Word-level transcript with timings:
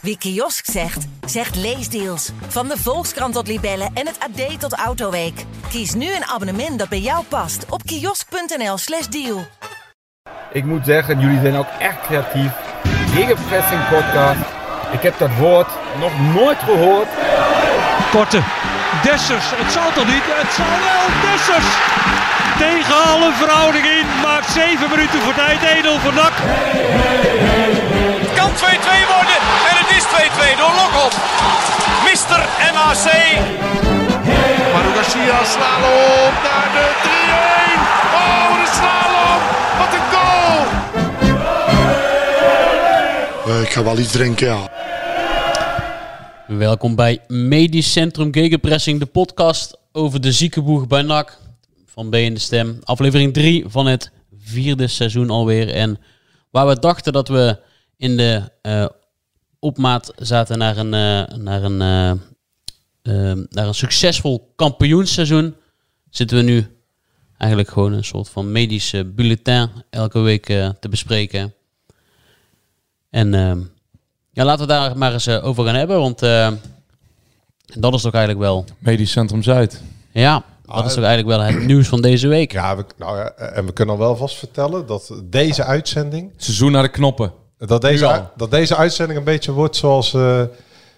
Wie 0.00 0.18
kiosk 0.18 0.64
zegt, 0.70 1.06
zegt 1.26 1.56
leesdeals. 1.56 2.30
Van 2.48 2.68
de 2.68 2.76
Volkskrant 2.78 3.34
tot 3.34 3.46
Libellen 3.46 3.90
en 3.94 4.06
het 4.06 4.18
AD 4.18 4.60
tot 4.60 4.72
Autoweek. 4.72 5.44
Kies 5.68 5.94
nu 5.94 6.14
een 6.14 6.24
abonnement 6.24 6.78
dat 6.78 6.88
bij 6.88 6.98
jou 6.98 7.24
past 7.28 7.64
op 7.68 7.82
kiosk.nl/slash 7.84 9.06
deal. 9.06 9.46
Ik 10.52 10.64
moet 10.64 10.84
zeggen, 10.84 11.20
jullie 11.20 11.40
zijn 11.40 11.56
ook 11.56 11.68
echt 11.78 12.00
creatief. 12.00 12.52
Gegenpressing 13.14 13.88
podcast. 13.88 14.40
Ik 14.92 15.02
heb 15.02 15.18
dat 15.18 15.36
woord 15.38 15.68
nog 15.98 16.12
nooit 16.34 16.58
gehoord. 16.58 17.08
Korte. 18.10 18.40
Dessers. 19.02 19.50
Het 19.54 19.72
zal 19.72 19.92
toch 19.92 20.06
niet? 20.06 20.22
Het 20.26 20.52
zal 20.52 20.74
wel. 20.88 21.04
Dessers. 21.24 21.70
Tegen 22.58 22.96
alle 23.12 23.32
verhouding 23.32 23.86
in. 23.86 24.06
Maakt 24.22 24.50
7 24.50 24.90
minuten 24.90 25.20
voor 25.20 25.34
tijd. 25.34 25.62
Edel 25.62 25.98
NAC. 26.14 26.32
Het 26.36 27.79
kan 28.40 28.50
2-2 28.50 28.60
worden. 29.14 29.38
En 29.70 29.76
het 29.82 29.90
is 29.98 30.04
2-2 30.04 30.58
door 30.60 30.74
Lokop. 30.80 31.12
Mister 32.08 32.40
MAC. 32.74 33.04
Manu 34.72 34.90
Garcia 34.96 35.38
slalom 35.54 36.32
naar 36.46 36.68
de 36.76 36.86
3-1. 37.04 37.08
Oh, 38.20 38.48
de 38.60 38.66
slalom. 38.76 39.40
Wat 39.80 39.92
een 39.98 40.06
goal. 40.12 40.58
Eh, 43.46 43.62
ik 43.62 43.70
ga 43.70 43.82
wel 43.82 43.98
iets 43.98 44.12
drinken, 44.12 44.46
ja. 44.46 44.70
Welkom 46.46 46.94
bij 46.94 47.18
Medisch 47.28 47.92
Centrum 47.92 48.32
Gegenpressing, 48.32 48.98
de 49.00 49.06
podcast 49.06 49.76
over 49.92 50.20
de 50.20 50.32
ziekenboeg 50.32 50.86
bij 50.86 51.02
NAC 51.02 51.38
van 51.86 52.10
B 52.10 52.14
in 52.14 52.34
de 52.34 52.40
Stem. 52.40 52.78
Aflevering 52.82 53.34
3 53.34 53.64
van 53.68 53.86
het 53.86 54.10
vierde 54.42 54.86
seizoen 54.86 55.30
alweer. 55.30 55.74
En 55.74 55.98
waar 56.50 56.66
we 56.66 56.78
dachten 56.78 57.12
dat 57.12 57.28
we 57.28 57.68
in 58.00 58.16
de 58.16 58.42
eh, 58.62 58.86
opmaat 59.58 60.12
zaten 60.16 60.58
naar 60.58 60.76
een, 60.76 60.94
eh, 60.94 61.36
naar, 61.36 61.62
een, 61.62 61.80
eh, 61.80 62.10
eh, 63.02 63.38
naar 63.48 63.66
een 63.66 63.74
succesvol 63.74 64.52
kampioensseizoen, 64.56 65.54
zitten 66.10 66.36
we 66.36 66.42
nu 66.42 66.66
eigenlijk 67.38 67.70
gewoon 67.70 67.92
een 67.92 68.04
soort 68.04 68.28
van 68.28 68.52
medische 68.52 69.04
bulletin 69.04 69.68
elke 69.90 70.18
week 70.18 70.48
eh, 70.48 70.68
te 70.80 70.88
bespreken. 70.88 71.54
En 73.10 73.34
ehm, 73.34 73.60
ja, 74.32 74.44
laten 74.44 74.66
we 74.66 74.72
daar 74.72 74.98
maar 74.98 75.12
eens 75.12 75.28
over 75.28 75.64
gaan 75.64 75.74
hebben, 75.74 75.98
want 75.98 76.22
eh, 76.22 76.52
dat 77.74 77.94
is 77.94 78.02
toch 78.02 78.14
eigenlijk 78.14 78.44
wel, 78.44 78.64
Medisch 78.78 79.10
Centrum 79.10 79.42
Zuid. 79.42 79.82
ja, 80.12 80.44
dat 80.66 80.84
is 80.86 80.94
toch 80.94 81.04
eigenlijk 81.04 81.36
wel 81.36 81.46
het 81.46 81.66
nieuws 81.66 81.88
van 81.88 82.00
deze 82.00 82.28
week. 82.28 82.52
Ja, 82.52 82.76
we, 82.76 82.84
nou 82.96 83.16
ja, 83.18 83.30
en 83.30 83.66
we 83.66 83.72
kunnen 83.72 83.94
al 83.94 84.00
wel 84.00 84.16
vast 84.16 84.36
vertellen 84.36 84.86
dat 84.86 85.12
deze 85.24 85.64
uitzending, 85.64 86.32
Seizoen 86.36 86.72
naar 86.72 86.82
de 86.82 86.88
knoppen. 86.90 87.39
Dat 87.68 87.80
deze, 87.80 88.28
dat 88.36 88.50
deze 88.50 88.76
uitzending 88.76 89.18
een 89.18 89.24
beetje 89.24 89.52
wordt 89.52 89.76
zoals 89.76 90.14
eh, 90.14 90.42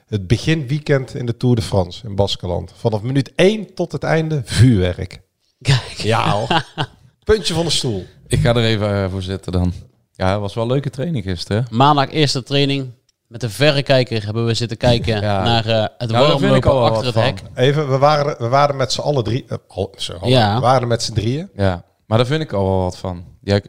het 0.06 0.26
beginweekend 0.26 1.14
in 1.14 1.26
de 1.26 1.36
Tour 1.36 1.54
de 1.56 1.62
France 1.62 2.06
in 2.06 2.14
Baskeland. 2.14 2.72
Vanaf 2.76 3.02
minuut 3.02 3.32
1 3.34 3.74
tot 3.74 3.92
het 3.92 4.02
einde 4.02 4.42
vuurwerk. 4.44 5.20
Kijk, 5.62 5.94
Ja. 5.96 6.46
Puntje 7.24 7.54
van 7.54 7.64
de 7.64 7.70
stoel. 7.70 8.04
Ik 8.26 8.40
ga 8.40 8.50
er 8.54 8.64
even 8.64 9.04
eh, 9.04 9.10
voor 9.10 9.22
zitten 9.22 9.52
dan. 9.52 9.72
Ja, 10.12 10.30
het 10.32 10.40
was 10.40 10.54
wel 10.54 10.64
een 10.64 10.70
leuke 10.70 10.90
training 10.90 11.24
gisteren. 11.24 11.66
hè? 11.70 11.76
maandag 11.76 12.10
eerste 12.10 12.42
training. 12.42 12.90
Met 13.26 13.40
de 13.40 13.50
verrekijker 13.50 14.24
hebben 14.24 14.46
we 14.46 14.54
zitten 14.54 14.76
kijken 14.76 15.20
Ja. 15.22 15.42
naar 15.44 15.66
eh, 15.66 15.86
het 15.98 16.10
Nou, 16.10 16.26
daar 16.28 16.38
vind 16.38 16.54
ik 16.54 16.64
warmlopen 16.64 16.90
achter 16.96 17.06
het 17.06 17.14
wat 17.14 17.24
hek. 17.24 17.38
van. 17.38 17.48
Even, 17.54 17.90
we 17.90 17.98
waren, 17.98 18.36
we 18.38 18.48
waren 18.48 18.76
met 18.76 18.92
z'n 18.92 19.00
allen 19.00 19.24
drie. 19.24 19.44
al- 19.68 19.92
hallo. 20.06 20.28
Ja. 20.28 20.54
We 20.54 20.60
waren 20.60 20.88
met 20.88 21.02
z'n 21.02 21.12
drieën. 21.12 21.50
Ja, 21.56 21.84
maar 22.06 22.18
daar 22.18 22.26
vind 22.26 22.42
ik 22.42 22.52
al 22.52 22.64
wel 22.68 22.78
wat 22.78 22.96
van. 22.98 23.24
Jij, 23.40 23.62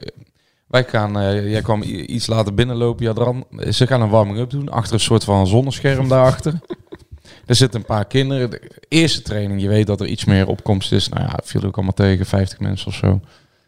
wij 0.74 0.84
gaan, 0.84 1.20
eh, 1.20 1.52
jij 1.52 1.62
kwam 1.62 1.82
iets 1.84 2.28
later 2.28 2.54
binnenlopen, 2.54 3.06
Jadran. 3.06 3.46
Ze 3.70 3.88
gaan 3.88 4.02
een 4.02 4.10
warming-up 4.10 4.50
doen, 4.50 4.70
achter 4.70 4.94
een 4.94 5.00
soort 5.00 5.24
van 5.24 5.48
zonnescherm 5.48 6.08
daarachter. 6.08 6.54
Er 7.46 7.56
zitten 7.56 7.80
een 7.80 7.86
paar 7.86 8.06
kinderen. 8.06 8.50
De 8.50 8.62
eerste 8.88 9.22
training, 9.22 9.62
je 9.62 9.68
weet 9.68 9.88
dat 9.88 10.02
er 10.02 10.08
iets 10.08 10.26
meer 10.26 10.48
opkomst 10.48 10.92
is. 10.92 11.10
Nou 11.10 11.24
ja, 11.24 11.40
viel 11.44 11.64
ook 11.64 11.76
allemaal 11.76 11.94
tegen, 11.94 12.26
50 12.26 12.60
mensen 12.60 12.88
of 12.88 12.94
zo. 12.94 13.20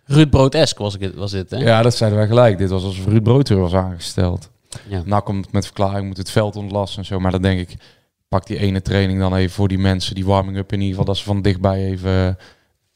Ruud 0.05 0.29
Brood-esk 0.29 0.77
was, 0.77 0.97
ik, 0.97 1.13
was 1.15 1.31
dit, 1.31 1.49
hè? 1.49 1.57
Ja, 1.57 1.81
dat 1.81 1.95
zeiden 1.95 2.19
wij 2.19 2.27
gelijk. 2.27 2.57
Dit 2.57 2.69
was 2.69 2.83
alsof 2.83 3.05
Ruud 3.05 3.23
Broodheur 3.23 3.59
was 3.59 3.73
aangesteld. 3.73 4.49
Ja. 4.87 5.01
Nou 5.05 5.23
komt 5.23 5.45
het 5.45 5.53
met 5.53 5.65
verklaring, 5.65 6.07
moet 6.07 6.17
het 6.17 6.31
veld 6.31 6.55
ontlasten 6.55 6.99
en 6.99 7.05
zo. 7.05 7.19
Maar 7.19 7.31
dan 7.31 7.41
denk 7.41 7.59
ik, 7.59 7.75
pak 8.27 8.47
die 8.47 8.59
ene 8.59 8.81
training 8.81 9.19
dan 9.19 9.35
even 9.35 9.55
voor 9.55 9.67
die 9.67 9.79
mensen, 9.79 10.15
die 10.15 10.25
warming-up 10.25 10.71
in 10.71 10.79
ieder 10.79 10.89
geval. 10.89 11.05
Dat 11.05 11.17
ze 11.17 11.23
van 11.23 11.41
dichtbij 11.41 11.85
even, 11.85 12.27
eh, 12.27 12.43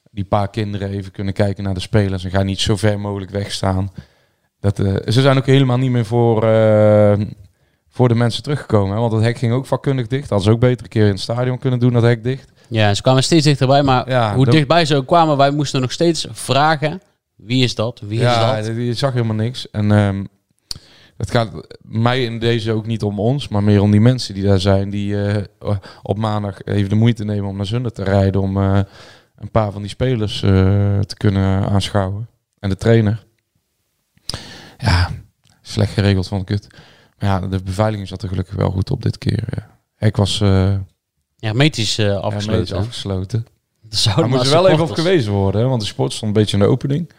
die 0.09 0.24
paar 0.25 0.50
kinderen 0.50 0.90
even 0.90 1.12
kunnen 1.12 1.34
kijken 1.34 1.64
naar 1.64 1.74
de 1.74 1.80
spelers. 1.80 2.24
En 2.24 2.31
ga 2.31 2.44
niet 2.44 2.59
zo 2.59 2.75
ver 2.75 3.00
mogelijk 3.00 3.31
wegstaan. 3.31 3.92
Dat, 4.59 4.80
eh, 4.80 4.94
ze 5.08 5.22
zijn 5.22 5.38
ook 5.38 5.46
helemaal 5.46 5.78
niet 5.78 5.92
meer 5.92 6.06
voor, 6.06 6.44
eh, 6.44 7.20
voor 7.90 8.08
de 8.08 8.16
mensen 8.16 8.44
teruggekomen. 8.44 8.94
Hè? 8.96 9.00
Want 9.02 9.12
het 9.14 9.22
hek 9.24 9.38
ging 9.38 9.53
ook 9.53 9.66
vakkundig 9.66 10.08
dicht. 10.08 10.30
Hadden 10.30 10.47
ze 10.47 10.52
ook 10.53 10.59
beter 10.59 10.84
een 10.84 10.90
keer 10.90 11.06
in 11.06 11.12
het 11.12 11.20
stadion 11.20 11.58
kunnen 11.59 11.80
doen, 11.80 11.94
dat 11.94 12.03
hek 12.03 12.24
dicht. 12.24 12.52
Ja, 12.68 12.94
ze 12.94 13.02
kwamen 13.02 13.24
steeds 13.24 13.44
dichterbij, 13.46 13.84
maar 13.84 14.09
Ja, 14.09 14.36
hoe 14.36 14.46
dat- 14.46 14.53
dichtbij 14.53 14.86
ze 14.86 14.96
ook 14.96 15.08
kwamen, 15.08 15.38
wij 15.38 15.52
moesten 15.52 15.81
nog 15.81 15.92
steeds 15.92 16.28
vragen, 16.31 17.02
wie 17.36 17.64
is 17.64 17.76
dat, 17.76 18.00
wie 18.06 18.18
is 18.18 18.24
ja, 18.24 18.56
dat? 18.56 18.66
je 18.66 18.94
zag 18.94 19.14
helemaal 19.14 19.36
niks. 19.36 19.72
En 19.72 19.91
ehm, 19.91 20.24
het 21.18 21.31
gaat 21.31 21.50
mij 21.81 22.24
in 22.24 22.40
deze 22.40 22.72
ook 22.72 22.86
niet 22.86 23.03
om 23.03 23.20
ons, 23.20 23.47
maar 23.47 23.64
meer 23.64 23.81
om 23.81 23.91
die 23.91 24.02
mensen 24.02 24.34
die 24.34 24.44
daar 24.44 24.59
zijn. 24.59 24.90
Die 24.90 25.24
eh, 25.24 25.44
op 26.03 26.18
maandag 26.18 26.64
even 26.64 26.90
de 26.90 26.96
moeite 26.96 27.26
nemen 27.26 27.50
om 27.50 27.58
naar 27.58 27.66
Zundert 27.66 27.96
te 27.96 28.03
rijden. 28.03 28.41
Om 28.41 28.58
een 29.40 29.52
paar 29.52 29.72
van 29.72 29.82
die 29.82 29.90
spelers 29.90 30.42
eh, 30.44 30.50
te 31.00 31.16
kunnen 31.18 31.70
aanschouwen. 31.70 32.28
En 32.60 32.70
de 32.70 32.78
trainer. 32.78 33.26
Ja, 34.78 35.10
slecht 35.62 35.94
geregeld 35.94 36.28
van 36.28 36.44
kut. 36.44 36.68
Maar 37.18 37.30
ja, 37.30 37.48
de 37.48 37.64
beveiliging 37.64 38.08
zat 38.08 38.22
er 38.24 38.30
gelukkig 38.30 38.56
wel 38.56 38.72
goed 38.72 38.92
op 38.92 39.02
dit 39.02 39.18
keer. 39.18 39.68
Ik 39.98 40.16
was 40.16 40.42
eh 40.42 40.76
Hermetisch 41.40 41.98
eh, 41.98 42.18
afgesloten. 42.20 42.78
afgesloten. 42.78 43.40
hè? 43.40 43.46
afgesloten. 43.86 44.16
Daar 44.16 44.30
moest 44.30 44.44
er 44.46 44.52
wel 44.62 44.68
even 44.68 44.84
op 44.84 44.92
gewezen 44.92 45.32
worden. 45.32 45.62
Hè? 45.62 45.68
Want 45.68 45.82
de 45.82 45.88
sport 45.88 46.14
stond 46.14 46.36
een 46.36 46.42
beetje 46.42 46.58
in 46.58 46.64
de 46.64 46.70
opening. 46.70 47.12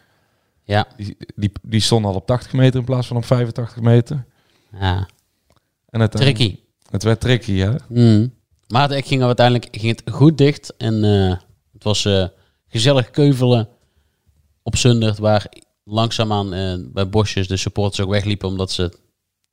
Ja, 0.63 0.87
Die, 0.97 1.17
die, 1.37 1.53
die 1.63 1.81
stond 1.81 2.05
al 2.05 2.15
op 2.15 2.27
80 2.27 2.53
meter 2.53 2.79
in 2.81 2.85
plaats 2.85 3.07
van 3.07 3.17
op 3.17 3.25
85 3.25 3.81
meter. 3.83 4.25
ja. 4.81 5.09
En 5.89 6.01
het, 6.01 6.11
tricky. 6.13 6.59
Het 6.91 7.03
werd 7.03 7.21
tricky, 7.21 7.57
hè? 7.59 7.73
Mm. 7.89 8.33
Maar 8.69 8.83
het 8.83 8.91
hek 8.91 9.07
ging 9.07 9.23
uiteindelijk 9.23 9.69
ging 9.71 9.97
het 9.99 10.15
goed 10.15 10.39
dicht 10.39 10.77
en 10.77 11.05
het 11.81 11.89
was 11.89 12.05
eh, 12.05 12.25
gezellig 12.69 13.11
keuvelen 13.11 13.69
op 14.63 14.77
Zundert, 14.77 15.19
waar 15.19 15.47
langzaamaan 15.85 16.55
eh, 16.55 16.75
bij 16.93 17.09
bosjes 17.09 17.49
de 17.49 17.57
supporters 17.57 18.01
ook 18.01 18.11
wegliepen 18.11 18.49
omdat 18.49 18.71
ze 18.71 18.99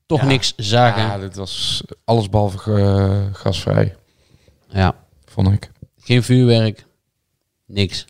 toch 0.05 0.21
Ja. 0.21 0.25
niks 0.27 0.53
zagen. 0.55 1.01
Ja, 1.01 1.17
dit 1.17 1.35
was 1.35 1.83
alles 2.03 2.29
behalve 2.29 2.73
eh, 2.81 3.33
gasvrij, 3.33 3.95
ja. 4.69 4.95
vond 5.25 5.47
ik. 5.51 5.71
Geen 5.99 6.23
vuurwerk. 6.23 6.85
Niks. 7.65 8.05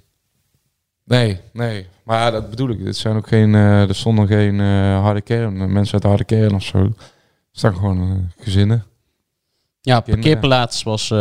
Nee, 1.04 1.40
nee. 1.54 1.88
Maar 2.04 2.32
dat 2.32 2.50
bedoel 2.50 2.70
ik. 2.70 2.84
Dit 2.84 2.98
zijn 2.98 3.16
ook 3.16 3.28
geen, 3.28 3.54
er 3.54 3.96
stonden 3.96 4.28
geen 4.28 4.60
harde 5.00 5.22
kern, 5.22 5.72
mensen 5.72 5.94
uit 5.94 6.02
de 6.02 6.08
harde 6.08 6.24
kern 6.24 6.56
of 6.56 6.64
zo. 6.64 6.78
Er 6.78 6.94
staan 7.52 7.74
gewoon 7.76 8.32
gezinnen. 8.40 8.86
Ja, 9.82 10.00
Kinderen. 10.00 10.22
parkeerplaats 10.22 10.84
was 10.84 11.14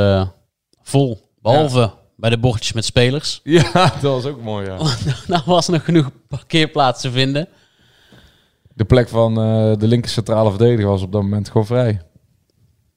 vol. 0.82 1.30
Behalve 1.40 1.92
bij 2.16 2.30
de 2.30 2.38
bordjes 2.38 2.72
met 2.72 2.84
spelers. 2.84 3.40
Ja, 3.44 3.72
dat 3.72 4.00
was 4.00 4.24
ook 4.24 4.42
mooi, 4.42 4.66
ja. 4.66 4.76
Daar 5.26 5.42
was 5.46 5.68
nog 5.68 5.84
genoeg 5.84 6.10
parkeerplaats 6.28 7.00
te 7.00 7.10
vinden. 7.10 7.48
De 8.74 8.84
plek 8.84 9.08
van 9.08 9.40
eh, 9.40 9.78
de 9.78 9.86
linker 9.86 10.10
centrale 10.10 10.50
verdediger 10.50 10.86
was 10.86 11.02
op 11.02 11.12
dat 11.12 11.22
moment 11.22 11.48
gewoon 11.48 11.66
vrij. 11.66 12.00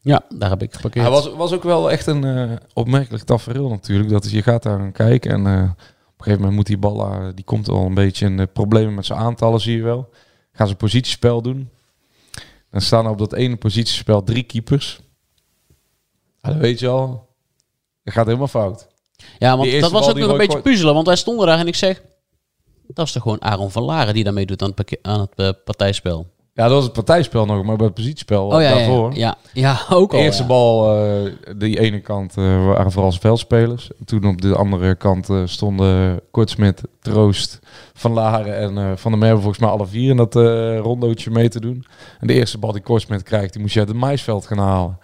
Ja, 0.01 0.25
daar 0.29 0.49
heb 0.49 0.61
ik 0.61 0.73
geparkeerd. 0.73 1.05
Hij 1.05 1.13
was, 1.13 1.33
was 1.33 1.53
ook 1.53 1.63
wel 1.63 1.91
echt 1.91 2.07
een 2.07 2.23
eh, 2.23 2.55
opmerkelijk 2.73 3.23
tafereel 3.23 3.69
natuurlijk. 3.69 4.09
Dat 4.09 4.25
is, 4.25 4.31
je 4.31 4.43
gaat 4.43 4.63
daar 4.63 4.79
aan 4.79 4.91
kijken 4.91 5.31
en 5.31 5.47
eh, 5.47 5.63
op 5.63 6.17
een 6.17 6.23
gegeven 6.23 6.37
moment 6.37 6.55
moet 6.55 6.65
die 6.65 6.77
bal, 6.77 7.11
eh, 7.11 7.27
die 7.35 7.45
komt 7.45 7.69
al 7.69 7.85
een 7.85 7.93
beetje 7.93 8.25
in 8.25 8.37
de 8.37 8.45
problemen 8.45 8.93
met 8.93 9.05
zijn 9.05 9.19
aantallen, 9.19 9.59
zie 9.59 9.75
je 9.75 9.83
wel. 9.83 10.09
Gaan 10.51 10.67
ze 10.67 10.75
positiespel 10.75 11.41
doen. 11.41 11.69
Dan 12.69 12.81
staan 12.81 13.05
er 13.05 13.11
op 13.11 13.17
dat 13.17 13.33
ene 13.33 13.55
positiespel 13.55 14.23
drie 14.23 14.43
keepers. 14.43 14.99
Ja, 16.41 16.49
dat 16.49 16.57
weet 16.57 16.79
je 16.79 16.87
al. 16.87 17.29
Dat 18.03 18.13
gaat 18.13 18.25
helemaal 18.25 18.47
fout. 18.47 18.87
Ja, 19.37 19.57
want 19.57 19.79
dat 19.81 19.91
was 19.91 20.07
ook 20.07 20.13
die 20.13 20.23
nog 20.23 20.31
een 20.31 20.37
beetje 20.37 20.61
puzzelen. 20.61 20.93
Want 20.93 21.07
wij 21.07 21.15
stonden 21.15 21.47
daar 21.47 21.59
en 21.59 21.67
ik 21.67 21.75
zeg... 21.75 22.01
Dat 22.87 23.05
is 23.05 23.11
toch 23.11 23.21
gewoon 23.21 23.41
Aaron 23.41 23.71
van 23.71 23.83
Laren 23.83 24.13
die 24.13 24.23
daarmee 24.23 24.45
doet 24.45 24.61
aan 24.61 24.73
het, 24.75 24.97
aan 25.01 25.19
het 25.19 25.31
eh, 25.35 25.49
partijspel. 25.65 26.27
Ja, 26.53 26.65
dat 26.65 26.73
was 26.73 26.83
het 26.83 26.93
partijspel 26.93 27.45
nog, 27.45 27.63
maar 27.63 27.75
bij 27.75 27.85
het 27.85 27.95
positiespel 27.95 28.45
Oh 28.45 28.61
ja, 28.61 28.69
daarvoor. 28.69 29.13
ja, 29.13 29.17
ja. 29.17 29.37
Ja, 29.53 29.95
ook 29.95 30.11
De 30.11 30.17
al. 30.17 30.23
eerste 30.23 30.41
ja. 30.41 30.47
bal, 30.47 30.95
eh, 30.95 31.31
die 31.57 31.79
ene 31.79 31.99
kant 31.99 32.37
eh, 32.37 32.65
waren 32.65 32.91
vooral 32.91 33.11
veldspelers. 33.11 33.89
Toen 34.05 34.25
op 34.25 34.41
de 34.41 34.55
andere 34.55 34.95
kant 34.95 35.29
eh, 35.29 35.41
stonden 35.45 36.21
Kortsmit, 36.31 36.81
Troost, 37.01 37.59
Van 37.93 38.11
Laren 38.13 38.57
en 38.57 38.77
eh, 38.77 38.91
Van 38.95 39.11
der 39.11 39.19
Merwe 39.19 39.37
volgens 39.39 39.59
mij 39.59 39.69
alle 39.69 39.87
vier 39.87 40.09
in 40.09 40.17
dat 40.17 40.35
eh 40.35 40.77
rondootje 40.79 41.31
mee 41.31 41.49
te 41.49 41.59
doen. 41.59 41.85
En 42.19 42.27
de 42.27 42.33
eerste 42.33 42.57
bal 42.57 42.71
die 42.71 42.81
Kortsmit 42.81 43.23
krijgt, 43.23 43.53
die 43.53 43.61
moest 43.61 43.73
je 43.73 43.79
uit 43.79 43.89
het 43.89 43.97
maisveld 43.97 44.45
gaan 44.47 44.57
halen. 44.57 44.97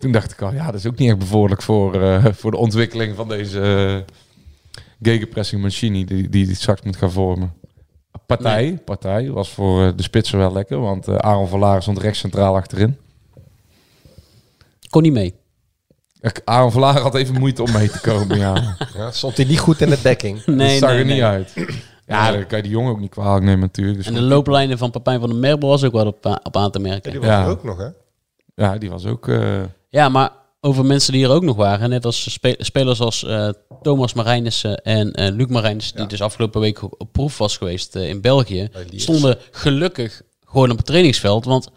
Toen 0.00 0.12
dacht 0.12 0.32
ik 0.32 0.42
al, 0.42 0.52
ja, 0.52 0.64
dat 0.66 0.74
is 0.74 0.86
ook 0.86 0.96
niet 0.98 1.08
echt 1.08 1.18
bevorderlijk 1.18 1.62
voor, 1.62 2.02
eh, 2.02 2.24
voor 2.40 2.50
de 2.50 2.56
ontwikkeling 2.56 3.16
van 3.16 3.28
deze 3.28 4.04
uh, 4.06 4.14
gegenpressing 5.02 5.62
machine 5.62 6.04
die, 6.04 6.28
die 6.28 6.46
die 6.46 6.54
straks 6.54 6.82
moet 6.82 6.96
gaan 6.96 7.10
vormen. 7.12 7.52
Partij, 8.26 8.78
partij 8.84 9.30
was 9.30 9.50
voor 9.50 9.84
eh, 9.86 9.92
de 9.96 10.02
spitsen 10.02 10.38
wel 10.38 10.52
lekker, 10.52 10.80
want 10.80 11.08
eh, 11.08 11.14
Aaron 11.14 11.48
van 11.48 11.58
Laren 11.58 11.82
stond 11.82 11.98
rechts 11.98 12.18
centraal 12.18 12.54
achterin. 12.54 12.96
Kon 14.90 15.02
niet 15.02 15.12
mee. 15.12 15.34
Aaron 16.44 16.72
Vlaar 16.72 16.98
had 17.00 17.14
even 17.14 17.38
moeite 17.38 17.62
om 17.62 17.72
mee 17.72 17.90
te 17.90 18.00
komen, 18.00 18.38
ja. 18.38 18.76
Ja, 18.96 19.10
stond 19.10 19.36
hij 19.36 19.46
niet 19.46 19.58
goed 19.58 19.80
in 19.80 19.90
de 19.90 19.98
dekking. 20.02 20.44
dat 20.44 20.54
Nee, 20.54 20.78
zag 20.78 20.88
nee, 20.90 20.98
er 20.98 21.04
niet 21.04 21.14
nee. 21.14 21.24
uit. 21.24 21.54
Ja, 22.06 22.30
dan 22.32 22.46
kan 22.46 22.56
je 22.56 22.62
die 22.62 22.72
jongen 22.72 22.90
ook 22.92 23.00
niet 23.00 23.10
kwalijk 23.10 23.44
nemen 23.44 23.60
natuurlijk. 23.60 23.96
Dus 23.96 24.06
En 24.06 24.14
de 24.14 24.20
looplijnen 24.20 24.78
van 24.78 24.90
Papijn 24.90 25.20
van 25.20 25.28
der 25.28 25.38
Merwe 25.38 25.66
was 25.66 25.84
ook 25.84 25.92
wel 25.92 26.06
op, 26.06 26.40
op 26.42 26.56
aan 26.56 26.70
te 26.70 26.78
merken. 26.78 27.10
Die 27.10 27.20
was 27.20 27.28
Ja. 27.28 27.42
er 27.44 27.50
ook 27.50 27.64
nog, 27.64 27.78
hè? 27.78 27.88
Ja, 28.54 28.78
die 28.78 28.90
was 28.90 29.06
ook... 29.06 29.28
eh, 29.28 29.60
Ja, 29.90 30.08
maar 30.08 30.30
over 30.60 30.84
mensen 30.84 31.12
die 31.12 31.24
er 31.24 31.30
ook 31.30 31.42
nog 31.42 31.56
waren, 31.56 31.90
net 31.90 32.04
als 32.04 32.32
spe- 32.32 32.56
spelers 32.58 33.00
als 33.00 33.24
eh, 33.24 33.48
Thomas 33.82 34.12
Marijnissen 34.12 34.82
en 34.82 35.12
eh 35.12 35.34
Luc 35.34 35.46
Marijnissen, 35.48 35.96
die 35.96 36.06
dus 36.06 36.22
afgelopen 36.22 36.60
week 36.60 36.82
op 36.82 36.94
op 36.98 37.12
proef 37.12 37.38
was 37.38 37.56
geweest 37.56 37.96
eh, 37.96 38.08
in 38.08 38.20
België, 38.20 38.68
stonden 38.94 39.38
gelukkig 39.50 40.22
gewoon 40.44 40.70
op 40.70 40.76
het 40.76 40.86
trainingsveld. 40.86 41.44
Want 41.44 41.68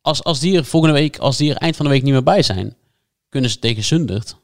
als, 0.00 0.24
als 0.24 0.40
die 0.40 0.56
er 0.56 0.64
volgende 0.64 0.94
week, 0.94 1.18
als 1.18 1.36
die 1.36 1.50
er 1.50 1.56
eind 1.56 1.76
van 1.76 1.84
de 1.86 1.90
week 1.92 2.02
niet 2.02 2.12
meer 2.12 2.22
bij 2.22 2.42
zijn, 2.42 2.76
kunnen 3.28 3.50
ze 3.50 3.58
tegen 3.58 3.84
Zundert 3.84 4.36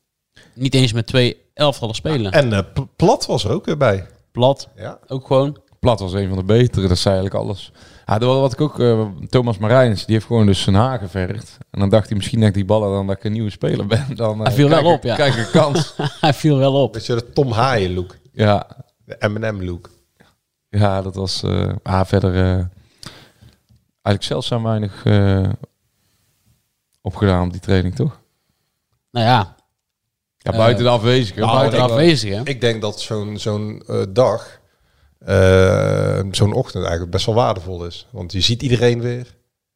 niet 0.54 0.74
eens 0.74 0.92
met 0.92 1.06
twee 1.06 1.36
elftallen 1.54 1.94
spelen. 1.94 2.32
En 2.32 2.52
eh, 2.52 2.60
Plat 2.96 3.26
was 3.26 3.44
er 3.44 3.50
ook 3.50 3.64
weer 3.64 3.76
bij. 3.76 4.06
Plat, 4.32 4.68
Ja. 4.76 4.98
ook 5.06 5.26
gewoon. 5.26 5.56
Plat 5.80 6.00
was 6.00 6.12
een 6.12 6.28
van 6.28 6.38
de 6.38 6.44
betere, 6.44 6.88
dat 6.88 6.98
zei 6.98 7.14
eigenlijk 7.14 7.44
alles. 7.44 7.72
Ja, 8.10 8.18
dat 8.18 8.40
wat 8.40 8.52
ik 8.52 8.60
ook... 8.60 8.80
eh, 8.80 9.06
Thomas 9.28 9.58
Marijns, 9.58 10.04
die 10.06 10.14
heeft 10.14 10.26
gewoon 10.26 10.46
dus 10.46 10.62
zijn 10.62 10.76
haar 10.76 10.98
geverfd. 10.98 11.58
En 11.70 11.80
dan 11.80 11.88
dacht 11.88 12.08
hij 12.08 12.16
misschien 12.16 12.42
ik 12.42 12.54
die 12.54 12.64
ballen 12.64 12.90
dan 12.92 13.06
dat 13.06 13.16
ik 13.16 13.24
een 13.24 13.32
nieuwe 13.32 13.50
speler 13.50 13.86
ben. 13.86 14.06
Dan 14.16 14.38
eh, 14.38 14.44
Hij 14.44 14.52
viel 14.54 14.68
wel 14.68 14.84
op, 14.92 15.02
ja. 15.02 15.14
Krijg 15.14 15.36
ik 15.38 15.46
een 15.46 15.50
kans. 15.60 15.94
Hij 16.20 16.34
viel 16.34 16.56
wel 16.56 16.74
op. 16.82 16.94
Weet 16.94 17.06
je, 17.06 17.14
de 17.14 17.32
Tom 17.32 17.50
Haaien 17.52 17.94
look. 17.94 18.16
ja, 18.32 18.66
De 19.04 19.28
M&M 19.28 19.64
look. 19.64 19.90
ja, 20.68 21.02
dat 21.02 21.14
was... 21.14 21.42
eh 21.42 21.72
ah, 21.82 22.04
verder... 22.06 22.34
eh, 22.34 22.64
eigenlijk 24.02 24.22
zelfs 24.22 24.46
zijn 24.46 24.62
weinig 24.62 25.04
eh, 25.04 25.48
opgedaan 27.00 27.46
op 27.46 27.52
die 27.52 27.60
training, 27.60 27.94
toch? 27.94 28.20
Nou 29.10 29.26
ja, 29.26 29.54
Ja, 30.38 30.50
buiten 30.52 30.84
de 30.84 30.90
afwezigen. 30.90 31.42
nou, 31.42 31.54
buiten 31.56 31.80
de 31.80 31.86
de 31.86 31.92
afwezig 31.92 32.30
hè. 32.30 32.40
Ik 32.44 32.60
denk 32.60 32.80
dat 32.82 33.00
zo'n 33.00 33.38
zo'n 33.38 33.82
eh, 33.86 34.02
dag, 34.08 34.59
eh, 35.24 36.20
zo'n 36.30 36.52
ochtend 36.52 36.82
eigenlijk 36.82 37.12
best 37.12 37.26
wel 37.26 37.34
waardevol 37.34 37.84
is. 37.84 38.06
Want 38.10 38.32
je 38.32 38.40
ziet 38.40 38.62
iedereen 38.62 39.00
weer. 39.00 39.26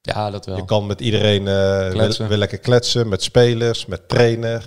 Ja, 0.01 0.31
dat 0.31 0.47
wel. 0.47 0.57
Je 0.57 0.65
kan 0.65 0.87
met 0.87 1.01
iedereen 1.01 1.43
Kletsen. 1.91 2.29
weer, 2.29 2.39
lekker 2.39 2.59
kletsen. 2.59 3.09
Met 3.09 3.23
spelers, 3.23 3.87
met 3.87 4.09
trainer, 4.09 4.65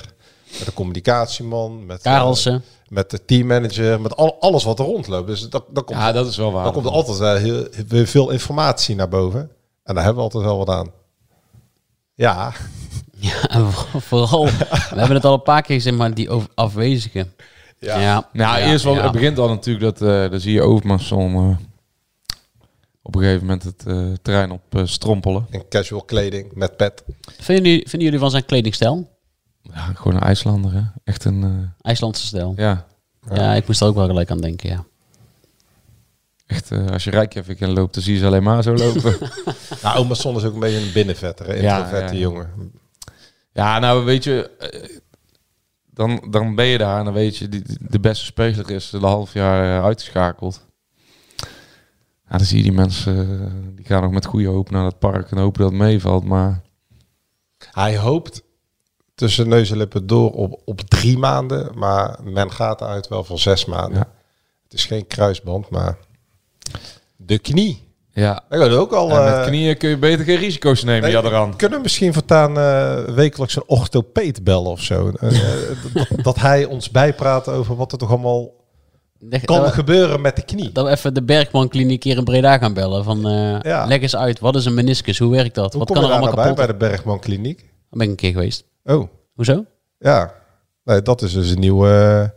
met 0.58 0.66
de 0.66 0.74
communicatieman, 0.74 1.86
met, 1.86 1.98
eh, 1.98 2.14
Karelsen. 2.14 2.64
met 2.90 3.10
de 3.10 3.26
teammanager, 3.26 4.02
met 4.02 4.16
al, 4.16 4.38
alles 4.40 4.64
wat 4.64 4.80
er 4.80 4.86
rondloopt. 4.86 5.28
Dus 5.28 5.50
dat, 5.50 5.64
dat 5.70 5.84
komt, 5.86 6.00
Ja, 6.00 6.12
dat 6.12 6.28
is 6.28 6.38
wel 6.38 6.52
waar. 6.52 6.64
dan 6.64 6.74
komt 6.74 6.86
er 6.86 6.92
altijd 6.92 7.20
eh, 7.20 7.42
heel, 7.88 8.06
veel 8.06 8.30
informatie 8.30 8.96
naar 8.96 9.10
boven. 9.10 9.52
En 9.84 9.96
daar 9.96 10.04
hebben 10.04 10.24
we 10.24 10.30
altijd 10.30 10.44
wel 10.44 10.58
wat 10.58 10.70
aan. 10.70 10.92
Ja, 12.14 12.52
Ja, 13.20 13.70
vooral, 14.00 14.46
we 14.46 14.76
hebben 14.98 15.16
het 15.16 15.26
al 15.26 15.34
een 15.34 15.42
paar 15.42 15.62
keer 15.62 15.76
gezegd, 15.76 15.96
maar 15.96 16.14
die 16.14 16.30
afwezigen. 16.56 17.34
Ja. 17.80 18.00
ja. 18.00 18.30
Nou, 18.34 18.60
ja, 18.60 18.66
eerst 18.72 18.84
wel, 18.84 18.94
ja. 18.96 19.04
het 19.04 19.12
begint 19.12 19.38
al 19.38 19.48
natuurlijk 19.48 19.98
dat, 19.98 20.10
eh 20.10 20.32
dan 20.32 20.40
zie 20.40 20.54
je 20.54 20.62
Overmarsson 20.62 21.34
eh 21.36 21.58
op 23.02 23.16
een 23.16 23.22
gegeven 23.22 23.42
moment 23.46 23.64
het 23.64 23.86
eh, 23.86 24.06
terrein 24.22 24.52
op 24.52 24.62
eh, 24.70 24.82
strompelen. 24.86 25.48
in 25.50 25.64
casual 25.70 26.02
kleding, 26.02 26.52
met 26.54 26.78
pet. 26.78 27.04
Vinden 27.40 27.66
jullie, 27.66 27.82
vinden 27.90 28.02
jullie 28.02 28.20
van 28.20 28.30
zijn 28.32 28.46
kledingstijl? 28.46 29.10
Ja, 29.62 29.92
gewoon 29.96 30.16
een 30.16 30.22
IJslander, 30.24 30.74
hè. 30.74 30.82
Echt 31.04 31.24
een, 31.26 31.44
eh, 31.44 31.86
IJslandse 31.90 32.26
stijl. 32.26 32.54
ja, 32.58 32.86
Ja, 33.34 33.54
ik 33.54 33.68
moest 33.68 33.82
er 33.82 33.88
ook 33.88 33.96
wel 33.96 34.06
gelijk 34.08 34.32
aan 34.32 34.42
denken, 34.42 34.70
ja. 34.70 34.84
echt, 36.48 36.72
eh, 36.72 36.86
als 36.88 37.04
je 37.04 37.10
Rijkjavik 37.12 37.60
in 37.60 37.74
loopt, 37.74 37.94
dan 37.94 38.04
zie 38.04 38.14
je 38.14 38.20
ze 38.20 38.26
alleen 38.26 38.44
maar 38.44 38.64
zo 38.64 38.76
lopen. 38.86 39.18
Nou, 39.82 39.98
oma 39.98 40.14
Son 40.14 40.36
is 40.36 40.44
ook 40.44 40.54
een 40.54 40.60
beetje 40.60 40.80
een 40.80 40.92
binnenvetter, 40.94 41.50
een 41.50 41.62
Ja, 41.62 41.78
introverte 41.78 42.14
ja. 42.14 42.20
jongen. 42.20 42.72
ja, 43.54 43.80
nou, 43.80 44.06
weet 44.06 44.24
je, 44.24 44.50
eh, 44.60 44.90
dan, 45.98 46.24
dan 46.30 46.56
ben 46.56 46.66
je 46.66 46.78
daar 46.78 47.00
en 47.00 47.06
dan 47.06 47.14
weet 47.14 47.38
je, 47.38 47.50
die, 47.50 47.64
de 47.80 48.00
beste 48.00 48.26
speler 48.26 48.72
is 48.72 48.92
een 48.92 49.04
half 49.04 49.34
jaar 49.34 49.78
eh, 49.78 49.84
uitgeschakeld. 49.84 50.66
Ja, 52.30 52.38
dan 52.38 52.46
zie 52.46 52.58
je 52.58 52.64
die 52.64 52.72
mensen, 52.72 53.42
eh, 53.42 53.76
die 53.76 53.86
gaan 53.86 54.02
nog 54.02 54.12
met 54.12 54.26
goede 54.26 54.48
hoop 54.48 54.70
naar 54.70 54.86
het 54.86 55.00
park 55.00 55.32
en 55.32 55.38
hopen 55.38 55.62
dat 55.62 55.72
het 55.72 55.80
meevalt, 55.80 56.24
maar... 56.24 56.62
Hij 57.72 57.98
hoopt 57.98 58.44
tussen 59.16 59.48
neus 59.48 59.72
en 59.72 59.78
lippen 59.78 60.08
door 60.08 60.32
op, 60.32 60.62
op 60.66 60.82
drie 60.82 61.18
maanden, 61.18 61.78
maar 61.78 62.20
men 62.24 62.52
gaat 62.52 62.82
uit 62.82 63.08
wel 63.08 63.24
voor 63.24 63.40
zes 63.40 63.66
maanden. 63.66 63.98
Ja. 63.98 64.12
Het 64.64 64.74
is 64.74 64.86
geen 64.86 65.08
kruisband, 65.08 65.70
maar 65.70 65.98
de 67.16 67.40
knie. 67.40 67.87
Ja, 68.20 68.44
gaat 68.50 68.72
ook 68.72 68.92
al. 68.92 69.10
En 69.10 69.24
met 69.24 69.34
eh, 69.34 69.46
knieën 69.46 69.78
kun 69.78 69.90
je 69.90 69.98
beter 69.98 70.26
geen 70.26 70.38
risico's 70.38 70.84
nemen, 70.84 71.02
nee, 71.02 71.12
ja, 71.12 71.22
eraan. 71.22 71.56
Kunnen 71.56 71.78
we 71.78 71.84
misschien 71.84 72.14
voortaan 72.14 72.58
eh, 72.58 73.16
wekelijks 73.16 73.56
een 73.56 73.64
orthopeet 73.66 74.44
bellen 74.44 74.72
of 74.72 74.82
zo? 74.82 75.12
Eh, 75.20 75.30
dat, 75.94 76.08
dat 76.24 76.40
hij 76.40 76.66
ons 76.66 76.92
bijpraat 76.92 77.48
over 77.48 77.76
wat 77.76 77.92
er 77.92 77.98
toch 77.98 78.10
allemaal 78.10 78.54
kan 79.46 79.62
dat, 79.62 79.74
gebeuren 79.74 80.22
met 80.22 80.36
de 80.36 80.42
knie. 80.42 80.72
dat 80.72 80.86
we 80.86 80.92
even 80.92 81.14
de 81.14 81.24
Bergman 81.24 81.68
kliniek 81.68 82.04
hier 82.04 82.18
in 82.18 82.24
Breda 82.24 82.58
gaan 82.58 82.74
bellen. 82.74 83.04
Van, 83.04 83.28
eh, 83.28 83.60
Ja. 83.62 83.86
Leg 83.86 84.02
eens 84.02 84.16
uit, 84.16 84.40
wat 84.40 84.56
is 84.56 84.66
een 84.66 84.74
meniscus? 84.74 85.20
Hoe 85.20 85.32
werkt 85.32 85.56
dat? 85.56 85.72
Hoe 85.72 85.80
wat 85.80 85.88
kom 85.88 85.96
kan 85.96 86.06
je 86.06 86.12
er 86.12 86.18
allemaal 86.18 86.36
nou 86.36 86.56
bij, 86.56 86.66
kapot? 86.66 86.78
bij 86.78 86.88
de 86.88 86.96
Bergman 86.96 87.20
Kliniek? 87.20 87.58
Daar 87.58 87.68
ben 87.90 88.02
ik 88.02 88.10
een 88.10 88.16
keer 88.16 88.32
geweest. 88.32 88.64
Oh, 88.84 89.08
Hoezo? 89.36 89.66
ja. 90.00 90.34
Nee, 90.84 91.02
dat 91.02 91.22
is 91.22 91.34
dus 91.34 91.50
een 91.50 91.60
nieuwe... 91.60 92.34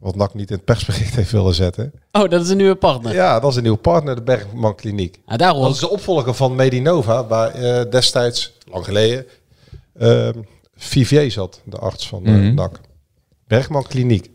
wat 0.00 0.16
NAC 0.16 0.34
niet 0.34 0.50
in 0.50 0.56
het 0.56 0.64
persbericht 0.64 1.14
heeft 1.16 1.30
willen 1.30 1.54
zetten. 1.54 1.92
Oh, 2.12 2.28
dat 2.28 2.42
is 2.42 2.48
een 2.48 2.56
nieuwe 2.56 2.74
partner. 2.74 3.12
Ja, 3.14 3.40
dat 3.40 3.50
is 3.50 3.56
een 3.56 3.62
nieuwe 3.62 3.78
partner, 3.78 4.14
de 4.14 4.22
Bergman 4.22 4.74
Kliniek. 4.74 5.20
daar 5.26 5.52
hoor 5.54 5.62
Dat 5.64 5.74
is 5.74 5.80
de 5.80 5.90
opvolger 5.90 6.34
van 6.34 6.54
Medinova, 6.54 7.26
waar 7.26 7.50
eh, 7.54 7.90
destijds, 7.90 8.52
lang 8.70 8.84
geleden, 8.84 9.26
ehm 9.98 10.38
Vivier 10.82 11.30
zat, 11.30 11.60
de 11.64 11.76
arts 11.78 12.08
van 12.08 12.24
eh, 12.24 12.32
Mhm. 12.32 12.54
NAC. 12.54 12.80
Bergman 13.46 13.82
Kliniek. 13.82 14.30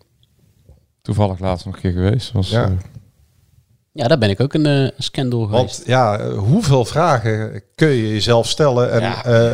Toevallig 1.02 1.40
laatst 1.40 1.66
nog 1.66 1.76
een 1.76 1.82
keer 1.82 1.92
geweest. 1.92 2.32
Was, 2.32 2.50
Ja. 2.50 2.64
eh, 2.66 2.72
ja, 3.92 4.08
daar 4.08 4.18
ben 4.18 4.30
ik 4.30 4.40
ook 4.40 4.54
een 4.54 4.92
scan 4.98 5.30
door 5.30 5.48
geweest. 5.50 5.76
Want 5.78 5.88
ja, 5.88 6.30
hoeveel 6.30 6.86
vragen 6.86 7.62
kun 7.76 7.88
je 7.88 8.08
jezelf 8.10 8.48
stellen? 8.48 8.92
En 8.92 9.02
Ja. 9.02 9.26
eh, 9.26 9.52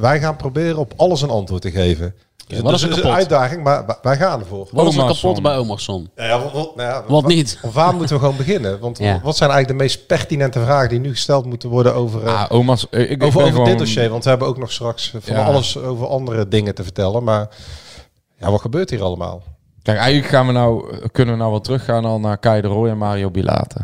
wij 0.00 0.20
gaan 0.20 0.36
proberen 0.36 0.76
op 0.76 0.92
alles 0.96 1.22
een 1.22 1.30
antwoord 1.30 1.62
te 1.62 1.70
geven. 1.70 2.14
Dus 2.50 2.60
wat 2.60 2.72
is 2.74 2.82
er 2.82 2.88
een 2.88 2.94
kapot? 2.94 3.12
uitdaging, 3.12 3.62
maar 3.62 3.96
wij- 4.02 4.16
gaan 4.16 4.40
ervoor. 4.40 4.68
wat 4.72 4.86
is 4.86 4.96
er 4.96 5.04
kapot 5.06 5.42
bij 5.42 5.58
Omarsson? 5.58 6.10
Ja, 6.16 6.24
ja, 6.24 6.40
wat, 6.40 6.52
nou 6.52 6.80
ja, 6.88 7.04
Wat 7.08 7.22
wa- 7.22 7.28
niet? 7.28 7.58
Waar 7.72 7.94
moeten 7.94 8.14
we 8.16 8.20
gewoon 8.22 8.36
beginnen? 8.36 8.78
Want 8.80 8.98
Ja. 8.98 9.20
wat 9.22 9.36
zijn 9.36 9.50
eigenlijk 9.50 9.78
de 9.78 9.84
meest 9.84 10.06
pertinente 10.06 10.60
vragen 10.60 10.88
die 10.88 10.98
nu 11.00 11.10
gesteld 11.10 11.44
moeten 11.46 11.68
worden 11.68 11.94
over, 11.94 12.26
eh, 12.26 12.42
ah, 12.42 12.50
oma's, 12.52 12.88
eh, 12.90 13.00
ik, 13.00 13.10
ik 13.10 13.22
over, 13.22 13.32
ben 13.34 13.42
over 13.42 13.52
gewoon- 13.52 13.68
dit 13.68 13.78
dossier? 13.78 14.08
Want 14.08 14.24
we 14.24 14.30
hebben 14.30 14.48
ook 14.48 14.58
nog 14.58 14.72
straks 14.72 15.14
van 15.20 15.34
Ja. 15.36 15.44
alles 15.44 15.78
over 15.78 16.06
andere 16.06 16.48
dingen 16.48 16.74
te 16.74 16.82
vertellen. 16.82 17.24
Maar 17.24 17.48
ja, 18.38 18.50
wat 18.50 18.60
gebeurt 18.60 18.90
hier 18.90 19.02
allemaal? 19.02 19.42
Kijk, 19.82 19.98
eigenlijk 19.98 20.28
gaan 20.32 20.46
we 20.46 20.52
nou, 20.52 20.96
kunnen 21.12 21.34
we 21.34 21.40
nou 21.40 21.50
wel 21.52 21.60
teruggaan 21.60 22.04
al 22.04 22.20
naar 22.20 22.38
Kai 22.38 22.60
de 22.60 22.68
Roy 22.68 22.88
en 22.88 22.98
Mario 22.98 23.30
Bilate. 23.30 23.76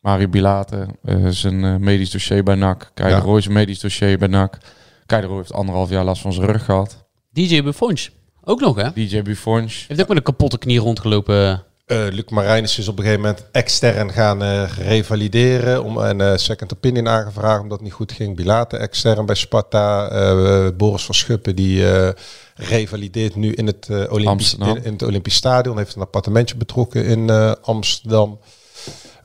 Mario 0.00 0.28
Bilate 0.28 0.86
eh, 1.04 1.24
is 1.24 1.42
een 1.42 1.64
eh, 1.64 1.76
medisch 1.76 2.10
dossier 2.10 2.42
bij 2.42 2.54
NAC. 2.54 2.90
Kai 2.94 3.10
Ja. 3.10 3.16
de 3.20 3.24
Roy 3.26 3.38
is 3.38 3.46
een 3.46 3.52
medisch 3.52 3.80
dossier 3.80 4.18
bij 4.18 4.28
NAC. 4.28 4.58
Kai 5.06 5.20
de 5.20 5.26
Roy 5.26 5.36
heeft 5.36 5.52
anderhalf 5.52 5.90
jaar 5.90 6.04
last 6.04 6.22
van 6.22 6.32
zijn 6.32 6.46
rug 6.46 6.64
gehad. 6.64 7.04
DJ 7.30 7.62
Buffons. 7.62 8.10
Ook 8.44 8.60
nog, 8.60 8.76
hè? 8.76 8.92
DJ 8.92 9.22
Buffons. 9.22 9.84
Heeft 9.88 10.00
ook 10.00 10.08
met 10.08 10.16
een 10.16 10.22
kapotte 10.22 10.58
knie 10.58 10.78
rondgelopen. 10.78 11.64
Eh 11.86 12.06
Luc 12.10 12.24
Marijnis 12.28 12.78
is 12.78 12.88
op 12.88 12.98
een 12.98 13.04
gegeven 13.04 13.24
moment 13.24 13.46
extern 13.52 14.12
gaan 14.12 14.42
eh, 14.42 14.68
revalideren. 14.78 15.84
Om 15.84 15.96
een 15.96 16.20
eh, 16.20 16.36
second 16.36 16.74
opinion 16.74 17.08
aangevraagd 17.08 17.60
omdat 17.60 17.76
het 17.78 17.86
niet 17.86 17.96
goed 17.96 18.12
ging. 18.12 18.36
Bilate 18.36 18.76
extern 18.76 19.26
bij 19.26 19.34
Sparta. 19.34 20.08
Eh, 20.08 20.68
Boris 20.76 21.04
van 21.04 21.14
Schuppen 21.14 21.56
die 21.56 21.90
eh, 21.90 22.12
revalideert 22.54 23.34
nu 23.34 23.52
in 23.52 23.66
het, 23.66 23.88
eh, 23.88 24.12
Olympisch, 24.12 24.54
in, 24.54 24.84
in 24.84 24.92
het 24.92 25.02
Olympisch 25.02 25.34
Stadion. 25.34 25.76
Heeft 25.76 25.94
een 25.94 26.02
appartementje 26.02 26.56
betrokken 26.56 27.04
in 27.04 27.30
eh, 27.30 27.52
Amsterdam. 27.62 28.38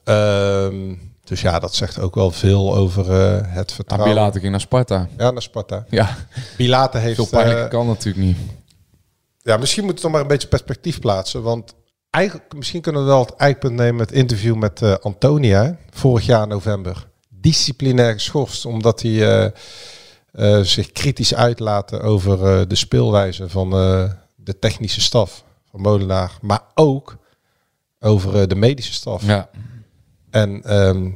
Ehm, 0.04 0.94
dus 1.32 1.42
ja, 1.42 1.60
dat 1.60 1.76
zegt 1.76 2.00
ook 2.00 2.16
wel 2.16 2.32
veel 2.32 2.76
over 2.76 3.12
eh, 3.12 3.54
het 3.54 3.70
Ah, 3.70 3.76
vertrouwen. 3.76 4.10
Bilate 4.14 4.40
ging 4.40 4.52
naar 4.52 4.62
Sparta. 4.62 5.08
Ja, 5.18 5.32
naar 5.32 5.42
Sparta. 5.42 5.86
Ja, 5.90 6.18
Bilate 6.58 6.98
heeft... 6.98 7.16
zo 7.16 7.26
pijnlijk 7.26 7.60
eh, 7.60 7.70
kan 7.70 7.88
natuurlijk 7.88 8.26
niet. 8.26 8.38
ja, 9.42 9.58
misschien 9.58 9.84
moeten 9.84 10.04
we 10.04 10.10
toch 10.10 10.12
maar 10.12 10.22
een 10.22 10.36
beetje 10.36 10.48
perspectief 10.48 11.00
plaatsen. 11.00 11.42
Want 11.42 11.76
eigenlijk, 12.10 12.54
misschien 12.56 12.82
kunnen 12.82 13.02
we 13.02 13.08
wel 13.08 13.20
het 13.20 13.36
eikpunt 13.36 13.74
nemen 13.76 13.96
met 13.96 14.10
het 14.10 14.18
interview 14.18 14.56
met 14.56 14.82
eh, 14.82 14.94
Antonia. 15.02 15.78
Vorig 15.90 16.26
jaar 16.26 16.48
november. 16.48 17.08
Disciplinair 17.30 18.14
geschorst 18.14 18.66
omdat 18.66 19.02
hij 19.02 19.52
zich 20.64 20.92
kritisch 20.92 21.36
uitlaten 21.36 22.02
over 22.02 22.68
de 22.68 22.76
speelwijze 22.76 23.50
van 23.50 23.70
de 24.36 24.60
technische 24.60 25.02
staf 25.02 25.44
van 25.70 25.82
Molenaar. 25.82 26.32
Maar 26.42 26.62
ook 26.76 27.18
over 28.00 28.48
de 28.48 28.56
medische 28.56 28.94
staf. 28.94 29.26
Ja. 29.26 29.50
En 30.32 30.64
ehm, 30.64 31.10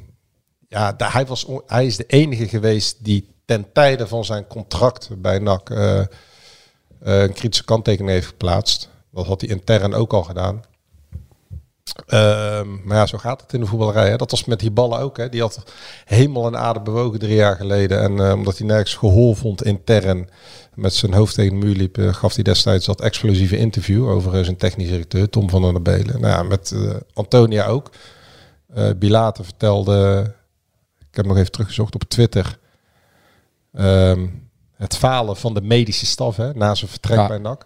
ja, 0.68 0.96
hij, 0.98 1.26
was, 1.26 1.46
hij 1.66 1.86
is 1.86 1.98
de 1.98 2.06
enige 2.08 2.48
geweest 2.48 3.04
die 3.04 3.34
ten 3.46 3.66
tijde 3.74 4.08
van 4.08 4.26
zijn 4.26 4.48
contract 4.48 5.10
bij 5.18 5.40
NAC 5.40 5.70
eh, 5.70 6.00
eh, 6.00 6.08
een 7.00 7.34
kritische 7.34 7.66
kanttekening 7.66 8.12
heeft 8.12 8.28
geplaatst. 8.28 8.90
Dat 9.12 9.26
had 9.26 9.42
hij 9.42 9.50
intern 9.50 9.94
ook 9.94 10.14
al 10.14 10.24
gedaan. 10.24 10.64
Ehm, 12.08 12.68
maar 12.84 12.98
ja, 12.98 13.06
zo 13.06 13.18
gaat 13.18 13.42
het 13.42 13.54
in 13.54 13.60
de 13.60 13.66
voetballerij. 13.66 14.10
Hè. 14.10 14.16
Dat 14.16 14.32
was 14.32 14.46
met 14.46 14.60
die 14.60 14.72
ballen 14.72 15.00
ook. 15.00 15.18
Hè. 15.18 15.30
Die 15.30 15.42
had 15.42 15.64
hemel 16.06 16.48
en 16.48 16.58
aarde 16.58 16.80
bewogen 16.82 17.20
drie 17.20 17.36
jaar 17.36 17.56
geleden. 17.56 18.02
En 18.02 18.20
eh, 18.20 18.34
omdat 18.34 18.58
hij 18.58 18.68
nergens 18.68 18.96
gehoor 18.96 19.36
vond 19.36 19.64
intern 19.64 20.30
met 20.74 20.94
zijn 20.94 21.14
hoofd 21.14 21.36
tegen 21.36 21.60
de 21.60 21.66
muur 21.66 21.76
liep, 21.76 21.98
gaf 22.00 22.34
hij 22.36 22.44
destijds 22.44 22.86
dat 22.86 23.02
explosieve 23.02 23.58
interview 23.58 24.10
over 24.10 24.46
zijn 24.46 24.58
technisch 24.58 24.90
directeur 24.90 25.30
Tom 25.30 25.50
van 25.50 25.62
der 25.62 25.82
Belen. 25.82 26.22
Nou 26.22 26.34
ja, 26.34 26.44
met 26.44 26.76
Antonia 27.14 27.66
ook. 27.66 27.90
Eh 28.76 28.90
Bilate 28.98 29.44
vertelde, 29.44 30.24
ik 31.10 31.16
heb 31.16 31.26
nog 31.26 31.38
even 31.38 31.52
teruggezocht 31.52 31.96
op 31.96 32.04
Twitter, 32.04 32.58
ehm, 33.74 34.28
het 34.76 34.96
falen 34.98 35.36
van 35.38 35.54
de 35.54 35.62
medische 35.62 36.06
staf 36.06 36.36
hè, 36.38 36.54
na 36.54 36.76
zijn 36.76 36.90
vertrek 36.90 37.18
Ja. 37.18 37.28
bij 37.28 37.38
NAC. 37.38 37.66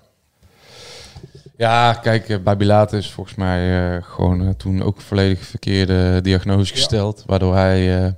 Ja, 1.58 1.94
kijk, 1.94 2.30
eh, 2.30 2.38
bij 2.40 2.58
Bilate 2.58 2.98
is 2.98 3.12
volgens 3.12 3.36
mij 3.36 3.96
eh, 3.96 4.04
gewoon 4.04 4.56
toen 4.58 4.82
ook 4.84 5.02
volledig 5.02 5.40
verkeerde 5.46 6.22
diagnose 6.22 6.74
gesteld. 6.74 7.24
Waardoor 7.26 7.56
hij 7.56 8.04
uh, 8.04 8.12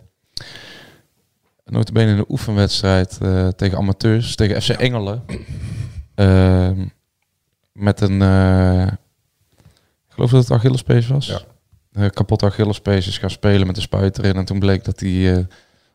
notabene 1.65 2.11
in 2.11 2.17
een 2.17 2.25
oefenwedstrijd 2.29 3.17
tegen 3.55 3.77
amateurs, 3.77 4.35
tegen 4.35 4.61
FC 4.61 4.69
Engelen, 4.69 5.23
ehm, 6.15 6.85
met 7.71 8.01
een, 8.01 8.21
ik 10.07 10.13
geloof 10.13 10.31
dat 10.31 10.41
het 10.43 10.51
Achillespees 10.51 11.07
was, 11.07 11.45
Eh, 11.93 12.09
kapot 12.09 12.43
Achillespees 12.43 13.07
is 13.07 13.17
gaan 13.17 13.29
spelen 13.29 13.67
met 13.67 13.75
de 13.75 13.81
spuit 13.81 14.17
erin. 14.17 14.35
En 14.35 14.45
toen 14.45 14.59
bleek 14.59 14.83
dat 14.85 14.99
hij 14.99 15.33
eh, 15.35 15.43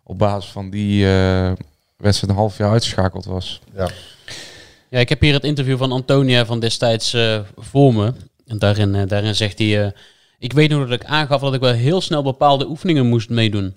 op 0.02 0.18
basis 0.18 0.50
van 0.50 0.70
die 0.70 1.06
eh, 1.06 1.52
wedstrijd 1.96 2.32
een 2.32 2.38
half 2.38 2.58
jaar 2.58 2.70
uitgeschakeld 2.70 3.24
was. 3.24 3.60
Ja. 3.74 3.88
Ja, 4.90 4.98
ik 4.98 5.08
heb 5.08 5.20
hier 5.20 5.32
het 5.34 5.44
interview 5.44 5.78
van 5.78 5.92
Antonia 5.92 6.46
van 6.46 6.60
destijds 6.60 7.12
eh, 7.14 7.40
voor 7.56 7.94
me. 7.94 8.12
En 8.46 8.58
daarin, 8.58 8.94
eh, 8.94 9.06
daarin 9.06 9.34
zegt 9.34 9.58
hij... 9.58 9.84
eh, 9.84 9.90
ik 10.38 10.52
weet 10.52 10.70
nog 10.70 10.88
dat 10.88 11.00
ik 11.00 11.04
aangaf 11.08 11.40
dat 11.40 11.54
ik 11.54 11.60
wel 11.60 11.72
heel 11.72 12.00
snel 12.00 12.22
bepaalde 12.22 12.66
oefeningen 12.68 13.06
moest 13.06 13.28
meedoen. 13.28 13.76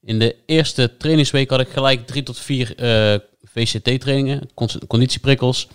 In 0.00 0.18
de 0.18 0.36
eerste 0.46 0.96
trainingsweek 0.96 1.50
had 1.50 1.60
ik 1.60 1.68
gelijk 1.68 2.06
drie 2.06 2.22
tot 2.22 2.38
vier 2.38 2.74
eh, 2.78 3.18
VCT-trainingen, 3.42 4.48
conditieprikkels. 4.86 5.68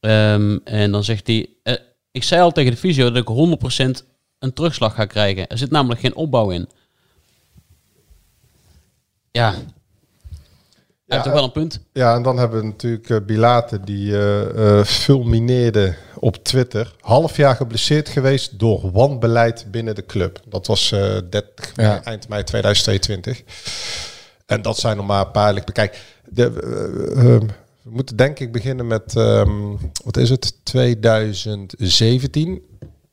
Ehm, 0.00 0.58
en 0.64 0.92
dan 0.92 1.04
zegt 1.04 1.26
hij... 1.26 1.46
eh, 1.62 1.74
ik 2.12 2.22
zei 2.22 2.40
al 2.42 2.52
tegen 2.52 2.70
de 2.70 2.76
fysio 2.76 3.10
dat 3.10 3.22
ik 3.22 3.98
100% 4.00 4.04
een 4.44 4.52
terugslag 4.52 4.94
ga 4.94 5.04
krijgen. 5.04 5.48
Er 5.48 5.58
zit 5.58 5.70
namelijk 5.70 6.00
geen 6.00 6.14
opbouw 6.14 6.50
in. 6.50 6.68
Ja. 9.30 9.50
Hij 9.50 9.62
heeft 11.06 11.24
toch 11.24 11.32
wel 11.32 11.44
een 11.44 11.52
punt. 11.52 11.80
Ja, 11.92 12.14
en 12.14 12.22
dan 12.22 12.38
hebben 12.38 12.60
we 12.60 12.66
natuurlijk 12.66 13.10
eh, 13.10 13.16
Bilate 13.26 13.80
die 13.80 14.12
eh, 14.16 14.78
eh, 14.78 14.84
fulmineerde 14.84 15.94
op 16.18 16.44
Twitter. 16.44 16.94
Half 17.00 17.36
jaar 17.36 17.56
geblesseerd 17.56 18.08
geweest 18.08 18.58
door 18.58 18.90
wanbeleid 18.90 19.66
binnen 19.70 19.94
de 19.94 20.06
club. 20.06 20.40
Dat 20.48 20.66
was 20.66 20.92
eh 20.92 21.16
30 21.30 21.76
mei, 21.76 21.88
Ja. 21.88 22.02
eind 22.04 22.28
mei 22.28 22.44
2022. 22.44 23.42
En 24.46 24.62
dat 24.62 24.78
zijn 24.78 24.96
nog 24.96 25.06
maar 25.06 25.26
een 25.26 25.30
paar. 25.30 25.64
Kijk, 25.64 26.02
de, 26.28 26.42
eh, 26.44 27.34
eh, 27.34 27.40
we 27.82 27.90
moeten 27.90 28.16
denk 28.16 28.38
ik 28.38 28.52
beginnen 28.52 28.86
met, 28.86 29.16
ehm, 29.16 29.76
wat 30.04 30.16
is 30.16 30.30
het, 30.30 30.64
2017. 30.64 32.62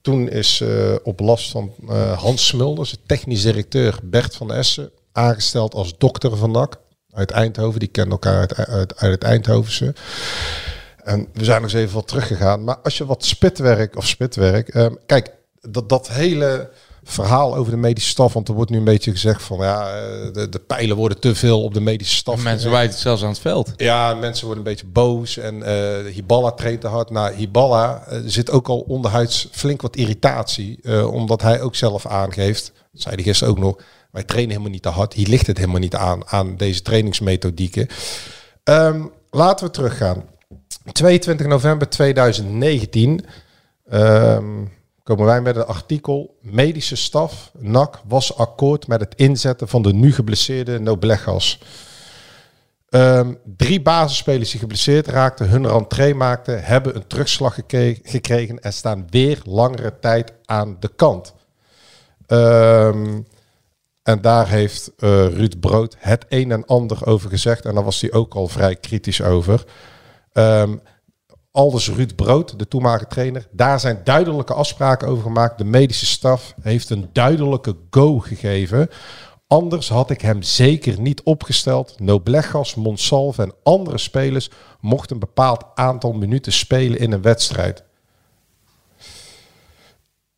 Toen 0.02 0.30
is 0.30 0.62
eh, 0.62 0.96
op 1.04 1.20
last 1.20 1.52
van 1.52 1.74
eh, 1.90 2.20
Hans 2.20 2.48
Smulders, 2.48 2.92
de 2.92 2.98
technisch 3.06 3.42
directeur 3.42 4.00
Bert 4.04 4.36
van 4.36 4.54
Essen, 4.54 4.92
aangesteld 5.12 5.74
als 5.74 5.98
dokter 5.98 6.38
van 6.38 6.52
NAC 6.52 6.80
uit 7.12 7.32
Eindhoven. 7.32 7.80
Die 7.80 7.90
kennen 7.90 8.12
elkaar 8.12 8.40
uit, 8.40 8.56
uit, 8.56 8.98
uit 8.98 9.12
het 9.12 9.24
Eindhovense. 9.24 9.94
En 11.04 11.28
we 11.34 11.44
zijn 11.44 11.62
nog 11.62 11.72
eens 11.72 11.82
even 11.82 11.96
wat 11.96 12.08
teruggegaan. 12.08 12.64
Maar 12.64 12.78
als 12.78 12.98
je 12.98 13.06
wat 13.06 13.26
spitwerk 13.26 13.96
of 13.96 14.08
spitwerk... 14.08 14.70
ehm, 14.70 14.94
kijk, 15.06 15.32
dat, 15.62 15.90
dat 15.90 16.10
hele 16.10 16.70
verhaal 17.12 17.56
over 17.56 17.72
de 17.72 17.78
medische 17.78 18.10
staf... 18.10 18.34
want 18.34 18.48
er 18.48 18.54
wordt 18.54 18.72
nu 18.72 18.78
een 18.78 18.84
beetje 18.84 19.12
gezegd 19.12 19.44
van... 19.44 19.58
ja, 19.58 19.88
eh, 19.88 20.34
de, 20.34 20.50
de 20.50 20.60
pijlen 20.60 20.96
worden 20.96 21.20
te 21.20 21.36
veel 21.36 21.64
op 21.64 21.74
de 21.74 21.80
medische 21.82 22.16
staf. 22.16 22.44
Mensen 22.44 22.72
wijten 22.72 22.92
het 22.92 23.00
zelfs 23.00 23.24
aan 23.24 23.30
het 23.30 23.40
veld. 23.40 23.74
Ja, 23.76 24.14
mensen 24.14 24.46
worden 24.46 24.66
een 24.66 24.72
beetje 24.72 24.88
boos. 24.88 25.38
En 25.38 25.64
eh 25.64 26.14
Hiballa 26.14 26.52
traint 26.52 26.82
te 26.82 26.88
hard. 26.88 27.10
Nou, 27.10 27.34
Hiballa 27.34 28.04
eh, 28.08 28.20
zit 28.26 28.52
ook 28.52 28.68
al 28.68 28.80
onderhuids 28.80 29.48
flink 29.52 29.82
wat 29.82 29.96
irritatie. 29.96 30.80
omdat 31.12 31.42
hij 31.42 31.62
ook 31.62 31.76
zelf 31.76 32.06
aangeeft, 32.06 32.72
dat 32.92 33.02
zei 33.02 33.16
hij 33.16 33.24
gisteren 33.24 33.54
ook 33.54 33.60
nog... 33.60 33.76
wij 34.12 34.24
trainen 34.24 34.52
helemaal 34.52 34.72
niet 34.72 34.82
te 34.82 34.90
hard. 34.90 35.14
Hier 35.14 35.28
ligt 35.28 35.48
het 35.48 35.58
helemaal 35.58 35.80
niet 35.80 35.96
aan, 35.96 36.28
aan 36.28 36.58
deze 36.58 36.82
trainingsmethodieken. 36.82 37.88
Ehm, 38.64 39.06
laten 39.30 39.66
we 39.66 39.72
teruggaan. 39.72 40.24
22 40.92 41.48
november 41.48 41.90
2019 41.90 43.26
ehm, 43.90 44.66
komen 45.12 45.26
wij 45.26 45.42
met 45.42 45.56
een 45.56 45.66
artikel. 45.66 46.38
Medische 46.42 46.96
staf, 46.96 47.52
NAC, 47.58 48.02
was 48.08 48.38
akkoord 48.38 48.88
met 48.88 49.00
het 49.00 49.16
inzetten 49.16 49.68
van 49.68 49.82
de 49.82 49.94
nu 49.94 50.14
geblesseerde 50.14 50.80
Noblegas. 50.80 51.60
Ehm, 52.90 53.34
drie 53.58 53.82
basisspelers 53.82 54.52
die 54.52 54.60
geblesseerd 54.60 55.08
raakten, 55.08 55.50
hun 55.50 55.68
rentree 55.68 56.16
maakten, 56.16 56.64
hebben 56.64 56.96
een 56.96 57.08
terugslag 57.08 57.56
gekregen 58.04 58.60
en 58.60 58.74
staan 58.74 59.08
weer 59.10 59.40
langere 59.44 60.00
tijd 60.00 60.34
aan 60.46 60.78
de 60.80 60.90
kant. 60.96 61.34
Ehm, 62.28 63.22
en 64.04 64.22
daar 64.22 64.48
heeft 64.50 64.92
eh, 64.98 65.10
Ruud 65.28 65.60
Brood 65.60 65.96
het 66.00 66.26
een 66.30 66.52
en 66.52 66.66
ander 66.66 67.06
over 67.06 67.30
gezegd. 67.30 67.66
En 67.66 67.74
daar 67.74 67.84
was 67.84 68.02
hij 68.02 68.12
ook 68.12 68.34
al 68.34 68.48
vrij 68.48 68.76
kritisch 68.76 69.22
over. 69.22 69.64
Ehm 70.34 70.76
Aldus 71.52 71.90
Ruud 71.90 72.16
Brood, 72.16 72.60
de 72.60 72.68
toenmalige 72.68 73.08
trainer. 73.08 73.48
Daar 73.52 73.80
zijn 73.80 74.02
duidelijke 74.04 74.54
afspraken 74.54 75.08
over 75.08 75.24
gemaakt. 75.24 75.58
De 75.58 75.64
medische 75.64 76.06
staf 76.06 76.54
heeft 76.62 76.90
een 76.90 77.10
duidelijke 77.14 77.76
go 77.90 78.20
gegeven. 78.20 78.90
Anders 79.48 79.90
had 79.90 80.10
ik 80.10 80.22
hem 80.22 80.42
zeker 80.42 81.00
niet 81.00 81.24
opgesteld. 81.24 82.00
Noblegas, 82.00 82.76
Monsalve 82.76 83.42
en 83.42 83.54
andere 83.64 83.98
spelers 83.98 84.50
mochten 84.80 85.14
een 85.14 85.20
bepaald 85.20 85.66
aantal 85.76 86.14
minuten 86.14 86.52
spelen 86.52 87.00
in 87.00 87.12
een 87.12 87.22
wedstrijd. 87.22 87.84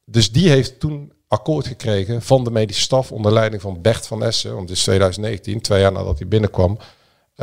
Dus 0.06 0.32
die 0.32 0.50
heeft 0.50 0.80
toen 0.80 1.14
akkoord 1.28 1.68
gekregen 1.68 2.22
van 2.22 2.44
de 2.44 2.52
medische 2.52 2.82
staf 2.82 3.12
onder 3.12 3.34
leiding 3.34 3.62
van 3.62 3.82
Bert 3.82 4.08
van 4.08 4.24
Essen. 4.24 4.56
Want 4.56 4.70
het 4.70 4.78
is 4.78 4.84
2019, 4.84 5.62
twee 5.62 5.82
jaar 5.82 5.92
nadat 5.92 6.20
hij 6.20 6.28
binnenkwam. 6.28 6.78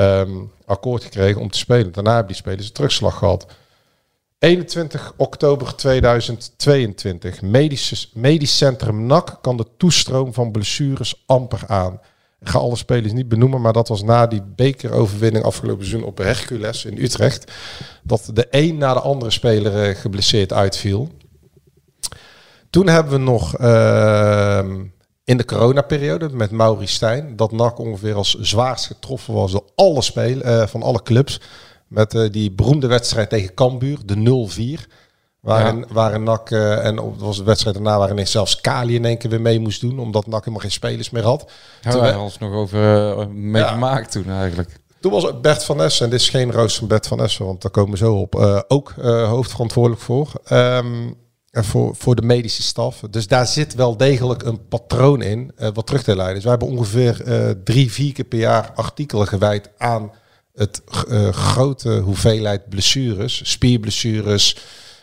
Ehm, 0.00 0.30
akkoord 0.66 1.02
gekregen 1.02 1.40
om 1.40 1.50
te 1.50 1.58
spelen. 1.58 1.92
Daarna 1.92 2.10
hebben 2.10 2.32
die 2.32 2.36
spelers 2.36 2.66
een 2.66 2.72
terugslag 2.72 3.18
gehad. 3.18 3.46
21 4.38 5.12
oktober 5.16 5.74
2022. 5.76 7.42
Medische, 7.42 8.08
medisch 8.14 8.56
centrum 8.56 9.06
NAC 9.06 9.38
kan 9.40 9.56
de 9.56 9.66
toestroom 9.76 10.32
van 10.32 10.50
blessures 10.50 11.22
amper 11.26 11.62
aan. 11.66 12.00
Ik 12.40 12.48
ga 12.48 12.58
alle 12.58 12.76
spelers 12.76 13.12
niet 13.12 13.28
benoemen, 13.28 13.60
maar 13.60 13.72
dat 13.72 13.88
was 13.88 14.02
na 14.02 14.26
die 14.26 14.42
bekeroverwinning 14.42 15.44
afgelopen 15.44 15.86
seizoen 15.86 16.08
op 16.08 16.18
Hercules 16.18 16.84
in 16.84 16.98
Utrecht. 16.98 17.52
Dat 18.02 18.30
de 18.32 18.46
een 18.50 18.78
na 18.78 18.94
de 18.94 19.00
andere 19.00 19.30
speler 19.30 19.82
eh, 19.82 19.96
geblesseerd 19.96 20.52
uitviel. 20.52 21.08
Toen 22.70 22.86
hebben 22.88 23.12
we 23.12 23.18
nog 23.18 23.56
ehm, 23.56 24.84
in 25.30 25.36
de 25.36 25.44
coronaperiode 25.44 26.28
met 26.32 26.50
Mauri 26.50 26.86
Stijn, 26.86 27.36
dat 27.36 27.52
NAC 27.52 27.78
ongeveer 27.78 28.14
als 28.14 28.34
zwaarst 28.40 28.86
getroffen 28.86 29.34
was 29.34 29.52
door 29.52 29.64
alle 29.74 30.02
spelen 30.02 30.42
eh, 30.44 30.66
van 30.66 30.82
alle 30.82 31.02
clubs. 31.02 31.40
Met 31.88 32.14
eh, 32.14 32.30
die 32.30 32.50
beroemde 32.52 32.86
wedstrijd 32.86 33.28
tegen 33.30 33.54
Cambuur, 33.54 33.98
de 34.04 34.46
0-4. 34.84 34.90
Waarin, 35.40 35.84
waarin 35.92 36.22
NAC, 36.22 36.50
eh, 36.50 36.84
en 36.84 36.98
op- 36.98 37.18
dat 37.18 37.26
was 37.26 37.36
de 37.36 37.44
wedstrijd 37.44 37.76
daarna 37.76 37.98
waarin 37.98 38.26
zelfs 38.26 38.60
Kali 38.60 38.94
in 38.94 39.04
één 39.04 39.18
keer 39.18 39.30
weer 39.30 39.40
mee 39.40 39.60
moest 39.60 39.80
doen. 39.80 39.98
Omdat 39.98 40.26
NAC 40.26 40.38
helemaal 40.38 40.60
geen 40.60 40.70
spelers 40.70 41.10
meer 41.10 41.24
had. 41.24 41.50
Hebben 41.80 42.02
wij 42.02 42.12
we- 42.12 42.18
ons 42.18 42.38
nog 42.38 42.52
over 42.52 43.18
uh, 43.18 43.26
mee 43.26 43.62
Ja. 43.62 43.68
gemaakt 43.68 44.12
toen 44.12 44.30
eigenlijk. 44.30 44.78
Toen 45.00 45.12
was 45.12 45.40
Bert 45.40 45.64
van 45.64 45.82
Essen, 45.82 46.04
en 46.04 46.10
dit 46.10 46.20
is 46.20 46.28
geen 46.28 46.52
roos 46.52 46.78
van 46.78 46.88
Bert 46.88 47.06
van 47.06 47.22
Essen, 47.22 47.44
want 47.46 47.62
daar 47.62 47.70
komen 47.70 47.90
we 47.90 47.96
zo 47.96 48.14
op, 48.14 48.34
ook 48.68 48.92
hoofdverantwoordelijk 49.26 50.02
voor. 50.02 50.32
Ehm, 50.44 50.86
en 51.50 51.64
voor, 51.64 51.96
voor 51.96 52.16
de 52.16 52.22
medische 52.22 52.62
staf. 52.62 53.02
Dus 53.10 53.26
daar 53.26 53.46
zit 53.46 53.74
wel 53.74 53.96
degelijk 53.96 54.42
een 54.42 54.68
patroon 54.68 55.22
in 55.22 55.52
eh, 55.56 55.68
wat 55.74 55.86
terug 55.86 56.02
te 56.02 56.16
leiden 56.16 56.36
is. 56.36 56.42
Wij 56.42 56.50
hebben 56.50 56.68
ongeveer 56.68 57.22
eh, 57.22 57.50
drie, 57.64 57.92
vier 57.92 58.12
keer 58.12 58.24
per 58.24 58.38
jaar 58.38 58.72
artikelen 58.74 59.26
gewijd 59.26 59.70
aan 59.78 60.12
het 60.54 60.82
eh, 61.08 61.28
grote 61.28 61.98
hoeveelheid 61.98 62.68
blessures, 62.68 63.50
spierblessures, 63.50 64.56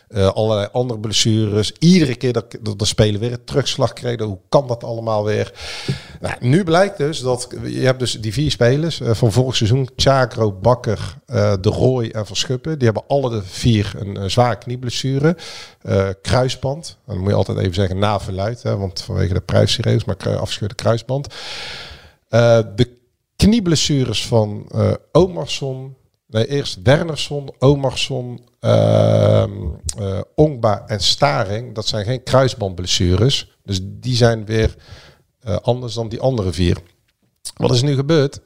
eh, 0.08 0.28
allerlei 0.28 0.68
andere 0.72 1.00
blessures. 1.00 1.72
Iedere 1.78 2.14
keer 2.14 2.32
dat, 2.32 2.56
dat 2.60 2.78
de 2.78 2.84
speler 2.84 3.20
weer 3.20 3.32
een 3.32 3.44
terugslag 3.44 3.92
kreeg, 3.92 4.20
hoe 4.20 4.38
kan 4.48 4.66
dat 4.66 4.84
allemaal 4.84 5.24
weer? 5.24 5.52
Nou, 6.20 6.34
nu 6.40 6.64
blijkt 6.64 6.98
dus 6.98 7.20
dat 7.20 7.48
je 7.64 7.80
hebt 7.80 7.98
dus 7.98 8.12
die 8.20 8.32
vier 8.32 8.50
spelers 8.50 9.00
eh, 9.00 9.14
van 9.14 9.32
vorig 9.32 9.56
seizoen, 9.56 9.88
Chagro, 9.96 10.52
Bakker, 10.52 11.16
eh, 11.26 11.52
De 11.60 11.68
Roy 11.68 12.08
en 12.08 12.26
Verschuppen. 12.26 12.78
Die 12.78 12.84
hebben 12.84 13.04
alle 13.08 13.30
de 13.30 13.42
vier 13.44 13.92
een, 13.96 14.30
zware 14.30 14.58
knieblessure. 14.58 15.36
Kruisband, 16.22 16.98
dan 17.06 17.18
moet 17.18 17.28
je 17.28 17.34
altijd 17.34 17.58
even 17.58 17.74
zeggen 17.74 17.98
na 17.98 18.20
verluid, 18.20 18.62
hè, 18.62 18.76
want 18.76 19.02
vanwege 19.02 19.34
de 19.34 19.40
prijsserieus, 19.40 20.04
maar 20.04 20.38
afgescheurde 20.38 20.74
kruisband. 20.74 21.34
De 22.28 22.90
knieblessures 23.36 24.26
van 24.26 24.68
Omarsson, 25.12 25.96
Nee, 26.30 26.46
eerst 26.48 26.78
Wernersson, 26.82 27.50
Omarsson, 27.58 28.40
ehm 28.60 29.50
eh, 29.98 30.20
Ongba 30.34 30.84
en 30.86 31.00
Staring. 31.00 31.74
Dat 31.74 31.86
zijn 31.86 32.04
geen 32.04 32.22
kruisbandblessures. 32.22 33.56
Dus 33.64 33.80
die 33.82 34.16
zijn 34.16 34.44
weer 34.44 34.74
eh, 35.40 35.56
anders 35.56 35.94
dan 35.94 36.08
die 36.08 36.20
andere 36.20 36.52
vier. 36.52 36.76
Wat 37.56 37.70
is 37.72 37.82
nu 37.82 37.94
gebeurd? 37.94 38.40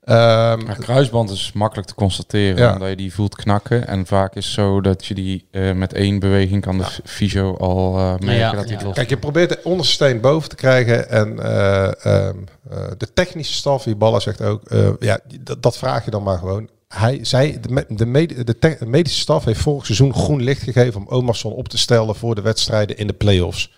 Ehm, 0.00 0.66
Ja, 0.66 0.74
kruisband 0.78 1.30
is 1.30 1.52
makkelijk 1.52 1.88
te 1.88 1.94
constateren, 1.94 2.56
Ja. 2.56 2.72
omdat 2.72 2.88
je 2.88 2.96
die 2.96 3.14
voelt 3.14 3.36
knakken. 3.36 3.86
En 3.86 4.06
vaak 4.06 4.34
is 4.34 4.44
het 4.44 4.54
zo 4.54 4.80
dat 4.80 5.06
je 5.06 5.14
die 5.14 5.48
eh, 5.50 5.72
met 5.72 5.92
één 5.92 6.18
beweging 6.18 6.62
kan 6.62 6.78
de 6.78 6.84
fysio 7.04 7.56
al 7.56 7.96
eh 7.98 8.10
merken 8.10 8.34
Ja, 8.34 8.52
dat 8.52 8.64
hij 8.68 8.78
ja. 8.78 8.84
los 8.84 8.94
Kijk, 8.94 9.08
je 9.08 9.16
probeert 9.18 9.48
de 9.48 9.60
onderste 9.62 9.92
steen 9.94 10.20
boven 10.20 10.48
te 10.48 10.56
krijgen. 10.56 11.08
En 11.08 11.38
eh, 11.42 12.04
ehm, 12.06 12.36
eh, 12.70 12.78
de 12.98 13.12
technische 13.12 13.54
staf, 13.54 13.82
die 13.82 13.96
Balla 13.96 14.20
zegt 14.20 14.40
ook, 14.42 14.62
eh, 14.68 14.88
ja, 14.98 15.18
dat 15.58 15.76
vraag 15.78 16.04
je 16.04 16.10
dan 16.10 16.22
maar 16.22 16.38
gewoon. 16.38 16.68
Hij, 16.94 17.24
zij, 17.24 17.60
de, 17.60 17.84
de, 17.88 18.44
de 18.44 18.58
te- 18.58 18.78
medische 18.86 19.20
staf 19.20 19.44
heeft 19.44 19.60
vorig 19.60 19.84
seizoen 19.84 20.14
groen 20.14 20.42
licht 20.42 20.62
gegeven 20.62 21.00
om 21.00 21.06
Omarsson 21.08 21.52
op 21.52 21.68
te 21.68 21.78
stellen 21.78 22.14
voor 22.14 22.34
de 22.34 22.40
wedstrijden 22.40 22.96
in 22.96 23.06
de 23.06 23.12
play-offs. 23.12 23.70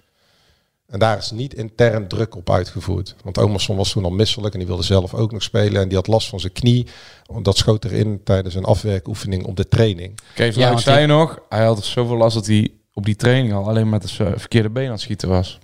En 0.87 0.99
daar 0.99 1.18
is 1.18 1.30
niet 1.30 1.54
intern 1.54 2.08
druk 2.08 2.37
op 2.37 2.50
uitgevoerd. 2.50 3.14
Want 3.25 3.38
Omarsson 3.38 3.76
was 3.76 3.90
toen 3.92 4.04
al 4.04 4.11
misselijk 4.11 4.52
en 4.52 4.58
die 4.58 4.68
wilde 4.68 4.82
zelf 4.82 5.14
ook 5.14 5.32
nog 5.32 5.42
spelen. 5.42 5.82
En 5.82 5.88
die 5.88 5.96
had 5.96 6.06
last 6.06 6.28
van 6.28 6.40
zijn 6.40 6.52
knie. 6.52 6.87
Want 7.26 7.44
Dat 7.44 7.56
schoot 7.56 7.85
erin 7.85 8.20
tijdens 8.25 8.54
een 8.54 8.64
afwerkoefening 8.64 9.44
op 9.44 9.56
de 9.56 9.68
training. 9.68 10.18
Kees 10.35 10.54
Ja, 10.54 10.68
want 10.68 10.80
zei 10.80 10.99
die- 10.99 11.06
nog, 11.06 11.38
hij 11.49 11.64
had 11.64 11.85
zoveel 11.85 12.16
last 12.16 12.35
dat 12.35 12.46
hij 12.46 12.70
op 12.92 13.04
die 13.04 13.16
training 13.16 13.54
al 13.54 13.68
alleen 13.68 13.88
met 13.88 14.02
het 14.02 14.20
eh, 14.20 14.32
verkeerde 14.37 14.70
been 14.70 14.87
aan 14.87 14.92
het 14.92 15.00
schieten 15.00 15.28
was. 15.28 15.58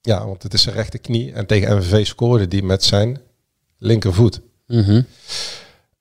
Ja, 0.00 0.26
want 0.26 0.42
het 0.42 0.54
is 0.54 0.62
zijn 0.62 0.74
rechterknie. 0.74 1.32
En 1.32 1.46
tegen 1.46 1.76
MVV 1.76 2.06
scoorde 2.06 2.48
die 2.48 2.62
met 2.62 2.84
zijn 2.84 3.20
linkervoet. 3.78 4.40
Mhm. 4.66 5.02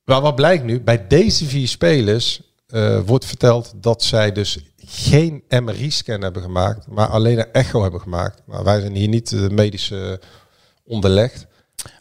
Maar 0.05 0.21
wat 0.21 0.35
blijkt 0.35 0.63
nu? 0.63 0.81
Bij 0.81 1.07
deze 1.07 1.45
vier 1.45 1.67
spelers 1.67 2.41
eh, 2.67 2.99
wordt 3.05 3.25
verteld 3.25 3.73
dat 3.75 4.03
zij 4.03 4.31
dus 4.31 4.59
geen 4.85 5.43
MRI-scan 5.49 6.21
hebben 6.21 6.41
gemaakt, 6.41 6.87
maar 6.87 7.07
alleen 7.07 7.39
een 7.39 7.51
echo 7.51 7.81
hebben 7.81 8.01
gemaakt. 8.01 8.41
Maar 8.45 8.63
wij 8.63 8.79
zijn 8.79 8.95
hier 8.95 9.07
niet 9.07 9.29
de 9.29 9.49
medische 9.51 10.19
onderlegd. 10.85 11.45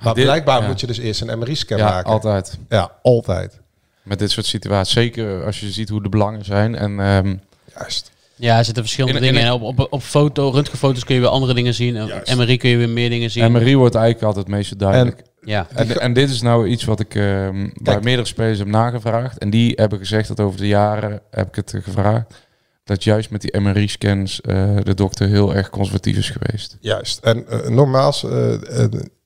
Maar 0.02 0.14
Dit- 0.14 0.25
blijkbaar 0.25 0.61
ja. 0.61 0.66
moet 0.66 0.80
je 0.80 0.87
dus 0.87 0.99
eerst 0.99 1.21
een 1.21 1.38
MRI-scan 1.38 1.78
Ja, 1.78 1.85
maken. 1.90 2.11
altijd. 2.11 2.59
Ja, 2.69 2.92
altijd. 3.02 3.61
Met 4.02 4.19
dit 4.19 4.30
soort 4.30 4.47
situaties. 4.47 4.95
Zeker 4.95 5.45
als 5.45 5.61
je 5.61 5.71
ziet 5.71 5.88
hoe 5.88 6.02
de 6.02 6.09
belangen 6.09 6.45
zijn. 6.45 6.75
En 6.75 7.00
ehm, 7.00 7.37
Juist. 7.78 8.11
Ja, 8.37 8.59
er 8.59 8.64
zitten 8.64 8.83
verschillende 8.83 9.19
In- 9.19 9.25
in 9.26 9.33
dingen. 9.33 9.47
En 9.49 9.52
op, 9.54 9.62
op, 9.62 9.87
op 9.92 10.02
foto, 10.02 10.50
röntgenfoto's 10.50 11.04
kun 11.04 11.14
je 11.14 11.21
weer 11.21 11.30
andere 11.30 11.54
dingen 11.54 11.75
zien. 11.75 11.97
En 11.97 12.07
Juist. 12.07 12.37
MRI 12.37 12.57
kun 12.57 12.71
je 12.71 12.76
weer 12.76 12.88
meer 12.88 13.11
dingen 13.11 13.30
zien. 13.30 13.52
MRI 13.52 13.76
wordt 13.76 13.95
eigenlijk 13.95 14.25
altijd 14.26 14.47
het 14.47 14.54
meeste 14.54 14.76
duidelijk. 14.76 15.23
Ja. 15.40 15.66
En, 15.75 16.00
en, 16.00 16.12
dit 16.12 16.30
is 16.30 16.42
nou 16.42 16.66
iets 16.68 16.85
wat 16.85 17.00
ik 17.00 17.14
ehm, 17.14 17.70
bij 17.75 18.00
meerdere 18.00 18.28
spelers 18.28 18.59
heb 18.59 18.68
nagevraagd. 18.68 19.38
En 19.38 19.50
die 19.50 19.73
hebben 19.76 19.99
gezegd 19.99 20.28
dat 20.28 20.40
over 20.40 20.61
de 20.61 20.68
jaren 20.68 21.23
heb 21.30 21.49
ik 21.49 21.54
het 21.54 21.75
eh, 21.75 21.82
gevraagd. 21.82 22.49
Dat 22.85 23.04
juist 23.04 23.30
met 23.30 23.40
die 23.40 23.61
MRI-scans 23.61 24.40
eh, 24.40 24.76
de 24.82 24.94
dokter 24.94 25.28
heel 25.28 25.54
erg 25.54 25.70
conservatief 25.70 26.16
is 26.16 26.30
geweest. 26.30 26.76
Juist. 26.80 27.25
En 27.25 27.49
eh, 27.49 27.68
nogmaals, 27.68 28.25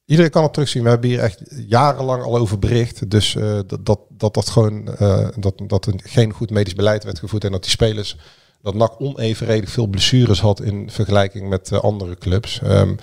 iedereen 0.06 0.30
kan 0.30 0.42
het 0.42 0.52
terugzien. 0.52 0.83
We 0.83 0.88
hebben 0.88 1.09
hier 1.09 1.18
echt 1.18 1.42
jarenlang 1.66 2.23
al 2.23 2.37
over 2.37 2.59
bericht. 2.59 3.11
Dus 3.11 3.37
eh, 3.37 3.59
dat, 3.66 3.87
dat, 3.87 4.00
dat 4.09 4.35
dat 4.35 4.49
gewoon 4.49 4.97
eh, 4.97 5.28
dat, 5.37 5.62
dat 5.66 5.87
er 5.87 5.94
geen 5.97 6.33
goed 6.33 6.50
medisch 6.50 6.75
beleid 6.75 7.04
werd 7.04 7.18
gevoerd. 7.18 7.44
En 7.44 7.52
dat 7.52 7.62
die 7.62 7.71
spelers 7.71 8.16
dat 8.62 8.75
NAC 8.75 9.00
onevenredig 9.00 9.71
veel 9.71 9.87
blessures 9.87 10.40
had 10.40 10.61
in 10.61 10.90
vergelijking 10.90 11.49
met 11.49 11.73
andere 11.73 12.16
clubs. 12.18 12.61
Ehm, 12.62 12.94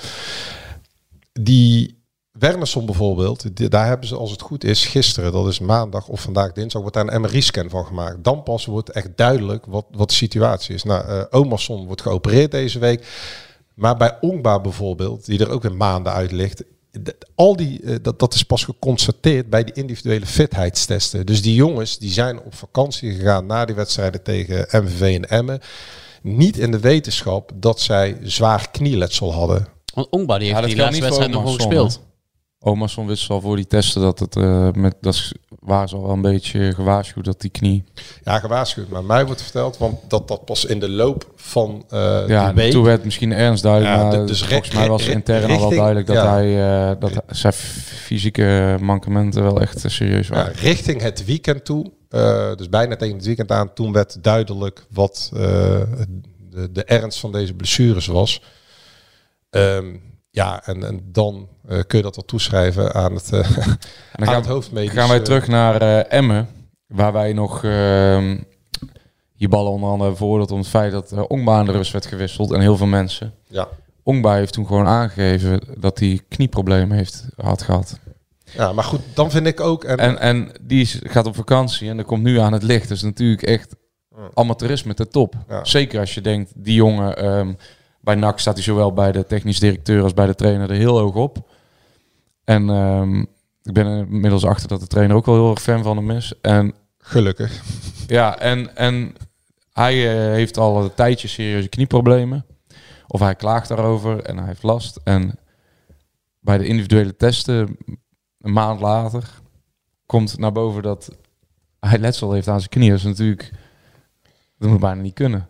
die 1.33 2.00
Wernersson 2.31 2.85
bijvoorbeeld, 2.85 3.55
die- 3.57 3.69
daar 3.69 3.87
hebben 3.87 4.07
ze 4.07 4.15
als 4.15 4.31
het 4.31 4.41
goed 4.41 4.63
is 4.63 4.85
gisteren, 4.85 5.31
dat 5.31 5.47
is 5.47 5.59
maandag 5.59 6.07
of 6.07 6.21
vandaag 6.21 6.51
dinsdag, 6.51 6.81
wordt 6.81 6.95
daar 6.97 7.07
een 7.13 7.21
MRI-scan 7.21 7.69
van 7.69 7.85
gemaakt. 7.85 8.23
Dan 8.23 8.43
pas 8.43 8.65
wordt 8.65 8.89
echt 8.89 9.09
duidelijk 9.15 9.65
wat, 9.65 9.85
wat 9.91 10.09
de 10.09 10.15
situatie 10.15 10.75
is. 10.75 10.83
Nou, 10.83 11.05
eh 11.07 11.39
Omarsson 11.39 11.85
wordt 11.85 12.01
geopereerd 12.01 12.51
deze 12.51 12.79
week. 12.79 13.07
Maar 13.73 13.97
bij 13.97 14.17
Ongba 14.21 14.59
bijvoorbeeld, 14.59 15.25
die 15.25 15.39
er 15.39 15.49
ook 15.49 15.61
weer 15.61 15.75
maanden 15.75 16.13
uit 16.13 16.31
ligt, 16.31 16.63
al 17.35 17.55
die, 17.55 17.81
eh, 17.83 17.95
dat, 18.01 18.19
dat 18.19 18.33
is 18.33 18.43
pas 18.43 18.63
geconstateerd 18.63 19.49
bij 19.49 19.63
die 19.63 19.73
individuele 19.73 20.25
fitheidstesten. 20.25 21.25
Dus 21.25 21.41
die 21.41 21.55
jongens 21.55 21.97
die 21.97 22.11
zijn 22.11 22.41
op 22.41 22.55
vakantie 22.55 23.11
gegaan 23.13 23.45
na 23.45 23.65
die 23.65 23.75
wedstrijden 23.75 24.23
tegen 24.23 24.67
MVV 24.83 25.01
en 25.15 25.29
Emmen. 25.29 25.59
Niet 26.21 26.57
in 26.57 26.71
de 26.71 26.79
wetenschap 26.79 27.51
dat 27.55 27.79
zij 27.79 28.17
zwaar 28.23 28.69
knieletsel 28.71 29.33
hadden. 29.33 29.67
Want 29.93 30.09
Ongba 30.09 30.37
die 30.37 30.47
heeft 30.47 30.59
Ja, 30.59 30.65
die 30.65 30.75
laatste 30.75 31.01
wedstrijd 31.01 31.31
nog 31.31 31.53
gespeeld. 31.55 31.99
Omarsson 32.63 33.07
wist 33.07 33.29
al 33.29 33.41
voor 33.41 33.55
die 33.55 33.67
testen 33.67 34.01
dat 34.01 34.19
het 34.19 34.35
eh, 34.35 34.71
met 34.71 34.95
dat 35.01 35.31
waren 35.59 35.89
ze 35.89 35.95
al 35.95 36.01
wel 36.01 36.11
een 36.11 36.21
beetje 36.21 36.73
gewaarschuwd 36.73 37.25
dat 37.25 37.41
die 37.41 37.49
knie. 37.49 37.83
Ja, 38.23 38.39
gewaarschuwd. 38.39 38.89
Maar 38.89 39.03
mij 39.03 39.25
wordt 39.25 39.41
verteld, 39.41 39.77
want 39.77 39.99
dat 40.07 40.27
dat 40.27 40.45
pas 40.45 40.65
in 40.65 40.79
de 40.79 40.89
loop 40.89 41.31
van 41.35 41.85
eh 41.89 42.23
Ja, 42.27 42.45
die 42.45 42.55
week... 42.55 42.71
toen 42.71 42.83
werd 42.83 43.03
misschien 43.03 43.33
ernst 43.33 43.63
duidelijk, 43.63 43.95
Ja, 43.95 44.03
maar 44.17 44.25
dus 44.25 44.43
volgens 44.43 44.73
mij 44.73 44.87
was 44.87 45.07
intern 45.07 45.51
al 45.51 45.59
wel 45.59 45.69
duidelijk 45.69 46.07
dat 46.07 46.15
ja. 46.15 46.33
hij 46.33 46.89
eh, 46.89 46.95
dat 46.99 47.23
zijn 47.27 47.53
fysieke 47.53 48.77
mankementen 48.81 49.43
wel 49.43 49.61
echt 49.61 49.83
serieus 49.85 50.27
Ja, 50.27 50.33
waren. 50.33 50.53
richting 50.53 51.01
het 51.01 51.25
weekend 51.25 51.65
toe, 51.65 51.91
dus 52.55 52.69
bijna 52.69 52.95
tegen 52.95 53.15
het 53.15 53.25
weekend 53.25 53.51
aan, 53.51 53.73
toen 53.73 53.91
werd 53.91 54.23
duidelijk 54.23 54.85
wat 54.89 55.29
de, 55.33 56.71
de 56.71 56.83
ernst 56.83 57.19
van 57.19 57.31
deze 57.31 57.53
blessures 57.53 58.05
was. 58.07 58.41
Ehm, 59.49 59.95
ja, 60.31 60.65
en, 60.65 60.83
en 60.83 61.01
dan 61.11 61.47
eh, 61.67 61.79
kun 61.87 61.97
je 61.97 62.03
dat 62.03 62.15
wel 62.15 62.25
toeschrijven 62.25 62.93
aan 62.93 63.13
het, 63.13 63.29
dan 63.31 63.43
aan 64.11 64.25
gaan, 64.27 64.35
het 64.35 64.45
hoofdmedisch. 64.45 64.93
gaan 64.93 65.07
wij 65.07 65.17
eh, 65.17 65.23
terug 65.23 65.47
naar 65.47 65.81
eh, 65.81 66.17
Emmen, 66.17 66.47
waar 66.87 67.13
wij 67.13 67.33
nog 67.33 67.63
ehm 67.63 68.37
die 69.37 69.49
ballen 69.49 69.71
onder 69.71 69.89
andere 69.89 70.15
veroordeeld 70.15 70.51
om 70.51 70.57
het 70.57 70.67
feit 70.67 70.91
dat 70.91 71.11
uh, 71.11 71.23
Ongba 71.27 71.57
aan 71.57 71.65
de 71.65 71.71
rust 71.71 71.91
werd 71.91 72.05
gewisseld 72.05 72.51
en 72.51 72.59
heel 72.59 72.77
veel 72.77 72.87
mensen. 72.87 73.33
Ja. 73.47 73.67
Ongba 74.03 74.33
heeft 74.33 74.53
toen 74.53 74.65
gewoon 74.65 74.87
aangegeven 74.87 75.61
dat 75.77 75.99
hij 75.99 76.19
knieproblemen 76.27 76.97
heeft 76.97 77.25
had 77.35 77.61
gehad. 77.61 77.99
ja, 78.43 78.73
maar 78.73 78.83
goed, 78.83 79.01
dan 79.13 79.31
vind 79.31 79.47
ik 79.47 79.59
ook... 79.59 79.83
En, 79.83 79.97
En, 79.97 80.19
en 80.19 80.51
die 80.61 80.81
is, 80.81 80.99
gaat 81.03 81.25
op 81.25 81.35
vakantie 81.35 81.89
en 81.89 81.97
dat 81.97 82.05
komt 82.05 82.23
nu 82.23 82.39
aan 82.39 82.53
het 82.53 82.63
licht. 82.63 82.87
Dus 82.87 83.01
natuurlijk 83.01 83.41
echt 83.41 83.75
amateurisme 84.33 84.93
te 84.93 85.07
top. 85.07 85.35
Ja. 85.49 85.65
Zeker 85.65 85.99
als 85.99 86.13
je 86.13 86.21
denkt, 86.21 86.51
die 86.55 86.75
jongen... 86.75 87.17
ehm, 87.17 87.53
bij 88.01 88.15
NAC 88.15 88.39
staat 88.39 88.53
hij 88.53 88.63
zowel 88.63 88.93
bij 88.93 89.11
de 89.11 89.25
technisch 89.25 89.59
directeur 89.59 90.03
als 90.03 90.13
bij 90.13 90.25
de 90.25 90.35
trainer 90.35 90.69
er 90.69 90.75
heel 90.75 90.99
hoog 90.99 91.15
op. 91.15 91.49
En 92.43 92.69
ehm, 92.69 93.19
ik 93.63 93.73
ben 93.73 93.85
er 93.85 93.97
inmiddels 93.97 94.45
achter 94.45 94.67
dat 94.67 94.79
de 94.79 94.87
trainer 94.87 95.15
ook 95.15 95.25
wel 95.25 95.35
heel 95.35 95.49
erg 95.49 95.61
fan 95.61 95.83
van 95.83 95.97
hem 95.97 96.11
is. 96.11 96.33
En 96.41 96.75
gelukkig. 96.97 97.63
ja, 98.07 98.39
en, 98.39 98.75
en 98.75 99.15
hij 99.73 100.09
eh, 100.09 100.33
heeft 100.33 100.57
al 100.57 100.83
een 100.83 100.93
tijdje 100.93 101.27
serieuze 101.27 101.69
knieproblemen. 101.69 102.45
Of 103.07 103.19
hij 103.19 103.35
klaagt 103.35 103.67
daarover 103.67 104.21
en 104.21 104.37
hij 104.37 104.47
heeft 104.47 104.63
last. 104.63 104.99
En 105.03 105.39
bij 106.39 106.57
de 106.57 106.65
individuele 106.65 107.15
testen, 107.15 107.77
een 108.39 108.53
maand 108.53 108.79
later, 108.79 109.29
komt 110.05 110.37
naar 110.37 110.51
boven 110.51 110.83
dat 110.83 111.09
hij 111.79 111.99
letsel 111.99 112.31
heeft 112.31 112.47
aan 112.47 112.59
zijn 112.59 112.69
knie. 112.69 112.89
Dat 112.89 112.97
is 112.97 113.03
natuurlijk, 113.03 113.51
dat 114.57 114.69
moet 114.69 114.79
bijna 114.79 115.01
niet 115.01 115.13
kunnen. 115.13 115.47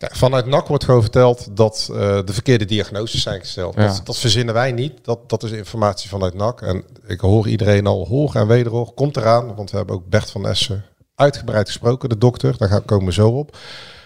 Kijk, 0.00 0.16
vanuit 0.16 0.46
NAC 0.46 0.66
wordt 0.68 0.84
gewoon 0.84 1.00
verteld 1.02 1.56
dat 1.56 1.88
eh, 1.92 1.96
de 2.24 2.32
verkeerde 2.32 2.64
diagnoses 2.64 3.22
zijn 3.22 3.40
gesteld. 3.40 3.74
Ja. 3.74 3.86
Dat, 3.86 4.00
dat 4.04 4.18
verzinnen 4.18 4.54
wij 4.54 4.72
niet. 4.72 5.04
Dat, 5.04 5.28
dat 5.30 5.42
is 5.42 5.50
informatie 5.50 6.08
vanuit 6.08 6.34
NAC. 6.34 6.62
En 6.62 6.84
ik 7.06 7.20
hoor 7.20 7.48
iedereen 7.48 7.86
al 7.86 8.06
hoog 8.06 8.34
en 8.34 8.46
wederhoor. 8.46 8.92
Komt 8.94 9.16
eraan, 9.16 9.54
want 9.54 9.70
we 9.70 9.76
hebben 9.76 9.94
ook 9.94 10.08
Bert 10.08 10.30
van 10.30 10.46
Essen 10.46 10.84
uitgebreid 11.14 11.66
gesproken, 11.66 12.08
de 12.08 12.18
dokter. 12.18 12.56
Daar 12.58 12.68
gaan- 12.68 12.84
komen 12.84 13.06
we 13.06 13.12
zo 13.12 13.28
op. 13.28 13.56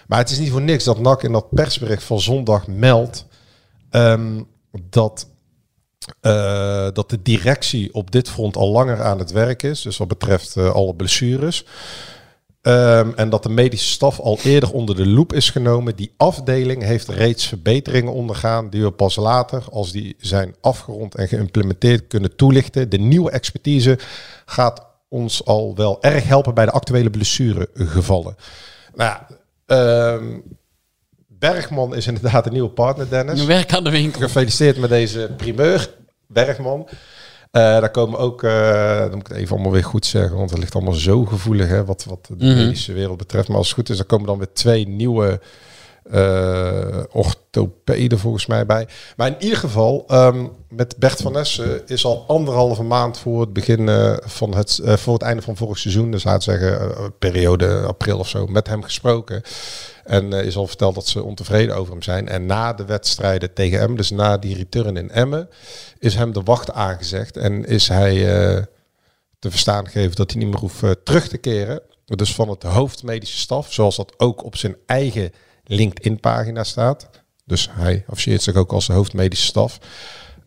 Maar 0.07 0.19
het 0.19 0.29
is 0.29 0.39
niet 0.39 0.51
voor 0.51 0.61
niks 0.61 0.83
dat 0.83 0.99
NAC 0.99 1.23
in 1.23 1.31
dat 1.31 1.49
persbericht 1.49 2.03
van 2.03 2.19
zondag 2.19 2.67
meldt 2.67 3.25
ehm, 3.89 4.41
dat, 4.89 5.27
eh, 6.21 6.87
dat 6.93 7.09
de 7.09 7.21
directie 7.21 7.93
op 7.93 8.11
dit 8.11 8.29
front 8.29 8.55
al 8.55 8.69
langer 8.71 9.01
aan 9.03 9.19
het 9.19 9.31
werk 9.31 9.63
is. 9.63 9.81
Dus 9.81 9.97
wat 9.97 10.07
betreft 10.07 10.55
eh, 10.57 10.73
alle 10.73 10.95
blessures. 10.95 11.65
Ehm, 12.65 13.11
en 13.15 13.29
dat 13.29 13.43
de 13.43 13.49
medische 13.49 13.89
staf 13.89 14.19
al 14.19 14.39
eerder 14.43 14.71
onder 14.71 14.95
de 14.95 15.07
loep 15.07 15.33
is 15.33 15.49
genomen. 15.49 15.95
Die 15.95 16.13
afdeling 16.17 16.83
heeft 16.83 17.07
reeds 17.07 17.47
verbeteringen 17.47 18.13
ondergaan 18.13 18.69
die 18.69 18.83
we 18.83 18.91
pas 18.91 19.15
later, 19.15 19.63
als 19.71 19.91
die 19.91 20.15
zijn 20.19 20.55
afgerond 20.61 21.15
en 21.15 21.27
geïmplementeerd, 21.27 22.07
kunnen 22.07 22.35
toelichten. 22.35 22.89
De 22.89 22.97
nieuwe 22.97 23.31
expertise 23.31 23.99
gaat 24.45 24.85
ons 25.09 25.45
al 25.45 25.75
wel 25.75 26.01
erg 26.01 26.27
helpen 26.27 26.53
bij 26.53 26.65
de 26.65 26.71
actuele 26.71 27.09
blessuregevallen. 27.09 28.35
Nou 28.95 29.09
ja, 29.09 29.27
ehm, 29.65 30.39
Bergman 31.27 31.95
is 31.95 32.07
inderdaad 32.07 32.45
een 32.45 32.53
nieuwe 32.53 32.69
partner, 32.69 33.09
Dennis. 33.09 33.45
Werk 33.45 33.73
aan 33.73 33.83
de 33.83 33.91
winkel. 33.91 34.21
Gefeliciteerd 34.21 34.77
met 34.77 34.89
deze 34.89 35.31
primeur, 35.37 35.89
Bergman. 36.27 36.87
Eh, 37.55 37.61
daar 37.61 37.89
komen 37.91 38.19
ook, 38.19 38.43
eh, 38.43 38.99
dan 38.99 39.09
moet 39.11 39.19
ik 39.19 39.27
het 39.27 39.37
even 39.37 39.55
allemaal 39.55 39.71
weer 39.71 39.83
goed 39.83 40.05
zeggen, 40.05 40.37
want 40.37 40.49
het 40.49 40.59
ligt 40.59 40.75
allemaal 40.75 40.93
zo 40.93 41.25
gevoelig, 41.25 41.67
hè, 41.67 41.85
wat, 41.85 42.05
wat 42.09 42.25
de 42.27 42.35
Mhm. 42.45 42.55
medische 42.55 42.93
wereld 42.93 43.17
betreft. 43.17 43.47
Maar 43.47 43.57
als 43.57 43.65
het 43.67 43.75
goed 43.75 43.89
is, 43.89 43.97
dan 43.97 44.05
komen 44.05 44.27
dan 44.27 44.37
weer 44.37 44.53
twee 44.53 44.87
nieuwe 44.87 45.39
eh 46.11 47.03
orthopeden 47.11 48.19
volgens 48.19 48.45
mij 48.45 48.65
bij. 48.65 48.87
Maar 49.15 49.27
in 49.27 49.35
ieder 49.39 49.57
geval, 49.57 50.03
ehm, 50.07 50.47
met 50.69 50.97
Bert 50.97 51.21
van 51.21 51.37
Essen 51.37 51.87
is 51.87 52.05
al 52.05 52.23
anderhalve 52.27 52.83
maand 52.83 53.17
voor 53.17 53.41
het 53.41 53.53
begin 53.53 53.89
eh, 53.89 54.13
van 54.19 54.55
het, 54.55 54.79
eh, 54.79 54.93
voor 54.93 55.13
het 55.13 55.21
einde 55.21 55.41
van 55.41 55.57
vorig 55.57 55.77
seizoen, 55.77 56.11
dus 56.11 56.23
laten 56.23 56.41
zeggen 56.41 57.13
periode 57.19 57.81
april 57.81 58.19
of 58.19 58.27
zo, 58.27 58.47
met 58.47 58.67
hem 58.67 58.83
gesproken. 58.83 59.41
En 60.03 60.33
is 60.33 60.55
al 60.55 60.67
verteld 60.67 60.95
dat 60.95 61.07
ze 61.07 61.23
ontevreden 61.23 61.75
over 61.75 61.91
hem 61.91 62.01
zijn. 62.01 62.27
En 62.27 62.45
na 62.45 62.73
de 62.73 62.85
wedstrijden 62.85 63.53
tegen 63.53 63.79
Emmen, 63.79 63.97
dus 63.97 64.09
na 64.09 64.37
die 64.37 64.55
return 64.55 64.97
in 64.97 65.11
Emmen, 65.11 65.49
is 65.99 66.15
hem 66.15 66.33
de 66.33 66.41
wacht 66.43 66.71
aangezegd. 66.71 67.37
En 67.37 67.65
is 67.65 67.87
hij 67.87 68.15
te 69.39 69.49
verstaan 69.49 69.85
gegeven 69.85 70.15
dat 70.15 70.31
hij 70.31 70.41
niet 70.41 70.51
meer 70.51 70.59
hoeft 70.59 71.05
terug 71.05 71.27
te 71.27 71.37
keren. 71.37 71.81
Dus 72.05 72.35
van 72.35 72.49
het 72.49 72.63
hoofdmedische 72.63 73.37
staf, 73.37 73.73
zoals 73.73 73.95
dat 73.95 74.13
ook 74.17 74.43
op 74.43 74.55
zijn 74.55 74.75
eigen 74.85 75.31
LinkedIn-pagina 75.65 76.63
staat. 76.63 77.09
Dus 77.45 77.69
hij 77.71 78.03
afficheert 78.07 78.41
zich 78.41 78.55
ook 78.55 78.71
als 78.71 78.87
de 78.87 78.93
hoofdmedische 78.93 79.45
staf. 79.45 79.77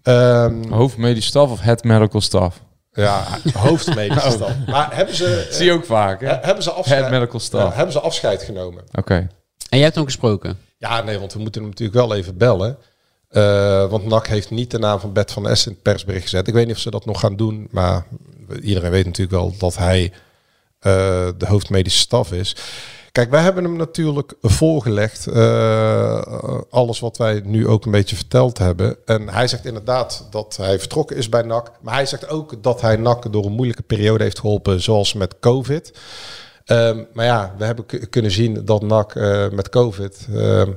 Ehm, 0.03 0.71
Hoofdmedisch 0.71 1.27
staf 1.27 1.51
of 1.51 1.61
het 1.61 1.85
medical 1.85 2.21
staff? 2.21 2.61
ja, 2.93 3.25
hoofdmedische 3.55 4.31
staf. 4.37 4.53
Maar 4.67 4.97
hebben 4.97 5.15
ze, 5.15 5.47
Zie 5.51 5.65
je 5.65 5.73
ook 5.73 5.85
vaak, 5.85 6.21
hè? 6.21 6.27
eh, 6.27 6.45
hebben, 6.45 6.63
ze 6.63 6.71
afscheid, 6.71 7.01
Het 7.01 7.11
medical 7.11 7.39
ja, 7.39 7.45
staff. 7.45 7.75
hebben 7.75 7.93
ze 7.93 8.01
afscheid 8.01 8.43
genomen? 8.43 8.85
Oké. 8.93 9.15
En 9.15 9.77
jij 9.77 9.81
hebt 9.83 9.95
hem 9.95 10.05
gesproken. 10.05 10.59
Ja, 10.79 11.03
nee, 11.03 11.19
want 11.19 11.33
we 11.33 11.39
moeten 11.39 11.61
hem 11.61 11.71
natuurlijk 11.71 11.99
wel 11.99 12.15
even 12.17 12.37
bellen. 12.37 12.79
Eh, 13.29 13.91
want 13.91 14.07
NAC 14.07 14.27
heeft 14.27 14.51
niet 14.51 14.71
de 14.71 14.79
naam 14.79 15.01
van 15.01 15.13
Bert 15.13 15.33
van 15.33 15.49
Essen 15.49 15.69
in 15.71 15.75
het 15.75 15.83
persbericht 15.93 16.23
gezet. 16.23 16.49
Ik 16.49 16.55
weet 16.55 16.67
niet 16.67 16.75
of 16.75 16.81
ze 16.81 16.91
dat 16.91 17.05
nog 17.07 17.21
gaan 17.21 17.37
doen, 17.37 17.69
maar 17.71 18.07
iedereen 18.63 18.91
weet 18.91 19.05
natuurlijk 19.05 19.37
wel 19.39 19.55
dat 19.59 19.77
hij 19.77 20.13
eh, 20.79 20.93
de 21.39 21.47
hoofdmedische 21.47 21.99
staf 21.99 22.33
is. 22.33 22.57
Kijk, 23.13 23.31
wij 23.31 23.43
hebben 23.43 23.65
hem 23.65 23.77
natuurlijk 23.77 24.35
voorgelegd, 24.41 25.27
eh, 25.27 26.61
alles 26.71 27.01
wat 27.01 27.17
wij 27.17 27.43
nu 27.45 27.69
ook 27.69 27.85
een 27.85 27.91
beetje 27.91 28.17
verteld 28.17 28.59
hebben. 28.59 28.97
En 29.05 29.29
hij 29.29 29.49
zegt 29.49 29.65
inderdaad 29.65 30.27
dat 30.31 30.57
hij 30.57 30.79
vertrokken 30.79 31.17
is 31.17 31.29
bij 31.29 31.43
NAC. 31.43 31.71
Maar 31.81 31.95
hij 31.95 32.07
zegt 32.07 32.29
ook 32.29 32.63
dat 32.63 32.81
hij 32.81 32.97
NAC 32.97 33.33
door 33.33 33.45
een 33.45 33.53
moeilijke 33.53 33.83
periode 33.83 34.25
heeft 34.25 34.39
geholpen, 34.39 34.83
zoals 34.83 35.13
met 35.15 35.39
COVID. 35.41 35.99
Ehm, 36.65 37.05
maar 37.13 37.25
ja, 37.25 37.55
we 37.59 37.65
hebben 37.65 37.85
kunnen 38.11 38.31
zien 38.31 38.65
dat 38.65 38.83
NAC 38.83 39.15
eh, 39.15 39.49
met 39.49 39.69
COVID 39.69 40.27
ehm, 40.35 40.73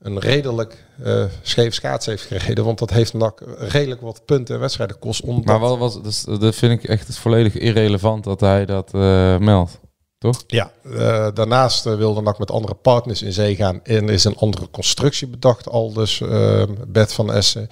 een 0.00 0.18
redelijk 0.18 0.86
eh 1.04 1.24
scheef 1.42 1.74
schaats 1.74 2.06
heeft 2.06 2.22
gereden. 2.22 2.64
Want 2.64 2.78
dat 2.78 2.90
heeft 2.90 3.14
NAC 3.14 3.42
redelijk 3.58 4.00
wat 4.00 4.24
punten 4.24 4.54
en 4.54 4.60
wedstrijden 4.60 4.96
gekost. 4.96 5.20
Omdat... 5.20 5.44
Maar 5.44 5.68
wat 5.68 5.78
was, 5.78 6.02
dus, 6.02 6.22
dat 6.22 6.54
vind 6.54 6.82
ik 6.82 6.88
echt 6.88 7.18
volledig 7.18 7.54
irrelevant 7.54 8.24
dat 8.24 8.40
hij 8.40 8.66
dat 8.66 8.92
meldt. 9.40 9.80
Toch? 10.18 10.44
Ja, 10.46 10.72
eh, 10.82 11.28
daarnaast 11.34 11.86
eh, 11.86 11.96
wilde 11.96 12.22
NAC 12.22 12.38
met 12.38 12.50
andere 12.50 12.74
partners 12.74 13.22
in 13.22 13.32
zee 13.32 13.56
gaan. 13.56 13.80
En 13.82 14.08
is 14.08 14.24
een 14.24 14.36
andere 14.36 14.70
constructie 14.70 15.26
bedacht, 15.28 15.68
al 15.68 15.92
dus 15.92 16.20
ehm, 16.20 16.74
Bert 16.88 17.12
van 17.12 17.32
Essen. 17.32 17.68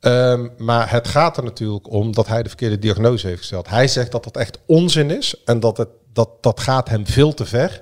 Ehm, 0.00 0.48
maar 0.58 0.90
het 0.90 1.08
gaat 1.08 1.36
er 1.36 1.44
natuurlijk 1.44 1.90
om 1.90 2.12
dat 2.12 2.26
hij 2.26 2.42
de 2.42 2.48
verkeerde 2.48 2.78
diagnose 2.78 3.26
heeft 3.26 3.38
gesteld. 3.38 3.68
Hij 3.68 3.88
zegt 3.88 4.12
dat 4.12 4.24
dat 4.24 4.36
echt 4.36 4.58
onzin 4.66 5.10
is 5.10 5.42
en 5.44 5.60
dat 5.60 5.76
het, 5.76 5.88
dat, 6.12 6.28
dat 6.40 6.60
gaat 6.60 6.88
hem 6.88 7.06
veel 7.06 7.34
te 7.34 7.44
ver. 7.44 7.80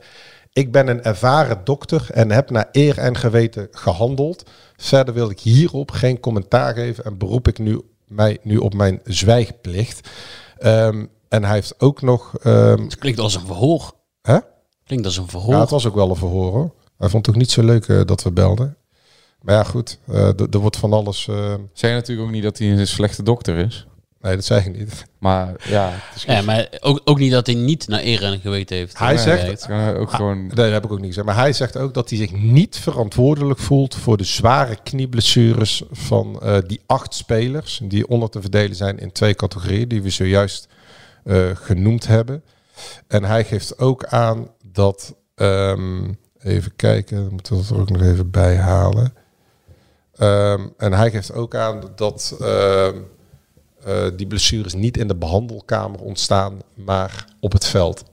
Ik 0.52 0.72
ben 0.72 0.88
een 0.88 1.02
ervaren 1.02 1.60
dokter 1.64 2.06
en 2.10 2.30
heb 2.30 2.50
naar 2.50 2.68
eer 2.72 2.98
en 2.98 3.16
geweten 3.16 3.68
gehandeld. 3.70 4.50
Verder 4.76 5.14
wil 5.14 5.30
ik 5.30 5.40
hierop 5.40 5.90
geen 5.90 6.20
commentaar 6.20 6.74
geven 6.74 7.04
en 7.04 7.18
beroep 7.18 7.48
ik 7.48 7.58
nu, 7.58 7.80
mij 8.06 8.38
nu 8.42 8.56
op 8.56 8.74
mijn 8.74 9.00
zwijgplicht. 9.04 10.08
Ehm, 10.58 11.04
en 11.34 11.44
hij 11.44 11.54
heeft 11.54 11.74
ook 11.80 12.02
nog... 12.02 12.32
ehm, 12.42 12.82
Het 12.82 12.98
klinkt 12.98 13.18
als 13.20 13.34
een 13.34 13.46
verhoor. 13.46 13.92
hè? 14.22 14.38
Klinkt 14.86 15.06
als 15.06 15.16
een 15.16 15.28
verhoor. 15.28 15.54
Ja, 15.54 15.60
het 15.60 15.70
was 15.70 15.86
ook 15.86 15.94
wel 15.94 16.10
een 16.10 16.16
verhoor 16.16 16.52
hoor. 16.52 16.74
Hij 16.98 17.08
vond 17.08 17.26
het 17.26 17.34
ook 17.34 17.40
niet 17.40 17.50
zo 17.50 17.62
leuk 17.62 17.88
eh, 17.88 18.00
dat 18.04 18.22
we 18.22 18.32
belden. 18.32 18.76
Maar 19.42 19.54
ja, 19.54 19.62
goed. 19.64 19.98
eh, 20.06 20.28
d- 20.28 20.54
er 20.54 20.60
wordt 20.60 20.76
van 20.76 20.92
alles... 20.92 21.28
eh, 21.28 21.54
Zeg 21.72 21.90
je 21.90 21.96
natuurlijk 21.96 22.26
ook 22.28 22.34
niet 22.34 22.42
dat 22.42 22.58
hij 22.58 22.70
een 22.70 22.86
slechte 22.86 23.22
dokter 23.22 23.56
is. 23.56 23.86
nee, 24.20 24.34
dat 24.34 24.44
zeg 24.44 24.66
ik 24.66 24.76
niet. 24.78 25.04
Maar 25.18 25.54
ja, 25.68 25.92
is 26.14 26.22
Ja, 26.22 26.42
maar 26.42 26.68
ook, 26.80 27.00
ook 27.04 27.18
niet 27.18 27.32
dat 27.32 27.46
hij 27.46 27.54
niet 27.54 27.88
naar 27.88 28.02
eer 28.02 28.22
en 28.24 28.40
geweten 28.40 28.76
heeft. 28.76 28.98
Hij 28.98 29.16
zegt- 29.18 29.68
ook 29.98 30.10
gewoon... 30.10 30.38
Nee, 30.46 30.48
dat 30.54 30.70
heb 30.70 30.84
ik 30.84 30.92
ook 30.92 30.98
niet 30.98 31.06
gezegd. 31.06 31.26
Maar 31.26 31.36
hij 31.36 31.52
zegt 31.52 31.76
ook 31.76 31.94
dat 31.94 32.08
hij 32.08 32.18
zich 32.18 32.32
niet 32.32 32.76
verantwoordelijk 32.78 33.58
voelt 33.60 33.94
voor 33.94 34.16
de 34.16 34.24
zware 34.24 34.76
knieblessures 34.82 35.82
van 35.90 36.40
eh, 36.42 36.56
die 36.66 36.80
acht 36.86 37.14
spelers. 37.14 37.80
Die 37.82 38.08
onder 38.08 38.30
te 38.30 38.40
verdelen 38.40 38.76
zijn 38.76 38.98
in 38.98 39.12
twee 39.12 39.34
categorieën, 39.34 39.88
die 39.88 40.02
we 40.02 40.10
zojuist 40.10 40.68
eh, 41.24 41.50
genoemd 41.54 42.06
hebben. 42.06 42.44
En 43.06 43.24
hij 43.24 43.44
geeft 43.44 43.78
ook 43.78 44.04
aan 44.04 44.48
dat. 44.72 45.14
ehm, 45.34 46.12
even 46.38 46.76
kijken, 46.76 47.28
moeten 47.30 47.56
we 47.56 47.62
dat 47.62 47.70
er 47.70 47.80
ook 47.80 47.90
nog 47.90 48.02
even 48.02 48.30
bij 48.30 48.56
halen. 48.56 49.14
Ehm, 50.16 50.68
en 50.76 50.92
hij 50.92 51.10
geeft 51.10 51.32
ook 51.32 51.54
aan 51.54 51.82
dat 51.96 52.36
eh, 52.40 54.06
die 54.16 54.26
blessures 54.26 54.74
niet 54.74 54.96
in 54.96 55.08
de 55.08 55.16
behandelkamer 55.16 56.00
ontstaan, 56.00 56.58
maar 56.74 57.24
op 57.40 57.52
het 57.52 57.64
veld. 57.64 58.04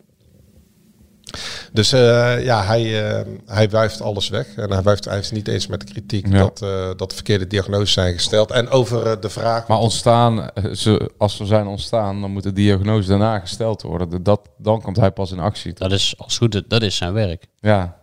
Dus 1.72 1.92
eh, 1.92 2.44
ja, 2.44 2.64
hij, 2.64 3.10
eh, 3.10 3.26
hij 3.46 3.70
wuift 3.70 4.02
alles 4.02 4.30
weg. 4.30 4.48
En 4.56 4.72
hij, 4.72 4.82
wuift, 4.82 5.06
hij 5.06 5.20
is 5.20 5.32
niet 5.32 5.48
eens 5.48 5.68
met 5.68 5.80
de 5.80 5.86
kritiek 5.86 6.28
Ja. 6.28 6.38
dat, 6.38 6.62
eh, 6.62 6.90
dat 6.96 7.10
de 7.10 7.16
verkeerde 7.16 7.48
diagnoses 7.48 7.94
zijn 7.94 8.14
gesteld. 8.14 8.52
En 8.52 8.70
over 8.70 9.20
de 9.22 9.30
vraag... 9.30 9.68
Maar 9.68 9.78
ontstaan, 9.78 10.50
ze, 10.74 11.12
als 11.18 11.36
ze 11.36 11.46
zijn 11.46 11.68
ontstaan, 11.68 12.22
dan 12.22 12.32
moet 12.32 12.44
de 12.44 12.54
diagnose 12.54 13.10
daarna 13.10 13.40
gesteld 13.40 13.82
worden. 13.82 14.24
Dat, 14.24 14.40
dan 14.58 14.82
komt 14.82 14.98
hij 14.98 15.12
pas 15.12 15.32
in 15.32 15.40
actie. 15.40 15.74
Dat 15.74 15.92
is 15.92 16.14
als 16.18 16.38
goed, 16.38 16.64
dat 16.68 16.82
is 16.82 16.96
zijn 16.96 17.14
werk. 17.14 17.46
Ja, 17.60 18.00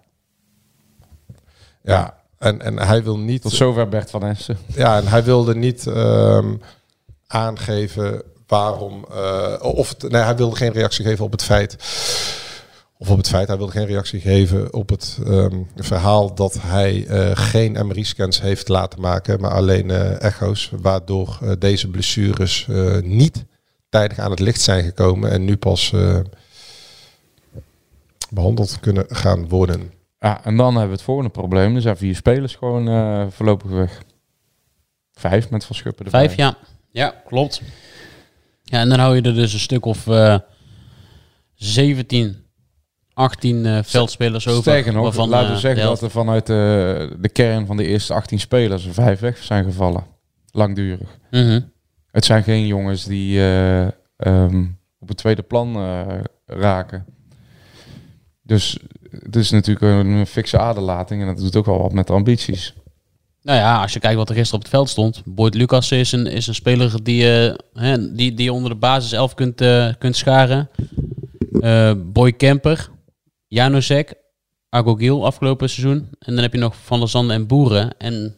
ja, 1.83 2.15
en, 2.39 2.63
en 2.63 2.79
hij 2.79 3.03
wil 3.03 3.19
niet... 3.19 3.43
tot 3.43 3.53
zover 3.53 3.89
Bert 3.89 4.11
van 4.11 4.25
Essen. 4.25 4.59
Ja, 4.75 4.97
en 4.97 5.07
hij 5.07 5.25
wilde 5.25 5.55
niet 5.55 5.87
ehm, 5.87 6.55
aangeven 7.27 8.23
waarom. 8.47 9.05
eh, 9.13 9.55
of 9.61 9.95
nee, 10.09 10.23
hij 10.23 10.37
wilde 10.37 10.57
geen 10.57 10.73
reactie 10.73 11.05
geven 11.05 11.25
op 11.25 11.33
het 11.33 11.43
feit. 11.43 11.77
Of 13.01 13.11
op 13.11 13.17
het 13.17 13.29
feit, 13.29 13.49
hij 13.49 13.57
wilde 13.57 13.73
geen 13.73 13.87
reactie 13.87 14.21
geven 14.21 14.73
op 14.75 14.89
het 14.89 15.19
ehm, 15.27 15.63
verhaal 15.77 16.35
dat 16.35 16.59
hij 16.63 17.07
eh, 17.07 17.31
geen 17.35 17.87
MRI-scans 17.87 18.41
heeft 18.41 18.69
laten 18.69 19.01
maken, 19.01 19.41
maar 19.41 19.51
alleen 19.51 19.91
eh, 19.91 20.23
echo's, 20.23 20.71
waardoor 20.81 21.39
eh, 21.43 21.53
deze 21.59 21.89
blessures 21.89 22.67
eh, 22.69 22.99
niet 23.03 23.45
tijdig 23.89 24.19
aan 24.19 24.31
het 24.31 24.41
licht 24.41 24.61
zijn 24.61 24.85
gekomen 24.85 25.31
en 25.31 25.45
nu 25.45 25.57
pas 25.57 25.93
eh, 25.93 26.19
behandeld 28.31 28.81
kunnen 28.81 29.05
gaan 29.09 29.49
worden. 29.49 29.93
Ja, 30.21 30.45
en 30.45 30.57
dan 30.57 30.67
hebben 30.71 30.87
we 30.89 30.95
het 30.95 31.03
volgende 31.03 31.31
probleem. 31.31 31.75
Er 31.75 31.81
zijn 31.81 31.97
vier 31.97 32.15
spelers 32.15 32.55
gewoon 32.55 32.89
eh, 32.89 33.27
voorlopig 33.31 33.71
weg. 33.71 34.03
Vijf 35.13 35.51
met 35.51 35.65
Van 35.65 35.77
Schuppen 35.77 36.05
erbij. 36.05 36.25
Vijf, 36.25 36.37
ja. 36.37 36.57
Ja, 36.91 37.15
klopt. 37.27 37.63
Ja, 38.63 38.81
en 38.81 38.89
dan 38.89 38.99
hou 38.99 39.17
je 39.17 39.23
er 39.23 39.35
dus 39.35 39.53
een 39.53 39.59
stuk 39.59 39.85
of 39.85 40.07
eh 40.07 40.39
17, 41.55 42.45
18 43.19 43.67
eh, 43.67 43.79
veldspelers 43.83 44.49
over. 44.49 44.61
Sterker 44.61 44.93
nog, 44.93 45.03
waarvan, 45.03 45.29
laten 45.29 45.49
we 45.49 45.55
eh, 45.55 45.61
zeggen 45.61 45.85
dat 45.85 46.03
er 46.03 46.11
vanuit 46.11 46.47
de, 46.47 47.17
de 47.21 47.29
kern 47.29 47.67
van 47.67 47.77
de 47.77 47.87
eerste 47.87 48.15
18 48.15 48.41
spelers 48.41 48.87
er 48.87 48.93
vijf 48.93 49.21
weg 49.21 49.37
zijn 49.39 49.65
gevallen. 49.65 50.05
Langdurig. 50.51 51.19
Mhm. 51.31 51.61
Het 52.11 52.25
zijn 52.25 52.43
geen 52.43 52.67
jongens 52.67 53.05
die 53.05 53.39
eh, 53.39 53.87
ehm, 54.17 54.65
op 54.99 55.09
het 55.09 55.17
tweede 55.17 55.43
plan 55.43 55.77
eh, 55.77 56.07
raken. 56.47 57.07
Dus 58.43 58.79
het 59.11 59.37
is 59.37 59.51
natuurlijk 59.51 60.07
een 60.07 60.27
fikse 60.27 60.59
aderlating 60.59 61.21
en 61.21 61.27
dat 61.27 61.39
doet 61.39 61.57
ook 61.57 61.67
wel 61.67 61.83
wat 61.83 61.93
met 61.93 62.07
de 62.07 62.13
ambities. 62.13 62.75
Nou 63.43 63.59
ja, 63.59 63.81
als 63.83 63.93
je 63.93 64.01
kijkt 64.01 64.17
wat 64.17 64.29
er 64.29 64.35
gisteren 64.35 64.59
op 64.59 64.65
het 64.65 64.75
veld 64.75 64.89
stond. 64.89 65.23
Boyd 65.25 65.55
Lucas 65.55 65.93
is 65.93 66.13
een, 66.13 66.27
is 66.27 66.47
een 66.47 66.55
speler 66.55 67.05
die, 67.05 67.33
eh, 67.33 67.55
hè, 67.73 68.15
die, 68.15 68.35
die 68.35 68.45
je 68.45 68.53
onder 68.53 68.71
de 68.71 68.77
basis 68.77 69.13
11 69.13 69.35
kunt, 69.35 69.61
eh, 69.61 69.89
kunt 69.99 70.17
scharen. 70.17 70.71
Eh, 71.61 71.93
Boy 71.97 72.33
Kemper, 72.33 72.91
Januzek, 73.49 74.15
Agogil 74.69 75.27
afgelopen 75.27 75.71
seizoen. 75.71 76.09
En 76.19 76.35
dan 76.35 76.43
heb 76.43 76.53
je 76.53 76.59
nog 76.59 76.75
Van 76.85 76.99
der 76.99 77.09
Zanden 77.09 77.37
en 77.37 77.47
Boeren. 77.47 77.99
En 77.99 78.37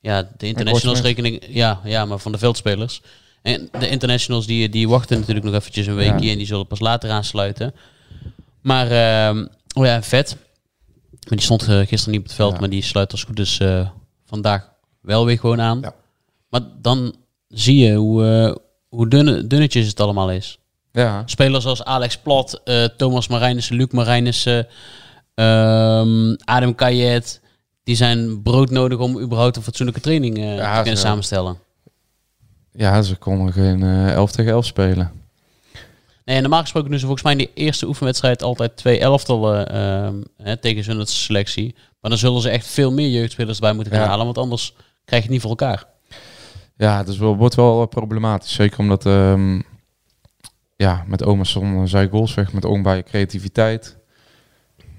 ja, 0.00 0.30
de 0.36 0.46
internationals 0.46 1.00
rekening... 1.00 1.42
Ja, 1.48 1.80
ja, 1.84 2.04
maar 2.04 2.18
van 2.18 2.32
de 2.32 2.38
veldspelers. 2.38 3.00
En 3.42 3.68
de 3.78 3.88
internationals 3.88 4.46
die, 4.46 4.68
die 4.68 4.88
wachten 4.88 5.18
natuurlijk 5.18 5.46
nog 5.46 5.54
eventjes 5.54 5.86
een 5.86 5.94
weekje. 5.94 6.26
Ja. 6.26 6.32
En 6.32 6.38
die 6.38 6.46
zullen 6.46 6.66
pas 6.66 6.80
later 6.80 7.10
aansluiten. 7.10 7.74
Maar, 8.60 8.90
ehm, 8.90 9.46
oh 9.74 9.84
ja, 9.84 10.02
vet. 10.02 10.36
Maar 11.10 11.36
die 11.38 11.40
stond 11.40 11.68
eh, 11.68 11.78
gisteren 11.78 12.10
niet 12.10 12.20
op 12.20 12.26
het 12.26 12.34
veld, 12.34 12.52
Ja. 12.52 12.60
maar 12.60 12.70
die 12.70 12.82
sluit 12.82 13.12
als 13.12 13.24
goed 13.24 13.38
is 13.38 13.58
eh, 13.58 13.88
vandaag 14.24 14.70
wel 15.00 15.24
weer 15.24 15.38
gewoon 15.38 15.60
aan. 15.60 15.80
Ja. 15.80 15.94
Maar 16.48 16.60
dan 16.80 17.14
zie 17.48 17.76
je 17.76 17.94
hoe, 17.94 18.26
eh, 18.26 18.54
hoe 18.88 19.08
dunne, 19.08 19.46
dunnetjes 19.46 19.86
het 19.86 20.00
allemaal 20.00 20.30
is. 20.30 20.58
Ja, 20.96 21.22
Spelers 21.26 21.66
als 21.66 21.84
Alex 21.84 22.16
Plat, 22.18 22.60
eh, 22.64 22.84
Thomas 22.84 23.28
Marijnissen, 23.28 23.76
Luc 23.76 23.90
Marijnissen, 23.90 24.66
ehm 25.34 26.34
Adem 26.44 26.74
Kayet, 26.74 27.40
die 27.84 27.96
zijn 27.96 28.42
brood 28.42 28.70
nodig 28.70 28.98
om 28.98 29.18
überhaupt 29.20 29.56
een 29.56 29.62
fatsoenlijke 29.62 30.00
training 30.00 30.36
eh, 30.36 30.56
Ja, 30.56 30.76
te 30.76 30.82
kunnen 30.82 31.00
zo. 31.00 31.06
samenstellen. 31.06 31.58
ja 32.72 33.02
ze 33.02 33.16
konden 33.16 33.52
geen 33.52 33.82
eh 33.82 34.12
11 34.12 34.30
tegen 34.32 34.52
11 34.52 34.66
spelen. 34.66 35.12
Nee, 36.24 36.40
normaal 36.40 36.60
gesproken 36.60 36.90
doen 36.90 36.98
ze 36.98 37.04
volgens 37.06 37.24
mij 37.24 37.32
in 37.32 37.38
de 37.54 37.62
eerste 37.62 37.86
oefenwedstrijd 37.86 38.42
altijd 38.42 38.76
twee 38.76 38.98
elftallen 38.98 39.68
ehm, 39.68 40.14
hè, 40.42 40.56
tegen 40.56 40.84
zo'n 40.84 41.06
selectie. 41.06 41.74
Maar 42.00 42.10
dan 42.10 42.18
zullen 42.20 42.40
ze 42.40 42.50
echt 42.50 42.66
veel 42.66 42.92
meer 42.92 43.08
jeugdspelers 43.08 43.58
bij 43.58 43.72
moeten 43.72 43.92
gaan 43.92 44.02
Ja. 44.02 44.08
halen, 44.08 44.24
want 44.24 44.38
anders 44.38 44.72
krijg 45.04 45.22
je 45.22 45.28
het 45.28 45.30
niet 45.30 45.40
voor 45.40 45.50
elkaar. 45.50 45.84
Ja, 46.76 46.98
het 46.98 47.08
is 47.08 47.18
wel, 47.18 47.36
wordt 47.36 47.54
wel 47.54 47.86
problematisch. 47.86 48.52
Zeker 48.54 48.78
omdat 48.78 49.06
ehm, 49.06 49.60
ja, 50.76 51.04
met 51.06 51.24
Omerson 51.24 51.88
zij 51.88 52.08
goals 52.08 52.34
weg, 52.34 52.52
met 52.52 52.64
je 52.64 53.02
creativiteit. 53.02 53.96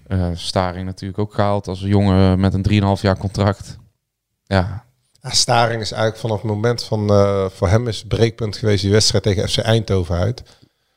Eh, 0.08 0.28
Staring 0.34 0.86
natuurlijk 0.86 1.20
ook 1.20 1.34
gehaald 1.34 1.68
als 1.68 1.82
een 1.82 1.88
jongen 1.88 2.40
met 2.40 2.54
een 2.54 2.96
3,5 2.98 3.02
jaar 3.02 3.18
contract. 3.18 3.78
Ja, 4.46 4.86
Ja, 5.22 5.30
Staring 5.30 5.82
is 5.82 5.92
eigenlijk 5.92 6.22
vanaf 6.22 6.42
het 6.42 6.52
moment 6.52 6.84
van... 6.84 7.10
eh, 7.10 7.46
voor 7.50 7.68
hem 7.68 7.88
is 7.88 7.98
het 7.98 8.08
breekpunt 8.08 8.58
geweest 8.58 8.82
die 8.82 8.92
wedstrijd 8.92 9.24
tegen 9.24 9.50
FC 9.50 9.58
Eindhoven 9.58 10.16
uit. 10.16 10.44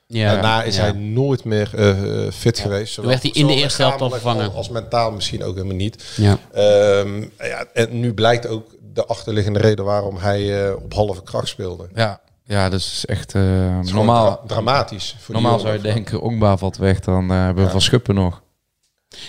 Ja, 0.06 0.32
Daarna 0.32 0.62
is 0.62 0.76
ja. 0.76 0.82
hij 0.82 0.92
nooit 0.92 1.44
meer 1.44 1.70
eh, 1.74 2.30
fit 2.32 2.58
geweest. 2.58 2.94
Toen 2.94 3.06
werd 3.06 3.22
hij 3.22 3.30
in 3.30 3.46
de 3.46 3.54
eerste 3.54 3.82
helft 3.82 4.00
al 4.00 4.10
vervangen. 4.10 4.54
Als 4.54 4.68
mentaal 4.68 5.12
misschien 5.12 5.44
ook 5.44 5.54
helemaal 5.54 5.76
niet. 5.76 6.04
Ja. 6.16 6.38
Ehm, 6.52 7.20
ja, 7.38 7.64
en 7.72 8.00
nu 8.00 8.14
blijkt 8.14 8.46
ook 8.46 8.70
de 8.92 9.04
achterliggende 9.04 9.58
reden 9.58 9.84
waarom 9.84 10.16
hij 10.16 10.66
eh, 10.66 10.74
op 10.74 10.94
halve 10.94 11.22
kracht 11.22 11.48
speelde. 11.48 11.88
ja, 11.94 12.20
ja 12.48 12.68
dus 12.68 12.84
het 12.84 12.94
is 12.94 13.06
echt 13.06 13.34
eh, 13.34 13.78
is 13.80 13.92
normaal. 13.92 14.24
dra- 14.36 14.46
dramatisch. 14.46 15.16
Voor 15.18 15.34
Normaal 15.34 15.58
zou 15.58 15.72
je 15.72 15.80
denken, 15.80 16.20
Ongba 16.20 16.56
valt 16.56 16.76
weg, 16.76 17.00
dan 17.00 17.30
eh, 17.30 17.36
hebben 17.44 17.64
we 17.64 17.70
Van 17.70 17.80
Schuppen 17.80 18.14
nog. 18.14 18.42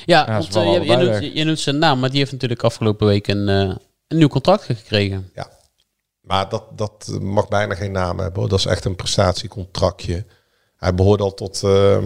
Ja, 0.05 0.25
Ja, 0.27 0.31
want 0.39 0.55
eh, 0.55 0.73
je, 0.73 0.81
je, 0.85 0.95
noemt, 0.97 1.33
je 1.37 1.43
noemt 1.43 1.59
zijn 1.59 1.77
naam, 1.77 1.99
maar 1.99 2.09
die 2.09 2.19
heeft 2.19 2.31
natuurlijk 2.31 2.63
afgelopen 2.63 3.07
week 3.07 3.27
een, 3.27 3.49
eh, 3.49 3.75
een 4.07 4.17
nieuw 4.17 4.27
contract 4.27 4.63
gekregen. 4.63 5.31
Ja. 5.35 5.49
Maar 6.21 6.49
dat, 6.49 6.63
dat 6.75 7.17
mag 7.21 7.47
bijna 7.47 7.75
geen 7.75 7.91
naam 7.91 8.19
hebben. 8.19 8.39
hoor. 8.39 8.49
Dat 8.49 8.59
is 8.59 8.65
echt 8.65 8.85
een 8.85 8.95
prestatiecontractje. 8.95 10.25
Hij 10.77 10.93
behoort 10.93 11.21
al 11.21 11.33
tot, 11.33 11.63
eh, 11.63 11.97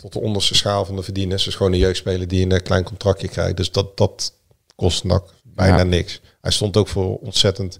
tot 0.00 0.12
de 0.12 0.20
onderste 0.20 0.54
schaal 0.54 0.84
van 0.84 0.96
de 0.96 1.02
verdieners. 1.02 1.44
Dus 1.44 1.54
gewoon 1.54 1.72
een 1.72 1.78
jeugdspeler 1.78 2.28
die 2.28 2.50
een 2.52 2.62
klein 2.62 2.84
contractje 2.84 3.28
krijgt. 3.28 3.56
Dus 3.56 3.72
dat, 3.72 3.96
dat 3.96 4.32
kost 4.74 5.04
NAC 5.04 5.24
bijna 5.42 5.76
Ja. 5.76 5.82
niks. 5.82 6.20
Hij 6.40 6.50
stond 6.52 6.76
ook 6.76 6.88
voor 6.88 7.18
ontzettend 7.18 7.78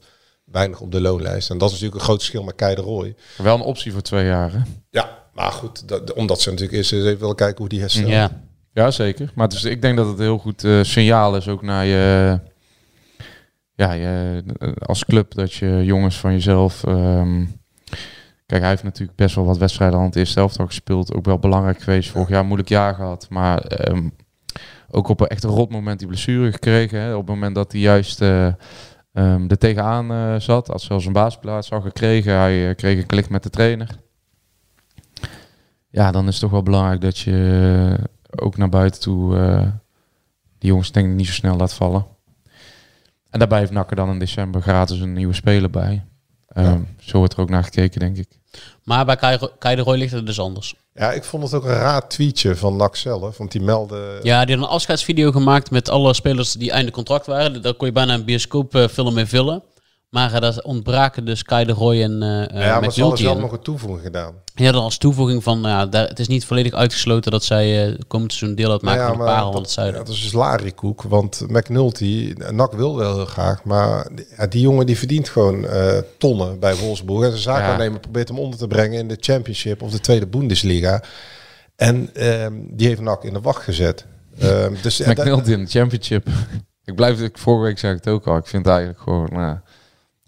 weinig 0.53 0.81
op 0.81 0.93
de 0.93 1.01
loonlijst. 1.01 1.51
En 1.51 1.59
dat 1.59 1.69
is 1.69 1.73
natuurlijk 1.75 2.01
een 2.01 2.07
groot 2.07 2.19
verschil 2.19 2.43
met 2.43 2.55
Kei 2.55 2.75
de 2.75 2.81
Roy. 2.81 3.15
Wel 3.37 3.55
een 3.55 3.61
optie 3.61 3.93
voor 3.93 4.03
twee 4.03 4.27
jaar, 4.27 4.53
hè? 4.53 4.59
Ja, 4.91 5.19
maar 5.35 5.53
goed. 5.53 5.89
Dat, 5.89 6.13
omdat 6.13 6.41
ze 6.41 6.51
natuurlijk 6.51 6.77
eerst 6.77 6.93
eens 6.93 7.05
even 7.05 7.19
willen 7.21 7.37
kijken 7.37 7.59
hoe 7.59 7.69
die 7.69 7.81
herstelt. 7.81 8.09
Ja. 8.09 8.43
Ja, 8.75 8.91
zeker. 8.91 9.33
Maar 9.35 9.49
dus, 9.49 9.65
ik 9.65 9.83
denk 9.83 9.97
dat 9.97 10.07
het 10.07 10.19
een 10.19 10.25
heel 10.25 10.39
goed 10.39 10.65
eh, 10.65 10.83
signaal 10.83 11.37
is 11.37 11.49
ook 11.49 11.63
naar 11.63 11.87
je, 11.87 12.39
ja, 13.75 13.93
je, 13.93 14.43
eh, 14.59 14.69
als 14.79 15.05
club 15.05 15.35
dat 15.35 15.53
je 15.53 15.85
jongens 15.85 16.17
van 16.19 16.33
jezelf. 16.33 16.85
ehm, 16.85 17.45
kijk, 18.47 18.61
hij 18.61 18.71
heeft 18.71 18.83
natuurlijk 18.83 19.17
best 19.17 19.35
wel 19.35 19.45
wat 19.45 19.59
wedstrijden 19.59 19.99
aan 19.99 20.05
het 20.05 20.17
eerste 20.17 20.39
helft 20.39 20.59
al 20.59 20.67
gespeeld. 20.67 21.15
Ook 21.15 21.25
wel 21.25 21.39
belangrijk 21.39 21.83
geweest. 21.83 22.11
Vorig 22.11 22.29
jaar 22.29 22.41
een 22.41 22.47
moeilijk 22.47 22.69
jaar 22.69 22.95
gehad. 22.95 23.27
Maar 23.31 23.59
ehm, 23.59 24.09
ook 24.91 25.09
op 25.09 25.21
een 25.21 25.27
echt 25.27 25.45
een 25.45 25.51
rot 25.51 25.71
moment 25.71 25.99
die 25.99 26.09
blessure 26.09 26.53
gekregen. 26.53 27.01
Hè, 27.01 27.13
op 27.13 27.21
het 27.21 27.35
moment 27.35 27.55
dat 27.55 27.73
hij 27.73 27.81
juist 27.81 28.21
eh, 28.21 28.49
ehm, 29.13 29.49
er 29.49 29.59
tegenaan 29.59 30.11
eh, 30.11 30.41
zat. 30.41 30.67
Had 30.67 30.83
zelfs 30.83 31.07
een 31.07 31.13
baasplaats 31.13 31.71
al 31.71 31.81
gekregen. 31.81 32.35
Hij 32.35 32.69
eh, 32.69 32.77
kreeg 32.77 32.99
een 32.99 33.07
klik 33.07 33.29
met 33.29 33.43
de 33.43 33.51
trainer. 33.51 33.89
Ja, 35.91 36.11
dan 36.11 36.27
is 36.27 36.33
het 36.33 36.43
toch 36.43 36.51
wel 36.51 36.63
belangrijk 36.63 37.01
dat 37.01 37.19
je 37.19 37.97
eh, 37.99 38.05
ook 38.45 38.57
naar 38.57 38.69
buiten 38.69 39.01
toe 39.01 39.35
die 40.59 40.71
jongens 40.71 40.93
denk 40.93 41.09
ik 41.09 41.15
niet 41.15 41.27
zo 41.27 41.33
snel 41.33 41.57
laat 41.57 41.75
vallen. 41.75 42.07
En 43.31 43.39
daarbij 43.39 43.59
heeft 43.59 43.71
Nakker 43.71 43.97
dan 43.97 44.11
in 44.11 44.19
december 44.19 44.63
gratis 44.63 45.01
een 45.01 45.13
nieuwe 45.13 45.35
speler 45.35 45.71
bij. 45.71 46.05
Ehm, 46.49 46.83
Zo 46.99 47.19
wordt 47.19 47.33
er 47.33 47.41
ook 47.41 47.51
naar 47.51 47.65
gekeken, 47.65 48.01
denk 48.01 48.17
ik. 48.17 48.29
Maar 48.85 49.05
bij 49.05 49.17
Kai, 49.17 49.39
Kai 49.59 49.77
de 49.77 49.83
Roy 49.83 49.97
ligt 49.97 50.13
het 50.13 50.27
dus 50.27 50.41
anders. 50.41 50.75
Ja, 50.95 51.13
ik 51.13 51.25
vond 51.25 51.43
het 51.43 51.55
ook 51.55 51.65
een 51.65 51.71
raar 51.71 52.09
tweetje 52.09 52.57
van 52.57 52.77
NAC 52.77 52.97
zelf. 52.97 53.39
Want 53.39 53.53
die 53.53 53.61
meldde... 53.61 54.21
Ja, 54.23 54.45
die 54.45 54.57
had 54.57 54.65
een 54.65 54.71
afscheidsvideo 54.71 55.31
gemaakt 55.31 55.71
met 55.71 55.89
alle 55.89 56.15
spelers 56.15 56.53
die 56.53 56.71
einde 56.71 56.91
contract 56.91 57.27
waren. 57.27 57.63
Daar 57.63 57.75
kon 57.75 57.87
je 57.87 57.93
bijna 57.93 58.15
een 58.15 58.25
bioscoopfilm 58.25 59.15
mee 59.15 59.27
vullen. 59.27 59.63
Maar 60.13 60.33
uh, 60.33 60.41
daar 60.41 60.59
ontbraken 60.63 61.25
dus 61.25 61.43
Kai 61.43 61.65
de 61.65 61.73
Roy 61.73 62.03
en 62.03 62.23
uh, 62.23 62.63
ja, 62.63 62.81
maar 62.81 62.93
ze 62.93 63.01
hadden 63.01 63.19
zelf 63.19 63.39
nog 63.39 63.53
een 63.53 63.63
toevoeging 63.63 64.03
gedaan. 64.03 64.35
Ja, 64.55 64.73
dan 64.73 64.83
als 64.83 64.99
toevoeging 64.99 65.43
van, 65.43 65.61
ja, 65.63 65.87
daar, 65.87 66.09
het 66.09 66.19
is 66.19 66.29
niet 66.29 66.45
volledig 66.45 66.73
uitgesloten 66.73 67.31
dat 67.31 67.45
zij 67.45 67.89
uh, 67.89 67.99
komend 68.09 68.33
seizoen 68.33 68.57
deel 68.57 68.71
uitmaken 68.71 69.01
ja, 69.01 69.09
van 69.09 69.19
de 69.19 69.25
parel 69.25 69.53
van 69.53 69.63
het 69.63 69.71
zuiden. 69.71 70.01
Ja, 70.01 70.05
dat 70.05 70.15
is 70.15 70.23
dus 70.23 70.33
larikoek, 70.33 71.03
want 71.03 71.45
McNulty, 71.49 72.35
NAC 72.51 72.73
wil 72.73 72.97
wel 72.97 73.15
heel 73.15 73.27
graag, 73.27 73.65
maar 73.65 74.07
ja, 74.37 74.47
die 74.47 74.61
jongen 74.61 74.87
die 74.87 74.99
verdient 74.99 75.29
gewoon 75.29 75.65
uh, 75.65 75.99
tonnen 76.19 76.59
bij 76.59 76.77
Wolfsburg. 76.77 77.25
En 77.25 77.31
zijn 77.31 77.43
zaakwaarnemer 77.43 77.95
ja. 77.95 78.01
probeert 78.01 78.29
hem 78.29 78.39
onder 78.39 78.59
te 78.59 78.67
brengen 78.67 78.99
in 78.99 79.09
de 79.09 79.17
Championship 79.21 79.83
of 79.83 79.91
de 79.91 80.01
tweede 80.01 80.27
Bundesliga. 80.27 81.03
En 81.77 82.27
um, 82.27 82.67
die 82.71 82.87
heeft 82.87 83.01
NAC 83.01 83.25
in 83.25 83.33
de 83.33 83.41
wacht 83.41 83.63
gezet. 83.63 84.07
Um, 84.43 84.77
dus, 84.83 84.99
McNulty 84.99 85.51
in 85.53 85.65
de 85.65 85.71
Championship. 85.71 86.29
ik 86.85 86.95
blijf, 86.95 87.21
ik, 87.21 87.39
vorige 87.39 87.65
week 87.65 87.79
zei 87.79 87.93
ik 87.93 88.05
het 88.05 88.15
ook 88.15 88.27
al, 88.27 88.37
ik 88.37 88.47
vind 88.47 88.65
het 88.65 88.75
eigenlijk 88.75 89.03
gewoon... 89.03 89.61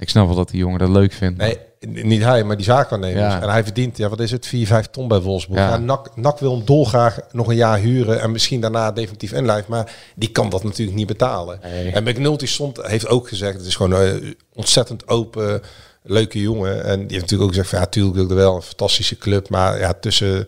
Ik 0.04 0.10
snap 0.10 0.26
wel 0.26 0.36
dat 0.36 0.48
die 0.48 0.58
jongen 0.58 0.78
dat 0.78 0.88
leuk 0.88 1.12
vindt. 1.12 1.38
Nee, 1.38 1.58
niet 1.86 2.22
hij, 2.22 2.44
maar 2.44 2.56
die 2.56 2.64
zaakwaarnemers. 2.64 3.34
Ja. 3.34 3.42
En 3.42 3.48
hij 3.48 3.64
verdient, 3.64 3.96
ja, 3.96 4.08
wat 4.08 4.20
is 4.20 4.30
het, 4.30 4.46
4, 4.46 4.66
5 4.66 4.86
ton 4.86 5.08
bij 5.08 5.20
Wolfsburg. 5.20 5.60
Ja. 5.60 5.76
NAC, 5.76 6.16
NAC 6.16 6.38
wil 6.38 6.56
hem 6.56 6.64
dolgraag 6.64 7.18
nog 7.32 7.48
een 7.48 7.56
jaar 7.56 7.78
huren 7.78 8.20
en 8.20 8.32
misschien 8.32 8.60
daarna 8.60 8.92
definitief 8.92 9.32
inlijf. 9.32 9.66
Maar 9.66 9.92
die 10.14 10.28
kan 10.28 10.48
dat 10.48 10.64
natuurlijk 10.64 10.96
niet 10.96 11.06
betalen. 11.06 11.58
Nee. 11.62 11.92
En 11.92 12.02
McNulty 12.02 12.46
stond, 12.46 12.86
heeft 12.86 13.08
ook 13.08 13.28
gezegd, 13.28 13.56
het 13.56 13.66
is 13.66 13.76
gewoon 13.76 13.92
een 13.92 14.36
ontzettend 14.54 15.08
open, 15.08 15.62
leuke 16.02 16.40
jongen. 16.40 16.84
En 16.84 16.98
die 16.98 17.08
heeft 17.08 17.20
natuurlijk 17.20 17.42
ook 17.42 17.48
gezegd, 17.48 17.68
van, 17.68 17.78
ja, 17.78 17.86
tuurlijk 17.86 18.14
wil 18.14 18.24
ik 18.24 18.30
er 18.30 18.36
wel 18.36 18.54
een 18.54 18.62
fantastische 18.62 19.18
club. 19.18 19.48
Maar 19.48 19.78
ja, 19.78 19.92
tussen 19.92 20.46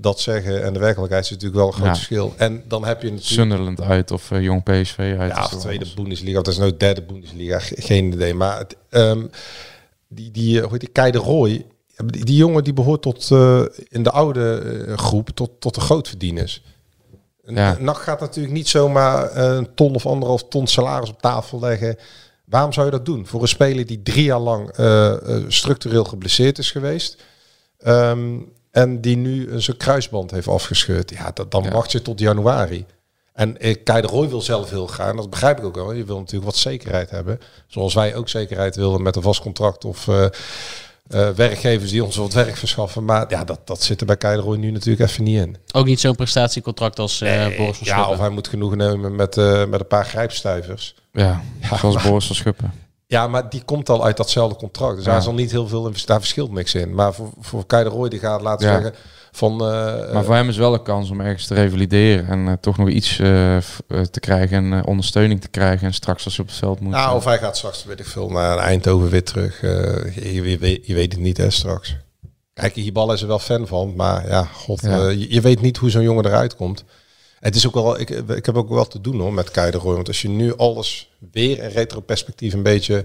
dat 0.00 0.20
zeggen 0.20 0.62
en 0.64 0.72
de 0.72 0.78
werkelijkheid 0.78 1.24
is 1.24 1.30
natuurlijk 1.30 1.56
wel 1.58 1.66
een 1.66 1.72
groot 1.72 1.86
Ja. 1.86 1.94
verschil. 1.94 2.34
En 2.36 2.62
dan 2.68 2.84
heb 2.84 3.02
je 3.02 3.06
natuurlijk... 3.10 3.34
Sunderland 3.40 3.80
uit 3.80 4.10
of 4.10 4.30
uh, 4.30 4.42
Jong 4.42 4.62
PSV 4.62 4.98
uit. 5.18 5.32
Ja, 5.36 5.44
of 5.44 5.54
tweede 5.54 5.86
Bundesliga, 5.94 6.38
of 6.38 6.44
dat 6.44 6.52
is 6.52 6.58
nou 6.60 6.76
derde 6.76 7.02
Bundesliga, 7.02 7.58
ge- 7.58 7.80
geen 7.82 8.12
idee. 8.12 8.34
Maar 8.34 8.58
het, 8.58 8.76
ehm, 8.90 9.26
die, 10.08 10.30
die, 10.30 10.56
eh, 10.56 10.62
hoe 10.62 10.72
heet 10.72 10.80
die, 10.80 10.88
Kei 10.88 11.10
de 11.10 11.18
Roy, 11.18 11.66
die, 12.06 12.24
die 12.24 12.36
jongen 12.36 12.64
die 12.64 12.72
behoort 12.72 13.02
tot, 13.02 13.30
eh, 13.30 13.62
in 13.88 14.02
de 14.02 14.10
oude 14.10 14.58
eh, 14.88 14.96
groep 14.98 15.30
tot, 15.30 15.50
tot 15.58 15.74
de 15.74 15.80
grootverdieners. 15.80 16.62
Een 17.44 17.54
Ja. 17.54 17.76
NAC 17.80 17.96
gaat 17.96 18.20
natuurlijk 18.20 18.54
niet 18.54 18.68
zomaar 18.68 19.26
eh, 19.30 19.54
een 19.56 19.74
ton 19.74 19.94
of 19.94 20.06
anderhalf 20.06 20.44
ton 20.48 20.66
salaris 20.66 21.10
op 21.10 21.20
tafel 21.20 21.60
leggen. 21.60 21.96
Waarom 22.44 22.72
zou 22.72 22.86
je 22.86 22.92
dat 22.92 23.04
doen? 23.06 23.26
Voor 23.26 23.42
een 23.42 23.48
speler 23.48 23.86
die 23.86 24.02
drie 24.02 24.24
jaar 24.24 24.38
lang 24.38 24.70
eh, 24.70 25.12
eh, 25.36 25.44
structureel 25.48 26.04
geblesseerd 26.04 26.58
is 26.58 26.70
geweest. 26.70 27.16
ehm, 27.78 28.38
en 28.70 29.00
die 29.00 29.16
nu 29.16 29.50
een 29.50 29.62
zijn 29.62 29.76
kruisband 29.76 30.30
heeft 30.30 30.48
afgescheurd. 30.48 31.10
Ja, 31.10 31.30
dat, 31.34 31.50
dan 31.50 31.62
Ja. 31.62 31.70
wacht 31.70 31.92
je 31.92 32.02
tot 32.02 32.20
januari. 32.20 32.86
En 33.32 33.56
Kei 33.84 34.00
de 34.00 34.06
Roy 34.08 34.28
wil 34.28 34.40
zelf 34.40 34.70
heel 34.70 34.86
graag, 34.86 35.10
en 35.10 35.16
dat 35.16 35.30
begrijp 35.30 35.58
ik 35.58 35.64
ook 35.64 35.74
wel. 35.74 35.92
Je 35.92 36.04
wil 36.04 36.18
natuurlijk 36.18 36.44
wat 36.50 36.56
zekerheid 36.56 37.10
hebben. 37.10 37.40
Zoals 37.66 37.94
wij 37.94 38.14
ook 38.14 38.28
zekerheid 38.28 38.76
willen 38.76 39.02
met 39.02 39.16
een 39.16 39.22
vast 39.22 39.40
contract 39.40 39.84
of 39.84 40.08
eh, 40.08 40.24
eh, 40.24 40.30
werkgevers 41.28 41.90
die 41.90 42.04
ons 42.04 42.16
wat 42.16 42.32
werk 42.32 42.56
verschaffen. 42.56 43.04
Maar 43.04 43.26
ja, 43.28 43.44
dat, 43.44 43.60
dat 43.66 43.82
zit 43.82 44.00
er 44.00 44.06
bij 44.06 44.16
Kei 44.16 44.36
de 44.36 44.42
Roy 44.42 44.56
nu 44.56 44.70
natuurlijk 44.70 45.10
even 45.10 45.24
niet 45.24 45.38
in. 45.40 45.56
Ook 45.72 45.86
niet 45.86 46.00
zo'n 46.00 46.14
prestatiecontract 46.16 46.98
als 46.98 47.20
uh, 47.20 47.30
Boris 47.56 47.56
van 47.56 47.66
ja, 47.66 47.74
Schuppen. 47.94 48.08
of 48.08 48.18
hij 48.18 48.28
moet 48.28 48.48
genoeg 48.48 48.74
nemen 48.76 49.16
met, 49.16 49.36
met 49.68 49.80
een 49.80 49.86
paar 49.88 50.04
grijpstuivers. 50.06 50.94
Ja, 51.12 51.42
Ja, 51.60 51.76
zoals 51.78 51.94
maar- 51.94 52.08
Boris 52.08 52.26
van 52.26 52.36
Schuppen. 52.36 52.72
Ja, 53.10 53.26
maar 53.28 53.48
die 53.50 53.62
komt 53.64 53.88
al 53.88 54.04
uit 54.04 54.16
datzelfde 54.16 54.56
contract. 54.56 54.96
Dus 54.96 55.04
Ja. 55.04 55.10
daar 55.12 55.22
zal 55.22 55.34
niet 55.34 55.50
heel 55.50 55.68
veel 55.68 55.86
in, 55.86 55.94
daar 56.06 56.18
verschilt 56.20 56.52
niks 56.52 56.74
in. 56.74 56.94
Maar 56.94 57.14
voor, 57.14 57.30
voor 57.40 57.66
Kei 57.66 57.84
de 57.84 57.90
Roy 57.90 58.08
die 58.08 58.18
gaat 58.18 58.40
laten 58.42 58.66
Ja. 58.66 58.72
zeggen 58.80 58.94
van... 59.32 59.52
eh, 59.52 60.12
Maar 60.12 60.24
voor 60.24 60.34
hem 60.34 60.48
is 60.48 60.56
wel 60.56 60.74
een 60.74 60.82
kans 60.82 61.10
om 61.10 61.20
ergens 61.20 61.46
te 61.46 61.54
revalideren 61.54 62.26
en 62.28 62.48
eh, 62.48 62.52
toch 62.60 62.76
nog 62.76 62.88
iets 62.88 63.18
eh, 63.18 63.56
te 64.10 64.20
krijgen 64.20 64.72
en 64.72 64.86
ondersteuning 64.86 65.40
te 65.40 65.48
krijgen. 65.48 65.86
En 65.86 65.94
straks 65.94 66.24
als 66.24 66.36
je 66.36 66.42
op 66.42 66.48
het 66.48 66.56
veld 66.56 66.80
moet. 66.80 66.92
Nou, 66.92 67.16
of 67.16 67.24
hij 67.24 67.38
gaat 67.38 67.56
straks, 67.56 67.84
weet 67.84 68.00
ik 68.00 68.06
veel, 68.06 68.30
naar 68.30 68.58
Eindhoven 68.58 69.08
weer 69.10 69.24
terug. 69.24 69.60
Je, 69.60 70.32
je, 70.42 70.58
weet- 70.58 70.86
je 70.86 70.94
weet 70.94 71.12
het 71.12 71.20
niet, 71.20 71.36
hè, 71.36 71.50
straks. 71.50 71.96
Kijk, 72.54 72.74
Hibal 72.74 73.12
is 73.12 73.22
er 73.22 73.28
wel 73.28 73.38
fan 73.38 73.66
van, 73.66 73.92
maar 73.96 74.28
ja, 74.28 74.42
god, 74.44 74.80
Ja. 74.80 75.08
je, 75.08 75.32
je 75.34 75.40
weet 75.40 75.60
niet 75.60 75.76
hoe 75.76 75.90
zo'n 75.90 76.02
jongen 76.02 76.26
eruit 76.26 76.56
komt. 76.56 76.84
Het 77.40 77.54
is 77.54 77.66
ook 77.66 77.74
wel, 77.74 78.00
ik, 78.00 78.10
ik 78.10 78.46
heb 78.46 78.56
ook 78.56 78.68
wel 78.68 78.86
te 78.86 79.00
doen 79.00 79.20
hoor, 79.20 79.32
met 79.32 79.50
Kei 79.50 79.70
de 79.70 79.78
Roy. 79.78 79.94
Want 79.94 80.08
als 80.08 80.22
je 80.22 80.28
nu 80.28 80.56
alles 80.56 81.10
weer 81.32 81.58
in 81.62 81.68
retroperspectief 81.68 82.52
een 82.52 82.62
beetje 82.62 83.04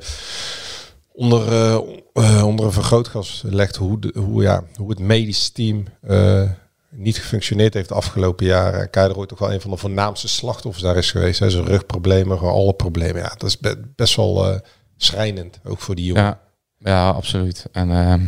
onder, 1.11 1.47
eh, 1.47 1.73
eh, 2.13 2.45
onder 2.45 2.65
een 2.65 2.71
vergrootglas 2.71 3.41
legt, 3.45 3.75
hoe, 3.75 3.99
hoe, 4.15 4.41
ja, 4.43 4.63
hoe 4.75 4.89
het 4.89 4.99
medische 4.99 5.51
team 5.51 5.85
eh, 6.01 6.49
niet 6.89 7.17
gefunctioneerd 7.17 7.73
heeft 7.73 7.89
de 7.89 7.95
afgelopen 7.95 8.45
jaren. 8.45 8.91
En 8.91 9.27
toch 9.27 9.39
wel 9.39 9.53
een 9.53 9.61
van 9.61 9.71
de 9.71 9.77
voornaamste 9.77 10.27
slachtoffers 10.27 10.83
daar 10.83 10.97
is 10.97 11.11
geweest. 11.11 11.39
Hè. 11.39 11.49
Zijn 11.49 11.65
rugproblemen, 11.65 12.37
gewoon 12.37 12.53
alle 12.53 12.73
problemen. 12.73 13.21
Ja, 13.21 13.29
dat 13.37 13.49
is 13.49 13.57
be- 13.57 13.81
best 13.95 14.15
wel 14.15 14.61
schrijnend, 14.97 15.59
ook 15.63 15.79
voor 15.79 15.95
die 15.95 16.05
jongen. 16.05 16.23
ja, 16.23 16.39
ja, 16.77 17.09
absoluut. 17.09 17.65
En 17.71 17.91
ehm 17.91 18.27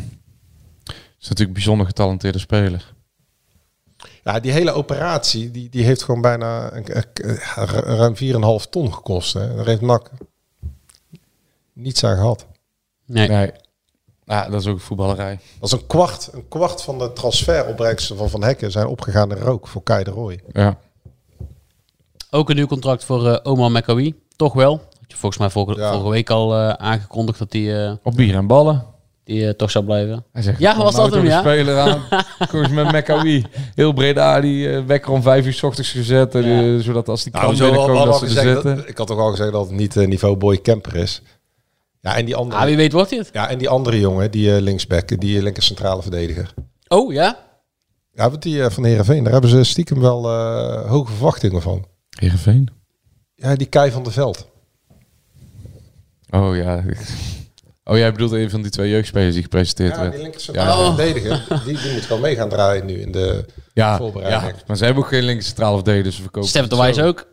is 1.19 1.27
natuurlijk 1.27 1.47
een 1.47 1.53
bijzonder 1.53 1.85
getalenteerde 1.85 2.39
speler. 2.39 2.93
Ja, 4.27 4.39
die 4.39 4.51
hele 4.51 4.71
operatie, 4.71 5.51
die, 5.51 5.69
die 5.69 5.83
heeft 5.83 6.03
gewoon 6.03 6.21
bijna 6.21 6.73
een, 6.73 6.85
ruim 7.83 8.15
4,5 8.15 8.69
ton 8.69 8.93
gekost. 8.93 9.33
Hè. 9.33 9.55
Daar 9.55 9.65
heeft 9.65 9.81
NAC 9.81 10.09
niets 11.73 12.03
aan 12.03 12.15
gehad. 12.15 12.45
Nee. 13.05 13.27
Nee. 13.27 13.51
Ja, 14.23 14.49
dat 14.49 14.61
is 14.61 14.67
ook 14.67 14.79
voetballerij. 14.79 15.39
Dat 15.59 15.73
is 15.73 15.79
een 15.79 15.87
kwart, 15.87 16.29
een 16.33 16.47
kwart 16.47 16.81
van 16.81 16.97
de 16.99 17.13
transferopbrengsten 17.13 18.17
van 18.17 18.29
Van 18.29 18.43
Hekken 18.43 18.71
zijn 18.71 18.87
opgegaan 18.87 19.31
in 19.31 19.37
rook 19.37 19.67
voor 19.67 19.83
Kai 19.83 20.03
de 20.03 20.11
Roy. 20.11 20.39
Ja. 20.51 20.77
Ook 22.29 22.49
een 22.49 22.55
nieuw 22.55 22.67
contract 22.67 23.03
voor 23.03 23.27
eh 23.31 23.39
Omar 23.51 23.71
Mekawi. 23.71 24.15
Toch 24.35 24.53
wel. 24.53 24.71
Had 24.77 24.89
je 25.07 25.17
volgens 25.17 25.37
mij 25.41 25.49
vorige, 25.49 25.79
Ja. 25.79 25.91
vorige 25.91 26.09
week 26.09 26.29
al 26.29 26.55
eh, 26.55 26.69
aangekondigd 26.69 27.39
dat 27.39 27.51
die, 27.51 27.83
eh, 27.83 27.93
Op 28.03 28.15
bier 28.15 28.35
en 28.35 28.47
ballen. 28.47 28.85
Die 29.27 29.47
eh, 29.47 29.53
toch 29.53 29.71
zou 29.71 29.85
blijven. 29.85 30.25
Hij 30.31 30.41
zegt, 30.41 30.59
Ja, 30.59 30.77
was 30.77 30.95
nou 30.95 31.09
dat 31.09 31.19
hem, 31.19 31.29
toch 31.29 31.31
ja? 31.31 31.37
een 31.37 31.43
speler 31.43 31.77
aan. 31.79 32.01
Kom 32.49 32.59
eens 32.63 32.71
met 32.71 32.91
Mekawi. 32.91 33.45
Heel 33.75 33.93
Breda, 33.93 34.41
die 34.41 34.69
eh, 34.71 34.85
wekker 34.85 35.11
om 35.11 35.21
vijf 35.21 35.45
uur 35.45 35.53
s 35.53 35.63
ochtends 35.63 35.91
gezet. 35.91 36.33
Ja. 36.33 36.39
eh, 36.41 36.77
zodat 36.79 37.09
als 37.09 37.23
die 37.23 37.31
Nou, 37.33 37.55
krant 37.55 37.59
binnenkomt, 37.71 38.05
dat 38.05 38.19
ze 38.19 38.25
er 38.25 38.31
zitten. 38.31 38.75
dat- 38.75 38.87
ik 38.89 38.97
had 38.97 39.07
toch 39.07 39.19
al 39.19 39.29
gezegd 39.29 39.51
dat 39.51 39.67
het 39.67 39.75
niet 39.77 39.95
niveau 39.95 40.35
boy 40.35 40.61
camper 40.61 40.95
is. 40.95 41.21
Ja, 42.01 42.15
en 42.17 42.25
die 42.25 42.35
andere, 42.35 42.59
Ah, 42.61 42.65
wie 42.67 42.75
weet 42.75 42.91
wordt 42.91 43.09
hij 43.09 43.19
het. 43.19 43.29
ja, 43.33 43.49
en 43.49 43.57
die 43.57 43.69
andere 43.69 43.99
jongen, 43.99 44.31
die 44.31 44.55
eh, 44.55 44.61
linksback, 44.61 45.19
die 45.21 45.41
linker 45.43 45.63
centrale 45.63 46.01
verdediger. 46.01 46.53
Oh, 46.87 47.13
ja? 47.13 47.37
Ja, 48.13 48.29
want 48.29 48.41
die 48.41 48.63
eh, 48.63 48.69
van 48.69 48.83
Heerenveen, 48.83 49.23
daar 49.23 49.31
hebben 49.31 49.49
ze 49.49 49.63
stiekem 49.63 49.99
wel 49.99 50.29
eh, 50.29 50.89
hoge 50.89 51.11
verwachtingen 51.11 51.61
van. 51.61 51.85
Heerenveen? 52.19 52.69
Ja, 53.35 53.55
die 53.55 53.67
Kai 53.67 53.91
van 53.91 54.03
der 54.03 54.11
Veld. 54.11 54.47
Oh 56.29 56.55
ja. 56.55 56.83
Oh, 57.89 57.97
jij 57.97 58.11
bedoelt 58.11 58.31
een 58.31 58.49
van 58.49 58.61
die 58.61 58.71
twee 58.71 58.89
jeugdspelers 58.89 59.33
die 59.33 59.43
gepresenteerd 59.43 59.95
Ja, 59.95 60.01
werd. 60.01 60.13
die 60.13 60.21
linker 60.21 60.41
centrale 60.41 60.83
Ja. 60.83 60.95
verdediger, 60.95 61.45
die, 61.65 61.77
die 61.81 61.93
moet 61.93 62.07
wel 62.07 62.19
mee 62.19 62.35
gaan 62.35 62.49
draaien 62.49 62.85
nu 62.85 62.93
in 63.01 63.11
de 63.11 63.45
Ja, 63.73 63.97
voorbereiding. 63.97 64.51
ja, 64.55 64.63
maar 64.67 64.77
ze 64.77 64.85
hebben 64.85 65.03
ook 65.03 65.09
geen 65.09 65.23
linker 65.23 65.45
centrale 65.45 65.75
verdediger, 65.75 66.03
dus 66.03 66.15
we 66.15 66.21
verkopen 66.21 66.49
Stef 66.49 66.67
de 66.67 66.75
Wijs 66.77 66.99
ook. 66.99 67.27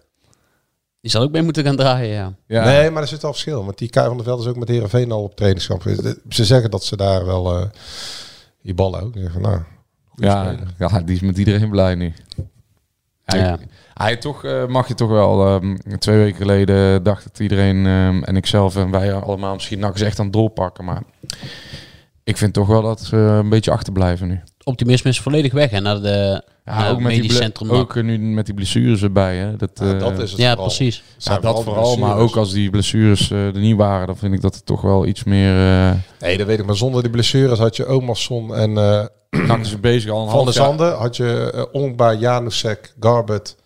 Die 1.01 1.11
zal 1.11 1.23
ook 1.23 1.31
mee 1.31 1.43
moeten 1.43 1.65
gaan 1.65 1.77
draaien, 1.77 2.09
ja. 2.15 2.35
Ja. 2.47 2.65
Nee, 2.65 2.91
maar 2.91 3.03
er 3.03 3.09
zit 3.09 3.23
wel 3.23 3.31
verschil. 3.33 3.65
Want 3.65 3.79
die 3.79 3.89
Kai 3.91 4.07
van 4.07 4.17
der 4.17 4.27
Veld 4.27 4.41
is 4.41 4.47
ook 4.47 4.57
met 4.57 4.69
Heerenveen 4.69 5.13
al 5.13 5.23
op 5.23 5.37
trainingskamp 5.37 5.83
geweest. 5.83 6.17
Ze 6.29 6.45
zeggen 6.45 6.71
dat 6.71 6.85
ze 6.85 6.97
daar 6.97 7.27
wel 7.27 7.57
eh, 7.59 7.67
die 8.63 8.75
ballen 8.75 9.01
ook. 9.03 9.15
Van, 9.33 9.43
nou, 9.43 9.61
Ja, 10.15 10.45
speler. 10.53 10.69
ja, 10.79 11.01
die 11.01 11.15
is 11.15 11.21
met 11.21 11.39
iedereen 11.39 11.71
blij 11.71 11.95
nu. 11.95 12.13
Hij, 13.25 13.39
Ja. 13.39 13.59
hij 13.95 14.17
toch 14.17 14.45
eh, 14.45 14.67
mag 14.67 14.89
je 14.89 14.95
toch 14.95 15.09
wel. 15.11 15.47
ehm, 15.47 15.77
twee 15.99 16.19
weken 16.19 16.37
geleden 16.37 17.03
dacht 17.03 17.25
het 17.25 17.39
iedereen 17.39 17.87
ehm, 17.87 18.23
en 18.23 18.37
ik 18.37 18.47
zelf 18.47 18.77
en 18.77 18.91
wij 18.91 19.13
allemaal 19.15 19.55
misschien 19.55 19.79
nog 19.79 19.91
eens 19.91 20.01
echt 20.01 20.19
aan 20.19 20.25
het 20.25 20.35
doorpakken. 20.35 20.85
Maar 20.85 21.03
ik 22.25 22.37
vind 22.37 22.53
toch 22.55 22.67
wel 22.67 22.83
dat 22.83 23.01
ze 23.01 23.17
een 23.17 23.49
beetje 23.49 23.71
achterblijven 23.71 24.29
nu. 24.29 24.41
Optimisme 24.65 25.11
is 25.11 25.21
volledig 25.21 25.53
weg 25.53 25.71
hè, 25.71 25.81
naar 25.81 26.01
de 26.01 26.43
Ja, 26.65 26.89
ook 26.91 27.01
met 27.01 27.13
die 27.13 27.33
centrum. 27.33 27.71
ook 27.71 28.03
nu 28.03 28.19
met 28.19 28.47
die 28.47 28.55
blessures 28.55 29.03
erbij. 29.03 29.37
Hè. 29.37 29.57
Dat, 29.57 29.71
Ja, 29.75 29.93
eh, 29.93 29.99
dat 29.99 30.19
is 30.19 30.31
het 30.31 30.41
ja, 30.41 30.49
vooral. 30.49 30.65
precies. 30.67 31.03
Ja, 31.19 31.39
dat 31.39 31.57
de 31.57 31.63
vooral, 31.63 31.97
maar 31.97 32.17
ook 32.17 32.37
als 32.37 32.53
die 32.53 32.71
blessures 32.71 33.31
eh, 33.31 33.47
er 33.47 33.59
niet 33.59 33.77
waren, 33.77 34.07
dan 34.07 34.17
vind 34.17 34.35
ik 34.35 34.41
dat 34.41 34.55
het 34.55 34.67
toch 34.67 34.81
wel 34.81 35.07
iets 35.07 35.25
meer. 35.25 35.57
eh 35.89 35.93
Nee, 36.21 36.37
dat 36.39 36.47
weet 36.47 36.59
ik. 36.59 36.67
Maar 36.67 36.77
zonder 36.77 37.03
die 37.03 37.11
blessures 37.11 37.59
had 37.59 37.77
je 37.77 37.87
Omarsson 37.87 38.55
en 38.55 38.79
eh 38.79 39.05
nakken 39.49 39.67
ze 39.67 39.79
bezig 39.79 40.11
al 40.11 40.23
een 40.25 40.31
Van 40.31 40.45
der 40.45 40.55
jaar. 40.55 40.65
Zanden. 40.65 40.97
Had 40.97 41.17
je 41.17 41.53
uh, 41.55 41.83
Ongba, 41.83 42.13
Janusek, 42.15 42.95
Garbet 43.01 43.57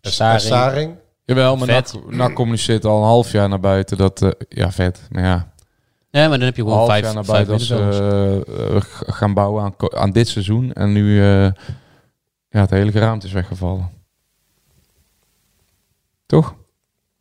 en 0.00 0.10
Staring. 0.12 0.40
Staring. 0.40 0.94
Jawel, 1.24 1.56
maar. 1.56 1.66
NAC, 1.68 1.86
NAC 2.08 2.34
communiceert 2.34 2.84
al 2.84 2.96
een 2.98 3.04
half 3.08 3.32
jaar 3.32 3.48
naar 3.48 3.60
buiten 3.60 3.96
dat... 3.96 4.22
eh, 4.22 4.30
ja, 4.48 4.72
vet. 4.72 5.00
Maar 5.10 5.22
ja, 5.22 5.52
Ja, 6.10 6.28
maar 6.28 6.38
dan 6.38 6.46
heb 6.46 6.56
je 6.56 6.62
een 6.62 6.68
gewoon 6.68 6.76
half 6.76 6.88
vijf, 6.90 7.04
jaar 7.04 7.14
naar 7.14 7.24
vijf 7.24 7.46
buiten 7.46 7.76
als 7.86 7.96
ze 7.96 8.82
gaan 9.06 9.34
bouwen 9.34 9.62
aan, 9.64 9.76
ko- 9.76 9.90
aan 9.96 10.10
dit 10.10 10.28
seizoen. 10.28 10.72
En 10.72 10.92
nu 10.92 11.22
eh, 11.22 11.48
ja, 12.50 12.60
het 12.60 12.70
hele 12.70 12.90
geraamte 12.90 13.26
is 13.26 13.32
weggevallen. 13.32 13.90
Toch? 16.26 16.54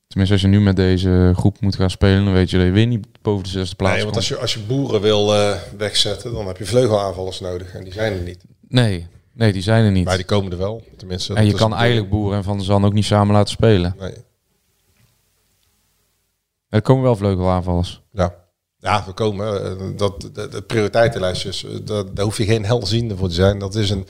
Tenminste, 0.08 0.34
als 0.36 0.44
je 0.44 0.50
nu 0.52 0.62
met 0.62 0.76
deze 0.76 1.32
groep 1.36 1.62
moet 1.62 1.76
gaan 1.76 1.90
spelen, 1.90 2.24
dan 2.26 2.34
weet 2.34 2.50
je 2.50 2.58
dat 2.58 2.66
je 2.66 2.72
weer 2.72 2.88
niet 2.88 3.08
boven 3.22 3.44
de 3.44 3.50
zesde 3.50 3.76
plaats 3.76 3.94
Nee, 3.96 4.04
want 4.04 4.16
komt. 4.16 4.30
als 4.30 4.38
je, 4.38 4.42
als 4.42 4.54
je 4.54 4.60
boeren 4.60 5.02
wil 5.02 5.36
eh, 5.36 5.58
wegzetten, 5.78 6.34
dan 6.34 6.48
heb 6.48 6.58
je 6.58 6.66
vleugelaanvallers 6.66 7.40
nodig. 7.40 7.74
En 7.74 7.84
die 7.84 7.94
zijn 7.94 8.14
er 8.14 8.22
niet. 8.22 8.44
Nee, 8.68 9.08
nee, 9.34 9.54
die 9.54 9.62
zijn 9.62 9.86
er 9.86 9.92
niet. 9.92 10.06
Maar 10.06 10.16
die 10.18 10.26
komen 10.26 10.52
er 10.52 10.58
wel. 10.58 10.84
Tenminste, 10.98 11.34
en 11.34 11.44
je 11.46 11.52
dat 11.52 11.60
kan 11.60 11.70
de 11.70 11.76
eigenlijk 11.76 12.10
Boeren 12.10 12.38
en 12.38 12.44
Van 12.44 12.58
der 12.58 12.66
Zan 12.66 12.86
ook 12.86 12.94
niet 12.94 13.06
samen 13.06 13.34
laten 13.34 13.52
spelen. 13.54 13.96
Nee. 14.00 14.14
Er 16.70 16.82
komen 16.82 17.04
wel 17.04 17.16
vleugelaanvallers. 17.16 18.02
Ja. 18.12 18.36
Ja, 18.80 19.04
we 19.06 19.12
komen. 19.14 19.78
eh, 19.80 19.98
Dat, 19.98 20.22
de, 20.34 20.48
de 20.48 20.62
prioriteitenlijstjes, 20.62 21.64
eh, 21.66 21.72
dat, 21.84 22.16
daar 22.16 22.26
hoef 22.26 22.38
je 22.38 22.46
geen 22.46 22.66
helziende 22.66 23.18
voor 23.18 23.28
te 23.28 23.34
zijn. 23.34 23.60
Dat 23.60 23.76
is 23.76 23.90
een 23.90 24.08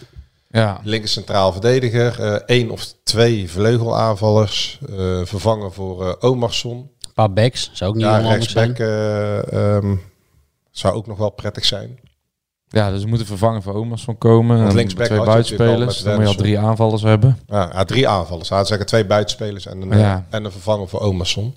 Ja, 0.51 0.79
linker 0.83 1.09
centraal 1.09 1.51
verdediger, 1.51 2.19
eh, 2.23 2.33
één 2.33 2.69
of 2.71 2.93
twee 3.03 3.49
vleugelaanvallers, 3.49 4.79
eh, 4.89 5.25
vervangen 5.25 5.73
voor 5.73 6.07
eh 6.09 6.29
Omarsson. 6.29 6.77
Een 6.77 7.13
paar 7.13 7.33
backs, 7.33 7.69
zou 7.73 7.89
ook 7.89 7.95
niet 7.95 8.05
Ja, 8.05 8.21
zijn. 8.21 8.27
rechtsback 8.33 8.77
eh, 8.79 9.53
ehm, 9.75 9.95
zou 10.71 10.95
ook 10.95 11.07
nog 11.07 11.17
wel 11.17 11.29
prettig 11.29 11.65
zijn. 11.65 11.99
ja 12.67 12.91
dus 12.91 13.01
we 13.03 13.07
moeten 13.09 13.27
vervangen 13.27 13.61
voor 13.61 13.73
Omas 13.73 14.03
van 14.03 14.17
komen. 14.17 14.57
Want 14.57 14.69
En 14.69 14.75
linksback 14.75 15.05
twee 15.05 15.23
buitenspelers. 15.23 16.03
Dan 16.03 16.13
moet 16.13 16.21
je 16.23 16.27
al 16.29 16.35
drie 16.35 16.59
aanvallers 16.59 17.01
hebben. 17.01 17.39
Ja, 17.47 17.69
ja, 17.73 17.83
drie 17.85 18.07
aanvallers. 18.07 18.49
Had 18.49 18.67
zeggen 18.67 18.85
twee 18.87 19.05
buitenspelers 19.05 19.65
en 19.65 19.81
een, 19.81 19.97
Ja. 19.99 20.25
en 20.29 20.45
een 20.45 20.51
vervanger 20.51 20.87
voor 20.87 20.99
Omarsson. 20.99 21.55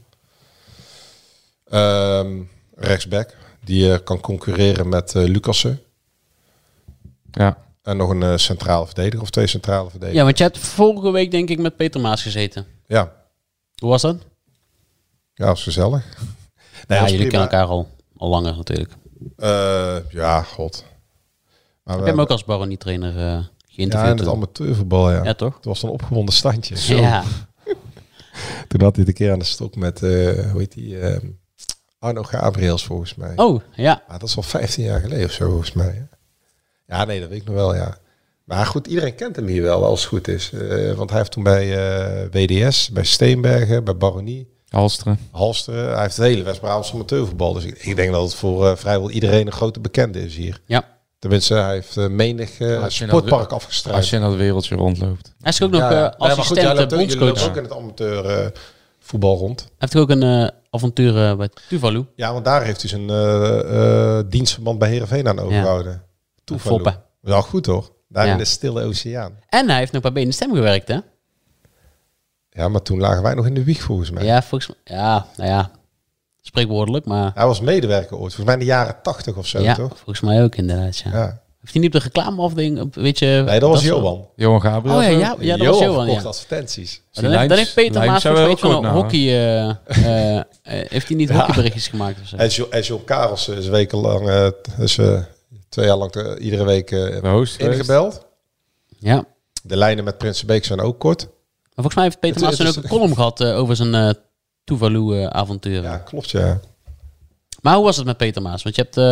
Ehm 1.69 2.41
rechtsback, 2.75 3.37
die 3.65 4.03
kan 4.03 4.21
concurreren 4.21 4.89
met 4.89 5.15
Lucassen. 5.15 5.81
Ja. 7.31 7.57
En 7.83 7.97
nog 7.97 8.11
een 8.11 8.23
eh, 8.23 8.37
centrale 8.37 8.85
verdediger 8.87 9.21
of 9.21 9.31
twee 9.31 9.47
centrale 9.47 9.91
verdedigers. 9.91 10.19
Ja, 10.19 10.25
want 10.25 10.39
je 10.39 10.45
hebt 10.45 10.59
vorige 10.59 11.11
week 11.11 11.31
denk 11.31 11.49
ik 11.49 11.59
met 11.59 11.77
Peter 11.77 12.01
Maas 12.01 12.23
gezeten. 12.23 12.67
Ja, 12.87 13.13
Hoe 13.79 13.89
was 13.91 14.03
dat? 14.03 14.17
ja, 15.35 15.51
is 15.51 15.63
gezellig. 15.63 16.05
Nee, 16.89 16.99
ja, 16.99 17.05
jullie 17.05 17.27
prima. 17.27 17.31
kennen 17.31 17.51
elkaar 17.51 17.67
al, 17.77 17.89
al 18.17 18.29
langer 18.29 18.57
natuurlijk. 18.57 18.93
Eh, 19.37 19.97
ja, 20.11 20.43
god. 20.43 20.85
Maar 21.83 21.95
Heb 21.95 22.05
we 22.05 22.11
hem 22.11 22.21
ook 22.21 22.29
als 22.31 22.45
baronietrainer 22.45 23.15
uh, 23.15 23.21
ja, 23.21 23.49
geïnterviewd? 23.69 24.11
in 24.11 24.25
het 24.25 24.35
amateurvoetbal, 24.35 25.11
ja. 25.11 25.25
ja, 25.25 25.35
toch? 25.35 25.55
Het 25.57 25.65
was 25.65 25.83
een 25.83 25.89
opgewonden 25.89 26.35
standje. 26.35 26.75
Ja. 27.01 27.23
Toen 28.69 28.83
had 28.83 28.97
hij 28.97 29.07
een 29.07 29.13
keer 29.15 29.33
aan 29.33 29.39
de 29.39 29.45
stok 29.45 29.77
met, 29.77 30.03
eh, 30.03 30.51
hoe 30.51 30.61
heet 30.61 30.73
die, 30.73 30.99
eh, 31.01 31.21
Arno 31.99 32.23
Gabriels 32.23 32.85
volgens 32.85 33.15
mij. 33.15 33.33
Oh, 33.37 33.61
ja. 33.75 34.03
Maar 34.09 34.19
dat 34.19 34.29
is 34.29 34.37
al 34.37 34.43
15 34.43 34.85
jaar 34.85 35.01
geleden 35.01 35.25
of 35.27 35.33
zo 35.33 35.49
volgens 35.49 35.73
mij. 35.73 35.87
hè. 35.95 36.03
Ja, 36.93 37.05
nee, 37.05 37.21
dat 37.21 37.29
weet 37.29 37.41
ik 37.41 37.47
nog 37.47 37.55
wel, 37.55 37.75
ja. 37.75 37.97
Maar 38.45 38.67
goed, 38.67 38.87
iedereen 38.87 39.15
kent 39.15 39.37
hem 39.37 39.47
hier 39.47 39.63
wel 39.63 39.85
als 39.85 40.01
het 40.01 40.09
goed 40.09 40.29
is. 40.29 40.53
Eh, 40.53 40.93
want 40.93 41.11
hij 41.11 41.19
heeft 41.19 41.31
toen 41.31 41.43
bij 41.43 41.77
eh, 41.77 42.27
WDS, 42.31 42.91
bij 42.91 43.05
Steenbergen, 43.05 43.85
bij 43.85 43.97
Baronie, 43.97 44.51
Halsteren. 44.69 45.19
Halsteren. 45.31 45.93
Hij 45.93 46.03
heeft 46.03 46.17
het 46.17 46.27
hele 46.27 46.43
West-Brabantse 46.43 46.93
amateurvoetbal. 46.93 47.53
Dus 47.53 47.65
ik, 47.65 47.79
ik 47.79 47.97
denk 47.97 48.13
dat 48.13 48.23
het 48.23 48.35
voor 48.35 48.67
eh, 48.67 48.77
vrijwel 48.77 49.11
iedereen 49.11 49.47
een 49.47 49.53
grote 49.53 49.81
bekende 49.81 50.25
is 50.25 50.37
hier. 50.37 50.61
Ja. 50.67 50.85
Tenminste, 51.19 51.55
hij 51.55 51.73
heeft 51.73 51.97
menig 51.97 52.61
Als 52.61 52.99
je 52.99 53.07
sportpark 53.07 53.51
dat-. 53.51 53.87
Als 53.91 54.11
je 54.11 54.17
in 54.17 54.23
dat 54.23 54.35
wereldje 54.35 54.75
rondloopt. 54.75 55.35
Hij 55.41 55.51
is 55.51 55.63
ook 55.63 55.71
nog 55.71 55.81
Ja, 55.81 55.91
eh, 55.91 55.97
ja. 55.97 56.15
Goed, 56.19 56.39
assistent 56.39 56.69
ook- 56.81 56.91
jullie 56.91 57.19
bondscoach. 57.19 57.49
ook 57.49 57.57
in 57.57 57.63
het 57.63 57.73
amateur 57.73 58.25
eh, 58.27 58.47
voetbal 59.01 59.37
rond. 59.37 59.61
Hij 59.61 59.69
heeft 59.79 59.97
ook 59.97 60.11
een 60.11 60.51
avontuur 60.71 61.37
bij 61.37 61.49
Tuvalu. 61.69 62.05
Ja, 62.15 62.33
want 62.33 62.45
daar 62.45 62.63
heeft 62.65 62.81
hij 62.81 62.91
zijn 62.91 63.11
eh, 63.11 64.19
eh, 64.19 64.25
dienstverband 64.29 64.79
bij 64.79 64.89
Heerenveen 64.89 65.29
aan 65.29 65.39
overgehouden. 65.39 66.03
Foppen. 66.59 67.03
Ja, 67.23 67.41
goed 67.41 67.67
hoor. 67.67 67.91
Daar 68.09 68.27
Ja. 68.27 68.33
in 68.33 68.39
de 68.39 68.45
stille 68.45 68.83
oceaan. 68.85 69.39
En 69.49 69.69
hij 69.69 69.79
heeft 69.79 69.93
nog 69.93 70.03
bij 70.03 70.13
Benen 70.13 70.33
Stem 70.33 70.55
gewerkt, 70.55 70.89
hè? 70.89 70.99
Ja, 72.51 72.69
maar 72.69 72.83
toen 72.83 73.01
lagen 73.01 73.23
wij 73.23 73.35
nog 73.35 73.47
in 73.47 73.55
de 73.55 73.65
wieg 73.65 73.81
volgens 73.83 74.11
mij. 74.11 74.25
Ja, 74.25 74.43
volgens 74.43 74.71
mij. 74.85 74.97
Ja, 74.97 75.27
nou 75.37 75.49
ja. 75.51 75.71
Spreekwoordelijk, 76.41 77.05
maar... 77.05 77.31
Hij 77.35 77.47
was 77.47 77.61
medewerker 77.61 78.13
ooit. 78.17 78.35
Volgens 78.35 78.45
mij 78.45 78.55
in 78.55 78.61
de 78.61 78.67
jaren 78.67 78.97
tachtig 79.03 79.37
of 79.37 79.47
zo, 79.47 79.61
ja, 79.61 79.75
toch? 79.75 79.93
volgens 79.97 80.21
mij 80.21 80.43
ook 80.43 80.55
inderdaad, 80.57 80.99
ja. 80.99 81.11
Ja. 81.13 81.41
Heeft 81.61 81.73
hij 81.75 81.83
niet 81.83 81.95
op 81.95 82.01
de 82.01 82.07
reclameafdeling, 82.13 82.81
op, 82.81 82.95
weet 82.95 83.19
je... 83.19 83.43
Nee, 83.47 83.61
dat 83.61 83.71
was 83.71 83.83
Johan. 83.83 84.29
Johan 84.37 84.61
Gabriel. 84.61 84.97
Oh 84.97 85.03
ja, 85.03 85.09
ja, 85.09 85.37
ja 85.39 85.57
dat 85.57 85.67
was 85.67 85.79
Johan, 85.79 86.11
ja. 86.11 86.23
advertenties. 86.23 87.03
Dan, 87.13 87.25
heeft- 87.33 87.49
dan 87.49 87.59
heeft 87.59 87.75
Peter 87.75 88.05
Maas 88.07 88.23
volgens 88.23 88.33
mij 88.33 88.47
wel 88.47 88.57
van 88.73 88.83
nou. 88.83 88.95
hockey... 88.95 89.19
eh, 89.21 89.69
eh, 89.87 90.37
eh, 90.39 90.45
heeft 90.63 91.09
hij 91.09 91.17
niet 91.17 91.29
Ja. 91.29 91.35
hockeyberichtjes 91.37 91.89
gemaakt 91.89 92.21
of 92.21 92.27
zo? 92.27 92.37
En 92.37 92.49
Jo- 92.49 92.67
En 92.71 92.81
John 92.83 93.05
Karelsen 93.05 93.57
is 93.57 93.67
wekenlang, 93.69 94.29
eh, 94.29 94.49
dus, 94.79 94.99
eh, 94.99 95.21
twee 95.73 95.87
jaar 95.87 95.97
lang 95.97 96.13
eh, 96.15 96.45
iedere 96.45 96.65
week 96.65 96.91
eh, 96.91 96.99
De 97.23 97.29
host 97.29 97.57
geweest. 97.57 97.79
ingebeld. 97.79 98.27
Ja. 98.99 99.15
Maar 99.15 99.25
De 99.63 99.77
lijnen 99.77 100.05
met 100.05 100.19
Prinsenbeek 100.19 100.65
zijn 100.65 100.81
ook 100.81 100.99
kort. 100.99 101.29
volgens 101.75 101.95
mij 101.95 102.05
heeft 102.05 102.21
Peter 102.21 102.37
Het- 102.37 102.45
Maas 102.45 102.59
het 102.59 102.67
toen 102.67 102.77
ook 102.77 102.83
een 102.91 102.91
column 102.97 103.15
gehad 103.15 103.41
eh, 103.41 103.59
over 103.59 103.77
zijn 103.77 103.95
eh 103.95 104.11
Tuvalu-avonturen. 104.65 105.83
Ja, 105.83 105.97
klopt 105.99 106.31
ja. 106.31 106.61
Maar 107.63 107.75
hoe 107.75 107.85
was 107.85 107.97
het 107.97 108.07
met 108.07 108.17
Peter 108.17 108.43
Maas? 108.43 108.63
Want 108.63 108.75
je 108.77 108.83
hebt, 108.83 108.97
eh, 108.97 109.05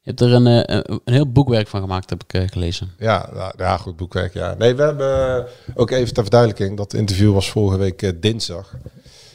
je 0.00 0.14
hebt 0.14 0.20
er 0.20 0.32
een, 0.32 0.46
eh, 0.46 0.76
een, 0.76 1.00
een 1.04 1.12
heel 1.14 1.32
boekwerk 1.32 1.68
van 1.68 1.80
gemaakt, 1.80 2.10
heb 2.10 2.22
ik 2.26 2.50
gelezen. 2.52 2.90
Ja, 2.98 3.30
ja, 3.34 3.52
ja, 3.56 3.76
goed 3.76 3.96
boekwerk. 3.96 4.34
Ja. 4.34 4.54
Nee, 4.54 4.74
we 4.74 4.82
hebben 4.82 5.46
ook 5.74 5.90
even 5.90 6.14
ter 6.14 6.22
verduidelijking. 6.22 6.76
Dat 6.76 6.92
interview 6.94 7.32
was 7.32 7.50
vorige 7.50 7.78
week 7.78 8.22
dinsdag. 8.22 8.74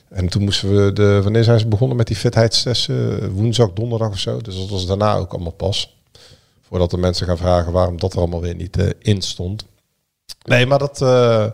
En 0.09 0.29
toen 0.29 0.43
moesten 0.43 0.85
we 0.85 0.93
de. 0.93 1.19
Wanneer 1.23 1.43
zijn 1.43 1.59
ze 1.59 1.67
begonnen 1.67 1.97
met 1.97 2.07
die 2.07 2.15
fitheidstesten? 2.15 3.31
Woensdag, 3.31 3.73
donderdag 3.73 4.09
of 4.09 4.19
zo. 4.19 4.41
Dus 4.41 4.55
dat 4.57 4.69
was 4.69 4.85
daarna 4.87 5.15
ook 5.15 5.33
allemaal 5.33 5.51
pas. 5.51 5.92
Voordat 6.67 6.91
de 6.91 6.97
mensen 6.97 7.27
gaan 7.27 7.37
vragen 7.37 7.71
waarom 7.71 7.99
dat 7.99 8.13
er 8.13 8.19
allemaal 8.19 8.41
weer 8.41 8.55
niet 8.55 8.77
eh, 8.77 8.89
in 8.99 9.21
stond. 9.21 9.65
Nee, 10.45 10.65
maar 10.65 10.79
dat, 10.79 11.01
eh, 11.01 11.45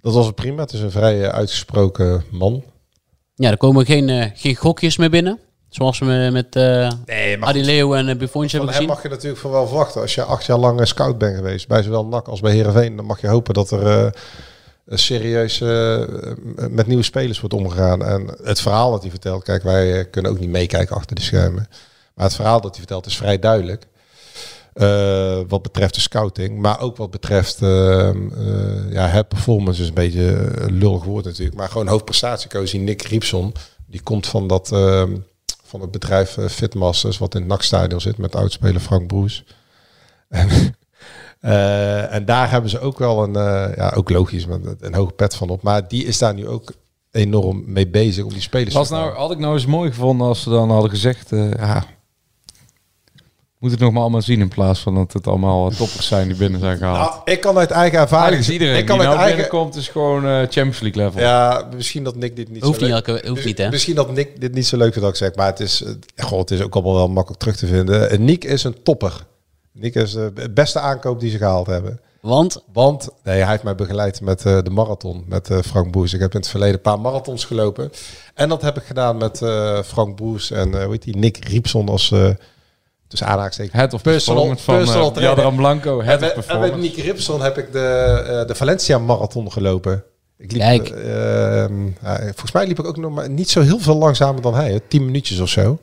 dat 0.00 0.14
was 0.14 0.30
prima. 0.32 0.62
Het 0.62 0.72
is 0.72 0.80
een 0.80 0.90
vrij 0.90 1.22
eh, 1.22 1.28
uitgesproken 1.28 2.24
man. 2.30 2.62
Ja, 3.34 3.50
er 3.50 3.56
komen 3.56 3.86
geen, 3.86 4.08
eh, 4.08 4.30
geen 4.34 4.54
gokjes 4.56 4.96
meer 4.96 5.10
binnen. 5.10 5.38
Zoals 5.68 5.98
we 5.98 6.28
met 6.32 6.56
eh 6.56 6.90
Nee, 7.06 7.36
en 7.38 8.08
uh, 8.08 8.16
Buffons 8.16 8.30
van 8.32 8.40
hebben 8.40 8.60
hem 8.60 8.68
gezien. 8.68 8.86
mag 8.86 9.02
je 9.02 9.08
natuurlijk 9.08 9.40
van 9.40 9.50
wel 9.50 9.66
verwachten. 9.66 10.00
Als 10.00 10.14
je 10.14 10.22
acht 10.22 10.46
jaar 10.46 10.58
lang 10.58 10.86
scout 10.86 11.18
bent 11.18 11.36
geweest, 11.36 11.68
bij 11.68 11.82
zowel 11.82 12.06
NAC 12.06 12.28
als 12.28 12.40
bij 12.40 12.52
Heerenveen, 12.52 12.96
dan 12.96 13.04
mag 13.04 13.20
je 13.20 13.26
hopen 13.28 13.54
dat 13.54 13.70
er 13.70 13.86
eh, 13.86 14.10
een 14.86 14.98
serieus 14.98 15.58
met 16.70 16.86
nieuwe 16.86 17.02
spelers 17.02 17.40
wordt 17.40 17.54
omgegaan. 17.54 18.04
En 18.04 18.36
het 18.42 18.60
verhaal 18.60 18.90
dat 18.90 19.00
hij 19.02 19.10
vertelt, 19.10 19.42
kijk, 19.42 19.62
wij 19.62 20.04
kunnen 20.04 20.30
ook 20.30 20.38
niet 20.38 20.48
meekijken 20.50 20.96
achter 20.96 21.16
de 21.16 21.22
schermen. 21.22 21.68
Maar 22.14 22.24
het 22.24 22.34
verhaal 22.34 22.60
dat 22.60 22.70
hij 22.70 22.78
vertelt 22.78 23.06
is 23.06 23.16
vrij 23.16 23.38
duidelijk. 23.38 23.86
Eh, 24.78 25.40
wat 25.48 25.62
betreft 25.62 25.94
de 25.94 26.00
scouting, 26.00 26.58
maar 26.58 26.80
ook 26.80 26.96
wat 26.96 27.10
betreft 27.10 27.62
eh, 27.62 28.08
eh, 28.08 28.92
ja, 28.92 29.06
het 29.06 29.28
performance 29.28 29.82
is 29.82 29.88
een 29.88 29.94
beetje 29.94 30.22
een 30.60 30.72
lullig 30.72 31.04
woord 31.04 31.24
natuurlijk. 31.24 31.56
Maar 31.56 31.68
gewoon 31.68 31.86
hoofdprestatiecoach, 31.88 32.72
Nick 32.72 33.02
Riepson, 33.02 33.52
die 33.86 34.02
komt 34.02 34.26
van 34.26 34.46
dat 34.46 34.72
eh, 34.72 35.02
van 35.64 35.80
het 35.80 35.90
bedrijf 35.90 36.36
eh, 36.36 36.46
Fitmasters, 36.46 37.18
wat 37.18 37.34
in 37.34 37.40
het 37.40 37.50
NAC-stadion 37.50 38.00
zit 38.00 38.18
met 38.18 38.36
oudspeler 38.36 38.80
Frank 38.80 39.06
Broes. 39.06 39.44
En, 41.40 42.10
en 42.10 42.24
daar 42.24 42.50
hebben 42.50 42.70
ze 42.70 42.80
ook 42.80 42.98
wel 42.98 43.22
een, 43.22 43.32
ja, 43.76 43.92
ook 43.96 44.10
logisch, 44.10 44.46
met 44.46 44.60
een 44.80 44.94
hoge 44.94 45.12
pet 45.12 45.34
van 45.34 45.48
op. 45.48 45.62
Maar 45.62 45.88
die 45.88 46.04
is 46.04 46.18
daar 46.18 46.34
nu 46.34 46.48
ook 46.48 46.72
enorm 47.10 47.62
mee 47.66 47.88
bezig 47.88 48.24
om 48.24 48.32
die 48.32 48.40
spelers 48.40 48.74
Was 48.74 48.88
te 48.88 48.94
nou, 48.94 49.14
had 49.14 49.30
ik 49.30 49.38
nou 49.38 49.54
eens 49.54 49.66
mooi 49.66 49.90
gevonden 49.90 50.26
als 50.26 50.42
ze 50.42 50.50
dan 50.50 50.70
hadden 50.70 50.90
gezegd... 50.90 51.30
ja, 51.30 51.86
moet 53.58 53.70
het 53.70 53.80
nog 53.80 53.92
maar 53.92 54.00
allemaal 54.00 54.22
zien 54.22 54.40
in 54.40 54.48
plaats 54.48 54.80
van 54.80 54.94
dat 54.94 55.12
het 55.12 55.26
allemaal 55.26 55.70
toppers 55.78 56.06
zijn 56.06 56.28
die 56.28 56.36
binnen 56.36 56.60
zijn 56.60 56.78
gehaald. 56.78 57.10
Nou, 57.10 57.20
ik 57.24 57.40
kan 57.40 57.58
uit 57.58 57.70
eigen 57.70 57.98
ervaring... 57.98 58.28
Eigenlijk 58.28 58.60
iedereen 58.60 58.80
ik 58.80 58.86
kan 58.86 58.98
die 58.98 59.06
uit 59.06 59.16
nou 59.16 59.28
eigen, 59.28 59.48
binnenkomt 59.48 59.76
is 59.76 59.88
gewoon 59.88 60.24
eh, 60.24 60.36
Champions 60.36 60.80
League 60.80 61.04
level. 61.04 61.20
Ja, 61.20 61.68
misschien 61.74 62.04
dat 62.04 62.16
Nick 62.16 62.36
dit 62.36 62.50
niet 62.50 62.62
Hoeft 62.62 62.78
zo 62.78 62.86
niet, 62.86 62.94
leuk... 62.94 63.06
elke, 63.06 63.28
hoeft 63.28 63.44
niet, 63.44 63.58
hè? 63.58 63.68
Misschien 63.68 63.94
dat 63.94 64.12
Nick 64.12 64.40
dit 64.40 64.54
niet 64.54 64.66
zo 64.66 64.76
leuk 64.76 64.92
vindt 64.92 65.02
dat 65.02 65.10
ik 65.10 65.16
zeg, 65.16 65.34
maar 65.34 65.46
het 65.46 65.60
is, 65.60 65.82
eh, 65.82 66.24
goh, 66.24 66.38
het 66.38 66.50
is 66.50 66.60
ook 66.60 66.74
allemaal 66.74 66.94
wel 66.94 67.08
makkelijk 67.08 67.40
terug 67.40 67.56
te 67.56 67.66
vinden. 67.66 68.10
En 68.10 68.24
Nick 68.24 68.44
is 68.44 68.64
een 68.64 68.82
topper. 68.82 69.26
Nick 69.72 69.94
is 69.94 70.14
eh, 70.14 70.26
de 70.34 70.50
beste 70.50 70.80
aankoop 70.80 71.20
die 71.20 71.30
ze 71.30 71.36
gehaald 71.36 71.66
hebben. 71.66 72.00
Want 72.20 72.62
Want 72.72 73.08
nee, 73.22 73.40
hij 73.40 73.50
heeft 73.50 73.62
mij 73.62 73.74
begeleid 73.74 74.20
met 74.20 74.44
eh, 74.44 74.58
de 74.62 74.70
marathon 74.70 75.24
met 75.26 75.50
eh, 75.50 75.58
Frank 75.58 75.92
Boes. 75.92 76.14
Ik 76.14 76.20
heb 76.20 76.32
in 76.32 76.40
het 76.40 76.48
verleden 76.48 76.74
een 76.74 76.80
paar 76.80 77.00
marathons 77.00 77.44
gelopen. 77.44 77.90
En 78.34 78.48
dat 78.48 78.62
heb 78.62 78.76
ik 78.76 78.82
gedaan 78.82 79.16
met 79.16 79.42
eh, 79.42 79.82
Frank 79.82 80.16
Boes 80.16 80.50
en 80.50 80.74
eh 80.74 80.82
hoe 80.82 80.92
heet 80.92 81.02
die, 81.02 81.16
Nick 81.16 81.44
Riepson 81.44 81.88
als 81.88 82.10
eh 82.10 82.30
tussen 83.08 83.28
aanhaakstekens. 83.28 83.74
Head 83.76 83.94
of 83.94 84.02
Personal- 84.02 84.56
van 84.56 84.76
personal 84.76 85.16
uh. 85.16 85.22
Jadran 85.22 85.56
Blanco. 85.56 86.00
En 86.00 86.06
met, 86.06 86.14
of 86.16 86.22
en 86.22 86.36
met 86.36 86.46
performance. 86.46 86.78
Nick 86.80 86.96
Ripson 87.04 87.42
heb 87.42 87.58
ik 87.58 87.72
de, 87.72 87.78
eh, 88.28 88.46
de 88.46 88.54
Valencia 88.54 88.98
marathon 88.98 89.52
gelopen. 89.52 90.04
Ik 90.38 90.52
liep, 90.52 90.60
Kijk. 90.60 90.88
eh, 90.88 91.62
ehm, 91.64 91.88
volgens 92.22 92.52
mij 92.52 92.66
liep 92.66 92.78
ik 92.78 92.86
ook 92.86 92.96
nog 92.96 93.12
maar 93.14 93.30
niet 93.30 93.50
zo 93.50 93.60
heel 93.60 93.78
veel 93.78 93.96
langzamer 93.96 94.42
dan 94.42 94.54
hij. 94.54 94.70
hè. 94.70 94.80
Tien 94.80 95.04
minuutjes 95.04 95.40
of 95.40 95.48
zo. 95.48 95.78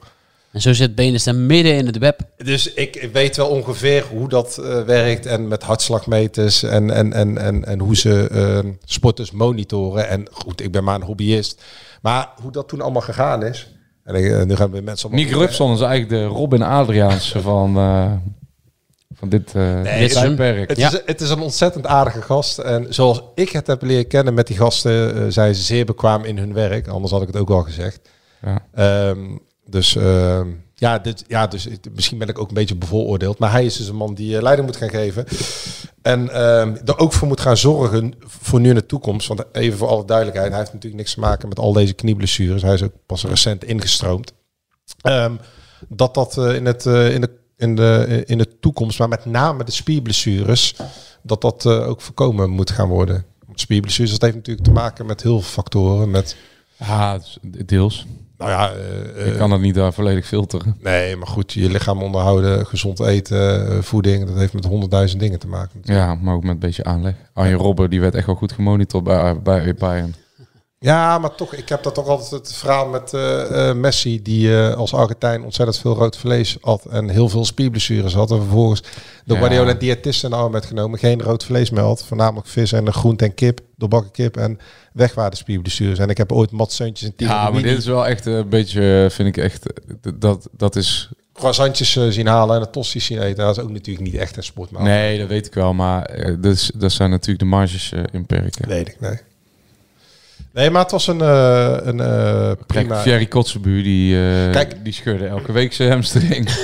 en 0.52 0.62
zo 0.62 0.74
zit 0.74 0.96
Benestem 0.96 1.46
midden 1.46 1.76
in 1.76 1.86
het 1.86 1.98
web. 1.98 2.20
Dus 2.38 2.74
ik 2.74 3.10
weet 3.14 3.36
wel 3.38 3.48
ongeveer 3.48 4.04
hoe 4.12 4.30
dat 4.30 4.58
eh, 4.58 4.82
werkt 4.82 5.26
en 5.26 5.48
met 5.48 5.64
hartslagmeters 5.64 6.64
en, 6.64 6.90
en, 6.92 7.14
en, 7.14 7.38
en, 7.38 7.66
en 7.66 7.80
hoe 7.80 7.96
ze 7.96 8.28
ehm, 8.32 8.72
sporters 8.86 9.32
monitoren. 9.32 10.08
En 10.08 10.28
goed, 10.32 10.62
ik 10.62 10.72
ben 10.72 10.84
maar 10.84 10.96
een 10.96 11.02
hobbyist. 11.04 11.62
Maar 12.02 12.30
hoe 12.42 12.52
dat 12.52 12.68
toen 12.68 12.82
allemaal 12.82 13.02
gegaan 13.02 13.44
is. 13.44 13.70
En 14.06 14.16
ik, 14.16 14.32
eh, 14.32 14.44
nu 14.44 14.56
gaan 14.56 14.72
we 14.72 14.82
mensen. 14.82 15.12
Nick 15.16 15.32
Rupson 15.32 15.74
is 15.74 15.82
eigenlijk 15.82 16.10
de 16.10 16.26
Robin 16.26 16.62
Adriaanse 16.62 17.42
van, 17.42 17.78
eh, 17.78 18.12
van 19.16 19.30
dit, 19.30 19.56
eh 19.56 19.62
Nee, 19.82 20.00
dit 20.00 20.14
het- 20.70 20.78
Ja. 20.78 20.88
is, 20.88 21.02
het 21.06 21.22
is 21.22 21.30
een 21.30 21.40
ontzettend 21.40 21.86
aardige 21.88 22.22
gast. 22.22 22.58
En 22.58 22.86
zoals 22.94 23.22
ik 23.36 23.50
het 23.50 23.68
heb 23.68 23.82
leren 23.82 24.08
kennen 24.08 24.34
met 24.34 24.48
die 24.48 24.58
gasten, 24.58 25.34
zijn 25.34 25.56
ze 25.56 25.62
zeer 25.62 25.86
bekwaam 25.86 26.24
in 26.24 26.38
hun 26.38 26.54
werk. 26.54 26.88
Anders 26.88 27.12
had 27.12 27.22
ik 27.22 27.28
het 27.28 27.38
ook 27.38 27.48
wel 27.48 27.62
gezegd. 27.64 28.10
Ja. 28.42 28.66
Ehm, 28.74 29.20
dus 29.66 29.96
ehm, 29.96 30.48
ja, 30.76 31.02
ja, 31.28 31.48
dus 31.48 31.68
misschien 31.94 32.18
ben 32.18 32.28
ik 32.28 32.40
ook 32.40 32.48
een 32.48 32.54
beetje 32.54 32.76
bevooroordeeld. 32.76 33.38
Maar 33.40 33.52
hij 33.52 33.66
is 33.66 33.78
dus 33.78 33.88
een 33.88 33.96
man 33.96 34.14
die 34.14 34.36
eh, 34.36 34.42
leiding 34.42 34.68
moet 34.68 34.78
gaan 34.78 34.90
geven. 34.90 35.26
En 36.02 36.30
ehm 36.30 36.76
er 36.86 36.98
ook 36.98 37.14
voor 37.14 37.28
moet 37.28 37.40
gaan 37.40 37.58
zorgen 37.58 38.14
voor 38.20 38.60
nu 38.60 38.70
in 38.70 38.76
de 38.76 38.86
toekomst. 38.86 39.28
Want 39.28 39.44
even 39.52 39.78
voor 39.78 39.88
alle 39.88 40.06
duidelijkheid, 40.06 40.50
hij 40.50 40.60
heeft 40.60 40.74
natuurlijk 40.74 41.02
niks 41.02 41.14
te 41.14 41.20
maken 41.20 41.50
met 41.50 41.60
al 41.60 41.74
deze 41.74 41.94
knieblessures. 41.94 42.62
Hij 42.62 42.74
is 42.74 42.84
ook 42.84 42.94
pas 43.06 43.24
recent 43.24 43.64
ingestroomd. 43.64 44.34
Ehm, 45.02 45.36
dat 45.88 46.14
dat 46.14 46.38
eh, 46.38 46.56
in, 46.56 46.66
het, 46.66 46.86
eh, 46.86 47.14
in, 47.14 47.22
de, 47.22 47.30
in, 47.58 47.76
de, 47.76 48.24
in 48.26 48.38
de 48.38 48.60
toekomst, 48.60 49.00
maar 49.00 49.10
met 49.10 49.26
name 49.26 49.64
de 49.64 49.72
spierblessures, 49.72 50.76
dat 51.22 51.42
dat 51.42 51.66
ook 51.66 52.02
voorkomen 52.02 52.50
moet 52.50 52.72
gaan 52.72 52.88
worden. 52.88 53.26
Spierblessures, 53.54 54.12
dat 54.12 54.22
heeft 54.22 54.36
natuurlijk 54.36 54.66
te 54.66 54.72
maken 54.72 55.06
met 55.06 55.22
heel 55.22 55.42
veel 55.42 55.52
factoren. 55.52 56.10
Met, 56.10 56.36
Ja, 56.78 57.20
deels. 57.66 58.06
Nou 58.38 58.52
ja, 58.52 58.72
eh, 58.72 59.26
Ik 59.28 59.32
eh, 59.34 59.38
kan 59.38 59.50
dat 59.50 59.60
niet 59.60 59.76
daar 59.76 59.94
volledig 59.94 60.26
filteren. 60.26 60.76
nee, 60.82 61.16
maar 61.16 61.28
goed, 61.28 61.54
je 61.54 61.70
lichaam 61.70 62.02
onderhouden, 62.02 62.66
gezond 62.66 63.00
eten, 63.00 63.70
eh, 63.72 63.82
voeding, 63.82 64.26
dat 64.26 64.38
heeft 64.38 64.54
met 64.54 64.66
honderdduizend 64.66 65.22
dingen 65.22 65.40
te 65.40 65.48
maken. 65.48 65.72
natuurlijk. 65.74 66.08
Ja, 66.08 66.16
maar 66.22 66.34
ook 66.36 66.44
met 66.44 66.52
een 66.52 66.60
beetje 66.60 66.84
aanleg. 66.84 67.16
Arjen 67.34 67.58
Robben, 67.58 67.90
die 67.90 68.02
werd 68.02 68.16
echt 68.16 68.26
wel 68.26 68.36
goed 68.36 68.52
gemonitord 68.52 69.04
bij, 69.04 69.42
bij 69.42 69.74
Bayern. 69.74 70.16
Ja, 70.86 71.18
maar 71.18 71.36
toch, 71.36 71.54
ik 71.54 71.70
heb 71.70 71.84
dat 71.84 71.94
toch 71.94 72.08
altijd 72.08 72.32
het 72.32 72.54
verhaal 72.54 72.88
met 72.88 73.14
eh, 73.14 73.70
eh, 73.70 73.76
Messi, 73.76 74.22
die 74.22 74.58
eh, 74.58 74.74
als 74.74 74.94
Argentijn 74.94 75.44
ontzettend 75.44 75.80
veel 75.80 75.96
rood 75.96 76.18
vlees 76.18 76.58
had 76.62 76.86
en 76.86 77.10
heel 77.10 77.30
veel 77.30 77.46
spierblessures 77.46 78.14
had. 78.14 78.32
En 78.32 78.38
vervolgens 78.38 78.82
door 79.26 79.38
Ja. 79.38 79.42
Guardiola 79.42 79.72
een 79.72 79.78
diëtist 79.78 80.24
in 80.24 80.30
de 80.30 80.36
arm 80.36 80.52
werd 80.52 80.66
genomen, 80.66 81.00
geen 81.00 81.22
rood 81.22 81.44
vlees 81.44 81.70
meer 81.70 81.84
had. 81.84 82.04
Voornamelijk 82.04 82.48
vis 82.48 82.72
en 82.72 82.94
groente 82.94 83.26
en 83.26 83.34
kip, 83.34 83.60
doorbakken 83.76 84.12
kip 84.12 84.38
en 84.38 84.60
weg 84.94 85.14
waren 85.14 85.32
de 85.32 85.38
spierblessures. 85.38 86.00
En 86.00 86.10
ik 86.10 86.18
heb 86.18 86.32
ooit 86.32 86.52
Mat 86.52 86.72
Seuntjes 86.72 87.10
en 87.10 87.14
Ja, 87.18 87.50
maar 87.50 87.62
dit 87.62 87.78
is 87.78 87.86
wel 87.86 88.08
echt 88.08 88.26
een 88.26 88.50
beetje, 88.50 89.08
vind 89.12 89.28
ik 89.28 89.38
echt, 89.38 89.66
dat, 90.16 90.48
dat 90.52 90.76
is... 90.76 91.10
croissantjes 91.34 91.92
zien 92.10 92.28
halen 92.28 92.56
en 92.56 92.62
een 92.62 92.72
tosti's 92.72 93.06
zien 93.06 93.22
eten. 93.22 93.46
Dat 93.46 93.58
is 93.58 93.64
ook 93.64 93.72
natuurlijk 93.72 94.06
niet 94.06 94.16
echt 94.16 94.38
een 94.38 94.44
sport. 94.44 94.72
Nee, 94.72 95.20
dat 95.20 95.28
weet 95.28 95.46
ik 95.46 95.54
wel, 95.54 95.74
maar 95.74 96.04
eh, 96.04 96.36
dat, 96.76 96.92
zijn 96.92 97.10
natuurlijk 97.10 97.40
de 97.40 97.46
marges 97.46 97.92
eh, 97.92 98.04
inperken. 98.12 98.68
weet 98.68 98.88
ik, 98.88 99.00
nee. 99.00 99.20
Nee, 100.56 100.70
maar 100.70 100.82
het 100.82 100.92
was 100.92 101.08
een, 101.08 101.22
eh, 101.22 101.76
een 101.82 102.00
eh, 102.00 102.52
prima... 102.68 102.94
Kijk, 102.94 103.04
Thierry 103.04 103.26
Kotzebu, 103.26 103.82
die, 103.84 104.16
eh, 104.16 104.52
Kijk. 104.52 104.84
die 104.84 104.94
scheurde 104.94 105.28
elke 105.28 105.52
week 105.52 105.74
zijn 105.74 105.92
hamstring. 105.92 106.50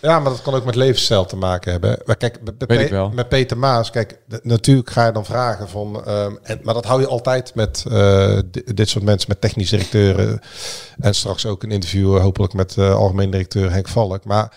Ja, 0.00 0.20
maar 0.20 0.30
dat 0.30 0.42
kan 0.42 0.54
ook 0.54 0.64
met 0.64 0.74
levensstijl 0.74 1.24
te 1.24 1.36
maken 1.36 1.72
hebben. 1.72 1.98
Maar 2.06 2.16
kijk, 2.16 2.38
met, 2.42 2.58
met 2.58 2.68
Weet 2.68 2.78
Pe- 2.78 2.84
ik 2.84 2.90
wel. 2.90 3.10
met 3.10 3.28
Peter 3.28 3.58
Maas, 3.58 3.90
kijk, 3.90 4.18
natuurlijk 4.42 4.90
ga 4.90 5.06
je 5.06 5.12
dan 5.12 5.24
vragen 5.24 5.68
van, 5.68 6.04
ehm, 6.06 6.32
en, 6.42 6.60
maar 6.62 6.74
dat 6.74 6.84
hou 6.84 7.00
je 7.00 7.06
altijd 7.06 7.54
met 7.54 7.84
di- 8.50 8.62
dit 8.74 8.88
soort 8.88 9.04
mensen, 9.04 9.28
met 9.28 9.40
technisch 9.40 9.70
directeuren 9.70 10.40
en 11.00 11.14
straks 11.14 11.46
ook 11.46 11.62
een 11.62 11.70
interview, 11.70 12.18
hopelijk 12.18 12.52
met 12.52 12.78
algemeen 12.78 13.30
directeur 13.30 13.72
Henk 13.72 13.88
Valk. 13.88 14.24
Maar 14.24 14.52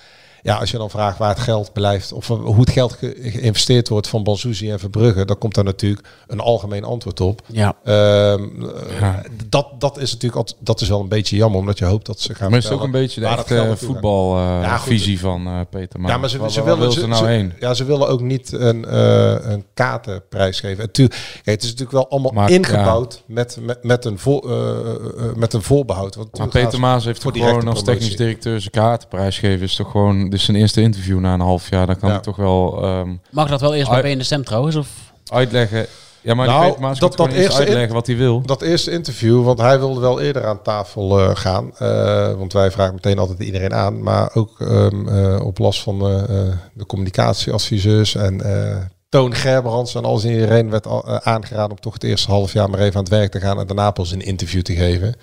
ja, 0.47 0.55
als 0.57 0.71
je 0.71 0.77
dan 0.77 0.89
vraagt 0.89 1.17
waar 1.17 1.29
het 1.29 1.39
geld 1.39 1.73
blijft 1.73 2.11
of 2.13 2.29
eh, 2.29 2.35
hoe 2.37 2.59
het 2.59 2.69
geld 2.69 2.91
ge- 2.93 3.17
geïnvesteerd 3.21 3.87
wordt 3.89 4.07
van 4.07 4.23
Banzuzi 4.23 4.71
en 4.71 4.79
Verbrugge, 4.79 5.25
dan 5.25 5.37
komt 5.37 5.55
daar 5.55 5.63
natuurlijk 5.63 6.07
een 6.27 6.39
algemeen 6.39 6.83
antwoord 6.83 7.21
op. 7.21 7.41
Ja. 7.45 7.75
Ehm, 7.83 8.43
eh, 8.63 8.99
Ja. 8.99 9.23
dat, 9.49 9.67
dat 9.79 9.97
is 9.97 10.11
natuurlijk 10.11 10.35
altijd, 10.35 10.57
dat 10.59 10.81
is 10.81 10.89
wel 10.89 10.99
een 10.99 11.07
beetje 11.07 11.35
jammer, 11.35 11.59
omdat 11.59 11.77
je 11.77 11.85
hoopt 11.85 12.05
dat 12.05 12.19
ze 12.19 12.35
gaan. 12.35 12.49
Maar 12.49 12.57
is 12.59 12.63
het 12.63 12.73
ook 12.73 12.83
een 12.83 12.91
beetje 12.91 13.21
de 13.21 13.27
het 13.27 13.37
echte 13.39 13.77
voetbalvisie 13.85 15.11
Ja, 15.11 15.19
goed. 15.19 15.19
van 15.19 15.47
eh, 15.47 15.59
Peter 15.69 15.99
Maas? 15.99 16.11
Ja, 16.11 16.17
maar 16.17 16.29
ze, 16.29 16.39
ze 16.49 16.63
willen 16.63 16.79
wil 16.79 16.91
ze, 16.91 17.07
nou 17.07 17.23
ze- 17.25 17.29
heen? 17.31 17.53
Ja, 17.59 17.73
ze 17.73 17.83
willen 17.85 18.07
ook 18.07 18.21
niet 18.21 18.51
een, 18.51 18.85
eh 18.85 19.35
een 19.39 19.65
kaartenprijs 19.73 20.59
geven. 20.59 20.83
En 20.83 20.91
tu- 20.91 21.07
kijk, 21.07 21.43
het 21.43 21.63
is 21.63 21.69
natuurlijk 21.69 21.91
wel 21.91 22.09
allemaal 22.09 22.31
Maar, 22.31 22.49
ingebouwd 22.49 23.23
met, 23.25 23.57
met, 23.61 23.83
met, 23.83 24.05
een 24.05 24.19
voor, 24.19 24.51
eh, 24.51 24.69
eh, 24.79 25.35
met 25.35 25.53
een 25.53 25.61
voorbehoud. 25.61 26.15
Want 26.15 26.37
Maar 26.37 26.47
Peter 26.47 26.79
Maas 26.79 27.05
heeft 27.05 27.21
voor 27.21 27.31
toch 27.33 27.47
gewoon 27.47 27.67
als 27.67 27.83
technisch 27.83 28.15
directeur 28.17 28.59
zijn 28.59 28.71
kaartenprijs 28.71 29.39
geven. 29.39 29.61
Is 29.65 29.75
toch 29.75 29.91
gewoon, 29.91 30.29
is 30.37 30.45
zijn 30.45 30.57
eerste 30.57 30.81
interview 30.81 31.19
na 31.19 31.33
een 31.33 31.39
half 31.39 31.69
jaar. 31.69 31.85
Dan 31.85 31.97
kan 31.99 32.07
Ja. 32.09 32.15
hij 32.15 32.23
toch 32.23 32.35
wel 32.35 32.83
ehm, 32.83 33.15
Mag 33.31 33.49
dat 33.49 33.61
wel 33.61 33.73
eerst 33.75 33.89
bij 33.89 34.03
Ai- 34.03 34.15
BNSM 34.15 34.41
trouwens? 34.41 34.75
Of? 34.75 34.87
uitleggen. 35.31 35.85
Ja, 36.21 36.33
maar 36.33 36.47
Nou, 36.47 36.79
Maas 36.79 36.99
dat- 36.99 37.17
dat 37.17 37.27
eerst 37.27 37.39
eerste 37.39 37.59
in- 37.61 37.67
uitleggen 37.67 37.93
wat 37.93 38.07
hij 38.07 38.15
wil. 38.17 38.41
Dat 38.41 38.61
eerste 38.61 38.91
interview, 38.91 39.43
want 39.43 39.59
hij 39.59 39.79
wilde 39.79 39.99
wel 39.99 40.21
eerder 40.21 40.45
aan 40.45 40.61
tafel 40.61 41.19
eh, 41.19 41.29
gaan. 41.35 41.71
eh, 41.77 42.33
want 42.33 42.53
wij 42.53 42.71
vragen 42.71 42.93
meteen 42.93 43.19
altijd 43.19 43.39
iedereen 43.39 43.73
aan. 43.73 44.03
Maar 44.03 44.29
ook 44.35 44.59
ehm, 44.61 45.07
eh, 45.07 45.45
op 45.45 45.57
last 45.59 45.81
van 45.81 46.01
eh, 46.01 46.23
eh, 46.47 46.53
de 46.73 46.85
communicatieadviseurs 46.85 48.15
en 48.15 48.41
eh, 48.41 48.77
Toon 49.09 49.33
Gerbrands 49.35 49.95
en 49.95 50.05
alles 50.05 50.23
en 50.23 50.31
iedereen 50.31 50.69
werd 50.69 50.87
al, 50.87 51.07
aangeraden 51.19 51.71
om 51.71 51.79
toch 51.79 51.93
het 51.93 52.03
eerste 52.03 52.31
half 52.31 52.53
jaar 52.53 52.69
maar 52.69 52.79
even 52.79 52.95
aan 52.95 52.99
het 53.03 53.09
werk 53.09 53.31
te 53.31 53.39
gaan 53.39 53.59
en 53.59 53.67
daarna 53.67 53.91
pas 53.91 54.11
een 54.11 54.21
interview 54.21 54.61
te 54.61 54.75
geven. 54.75 55.15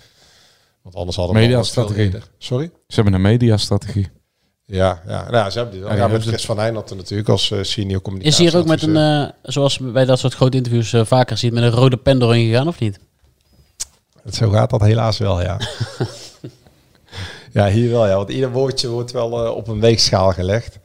Want 0.83 0.95
anders 0.97 1.17
hadden 1.17 1.35
we 1.35 1.41
Mediastrategie. 1.41 2.13
Sorry? 2.39 2.71
Ze 2.89 2.95
hebben 2.95 3.13
een 3.15 3.21
mediastrategie. 3.21 4.09
Ja, 4.67 5.03
ja. 5.07 5.23
Nou, 5.23 5.37
ja, 5.37 5.51
ze 5.51 5.59
hebben 5.59 5.81
wel. 5.81 5.95
Ja, 5.95 6.09
met 6.09 6.23
Chris 6.23 6.45
van 6.45 6.59
Heijnatten 6.59 6.97
natuurlijk 6.97 7.29
als 7.29 7.51
eh, 7.51 7.59
senior 7.63 7.97
Is 7.97 8.03
communicatie. 8.03 8.49
hier 8.49 8.59
ook 8.59 8.67
met 8.67 8.83
een, 8.83 8.97
eh, 8.97 9.29
zoals 9.43 9.79
bij 9.79 10.05
dat 10.05 10.19
soort 10.19 10.35
grote 10.35 10.57
interviews 10.57 10.93
eh, 10.93 11.05
vaker 11.05 11.37
ziet, 11.39 11.53
met 11.53 11.63
een 11.63 11.71
rode 11.71 11.97
pen 11.97 12.19
doorheen 12.19 12.47
gegaan 12.47 12.69
of 12.69 12.79
niet? 12.79 12.99
Zo 14.33 14.51
gaat 14.51 14.71
dat 14.71 14.81
helaas 14.81 15.19
wel, 15.19 15.43
ja. 15.43 15.61
ja, 17.53 17.69
hier 17.69 17.91
wel, 17.91 18.07
ja. 18.07 18.17
Want 18.17 18.31
ieder 18.31 18.53
woordje 18.53 18.89
wordt 18.89 19.13
wel 19.13 19.55
op 19.55 19.69
een 19.69 19.81
weegschaal 19.81 20.33
gelegd. 20.33 20.79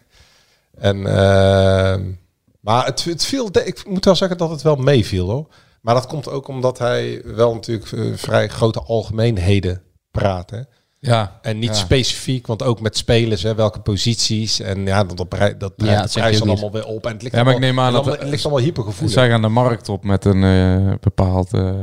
En, 0.77 1.05
ehm, 1.05 2.11
maar 2.59 2.85
het, 2.85 3.03
het 3.03 3.25
viel, 3.25 3.49
ik 3.63 3.87
moet 3.87 4.05
wel 4.05 4.15
zeggen 4.15 4.37
dat 4.37 4.49
het 4.49 4.61
wel 4.61 4.75
meeviel, 4.75 5.29
hoor. 5.29 5.47
Maar 5.81 5.93
dat 5.93 6.07
komt 6.07 6.29
ook 6.29 6.47
omdat 6.47 6.77
hij 6.77 7.21
wel 7.25 7.53
natuurlijk 7.53 8.19
vrij 8.19 8.47
grote 8.47 8.81
algemeenheden 8.81 9.81
praat, 10.11 10.49
hè. 10.49 10.61
Ja. 11.01 11.39
En 11.41 11.59
niet 11.59 11.69
Ja. 11.69 11.73
specifiek, 11.75 12.47
want 12.47 12.63
ook 12.63 12.81
met 12.81 12.97
spelers, 12.97 13.43
hè, 13.43 13.55
welke 13.55 13.79
posities. 13.79 14.59
En 14.59 14.85
ja, 14.85 15.03
dat, 15.03 15.17
dat, 15.17 15.29
dat, 15.59 15.73
Ja, 15.75 16.07
prijs 16.13 16.39
dan 16.39 16.49
allemaal 16.49 16.71
weer 16.71 16.85
op. 16.85 17.05
En 17.05 17.11
het 17.13 17.21
ligt 17.21 17.35
Ja, 17.35 17.43
maar 17.43 17.53
ik 17.53 17.59
allemaal- 17.63 17.75
neem 17.75 17.79
aan 17.85 17.93
dat- 17.93 18.01
allemaal- 18.01 18.19
het 18.21 18.29
ligt 18.29 18.43
allemaal 18.45 18.63
hypergevoelig. 18.63 19.11
Zij 19.13 19.29
gaan 19.29 19.41
de 19.41 19.47
markt 19.47 19.89
op 19.89 20.03
met 20.03 20.25
een 20.25 20.43
eh, 20.43 20.93
bepaald 20.99 21.53
eh, 21.53 21.73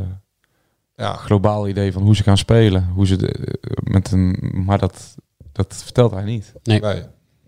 Ja. 0.96 1.12
globaal 1.14 1.68
idee 1.68 1.92
van 1.92 2.02
hoe 2.02 2.16
ze 2.16 2.22
gaan 2.22 2.38
spelen. 2.38 2.90
Hoe 2.94 3.06
ze 3.06 3.16
de, 3.16 3.28
eh, 3.32 3.70
met 3.74 4.12
een, 4.12 4.50
maar 4.64 4.78
dat, 4.78 5.14
dat 5.52 5.74
vertelt 5.84 6.12
hij 6.12 6.24
niet. 6.24 6.52
Nee. 6.62 6.80
Nee. 6.80 7.02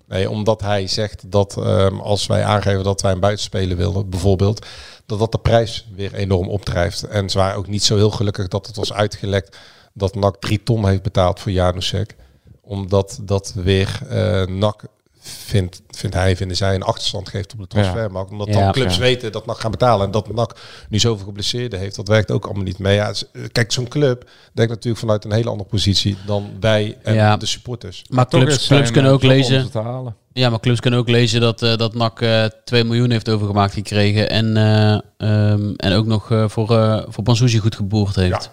nee, 0.08 0.30
omdat 0.30 0.60
hij 0.60 0.86
zegt 0.86 1.30
dat 1.30 1.56
ehm, 1.56 1.98
als 1.98 2.26
wij 2.26 2.44
aangeven 2.44 2.84
dat 2.84 3.00
wij 3.02 3.12
een 3.12 3.20
buitenspeler 3.20 3.76
willen, 3.76 4.10
bijvoorbeeld, 4.10 4.66
dat 5.06 5.18
dat 5.18 5.32
de 5.32 5.38
prijs 5.38 5.88
weer 5.94 6.14
enorm 6.14 6.48
opdrijft. 6.48 7.02
En 7.02 7.30
ze 7.30 7.38
waren 7.38 7.56
ook 7.58 7.68
niet 7.68 7.84
zo 7.84 7.96
heel 7.96 8.10
gelukkig 8.10 8.48
dat 8.48 8.66
het 8.66 8.76
was 8.76 8.92
uitgelekt 8.92 9.58
dat 9.98 10.14
NAC 10.14 10.36
drie 10.36 10.62
ton 10.62 10.88
heeft 10.88 11.02
betaald 11.02 11.40
voor 11.40 11.52
Janusek. 11.52 12.16
Omdat 12.60 13.18
dat 13.22 13.52
weer 13.56 14.00
eh 14.08 14.46
NAC 14.46 14.82
vindt, 15.20 15.82
vindt 15.90 16.16
hij, 16.16 16.36
vinden 16.36 16.56
zij, 16.56 16.74
een 16.74 16.82
achterstand 16.82 17.28
geeft 17.28 17.52
op 17.52 17.58
de 17.58 17.66
transfermarkt. 17.66 18.30
Omdat 18.30 18.52
dan 18.52 18.72
clubs 18.72 18.94
Ja. 18.94 19.00
weten 19.00 19.32
dat 19.32 19.46
NAC 19.46 19.60
gaan 19.60 19.70
betalen. 19.70 20.06
En 20.06 20.12
dat 20.12 20.32
NAC 20.34 20.56
nu 20.88 20.98
zoveel 20.98 21.24
geblesseerden 21.26 21.78
heeft, 21.78 21.96
dat 21.96 22.08
werkt 22.08 22.30
ook 22.30 22.44
allemaal 22.44 22.62
niet 22.62 22.78
mee. 22.78 22.94
Ja, 22.94 23.12
z- 23.12 23.24
kijk, 23.52 23.72
zo'n 23.72 23.88
club 23.88 24.30
denkt 24.52 24.70
natuurlijk 24.72 25.00
vanuit 25.00 25.24
een 25.24 25.32
hele 25.32 25.50
andere 25.50 25.68
positie 25.68 26.16
dan 26.26 26.50
wij 26.60 26.98
en 27.02 27.14
Ja. 27.14 27.36
de 27.36 27.46
supporters. 27.46 28.04
Maar 28.08 28.26
Toch 28.28 28.40
clubs, 28.44 28.66
clubs 28.66 28.90
kunnen 28.90 29.10
eh, 29.10 29.16
ook 29.16 29.22
lezen. 29.22 29.60
ze 29.60 29.68
te 29.68 29.78
halen. 29.78 30.16
Ja, 30.32 30.50
maar 30.50 30.60
clubs 30.60 30.80
kunnen 30.80 31.00
ook 31.00 31.08
lezen 31.08 31.40
dat, 31.40 31.62
eh 31.62 31.76
dat 31.76 31.94
NAC 31.94 32.20
eh 32.20 32.44
2 32.64 32.84
miljoen 32.84 33.10
heeft 33.10 33.28
overgemaakt 33.28 33.72
gekregen. 33.72 34.30
En, 34.30 34.56
eh, 34.56 34.92
ehm, 35.16 35.72
en 35.76 35.92
ook 35.92 36.06
nog 36.06 36.30
eh, 36.30 36.48
voor, 36.48 36.78
eh 36.78 37.02
voor 37.08 37.24
Bansuzi 37.24 37.58
goed 37.58 37.74
geboerd 37.76 38.14
heeft. 38.14 38.50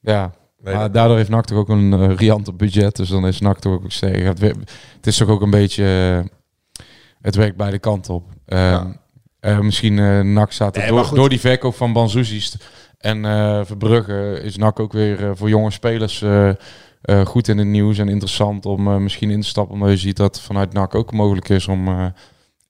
Ja, 0.00 0.32
Nee, 0.64 0.74
maar 0.74 0.92
daardoor 0.92 1.16
heeft 1.16 1.28
NAC 1.28 1.44
toch 1.44 1.58
ook 1.58 1.68
een 1.68 1.92
uh, 1.92 2.16
riante 2.16 2.52
budget. 2.52 2.96
Dus 2.96 3.08
dan 3.08 3.26
is 3.26 3.40
NAC 3.40 3.58
toch 3.58 3.72
ook 3.72 3.84
sterk. 3.92 4.22
Het, 4.22 4.40
het 4.96 5.06
is 5.06 5.16
toch 5.16 5.28
ook 5.28 5.42
een 5.42 5.50
beetje... 5.50 5.84
eh, 6.22 6.28
het 7.20 7.34
werkt 7.34 7.56
beide 7.56 7.78
kanten 7.78 8.14
op. 8.14 8.24
Ehm, 8.46 8.86
eh, 9.40 9.58
misschien 9.58 9.98
eh 9.98 10.20
NAC 10.20 10.52
staat 10.52 10.76
er 10.76 10.92
Nee, 10.92 11.04
door, 11.14 11.28
die 11.28 11.40
verkoop 11.40 11.74
van 11.74 11.92
Banzuzi's 11.92 12.56
en 12.98 13.24
eh 13.24 13.60
Verbrugge 13.64 14.40
is 14.42 14.56
NAC 14.56 14.80
ook 14.80 14.92
weer 14.92 15.24
eh, 15.24 15.30
voor 15.34 15.48
jonge 15.48 15.70
spelers 15.70 16.22
eh, 16.22 16.48
eh, 16.48 17.26
goed 17.26 17.48
in 17.48 17.58
het 17.58 17.66
nieuws 17.66 17.98
en 17.98 18.08
interessant 18.08 18.66
om 18.66 18.88
eh, 18.88 18.96
misschien 18.96 19.30
in 19.30 19.40
te 19.40 19.46
stappen. 19.48 19.74
Omdat 19.74 19.90
je 19.90 19.96
ziet 19.96 20.16
dat 20.16 20.40
vanuit 20.40 20.72
NAC 20.72 20.94
ook 20.94 21.12
mogelijk 21.12 21.48
is 21.48 21.68
om 21.68 21.88
eh, 21.88 22.06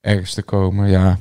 ergens 0.00 0.34
te 0.34 0.42
komen. 0.42 0.88
Ja, 0.90 1.18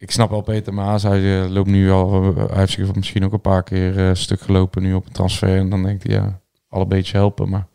ik 0.00 0.10
snap 0.10 0.30
wel 0.30 0.40
Peter 0.40 0.74
Maas. 0.74 1.02
Hij 1.02 1.42
eh, 1.42 1.50
loopt 1.50 1.68
nu 1.68 1.90
al, 1.90 2.34
hij 2.34 2.58
heeft 2.58 2.72
zich 2.72 2.94
misschien 2.94 3.24
ook 3.24 3.32
een 3.32 3.40
paar 3.40 3.62
keer 3.62 4.08
eh, 4.08 4.14
stuk 4.14 4.40
gelopen 4.40 4.82
nu 4.82 4.94
op 4.94 5.06
een 5.06 5.12
transfer. 5.12 5.56
En 5.56 5.70
dan 5.70 5.82
denkt 5.82 6.02
hij, 6.02 6.14
ja, 6.14 6.40
al 6.68 6.80
een 6.80 6.88
beetje 6.88 7.16
helpen. 7.16 7.48
Maar 7.48 7.66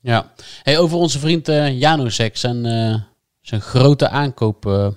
Ja. 0.00 0.32
Hey, 0.62 0.78
over 0.78 0.96
onze 0.96 1.18
vriend 1.18 1.48
eh 1.48 1.78
Janusek, 1.78 2.36
zijn, 2.36 2.66
eh, 2.66 3.00
zijn 3.40 3.60
grote 3.60 4.08
aankoop 4.08 4.66
eh, 4.66 4.88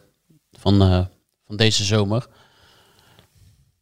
van, 0.51 0.82
eh, 0.82 1.05
van 1.47 1.55
deze 1.55 1.84
zomer. 1.84 2.28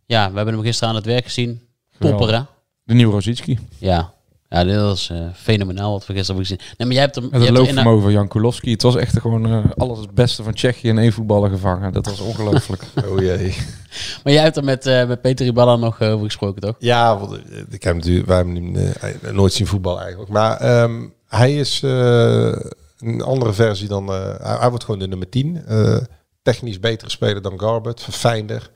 Ja, 0.05 0.29
we 0.29 0.35
hebben 0.35 0.53
hem 0.53 0.63
gisteren 0.63 0.89
aan 0.89 0.95
het 0.95 1.05
werk 1.05 1.23
gezien. 1.23 1.61
Hè? 1.97 2.43
de 2.83 2.93
nieuwe 2.93 3.13
Rosicki. 3.13 3.59
Ja. 3.77 4.13
Ja, 4.53 4.63
dit 4.63 4.75
was 4.75 5.09
eh, 5.09 5.17
fenomenaal 5.35 5.91
wat 5.91 6.05
we 6.05 6.13
gisteren 6.13 6.35
hebben 6.41 6.57
gezien. 6.57 6.75
Nee, 6.77 6.87
maar 6.87 6.95
jij 6.95 7.01
hebt 7.05 7.15
hem... 7.15 7.23
Met 7.23 7.33
je 7.33 7.39
het 7.39 7.47
er 7.47 7.53
loopvermogen 7.63 8.01
van 8.01 8.11
Jan 8.11 8.27
Kulowski. 8.27 8.71
Het 8.71 8.81
was 8.81 8.95
echt 8.95 9.19
gewoon 9.19 9.45
eh, 9.45 9.63
alles 9.77 9.99
het 9.99 10.11
beste 10.11 10.43
van 10.43 10.53
Tsjechië 10.53 10.87
in 10.87 10.97
één 10.97 11.13
voetballer 11.13 11.49
gevangen. 11.49 11.93
Dat 11.93 12.05
was 12.05 12.19
ongelooflijk. 12.19 12.83
Oh 13.09 13.19
jee. 13.19 13.55
Maar 14.23 14.33
jij 14.33 14.43
hebt 14.43 14.57
er 14.57 14.63
met, 14.63 14.85
eh, 14.85 15.07
met 15.07 15.21
Peter 15.21 15.45
Iballa 15.45 15.75
nog 15.75 16.01
over 16.01 16.25
gesproken, 16.25 16.61
toch? 16.61 16.75
Ja, 16.79 17.17
want 17.19 17.39
ik 17.69 17.83
heb 17.83 17.95
natuurlijk, 17.95 18.27
wij 18.27 18.35
hebben 18.37 18.75
hem 18.75 19.35
nooit 19.35 19.53
zien 19.53 19.67
voetbal 19.67 20.01
eigenlijk. 20.01 20.31
Maar 20.31 20.57
ehm, 20.57 21.01
hij 21.27 21.55
is 21.55 21.83
eh, 21.83 22.55
een 22.99 23.21
andere 23.21 23.53
versie 23.53 23.87
dan. 23.87 24.07
eh, 24.13 24.35
hij, 24.41 24.57
hij 24.59 24.69
wordt 24.69 24.83
gewoon 24.83 24.99
de 24.99 25.07
nummer 25.07 25.29
10. 25.29 25.63
Eh, 25.67 25.97
technisch 26.41 26.79
betere 26.79 27.09
speler 27.09 27.41
dan 27.41 27.59
Garbert, 27.59 28.01
verfijnder. 28.01 28.69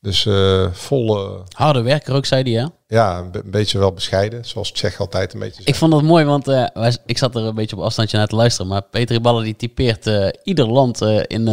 Dus 0.00 0.26
eh 0.26 0.66
volle, 0.72 1.42
Harde 1.56 1.82
werker 1.82 2.14
ook, 2.14 2.26
zei 2.26 2.42
hij, 2.52 2.62
hè? 2.62 2.68
Ja, 2.94 3.18
een, 3.18 3.30
be- 3.30 3.38
een 3.44 3.50
beetje 3.50 3.78
wel 3.78 3.92
bescheiden. 3.92 4.44
Zoals 4.44 4.72
Tsjech 4.72 5.00
altijd 5.00 5.32
een 5.34 5.40
beetje 5.40 5.62
Ik 5.64 5.74
vond 5.74 5.92
dat 5.92 6.02
mooi, 6.02 6.24
want 6.24 6.48
eh, 6.48 6.66
ik 7.06 7.18
zat 7.18 7.34
er 7.34 7.42
een 7.42 7.54
beetje 7.54 7.76
op 7.76 7.82
afstandje 7.82 8.16
naar 8.16 8.26
te 8.26 8.36
luisteren. 8.36 8.70
Maar 8.70 8.82
Peter 8.82 9.16
Iballa 9.16 9.42
die 9.42 9.56
typeert 9.56 10.06
eh, 10.06 10.28
ieder 10.42 10.66
land 10.68 11.02
eh, 11.02 11.16
in, 11.26 11.48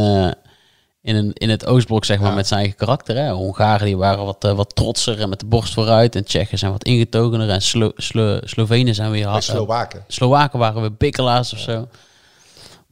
in, 1.01 1.15
een, 1.15 1.33
in 1.33 1.49
het 1.49 1.65
Oostblok, 1.65 2.05
zeg 2.05 2.19
maar, 2.19 2.29
Ja. 2.29 2.35
met 2.35 2.47
zijn 2.47 2.59
eigen 2.59 2.77
karakter. 2.77 3.15
Hè. 3.15 3.31
Hongaren 3.31 3.85
die 3.85 3.97
waren 3.97 4.25
wat, 4.25 4.43
wat 4.55 4.75
trotser 4.75 5.19
en 5.19 5.29
met 5.29 5.39
de 5.39 5.45
borst 5.45 5.73
vooruit. 5.73 6.15
En 6.15 6.25
Tsjechen 6.25 6.57
zijn 6.57 6.71
wat 6.71 6.83
ingetogener. 6.83 7.49
En 7.49 7.61
Slo 7.61 7.91
Slo 7.95 8.39
Slovenen 8.43 8.95
zijn 8.95 9.11
weer... 9.11 9.27
Hard- 9.27 9.43
Slowaken. 9.43 10.03
Slowaken 10.07 10.59
waren 10.59 10.81
we 10.81 10.91
bikkelaars 10.91 11.53
of 11.53 11.59
zo. 11.59 11.87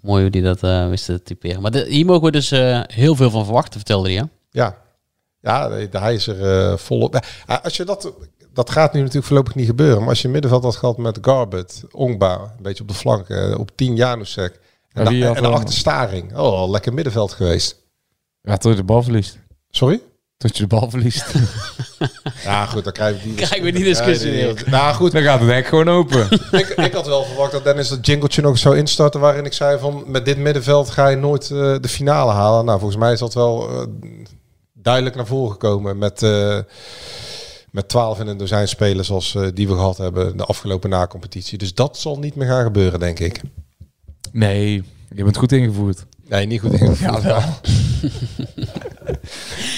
Mooi 0.02 0.22
hoe 0.22 0.32
die 0.32 0.42
dat 0.42 0.60
wisten 0.90 1.16
te 1.16 1.24
typeren. 1.24 1.62
Maar 1.62 1.72
de- 1.72 1.86
hier 1.90 2.06
mogen 2.06 2.24
we 2.24 2.32
dus 2.32 2.50
heel 2.94 3.16
veel 3.16 3.30
van 3.30 3.44
verwachten, 3.46 3.74
vertelde 3.80 4.10
hij. 4.10 4.18
Hè? 4.18 4.24
Ja, 4.52 4.76
ja 5.42 5.70
hij 5.92 6.14
is 6.14 6.28
er 6.28 6.70
eh, 6.72 6.78
volop. 6.78 7.20
Als 7.64 7.78
je 7.78 7.84
dat, 7.84 8.12
dat 8.54 8.70
gaat 8.70 8.94
nu 8.94 9.00
natuurlijk 9.00 9.26
voorlopig 9.28 9.56
niet 9.56 9.66
gebeuren. 9.66 10.00
Maar 10.00 10.10
als 10.10 10.20
je 10.20 10.26
een 10.26 10.34
middenveld 10.34 10.64
had 10.64 10.76
gehad 10.76 10.98
met 10.98 11.18
Garbert, 11.22 11.84
Ongba, 11.92 12.34
een 12.34 12.64
beetje 12.64 12.82
op 12.82 12.88
de 12.88 12.94
flank, 12.96 13.30
eh, 13.30 13.60
op 13.60 13.72
10 13.76 13.96
Janusek. 13.96 14.60
En, 14.92 15.08
en 15.08 15.34
dan- 15.44 15.54
achter 15.54 15.74
Staring. 15.74 16.38
Oh, 16.38 16.70
lekker 16.70 16.94
middenveld 16.94 17.34
geweest. 17.34 17.76
ja, 18.42 18.58
tot 18.58 18.72
je 18.72 18.78
de 18.78 18.84
bal 18.84 19.04
verliest. 19.04 19.38
Sorry? 19.70 20.02
Tot 20.38 20.58
je 20.58 20.64
de 20.68 20.76
bal 20.76 20.90
verliest. 20.90 21.26
Ja, 22.44 22.66
goed, 22.66 22.84
dan 22.84 22.94
krijgen 22.94 23.18
we 23.22 23.24
die, 23.28 23.36
Krijgen 23.36 23.64
we 23.64 23.72
die 23.72 23.84
discussie 23.84 24.32
Ja, 24.32 24.54
weer. 24.54 24.64
Nou 24.66 24.94
goed, 24.96 25.12
Dan 25.12 25.22
gaat 25.22 25.40
het 25.40 25.50
hek 25.50 25.66
gewoon 25.68 25.90
open. 25.90 26.28
ik, 26.52 26.68
ik 26.68 26.94
had 26.94 27.08
wel 27.08 27.24
verwacht 27.24 27.52
dat 27.52 27.64
Dennis 27.64 27.90
dat 27.90 28.06
jingletje 28.06 28.42
nog 28.42 28.58
zou 28.58 28.78
instarten 28.78 29.20
waarin 29.20 29.46
ik 29.46 29.54
zei 29.54 29.80
van 29.80 30.04
met 30.08 30.26
dit 30.26 30.38
middenveld 30.38 30.90
ga 30.90 31.08
je 31.08 31.16
nooit 31.16 31.44
eh, 31.44 31.76
de 31.80 31.88
finale 31.88 32.32
halen. 32.32 32.66
Nou, 32.66 32.80
volgens 32.80 33.00
mij 33.00 33.12
is 33.14 33.20
dat 33.20 33.34
wel 33.34 33.70
eh, 33.70 33.88
duidelijk 34.74 35.16
naar 35.16 35.26
voren 35.26 35.52
gekomen 35.52 35.98
met, 35.98 36.24
eh 36.24 36.58
met 37.72 37.88
12 37.90 38.20
in 38.20 38.28
een 38.28 38.38
dozijn 38.38 38.68
spelers 38.68 39.12
als 39.12 39.36
eh, 39.36 39.48
die 39.54 39.68
we 39.68 39.74
gehad 39.74 39.98
hebben 39.98 40.38
de 40.38 40.44
afgelopen 40.46 40.90
na-competitie. 40.90 41.58
Dus 41.58 41.74
dat 41.74 41.98
zal 41.98 42.20
niet 42.20 42.36
meer 42.36 42.48
gaan 42.48 42.64
gebeuren, 42.64 43.00
denk 43.00 43.20
ik. 43.20 43.42
Nee, 44.32 44.84
je 45.16 45.24
bent 45.24 45.38
goed 45.38 45.52
ingevoerd. 45.52 46.06
Nee, 46.28 46.46
niet 46.46 46.60
goed 46.62 46.74
ingevoerd. 46.74 47.24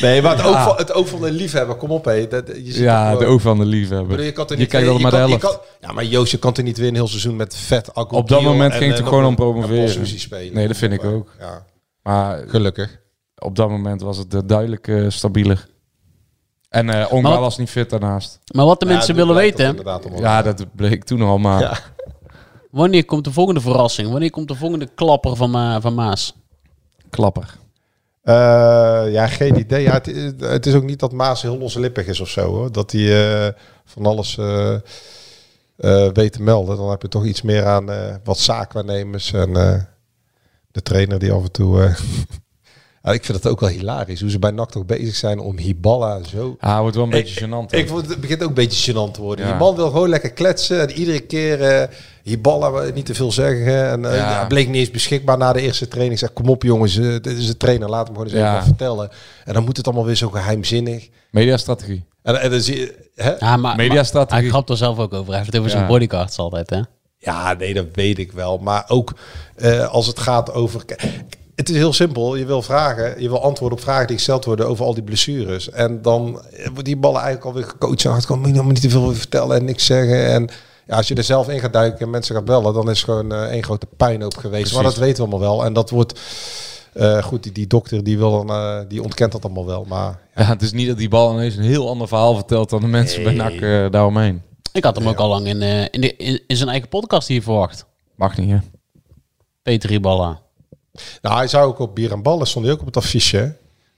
nee, 0.01 0.21
maar 0.21 0.37
het, 0.37 0.45
oog 0.45 0.63
van, 0.63 0.75
het 0.77 0.93
oog 0.93 1.09
van 1.09 1.21
de 1.21 1.31
liefhebber, 1.31 1.75
kom 1.75 1.91
op 1.91 2.05
hé. 2.05 2.27
Dat, 2.27 2.47
je 2.47 2.53
ziet 2.65 2.75
Ja, 2.75 3.15
de 3.15 3.25
oog 3.25 3.41
van 3.41 3.57
de 3.59 3.65
liefhebber. 3.65 4.07
bedoel, 4.07 4.25
je 4.25 4.31
kan 4.31 4.47
er 4.47 4.57
niet 4.57 4.67
kijkt 4.69 4.91
je 4.93 4.99
maar 4.99 5.11
de 5.11 5.17
helft. 5.17 5.37
kan- 5.39 5.57
Ja, 5.81 5.91
maar 5.91 6.05
Joost, 6.05 6.31
je 6.31 6.37
kan 6.39 6.53
er 6.55 6.63
niet 6.63 6.77
weer 6.77 6.87
een 6.87 6.95
heel 6.95 7.07
seizoen 7.07 7.35
met 7.35 7.55
vet 7.55 7.93
Akko 7.93 8.17
Op 8.17 8.27
dat 8.29 8.41
moment 8.41 8.71
en, 8.73 8.77
ging 8.77 8.89
het 8.91 8.99
eh, 8.99 9.05
er 9.05 9.11
gewoon 9.11 9.25
om 9.27 9.35
promoveren. 9.35 10.07
spelen. 10.19 10.53
Nee, 10.53 10.67
dat 10.67 10.77
vind 10.77 10.93
ik 10.93 11.03
ook. 11.03 11.35
Ja, 11.39 11.65
Maar 12.03 12.43
gelukkig. 12.47 12.99
op 13.37 13.55
dat 13.55 13.69
moment 13.69 14.01
was 14.01 14.17
het 14.17 14.33
eh, 14.33 14.39
duidelijk 14.45 14.87
eh, 14.87 15.05
stabieler. 15.09 15.67
En 16.71 16.89
eh 16.89 17.11
Ongba 17.11 17.21
Maar 17.29 17.31
wat- 17.31 17.39
was 17.47 17.57
niet 17.57 17.69
fit 17.69 17.89
daarnaast. 17.89 18.39
Maar 18.53 18.65
wat 18.65 18.79
de 18.79 18.85
Ja, 18.85 18.91
mensen 18.93 19.15
willen 19.15 19.35
weten. 19.35 19.77
Ja, 20.15 20.41
dat 20.41 20.65
bleek 20.75 21.03
toen 21.03 21.21
al, 21.21 21.37
maar 21.37 21.59
Ja. 21.61 21.77
wanneer 22.69 23.05
komt 23.05 23.23
de 23.23 23.31
volgende 23.31 23.61
verrassing? 23.61 24.11
Wanneer 24.11 24.29
komt 24.29 24.47
de 24.47 24.55
volgende 24.55 24.89
klapper 24.95 25.35
van, 25.35 25.49
Ma 25.51 25.81
van 25.81 25.93
Maas? 25.93 26.35
klapper. 27.09 27.57
Eh, 28.21 28.33
ja, 29.11 29.27
geen 29.27 29.57
idee. 29.59 29.81
Ja, 29.81 29.91
het, 29.93 30.05
het 30.39 30.65
is 30.65 30.73
ook 30.73 30.83
niet 30.83 30.99
dat 30.99 31.11
Maas 31.11 31.41
heel 31.41 31.57
loslippig 31.57 32.07
is 32.07 32.19
of 32.19 32.29
zo. 32.29 32.41
Hoor. 32.49 32.71
Dat 32.71 32.91
hij 32.91 33.45
eh, 33.47 33.53
van 33.85 34.05
alles 34.05 34.37
eh, 34.37 34.73
eh, 34.73 34.79
weet 36.13 36.33
te 36.33 36.41
melden. 36.41 36.77
Dan 36.77 36.89
heb 36.89 37.01
je 37.01 37.07
toch 37.07 37.25
iets 37.25 37.41
meer 37.41 37.65
aan 37.65 37.91
eh, 37.91 38.15
wat 38.23 38.37
zaakwaarnemers 38.39 39.33
en 39.33 39.55
eh, 39.55 39.81
de 40.71 40.81
trainer 40.81 41.19
die 41.19 41.31
af 41.31 41.43
en 41.43 41.51
toe... 41.51 41.95
ja, 43.03 43.11
ik 43.11 43.25
vind 43.25 43.37
het 43.37 43.47
ook 43.47 43.59
wel 43.59 43.69
hilarisch 43.69 44.21
hoe 44.21 44.29
ze 44.29 44.39
bij 44.39 44.51
NAC 44.51 44.71
toch 44.71 44.85
bezig 44.85 45.15
zijn 45.15 45.39
om 45.39 45.57
Hiballa 45.57 46.23
zo... 46.23 46.55
Ah, 46.59 46.79
wordt 46.79 46.95
wel 46.95 47.03
een 47.05 47.09
beetje 47.11 47.45
gênant. 47.45 47.75
Ik 47.75 47.87
vond 47.87 48.07
het 48.09 48.21
begint 48.21 48.41
ook 48.43 48.47
een 48.49 48.53
beetje 48.53 48.91
gênant 48.91 49.11
te 49.13 49.21
worden. 49.21 49.45
Ja. 49.45 49.51
Die 49.51 49.59
man 49.61 49.75
wil 49.75 49.89
gewoon 49.89 50.09
lekker 50.09 50.31
kletsen. 50.31 50.81
En 50.81 50.91
iedere 50.91 51.19
keer 51.19 51.61
eh 51.61 51.87
Hiballa 52.23 52.81
eh, 52.81 52.93
niet 52.93 53.05
te 53.05 53.13
veel 53.15 53.31
zeggen. 53.31 53.89
En 53.89 54.05
eh, 54.05 54.15
Ja. 54.15 54.29
ja, 54.31 54.45
bleek 54.47 54.67
niet 54.67 54.75
eens 54.75 54.91
beschikbaar 54.91 55.37
na 55.37 55.53
de 55.53 55.61
eerste 55.61 55.87
training. 55.87 56.13
Ik 56.13 56.19
zeg, 56.19 56.33
kom 56.33 56.49
op 56.49 56.63
jongens, 56.63 56.93
dit 56.95 57.25
is 57.27 57.47
de 57.47 57.57
trainer. 57.57 57.89
Laat 57.89 58.07
hem 58.07 58.15
gewoon 58.15 58.31
eens 58.31 58.39
Ja. 58.39 58.43
even 58.45 58.55
wat 58.57 58.65
vertellen. 58.65 59.09
En 59.45 59.53
dan 59.53 59.63
moet 59.63 59.77
het 59.77 59.85
allemaal 59.85 60.05
weer 60.05 60.15
zo 60.15 60.29
geheimzinnig. 60.29 61.09
Mediastrategie. 61.31 62.03
En, 62.23 62.41
en 62.41 62.51
dan 62.51 62.61
zie 62.61 62.79
je... 62.79 63.09
Hè? 63.15 63.31
Ja, 63.39 63.57
maar, 63.57 63.75
Mediastrategie. 63.75 64.29
maar 64.33 64.41
hij 64.41 64.49
grapt 64.49 64.69
er 64.69 64.77
zelf 64.77 64.97
ook 64.99 65.13
over. 65.13 65.27
Hij 65.27 65.35
heeft 65.37 65.45
het 65.51 65.57
over 65.59 65.71
Ja. 65.71 65.77
zijn 65.77 65.87
bodyguards 65.89 66.37
altijd, 66.37 66.69
hè? 66.69 66.81
Ja, 67.17 67.53
nee, 67.53 67.73
dat 67.73 67.85
weet 67.93 68.17
ik 68.19 68.31
wel. 68.31 68.57
Maar 68.57 68.83
ook 68.87 69.13
eh, 69.55 69.87
als 69.87 70.07
het 70.07 70.19
gaat 70.19 70.53
over... 70.53 70.85
Het 71.61 71.69
is 71.69 71.75
heel 71.75 71.93
simpel. 71.93 72.35
Je 72.35 72.45
wil 72.45 72.61
vragen, 72.61 73.21
je 73.21 73.29
wil 73.29 73.43
antwoorden 73.43 73.77
op 73.77 73.83
vragen 73.83 74.07
die 74.07 74.15
gesteld 74.15 74.45
worden 74.45 74.67
over 74.67 74.85
al 74.85 74.93
die 74.93 75.03
blessures. 75.03 75.69
En 75.69 76.01
dan 76.01 76.41
eh, 76.51 76.67
wordt 76.67 76.85
die 76.85 76.97
ballen 76.97 77.21
eigenlijk 77.21 77.45
alweer 77.45 77.69
gecoacht. 77.69 78.05
En 78.05 78.25
kan 78.25 78.53
je 78.53 78.63
niet 78.63 78.81
te 78.81 78.89
veel 78.89 79.13
vertellen 79.13 79.57
en 79.57 79.65
niks 79.65 79.85
zeggen. 79.85 80.25
En 80.27 80.49
ja, 80.87 80.95
als 80.95 81.07
je 81.07 81.15
er 81.15 81.23
zelf 81.23 81.49
in 81.49 81.59
gaat 81.59 81.73
duiken 81.73 81.99
en 81.99 82.09
mensen 82.09 82.35
gaat 82.35 82.45
bellen, 82.45 82.73
dan 82.73 82.89
is 82.89 82.97
het 82.97 83.09
gewoon 83.09 83.31
eh, 83.33 83.41
één 83.41 83.63
grote 83.63 83.87
puinhoop 83.97 84.37
geweest. 84.37 84.73
Maar 84.73 84.83
dat 84.83 84.93
Precies. 84.93 85.07
weten 85.09 85.23
we 85.23 85.29
allemaal 85.29 85.55
wel. 85.55 85.65
En 85.65 85.73
dat 85.73 85.89
wordt 85.89 86.19
Eh, 86.93 87.23
goed, 87.23 87.43
die, 87.43 87.51
die 87.51 87.67
dokter 87.67 88.03
die, 88.03 88.17
wil 88.17 88.31
dan, 88.31 88.49
eh, 88.49 88.79
die 88.87 89.03
ontkent 89.03 89.31
dat 89.31 89.43
allemaal 89.43 89.65
wel. 89.65 89.85
Maar 89.87 90.19
Ja, 90.35 90.43
het 90.43 90.61
is 90.61 90.71
niet 90.71 90.87
dat 90.87 90.97
die 90.97 91.09
bal 91.09 91.33
ineens 91.33 91.55
een 91.55 91.63
heel 91.63 91.89
ander 91.89 92.07
verhaal 92.07 92.35
vertelt 92.35 92.69
dan 92.69 92.81
de 92.81 92.87
mensen 92.87 93.23
bij 93.23 93.33
NAC 93.33 93.91
daaromheen. 93.91 94.41
Ik 94.73 94.83
had 94.83 94.95
hem 94.95 95.07
ook 95.07 95.17
al 95.17 95.29
lang 95.29 95.47
in, 95.47 95.61
eh, 95.61 95.81
in, 95.81 96.01
de, 96.01 96.15
in, 96.15 96.41
in 96.47 96.57
zijn 96.57 96.69
eigen 96.69 96.89
podcast 96.89 97.27
hier 97.27 97.41
verwacht. 97.43 97.85
Mag 98.15 98.37
niet, 98.37 98.49
hè? 98.49 98.57
Peter 99.63 99.89
Riballa. 99.89 100.41
Nou, 101.21 101.35
hij 101.35 101.47
zou 101.47 101.67
ook 101.67 101.79
op 101.79 101.95
bier 101.95 102.11
en 102.11 102.21
ballen, 102.23 102.47
stond 102.47 102.65
hij 102.65 102.73
ook 102.73 102.79
op 102.79 102.85
het 102.85 102.97
affiche. 102.97 103.37
hè? 103.37 103.43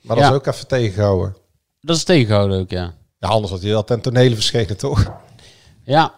Maar 0.01 0.15
dat 0.15 0.25
Ja. 0.25 0.29
is 0.31 0.35
ook 0.35 0.45
even 0.45 0.67
tegengehouden. 0.67 1.35
Dat 1.81 1.95
is 1.95 2.03
tegengehouden 2.03 2.59
ook, 2.59 2.69
ja. 2.69 2.93
Ja, 3.19 3.27
anders 3.27 3.51
had 3.51 3.61
hij 3.61 3.69
wel 3.71 3.83
ten 3.83 4.01
tonele 4.01 4.33
verschenen, 4.35 4.77
toch? 4.77 5.11
Ja, 5.83 6.13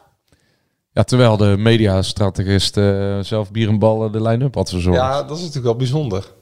Ja, 0.92 1.04
terwijl 1.04 1.38
de 1.38 1.56
mediastrategist 1.58 2.78
eh 2.78 3.20
zelf 3.20 3.52
bier 3.52 3.68
en 3.70 3.80
ballen 3.80 4.12
de 4.12 4.22
line-up 4.22 4.56
had 4.56 4.70
verzorgd. 4.70 5.00
Ja, 5.00 5.24
dat 5.24 5.32
is 5.32 5.38
natuurlijk 5.40 5.66
wel 5.66 5.76
bijzonder. 5.76 6.34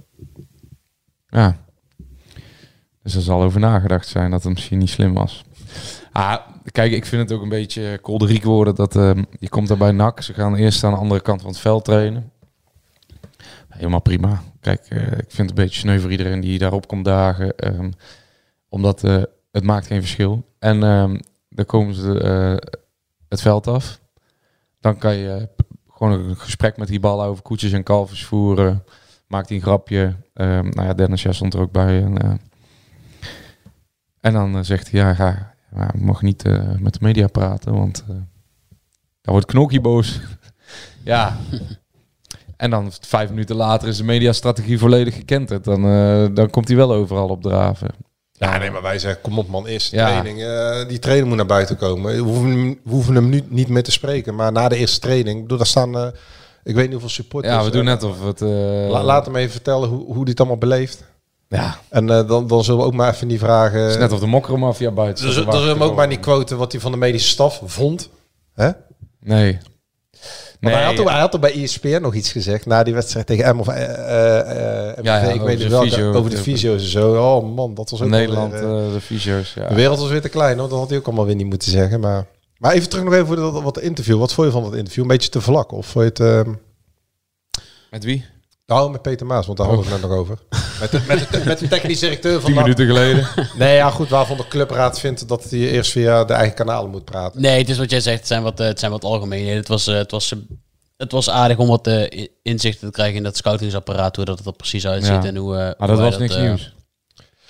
Ja. 1.28 1.58
Dus 3.04 3.16
er 3.16 3.22
zal 3.22 3.42
over 3.42 3.60
nagedacht 3.60 4.08
zijn 4.08 4.32
dat 4.32 4.44
het 4.44 4.54
misschien 4.54 4.78
niet 4.78 4.90
slim 4.90 5.14
was. 5.14 5.44
Ah, 6.12 6.36
kijk, 6.72 6.92
ik 6.92 7.06
vind 7.06 7.22
het 7.30 7.38
ook 7.38 7.44
een 7.44 7.50
beetje 7.50 7.98
kolderiek 8.02 8.44
worden 8.44 8.76
dat 8.76 8.96
ehm, 8.96 9.24
je 9.40 9.50
komt 9.50 9.68
daar 9.68 9.78
bij 9.78 9.92
NAC. 9.92 10.22
Ze 10.22 10.34
gaan 10.34 10.56
eerst 10.56 10.84
aan 10.84 10.92
de 10.92 10.98
andere 11.00 11.22
kant 11.22 11.42
van 11.42 11.50
het 11.50 11.60
veld 11.60 11.86
trainen. 11.86 12.32
Helemaal 13.78 14.02
prima. 14.02 14.42
Kijk, 14.60 14.86
eh, 14.90 15.02
ik 15.02 15.32
vind 15.32 15.50
het 15.50 15.50
een 15.50 15.64
beetje 15.66 15.80
sneu 15.80 16.00
voor 16.00 16.12
iedereen 16.12 16.40
die 16.40 16.60
daarop 16.60 16.88
komt 16.88 17.06
dagen. 17.06 17.58
ehm, 17.58 17.92
omdat 18.70 19.04
eh, 19.04 19.24
het 19.52 19.64
maakt 19.64 19.88
geen 19.88 20.00
verschil. 20.00 20.54
En 20.60 20.84
ehm, 20.84 21.20
dan 21.50 21.66
komen 21.66 21.96
ze 21.96 22.20
eh, 22.20 22.72
het 23.30 23.42
veld 23.42 23.68
af. 23.68 24.00
Dan 24.80 24.98
kan 24.98 25.16
je 25.16 25.50
gewoon 25.90 26.20
een 26.20 26.36
gesprek 26.36 26.78
met 26.78 26.88
die 26.88 27.00
ballen 27.00 27.26
over 27.26 27.44
koetjes 27.44 27.72
en 27.72 27.84
kalfjes 27.84 28.26
voeren. 28.26 28.84
Maakt 29.28 29.48
hij 29.48 29.58
een 29.58 29.64
grapje. 29.64 30.16
Ehm, 30.34 30.70
nou 30.70 30.88
ja, 30.88 30.94
Dennis 30.94 31.26
stond 31.30 31.54
er 31.54 31.60
ook 31.60 31.72
bij. 31.72 32.04
En, 32.04 32.42
en 34.20 34.34
dan 34.34 34.66
zegt 34.66 34.92
hij, 34.92 35.00
ja, 35.00 35.14
ga, 35.14 35.56
ja, 35.76 35.94
ik 35.94 36.02
mag 36.02 36.22
niet 36.22 36.44
met 36.80 36.94
de 36.94 37.00
media 37.02 37.28
praten, 37.28 37.74
want 37.74 38.04
dan 39.22 39.34
wordt 39.34 39.46
Knokkie 39.46 39.82
boos. 39.82 40.20
ja. 41.04 41.38
En 42.64 42.70
dan 42.70 42.92
vijf 43.02 43.30
minuten 43.30 43.56
later 43.56 43.88
is 43.88 43.98
de 43.98 44.04
mediastrategie 44.04 44.80
volledig 44.80 45.14
gekend. 45.16 45.64
Dan, 45.64 45.86
eh, 45.86 46.26
dan 46.34 46.50
komt 46.50 46.68
hij 46.68 46.78
wel 46.78 46.94
overal 46.94 47.28
op 47.30 47.42
draven. 47.42 47.88
Ja, 48.32 48.58
nee, 48.58 48.72
maar 48.72 48.82
wij 48.82 49.00
zeggen, 49.00 49.22
kom 49.22 49.38
op 49.40 49.48
man, 49.48 49.68
eerste 49.68 49.96
Ja. 49.96 50.08
training. 50.08 50.42
eh, 50.44 50.88
die 50.88 51.00
trainer 51.00 51.28
moet 51.28 51.36
naar 51.38 51.46
buiten 51.46 51.78
komen. 51.78 52.14
We 52.14 52.20
hoeven, 52.22 52.50
hem, 52.50 52.80
we 52.84 52.90
hoeven 52.92 53.16
hem 53.16 53.30
nu 53.30 53.42
niet 53.48 53.68
meer 53.68 53.84
te 53.84 53.92
spreken. 53.92 54.36
Maar 54.36 54.52
na 54.52 54.68
de 54.68 54.76
eerste 54.76 55.00
training, 55.00 55.42
bedoel, 55.42 55.58
daar 55.58 55.68
staan, 55.68 55.96
eh, 55.98 56.08
ik 56.64 56.74
weet 56.76 56.84
niet 56.84 56.92
hoeveel 56.92 57.10
supporters. 57.10 57.54
Ja, 57.54 57.64
we 57.64 57.70
doen 57.70 57.86
net 57.86 58.04
of 58.04 58.24
het... 58.26 58.40
La- 58.42 59.04
laat 59.04 59.26
hem 59.26 59.36
even 59.36 59.52
vertellen 59.52 59.90
hoe, 59.90 60.14
hoe 60.14 60.28
het 60.30 60.40
allemaal 60.40 60.58
beleeft. 60.58 61.04
Ja, 61.48 61.78
En 61.90 62.06
dan, 62.08 62.48
dan 62.48 62.64
zullen 62.64 62.80
we 62.80 62.86
ook 62.86 62.94
maar 62.94 63.14
even 63.14 63.28
niet 63.28 63.40
vragen. 63.40 63.80
het 63.80 63.92
is 63.92 63.98
net 63.98 64.12
of 64.12 64.20
de 64.20 64.26
mokromafia 64.28 64.92
buiten 64.92 65.16
te 65.30 65.34
dan 65.34 65.34
zullen 65.54 65.64
we 65.64 65.70
hem 65.70 65.84
ook 65.84 65.96
maar 65.96 66.08
niet 66.08 66.20
quoten 66.20 66.58
wat 66.58 66.72
hij 66.72 66.82
van 66.82 66.92
de 66.92 66.98
medische 66.98 67.30
staf 67.30 67.62
vond. 67.66 68.10
Hè? 68.54 68.70
Nee. 69.20 69.58
Want 70.64 70.76
hij, 70.76 70.84
had 70.86 70.96
toch, 70.96 71.10
hij 71.10 71.20
had 71.20 71.32
toch 71.32 71.40
bij 71.42 71.54
ESPN 71.64 72.02
nog 72.02 72.14
iets 72.16 72.32
gezegd 72.32 72.66
na 72.66 72.84
die 72.84 72.94
wedstrijd 72.94 73.26
tegen 73.28 73.56
M 73.56 73.60
of 73.60 73.68
MVV, 73.68 73.78
Ja, 73.78 74.94
ja, 75.04 75.20
ik 75.20 75.34
over 75.34 75.46
weet 75.46 75.60
niet 75.60 75.68
welke, 75.68 75.88
fysio- 75.90 76.14
over 76.14 76.30
de 76.32 76.38
fysio's 76.38 76.82
en 76.84 76.90
zo. 76.90 77.14
Oh 77.36 77.56
man, 77.56 77.74
dat 77.74 77.90
was 77.90 78.02
ook 78.02 78.10
wel 78.10 78.20
Nederland, 78.20 78.52
weer, 78.52 78.62
de 78.94 79.02
fysio's, 79.02 79.54
ja. 79.54 79.68
De 79.68 79.76
wereld 79.76 80.00
was 80.00 80.10
weer 80.10 80.22
te 80.22 80.30
klein, 80.30 80.58
hoor. 80.60 80.70
Dat 80.70 80.80
had 80.80 80.90
hij 80.90 80.98
ook 80.98 81.06
allemaal 81.06 81.26
weer 81.26 81.36
niet 81.36 81.46
moeten 81.48 81.72
zeggen. 81.72 82.00
Maar, 82.00 82.26
maar 82.58 82.72
even 82.72 82.90
terug 82.90 83.04
nog 83.06 83.14
even 83.14 83.28
voor 83.28 83.36
dat, 83.36 83.62
wat 83.62 83.80
interview. 83.80 84.20
Wat 84.20 84.34
vond 84.34 84.48
je 84.48 84.54
van 84.54 84.64
dat 84.64 84.76
interview? 84.76 85.02
Een 85.02 85.08
beetje 85.10 85.30
te 85.30 85.42
vlak? 85.42 85.72
Of 85.72 85.86
vond 85.88 86.18
je 86.18 86.24
het... 86.24 86.46
ehm, 86.48 86.54
Met 87.92 88.04
wie? 88.04 88.26
Nou, 88.66 88.92
met 88.92 89.02
Peter 89.02 89.26
Maas, 89.26 89.46
want 89.46 89.58
daar 89.58 89.68
hadden 89.68 89.86
we 89.86 89.92
het 89.92 90.02
net 90.02 90.10
nog 90.10 90.20
over. 90.20 90.38
Met 90.80 90.92
de, 90.92 91.02
met 91.08 91.32
de, 91.32 91.42
met 91.46 91.60
de 91.60 91.68
technisch 91.68 92.00
directeur 92.00 92.42
van... 92.42 92.52
Tien 92.52 92.62
minuten 92.62 92.86
geleden. 92.86 93.28
Nee, 93.58 93.76
ja 93.76 93.90
goed, 93.90 94.10
waarvan 94.10 94.38
de 94.38 94.48
clubraad 94.48 95.00
vindt 95.00 95.28
dat 95.28 95.50
hij 95.50 95.60
eerst 95.60 95.92
via 95.92 96.24
de 96.24 96.34
eigen 96.34 96.56
kanalen 96.56 96.90
moet 96.90 97.06
praten. 97.06 97.42
Nee, 97.42 97.58
het 97.58 97.70
is 97.70 97.78
wat 97.78 97.90
jij 97.90 98.00
zegt. 98.00 98.18
Het 98.18 98.28
zijn 98.28 98.44
wat, 98.44 98.60
eh, 98.60 98.68
het 98.68 98.80
zijn 98.80 98.92
wat 98.92 99.04
algemeenheden. 99.04 99.58
Het 99.58 99.68
was, 99.68 99.88
eh, 99.88 99.96
het, 99.96 100.12
was, 100.12 100.32
eh, 100.32 100.40
het 100.98 101.12
was 101.12 101.30
aardig 101.30 101.58
om 101.58 101.68
wat 101.68 101.90
inzichten 102.42 102.88
te 102.88 102.94
krijgen 102.94 103.16
in 103.16 103.24
dat 103.24 103.38
scoutingsapparaat. 103.38 104.16
Hoe 104.16 104.26
dat 104.26 104.38
het 104.38 104.48
er 104.48 104.54
precies 104.54 104.88
uitziet. 104.88 105.24
Ja. 105.24 105.26
En 105.26 105.36
hoe, 105.36 105.76
Maar 105.78 105.88
dat 105.88 106.00
was 106.00 106.18
niks 106.18 106.38
nieuws. 106.38 106.74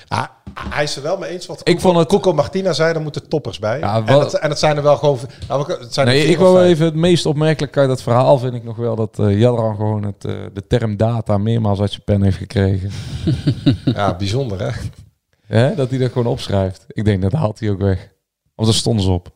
Ah, 0.07 0.23
hij 0.69 0.83
is 0.83 0.95
er 0.95 1.01
wel 1.03 1.17
mee 1.17 1.29
eens 1.29 1.45
wat 1.45 1.61
Ik 1.63 1.79
vond 1.79 1.97
het- 1.97 2.07
Coco 2.07 2.33
Martina 2.33 2.73
zei, 2.73 2.93
er 2.93 3.01
moeten 3.01 3.29
toppers 3.29 3.59
bij. 3.59 3.79
Ja, 3.79 3.95
en, 3.95 4.05
dat, 4.05 4.33
en 4.33 4.49
dat 4.49 4.59
zijn 4.59 4.77
er 4.77 4.83
wel 4.83 4.97
gewoon... 4.97 5.19
Nou, 5.47 5.71
het 5.79 5.93
zijn 5.93 6.07
Nee, 6.07 6.25
ik 6.25 6.37
wil 6.37 6.63
even 6.63 6.85
het 6.85 6.95
meest 6.95 7.25
opmerkelijke 7.25 7.79
uit 7.79 7.87
dat 7.87 8.01
verhaal 8.01 8.37
vind 8.37 8.53
ik 8.53 8.63
nog 8.63 8.75
wel 8.75 8.95
dat 8.95 9.15
Jadran 9.17 9.75
gewoon 9.75 10.03
het, 10.03 10.25
eh, 10.25 10.33
de 10.53 10.67
term 10.67 10.97
data 10.97 11.37
meermaals 11.37 11.79
uit 11.79 11.89
zijn 11.91 12.03
pen 12.03 12.21
heeft 12.23 12.37
gekregen. 12.37 12.91
Ja, 13.85 14.15
bijzonder 14.15 14.59
hè. 14.61 14.71
Hè? 15.47 15.75
Dat 15.75 15.89
hij 15.89 15.99
dat 15.99 16.11
gewoon 16.11 16.31
opschrijft. 16.33 16.85
Ik 16.87 17.05
denk 17.05 17.21
dat 17.21 17.31
haalt 17.31 17.59
hij 17.59 17.69
ook 17.69 17.79
weg. 17.79 18.11
Want 18.55 18.67
daar 18.69 18.77
stonden 18.77 19.03
ze 19.03 19.11
op. 19.11 19.29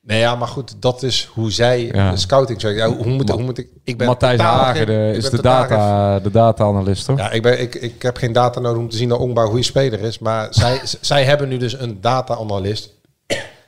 Nee, 0.00 0.18
ja, 0.18 0.34
maar 0.34 0.48
goed, 0.48 0.82
dat 0.82 1.02
is 1.02 1.30
hoe 1.34 1.52
zij 1.52 1.84
Ja. 1.84 2.10
de 2.10 2.16
scouting 2.16 2.60
zeggen. 2.60 2.80
Ja, 2.80 2.96
hoe, 2.96 3.06
moet, 3.06 3.30
hoe 3.30 3.42
moet 3.42 3.58
ik... 3.58 3.68
Ik 3.84 3.98
ben 3.98 4.06
Matthijs 4.06 4.38
de, 4.38 5.10
ik 5.10 5.16
is 5.16 5.30
de 5.30 5.42
data, 5.42 6.18
de 6.20 6.30
data-analyst, 6.30 7.04
toch? 7.04 7.18
Ja, 7.18 7.30
ik, 7.30 7.42
ben, 7.42 7.60
ik, 7.60 7.74
ik 7.74 8.02
heb 8.02 8.16
geen 8.16 8.32
data 8.32 8.60
nodig 8.60 8.78
om 8.78 8.88
te 8.88 8.96
zien 8.96 9.08
dat 9.08 9.18
Ongba 9.18 9.42
een 9.42 9.48
goede 9.48 9.62
speler 9.62 10.00
is. 10.00 10.18
Maar 10.18 10.46
zij, 10.50 10.80
zij 11.00 11.24
hebben 11.24 11.48
nu 11.48 11.56
dus 11.56 11.78
een 11.80 12.00
data-analyst. 12.00 12.96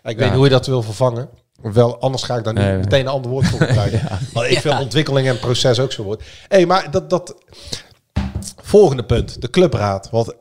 Ik 0.03 0.17
weet 0.17 0.19
niet 0.19 0.35
hoe 0.35 0.45
je 0.45 0.51
dat 0.51 0.67
wil 0.67 0.83
vervangen. 0.83 1.29
Wel, 1.63 2.01
anders 2.01 2.23
ga 2.23 2.37
ik 2.37 2.45
daar 2.45 2.55
nu 2.55 2.61
Nee, 2.61 2.77
meteen 2.77 3.01
een 3.01 3.07
ander 3.09 3.31
woord 3.31 3.47
voor 3.47 3.61
gebruiken. 3.61 4.01
Want 4.33 4.51
ik 4.51 4.59
vind 4.59 4.79
ontwikkeling 4.79 5.29
en 5.29 5.39
proces 5.39 5.81
ook 5.81 5.93
zo 5.93 6.03
woord. 6.03 6.23
Hé, 6.49 6.67
maar 6.67 6.91
dat, 6.91 7.11
dat... 7.11 7.35
Volgende 8.63 9.05
punt, 9.05 9.43
de 9.43 9.51
clubraad. 9.51 10.11
Want 10.11 10.35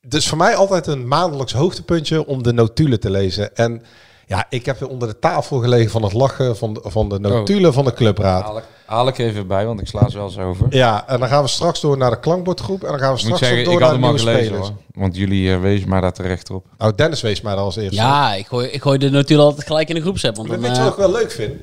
het 0.00 0.14
is 0.14 0.28
voor 0.28 0.38
mij 0.38 0.54
altijd 0.54 0.86
een 0.86 1.08
maandelijks 1.08 1.52
hoogtepuntje 1.52 2.26
om 2.26 2.42
de 2.42 2.52
notulen 2.52 3.00
te 3.00 3.10
lezen. 3.10 3.56
En 3.56 3.82
ja, 4.26 4.46
ik 4.48 4.66
heb 4.66 4.78
weer 4.78 4.88
onder 4.88 5.08
de 5.08 5.18
tafel 5.18 5.58
gelegen 5.58 5.90
van 5.90 6.02
het 6.02 6.12
lachen 6.12 6.56
van 6.56 6.74
de, 6.74 6.80
van 6.84 7.08
de 7.08 7.18
notulen 7.18 7.72
van 7.72 7.84
de 7.84 7.92
clubraad. 7.92 8.42
Haal 8.42 8.58
ik, 8.58 8.64
haal 8.86 9.08
ik 9.08 9.18
even 9.18 9.46
bij, 9.46 9.66
want 9.66 9.80
ik 9.80 9.86
sla 9.86 10.08
ze 10.08 10.16
wel 10.16 10.26
eens 10.26 10.38
over. 10.38 10.66
Ja, 10.70 11.08
en 11.08 11.20
dan 11.20 11.28
gaan 11.28 11.42
we 11.42 11.48
straks 11.48 11.80
door 11.80 11.96
naar 11.96 12.10
de 12.10 12.20
klankbordgroep. 12.20 12.84
En 12.84 12.90
dan 12.90 12.98
gaan 12.98 13.12
we 13.12 13.18
straks 13.18 13.38
zeggen, 13.38 13.64
door 13.64 13.80
naar 13.80 13.90
hem 13.90 14.00
de 14.00 14.06
nieuwe 14.06 14.18
gelezen 14.18 14.44
spelers. 14.44 14.68
hoor. 14.68 14.76
Want 14.92 15.16
jullie 15.16 15.48
uh, 15.48 15.60
wezen 15.60 15.88
maar 15.88 16.00
daar 16.00 16.12
terecht 16.12 16.50
op. 16.50 16.66
Nou, 16.78 16.94
Dennis 16.94 17.20
wees 17.20 17.40
mij 17.40 17.54
daar 17.54 17.64
als 17.64 17.76
eerste. 17.76 17.94
Ja, 17.96 18.34
ik 18.34 18.46
gooi, 18.46 18.68
ik 18.68 18.82
gooi 18.82 18.98
de 18.98 19.10
natuurlijk 19.10 19.48
altijd 19.48 19.66
gelijk 19.66 19.88
in 19.88 19.94
de 19.94 20.00
groepsapp. 20.00 20.36
Want 20.36 20.48
Maar 20.48 20.56
dan, 20.58 20.66
weet 20.66 20.76
je 20.76 20.82
eh, 20.82 20.88
wat 20.88 20.98
ik 20.98 21.04
wel 21.12 21.20
leuk 21.20 21.30
vind? 21.30 21.54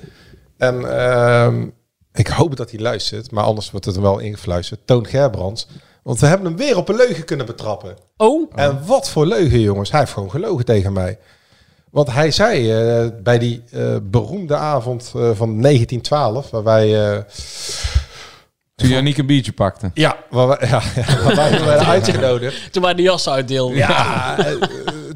En 0.58 1.00
ehm, 1.00 1.68
ik 2.14 2.28
hoop 2.28 2.56
dat 2.56 2.72
hij 2.72 2.80
luistert, 2.80 3.32
maar 3.32 3.44
anders 3.44 3.72
wordt 3.72 3.86
het 3.86 3.96
er 3.96 4.02
wel 4.02 4.20
ingefluisterd. 4.20 4.80
Toon 4.86 5.06
Gerbrands. 5.06 5.68
Want 6.04 6.20
we 6.20 6.26
hebben 6.26 6.48
hem 6.48 6.58
weer 6.58 6.78
op 6.78 6.90
een 6.90 6.96
leugen 6.96 7.26
kunnen 7.26 7.46
betrappen. 7.46 7.96
oh, 8.18 8.52
En 8.56 8.80
wat 8.86 9.10
voor 9.10 9.26
leugen, 9.26 9.60
jongens. 9.60 9.92
Hij 9.92 10.00
heeft 10.00 10.12
gewoon 10.12 10.32
gelogen 10.32 10.66
tegen 10.66 10.94
mij. 10.94 11.20
Want 11.94 12.12
hij 12.12 12.32
zei 12.32 12.72
eh, 12.72 13.08
bij 13.24 13.40
die 13.40 13.64
eh, 13.72 13.96
beroemde 14.04 14.56
avond 14.56 15.04
eh, 15.06 15.12
van 15.14 15.62
1912, 15.62 16.50
waar 16.50 16.64
wij... 16.64 17.12
eh, 17.14 17.18
Toen 18.76 18.88
Janiek 18.90 19.18
een 19.18 19.26
biertje 19.26 19.52
pakte. 19.54 19.92
ja, 19.94 20.18
waar 20.30 20.48
wij, 20.48 20.58
ja, 20.62 20.82
ja, 20.96 21.24
waar 21.24 21.36
wij 21.36 21.52
werden 21.66 21.88
uitgenodigd. 21.88 22.74
toen 22.74 22.84
wij 22.84 22.94
de 22.94 23.02
jas 23.02 23.30
uitdeelden. 23.30 23.78
Ja, 23.78 24.36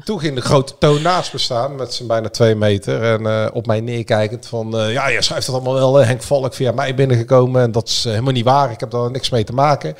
toen 0.04 0.20
ging 0.20 0.34
de 0.34 0.40
grote 0.40 0.78
toon 0.78 1.02
naast 1.02 1.32
me 1.32 1.38
staan 1.38 1.76
met 1.76 1.94
zijn 1.94 2.08
bijna 2.08 2.28
twee 2.28 2.54
meter. 2.54 3.02
En 3.02 3.26
eh, 3.26 3.46
op 3.52 3.66
mij 3.66 3.80
neerkijkend 3.80 4.46
van, 4.46 4.78
eh, 4.78 4.92
ja, 4.92 5.08
je 5.08 5.22
schrijft 5.22 5.46
dat 5.46 5.54
allemaal 5.54 5.74
wel. 5.74 5.94
Henk 5.96 6.22
Valk 6.22 6.54
via 6.54 6.72
mij 6.72 6.94
binnengekomen 6.94 7.62
en 7.62 7.72
dat 7.72 7.88
is 7.88 8.04
helemaal 8.04 8.32
niet 8.32 8.44
waar. 8.44 8.70
Ik 8.70 8.80
heb 8.80 8.90
daar 8.90 9.10
niks 9.10 9.30
mee 9.30 9.44
te 9.44 9.52
maken. 9.52 9.94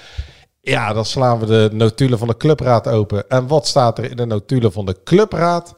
Ja, 0.60 0.92
dan 0.92 1.04
slaan 1.04 1.38
we 1.38 1.46
de 1.46 1.68
notulen 1.72 2.18
van 2.18 2.28
de 2.28 2.36
clubraad 2.36 2.86
open. 2.88 3.28
En 3.28 3.46
wat 3.46 3.66
staat 3.66 3.98
er 3.98 4.10
in 4.10 4.16
de 4.16 4.26
notulen 4.26 4.72
van 4.72 4.86
de 4.86 4.96
clubraad? 5.04 5.74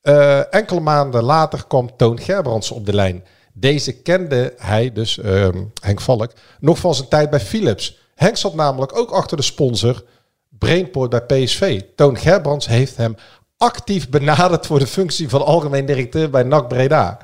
Eh, 0.00 0.54
enkele 0.54 0.80
maanden 0.80 1.22
later 1.22 1.64
kwam 1.66 1.96
Toon 1.96 2.20
Gerbrands 2.20 2.70
op 2.70 2.86
de 2.86 2.94
lijn. 2.94 3.24
Deze 3.52 4.02
kende 4.02 4.54
hij, 4.56 4.92
dus 4.92 5.18
ehm, 5.18 5.64
Henk 5.80 6.00
Valk, 6.00 6.32
nog 6.60 6.78
van 6.78 6.94
zijn 6.94 7.08
tijd 7.08 7.30
bij 7.30 7.40
Philips. 7.40 7.98
Henk 8.14 8.36
zat 8.36 8.54
namelijk 8.54 8.98
ook 8.98 9.10
achter 9.10 9.36
de 9.36 9.42
sponsor 9.42 10.04
Brainport 10.48 11.10
bij 11.10 11.44
PSV. 11.44 11.82
Toon 11.96 12.18
Gerbrands 12.18 12.66
heeft 12.66 12.96
hem 12.96 13.14
actief 13.56 14.08
benaderd 14.08 14.66
voor 14.66 14.78
de 14.78 14.86
functie 14.86 15.28
van 15.28 15.44
algemeen 15.44 15.86
directeur 15.86 16.30
bij 16.30 16.42
NAC 16.42 16.68
Breda. 16.68 17.18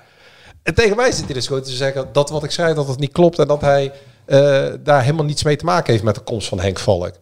En 0.63 0.75
tegen 0.75 0.97
mij 0.97 1.13
zit 1.13 1.25
hij 1.25 1.35
dus 1.35 1.47
gewoon 1.47 1.63
te 1.63 1.71
zeggen 1.71 2.09
dat 2.13 2.31
wat 2.31 2.45
ik 2.45 2.51
zei, 2.51 2.75
dat 2.75 2.89
het 2.89 2.99
niet 2.99 3.13
klopt 3.13 3.39
en 3.39 3.47
dat 3.47 3.61
hij 3.61 3.93
eh, 4.25 4.67
daar 4.83 5.03
helemaal 5.03 5.25
niets 5.25 5.43
mee 5.43 5.57
te 5.57 5.65
maken 5.65 5.93
heeft 5.93 6.05
met 6.05 6.15
de 6.15 6.21
komst 6.21 6.49
van 6.49 6.61
Henk 6.61 6.79
Valk. 6.79 7.13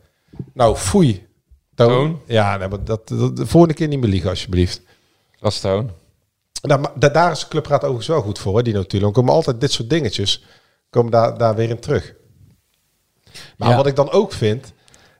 Nou, 0.55 0.77
foei. 0.77 1.27
Toon. 1.75 1.89
Toon? 1.89 2.21
Ja, 2.27 2.57
nee, 2.57 2.69
maar 2.69 2.85
dat, 2.85 3.09
dat, 3.09 3.37
de 3.37 3.47
volgende 3.47 3.75
keer 3.75 3.89
niet 3.89 4.01
meer 4.01 4.11
liegen 4.11 4.31
alsjeblieft. 4.31 4.83
Toon. 5.61 5.91
Nou, 6.63 6.81
maar 6.81 6.91
da- 6.95 7.09
daar 7.09 7.31
is 7.33 7.41
de 7.41 7.49
clubraad 7.49 7.81
overigens 7.81 8.07
wel 8.07 8.23
goed 8.23 8.39
voor, 8.39 8.57
hè, 8.57 8.63
die 8.63 8.75
notulen. 8.75 9.03
Dan 9.05 9.13
komen 9.13 9.33
altijd 9.35 9.61
dit 9.61 9.73
soort 9.73 9.91
dingetjes 9.91 10.45
komen 10.91 11.11
daar, 11.11 11.39
daar 11.39 11.55
weer 11.55 11.69
in 11.69 11.81
terug. 11.81 12.15
Maar 13.57 13.69
Ja. 13.69 13.77
wat 13.77 13.87
ik 13.87 13.97
dan 13.97 14.11
ook 14.11 14.33
vind, 14.33 14.73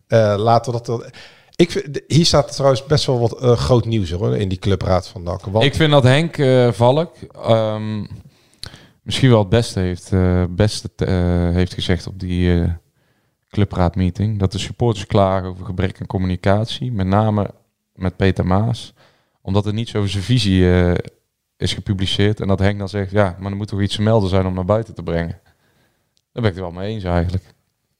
eh, 0.07 0.35
laten 0.39 0.73
we 0.73 0.81
dat... 0.83 1.11
Ik 1.57 1.71
vind, 1.71 2.01
hier 2.07 2.27
staat 2.27 2.53
trouwens 2.53 2.87
best 2.87 3.07
wel 3.07 3.21
wat 3.21 3.41
eh, 3.41 3.57
groot 3.57 3.85
nieuws 3.85 4.11
hoor, 4.11 4.37
in 4.37 4.49
die 4.49 4.59
clubraad 4.59 5.09
van 5.09 5.23
NAC. 5.23 5.45
Want, 5.45 5.65
Ik 5.65 5.75
vind 5.75 5.91
dat 5.91 6.03
Henk 6.03 6.37
eh, 6.39 6.73
Valk 6.73 7.15
ehm, 7.33 8.05
misschien 9.03 9.29
wel 9.31 9.39
het 9.39 9.49
beste 9.49 9.81
heeft, 9.81 10.11
beste 10.51 10.91
heeft 11.55 11.75
gezegd 11.75 12.07
op 12.07 12.21
die 12.21 12.73
clubraadmeeting, 13.49 14.39
dat 14.39 14.53
de 14.53 14.59
supporters 14.59 15.07
klagen 15.07 15.49
over 15.49 15.65
gebrek 15.65 16.01
aan 16.01 16.07
communicatie, 16.07 16.93
met 16.93 17.07
name 17.07 17.51
met 17.95 18.17
Peter 18.17 18.47
Maas, 18.47 18.95
omdat 19.43 19.67
er 19.67 19.73
niets 19.73 19.95
over 19.95 20.11
zijn 20.11 20.23
visie 20.23 20.73
eh, 20.73 20.95
is 21.57 21.73
gepubliceerd. 21.75 22.41
En 22.41 22.49
dat 22.49 22.59
Henk 22.59 22.79
dan 22.79 22.89
zegt, 22.89 23.11
ja, 23.11 23.37
maar 23.39 23.51
er 23.51 23.57
moet 23.57 23.69
toch 23.69 23.81
iets 23.81 23.95
te 23.95 24.03
melden 24.03 24.29
zijn 24.29 24.47
om 24.47 24.55
naar 24.55 24.65
buiten 24.65 24.95
te 24.95 25.03
brengen. 25.03 25.41
Daar 26.33 26.43
ben 26.43 26.45
ik 26.45 26.57
het 26.57 26.59
wel 26.65 26.71
mee 26.71 26.95
eens 26.95 27.05
eigenlijk. 27.05 27.45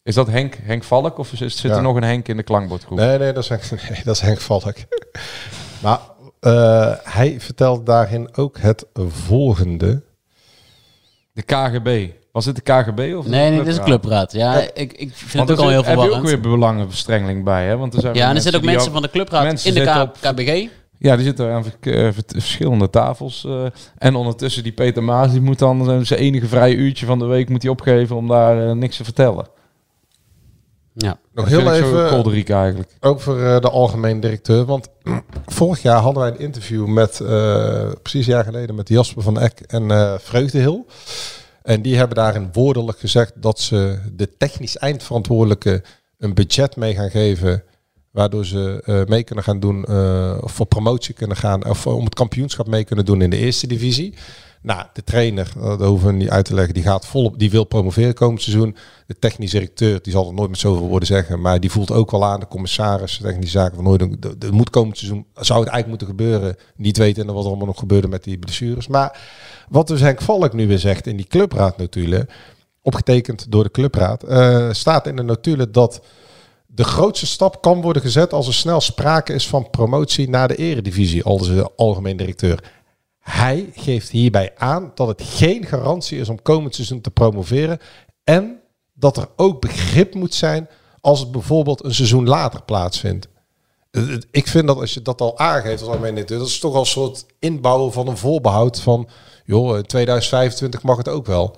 Is 0.03 0.15
dat 0.15 0.27
Henk, 0.27 0.55
Henk 0.63 0.83
Valk 0.85 1.19
of 1.19 1.33
is, 1.33 1.39
zit 1.39 1.61
Ja. 1.71 1.77
er 1.77 1.83
nog 1.83 1.97
een 1.97 2.03
Henk 2.03 2.29
in 2.29 2.37
de 2.37 2.43
klankbordgroep? 2.43 2.99
Nee, 2.99 3.19
nee, 3.19 3.33
dat 3.33 3.43
is 3.43 3.49
Henk, 3.49 3.71
nee, 3.91 4.01
dat 4.05 4.15
is 4.15 4.21
Henk 4.21 4.41
Valk. 4.41 4.75
maar 5.83 5.99
eh, 6.41 6.93
hij 7.03 7.41
vertelt 7.41 7.87
daarin 7.87 8.37
ook 8.37 8.59
het 8.59 8.87
volgende. 9.09 10.03
De 11.33 11.43
KGB. 11.43 12.09
Was 12.33 12.45
het 12.45 12.57
de 12.57 12.63
KGB 12.63 13.15
of 13.17 13.27
Nee, 13.27 13.51
nee, 13.51 13.59
dit 13.59 13.67
is 13.67 13.77
een 13.77 13.85
clubraad. 13.85 14.33
Ja, 14.33 14.55
Ja. 14.59 14.61
ik, 14.75 14.93
ik 14.93 15.13
vind 15.15 15.33
Want 15.33 15.49
het 15.49 15.59
ook 15.59 15.65
al 15.65 15.71
heel 15.71 15.79
zit- 15.79 15.87
heb 15.89 15.97
je 15.99 16.03
ook 16.05 16.11
verwarrend. 16.13 16.43
weer 16.43 16.53
belangenverstrengeling 16.53 17.45
bij, 17.45 17.67
hè? 17.67 17.77
Want 17.77 17.95
er 17.95 18.01
zijn 18.01 18.15
Ja, 18.15 18.29
en 18.29 18.37
er 18.37 18.43
zitten 18.43 18.61
ook 18.61 18.67
mensen 18.67 18.93
van 18.93 19.03
de 19.03 19.11
clubraad 19.11 19.45
in 19.45 19.51
de 19.51 19.57
zitten 19.57 19.85
K- 19.85 20.01
op- 20.01 20.17
KBG. 20.21 20.69
Ja, 21.03 21.17
die 21.17 21.25
zitten 21.25 21.53
aan 21.53 21.65
eh, 21.81 21.93
ver- 21.93 22.15
verschillende 22.27 22.91
tafels. 22.91 23.45
eh, 23.45 23.65
en 23.99 24.15
ondertussen 24.15 24.63
die 24.63 24.73
Peter 24.73 25.03
Maas, 25.03 25.31
die 25.33 25.41
moet 25.41 25.59
dan 25.59 26.05
zijn 26.07 26.21
enige 26.21 26.47
vrije 26.47 26.75
uurtje 26.75 27.07
van 27.07 27.19
de 27.19 27.25
week 27.25 27.49
moet 27.49 27.63
hij 27.63 27.71
opgeven 27.71 28.17
om 28.17 28.29
daar 28.29 28.69
eh, 28.69 28.75
niks 28.75 28.97
te 28.97 29.05
vertellen. 29.05 29.47
Ja. 30.95 31.19
Nog 31.35 31.49
Dat 31.49 31.61
heel 31.61 31.73
even 31.73 32.09
kolderiek 32.09 32.51
eigenlijk. 32.51 32.97
over 33.01 33.47
eh, 33.55 33.61
de 33.61 33.71
algemeen 33.71 34.21
directeur. 34.21 34.65
Want 34.65 34.89
vorig 35.47 35.83
jaar 35.83 36.01
hadden 36.01 36.23
wij 36.23 36.31
een 36.33 36.39
interview 36.39 36.87
met, 36.87 37.21
eh, 37.21 37.91
precies 38.03 38.27
een 38.27 38.33
jaar 38.33 38.45
geleden, 38.45 38.75
met 38.75 38.89
Jasper 38.89 39.23
van 39.23 39.39
Eck 39.41 39.61
en 39.61 39.91
eh 39.91 40.15
Vreugdehil. 40.19 40.87
En 41.63 41.83
die 41.83 41.97
hebben 41.97 42.17
daarin 42.17 42.49
woordelijk 42.53 42.99
gezegd 42.99 43.33
dat 43.37 43.61
ze 43.61 43.99
de 44.13 44.37
technisch 44.37 44.77
eindverantwoordelijke 44.79 45.83
een 46.19 46.35
budget 46.35 46.77
mee 46.77 46.95
gaan 46.95 47.11
geven. 47.11 47.63
Waardoor 48.13 48.45
ze 48.45 48.83
eh, 48.85 49.03
mee 49.05 49.23
kunnen 49.23 49.45
gaan 49.45 49.61
doen, 49.61 49.85
eh, 49.85 50.39
of 50.41 50.53
voor 50.53 50.67
promotie 50.67 51.15
kunnen 51.15 51.37
gaan, 51.37 51.67
of 51.67 51.87
om 51.87 52.05
het 52.05 52.15
kampioenschap 52.15 52.67
mee 52.67 52.85
kunnen 52.85 53.05
doen 53.05 53.23
in 53.23 53.31
de 53.31 53.37
eerste 53.37 53.67
divisie. 53.67 54.15
Nou, 54.63 54.85
de 54.93 55.05
trainer, 55.05 55.53
eh, 55.57 55.63
dat 55.63 55.89
hoeven 55.89 56.09
we 56.09 56.15
niet 56.15 56.31
uit 56.31 56.45
te 56.45 56.55
leggen, 56.55 56.75
die 56.75 56.83
gaat 56.83 57.07
volop, 57.07 57.39
die 57.39 57.51
wil 57.51 57.65
promoveren 57.65 58.15
komend 58.15 58.43
seizoen. 58.43 58.77
De 59.07 59.19
technisch 59.19 59.51
directeur, 59.51 60.03
die 60.03 60.13
zal 60.13 60.27
het 60.27 60.35
nooit 60.35 60.51
met 60.51 60.59
zoveel 60.59 60.89
woorden 60.89 61.09
zeggen, 61.09 61.41
maar 61.41 61.61
die 61.61 61.71
voelt 61.71 61.91
ook 61.91 62.11
wel 62.11 62.25
aan, 62.25 62.41
de 62.41 62.49
commissaris, 62.49 63.19
de 63.19 63.25
technische 63.25 63.59
zaken 63.59 63.75
van 63.75 63.85
nooit, 63.85 64.03
er 64.45 64.53
moet 64.55 64.71
komend 64.71 64.99
seizoen, 64.99 65.27
zou 65.35 65.61
het 65.61 65.69
eigenlijk 65.69 65.89
moeten 65.89 66.07
gebeuren, 66.07 66.57
niet 66.77 66.97
weten 66.97 67.27
wat 67.27 67.45
er 67.45 67.49
allemaal 67.49 67.67
nog 67.67 67.79
gebeurde 67.79 68.09
met 68.09 68.25
die 68.25 68.39
blessures. 68.39 68.87
Maar 68.87 69.21
wat 69.69 69.87
dus 69.87 70.01
Henk 70.01 70.21
Valk 70.21 70.53
nu 70.53 70.67
weer 70.67 70.79
zegt 70.79 71.07
in 71.07 71.17
die 71.17 71.27
clubraad 71.27 71.77
natuurlijk, 71.77 72.33
opgetekend 72.83 73.53
door 73.53 73.65
de 73.65 73.71
clubraad, 73.71 74.23
eh, 74.23 74.69
staat 74.73 75.07
in 75.07 75.17
de 75.17 75.23
notulen 75.23 75.73
dat 75.73 76.01
de 76.75 76.85
grootste 76.85 77.27
stap 77.27 77.63
kan 77.63 77.81
worden 77.81 78.03
gezet 78.03 78.33
als 78.33 78.47
er 78.47 78.55
snel 78.55 78.81
sprake 78.81 79.33
is 79.33 79.49
van 79.49 79.71
promotie 79.71 80.29
naar 80.29 80.49
de 80.49 80.57
eredivisie, 80.57 81.25
als 81.25 81.47
de 81.47 81.71
algemeen 81.77 82.17
directeur. 82.17 82.73
Hij 83.19 83.71
geeft 83.75 84.11
hierbij 84.11 84.53
aan 84.57 84.93
dat 84.95 85.09
het 85.09 85.23
geen 85.23 85.65
garantie 85.65 86.19
is 86.19 86.29
om 86.29 86.43
komend 86.43 86.75
seizoen 86.75 87.01
te 87.01 87.11
promoveren 87.11 87.79
en 88.25 88.61
dat 88.93 89.17
er 89.17 89.29
ook 89.37 89.61
begrip 89.61 90.15
moet 90.15 90.35
zijn 90.35 90.69
als 91.01 91.21
het 91.21 91.31
bijvoorbeeld 91.31 91.85
een 91.85 91.95
seizoen 91.95 92.29
later 92.29 92.63
plaatsvindt. 92.63 93.29
Ik 94.31 94.47
vind 94.47 94.67
dat 94.67 94.79
als 94.79 94.95
je 94.95 95.03
dat 95.03 95.21
al 95.21 95.39
aangeeft 95.39 95.81
als 95.81 95.91
algemeen 95.91 96.11
directeur, 96.11 96.39
dat 96.39 96.47
is 96.47 96.59
toch 96.59 96.75
al 96.75 96.81
een 96.81 96.87
soort 96.87 97.27
inbouwen 97.39 97.93
van 97.93 98.09
een 98.09 98.17
voorbehoud 98.17 98.81
van, 98.81 99.09
joh, 99.45 99.77
in 99.77 99.87
2025 99.87 100.83
mag 100.83 100.97
het 100.97 101.09
ook 101.09 101.27
wel. 101.27 101.57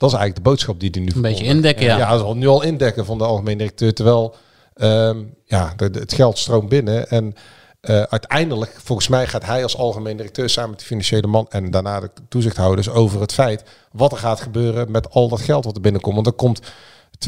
Dat 0.00 0.10
is 0.10 0.16
eigenlijk 0.16 0.44
de 0.44 0.50
boodschap 0.50 0.80
die 0.80 0.90
hij 0.92 1.00
nu 1.00 1.10
Een 1.14 1.22
beetje 1.22 1.44
indekken, 1.44 1.84
ja. 1.84 1.98
Ja, 1.98 2.16
al 2.16 2.36
nu 2.36 2.46
al 2.46 2.62
indekken 2.62 3.04
van 3.04 3.18
de 3.18 3.24
algemeen 3.24 3.58
directeur. 3.58 3.94
Terwijl 3.94 4.34
ehm, 4.74 5.18
ja, 5.44 5.72
de, 5.76 5.90
de- 5.90 5.98
het 5.98 6.12
geld 6.12 6.38
stroomt 6.38 6.68
binnen. 6.68 7.08
En 7.08 7.34
eh, 7.80 8.02
uiteindelijk, 8.02 8.76
volgens 8.82 9.08
mij, 9.08 9.26
gaat 9.26 9.44
hij 9.44 9.62
als 9.62 9.76
algemeen 9.76 10.16
directeur 10.16 10.48
samen 10.50 10.70
met 10.70 10.78
de 10.78 10.84
financiële 10.84 11.26
man 11.26 11.46
en 11.48 11.70
daarna 11.70 12.00
de 12.00 12.10
toezichthouders 12.28 12.88
over 12.88 13.20
het 13.20 13.32
feit 13.32 13.62
wat 13.92 14.12
er 14.12 14.18
gaat 14.18 14.40
gebeuren 14.40 14.90
met 14.90 15.10
al 15.10 15.28
dat 15.28 15.40
geld 15.40 15.64
wat 15.64 15.74
er 15.74 15.80
binnenkomt. 15.80 16.14
Want 16.14 16.26
er 16.26 16.32
komt 16.32 16.60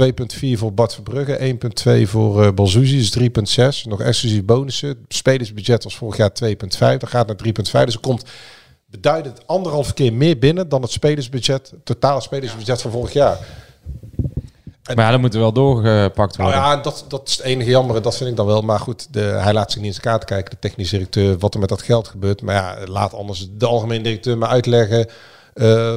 2,4 0.01 0.59
voor 0.59 0.75
Bart 0.75 0.95
Verbrugge, 0.95 1.57
1,2 2.05 2.09
voor 2.09 2.45
uh, 2.45 2.51
Balzuzi, 2.51 2.97
dus 2.97 3.19
3,6. 3.83 3.89
Nog 3.89 4.01
exclusief 4.01 4.45
bonussen. 4.45 5.05
Spelersbudget 5.09 5.85
was 5.85 5.97
vorig 5.97 6.17
jaar 6.17 6.31
2,5. 6.45 6.79
Dat 6.79 7.09
gaat 7.09 7.27
naar 7.27 7.37
3,5. 7.47 7.53
Dus 7.85 7.95
er 7.95 8.01
komt 8.01 8.25
beduidend 8.93 9.47
anderhalf 9.47 9.95
keer 9.95 10.13
meer 10.13 10.39
binnen 10.39 10.69
dan 10.69 10.83
het 10.83 10.91
spelersbudget, 10.91 11.71
het 11.71 11.85
totale 11.85 12.21
spelersbudget 12.21 12.83
van 12.83 12.91
vorig 12.91 13.13
jaar. 13.13 13.39
Maar 14.95 15.05
ja, 15.05 15.11
dat 15.11 15.21
moet 15.21 15.35
er 15.35 15.41
wel 15.41 15.53
doorgepakt 15.53 16.37
Nou 16.37 16.51
worden. 16.51 16.69
ja, 16.69 16.77
dat, 16.77 17.05
dat 17.09 17.29
is 17.29 17.37
het 17.37 17.47
enige 17.47 17.71
jammer. 17.71 18.03
Dat 18.03 18.17
vind 18.17 18.31
ik 18.31 18.37
dan 18.37 18.47
wel. 18.47 18.63
Maar 18.63 18.79
goed, 18.79 19.13
de, 19.13 19.21
hij 19.21 19.53
laat 19.53 19.71
zich 19.73 19.81
niet 19.81 19.89
in 19.89 20.01
zijn 20.01 20.07
kaart 20.07 20.25
kijken, 20.25 20.51
de 20.51 20.59
technisch 20.59 20.91
directeur, 20.91 21.39
wat 21.39 21.55
er 21.55 21.61
met 21.61 21.69
dat 21.69 21.83
geld 21.83 22.09
gebeurt. 22.09 22.43
Maar 22.43 22.55
ja, 22.55 22.77
laat 22.87 23.15
anders 23.15 23.49
de 23.51 23.67
algemeen 23.67 24.03
directeur 24.03 24.39
maar 24.39 24.49
uitleggen 24.49 25.09
eh, 25.55 25.97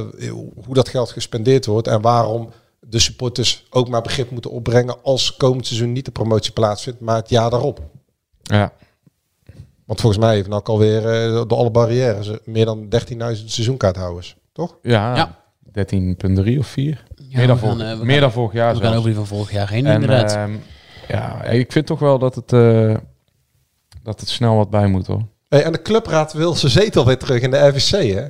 hoe 0.64 0.74
dat 0.74 0.88
geld 0.88 1.10
gespendeerd 1.10 1.66
wordt 1.66 1.88
en 1.88 2.00
waarom 2.00 2.50
de 2.80 2.98
supporters 2.98 3.66
ook 3.70 3.88
maar 3.88 4.02
begrip 4.02 4.30
moeten 4.30 4.50
opbrengen 4.50 5.02
als 5.02 5.36
komend 5.36 5.66
seizoen 5.66 5.92
niet 5.92 6.04
de 6.04 6.10
promotie 6.10 6.52
plaatsvindt, 6.52 7.00
maar 7.00 7.16
het 7.16 7.30
jaar 7.30 7.50
daarop. 7.50 7.80
Ja. 8.42 8.72
Want 9.86 10.00
volgens 10.00 10.22
mij 10.24 10.34
heeft 10.34 10.48
NAC 10.48 10.68
alweer 10.68 11.08
eh, 11.08 11.30
door 11.46 11.58
alle 11.58 11.70
barrières 11.70 12.30
meer 12.44 12.64
dan 12.64 12.88
13.000 12.88 13.44
seizoenkaarthouders, 13.44 14.36
toch? 14.52 14.78
Ja, 14.82 15.16
Ja. 15.16 15.44
13,3 15.72 16.58
of 16.58 16.66
4. 16.66 17.04
Ja, 17.16 17.38
meer 17.38 17.46
dan, 17.46 17.58
vorig, 17.58 17.76
gaan, 17.78 17.86
eh, 17.86 18.00
meer 18.00 18.10
gaan- 18.12 18.20
dan 18.20 18.32
vorig 18.32 18.52
jaar 18.52 18.66
We 18.74 18.80
gaan 18.80 18.82
zelfs. 18.82 18.96
over 18.98 19.08
die 19.10 19.18
van 19.18 19.26
vorig 19.26 19.52
jaar 19.52 19.68
heen, 19.70 19.86
En, 19.86 19.92
inderdaad. 19.94 20.34
ehm, 20.34 20.52
ja, 21.08 21.42
ik 21.44 21.72
vind 21.72 21.86
toch 21.86 21.98
wel 21.98 22.18
dat 22.18 22.34
het, 22.34 22.52
eh, 22.52 22.94
dat 24.02 24.20
het 24.20 24.28
snel 24.28 24.56
wat 24.56 24.70
bij 24.70 24.86
moet 24.86 25.06
hoor. 25.06 25.22
Hey, 25.48 25.62
en 25.64 25.72
de 25.72 25.82
clubraad 25.82 26.32
wil 26.32 26.54
zijn 26.54 26.72
zetel 26.72 27.06
weer 27.06 27.18
terug 27.18 27.40
in 27.42 27.50
de 27.50 27.66
RVC, 27.66 28.12
hè? 28.14 28.26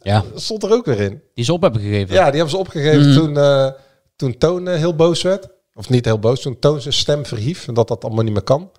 ja, 0.00 0.24
Dat 0.32 0.42
stond 0.42 0.62
er 0.62 0.72
ook 0.72 0.84
weer 0.86 1.00
in. 1.00 1.22
die 1.34 1.44
ze 1.44 1.52
op 1.52 1.62
hebben 1.62 1.80
gegeven. 1.80 2.14
Ja, 2.14 2.24
die 2.24 2.32
hebben 2.34 2.50
ze 2.50 2.56
opgegeven 2.56 3.08
Mhm. 3.08 3.18
toen, 3.18 3.38
eh, 3.38 3.70
toen 4.16 4.38
Toon 4.38 4.68
heel 4.68 4.94
boos 4.94 5.22
werd. 5.22 5.48
Of 5.74 5.88
niet 5.88 6.04
heel 6.04 6.18
boos, 6.18 6.40
toen 6.40 6.58
Toon 6.58 6.80
zijn 6.80 6.94
stem 6.94 7.26
verhief 7.26 7.68
en 7.68 7.74
dat 7.74 7.88
dat 7.88 8.04
allemaal 8.04 8.24
niet 8.24 8.32
meer 8.32 8.42
kan. 8.42 8.70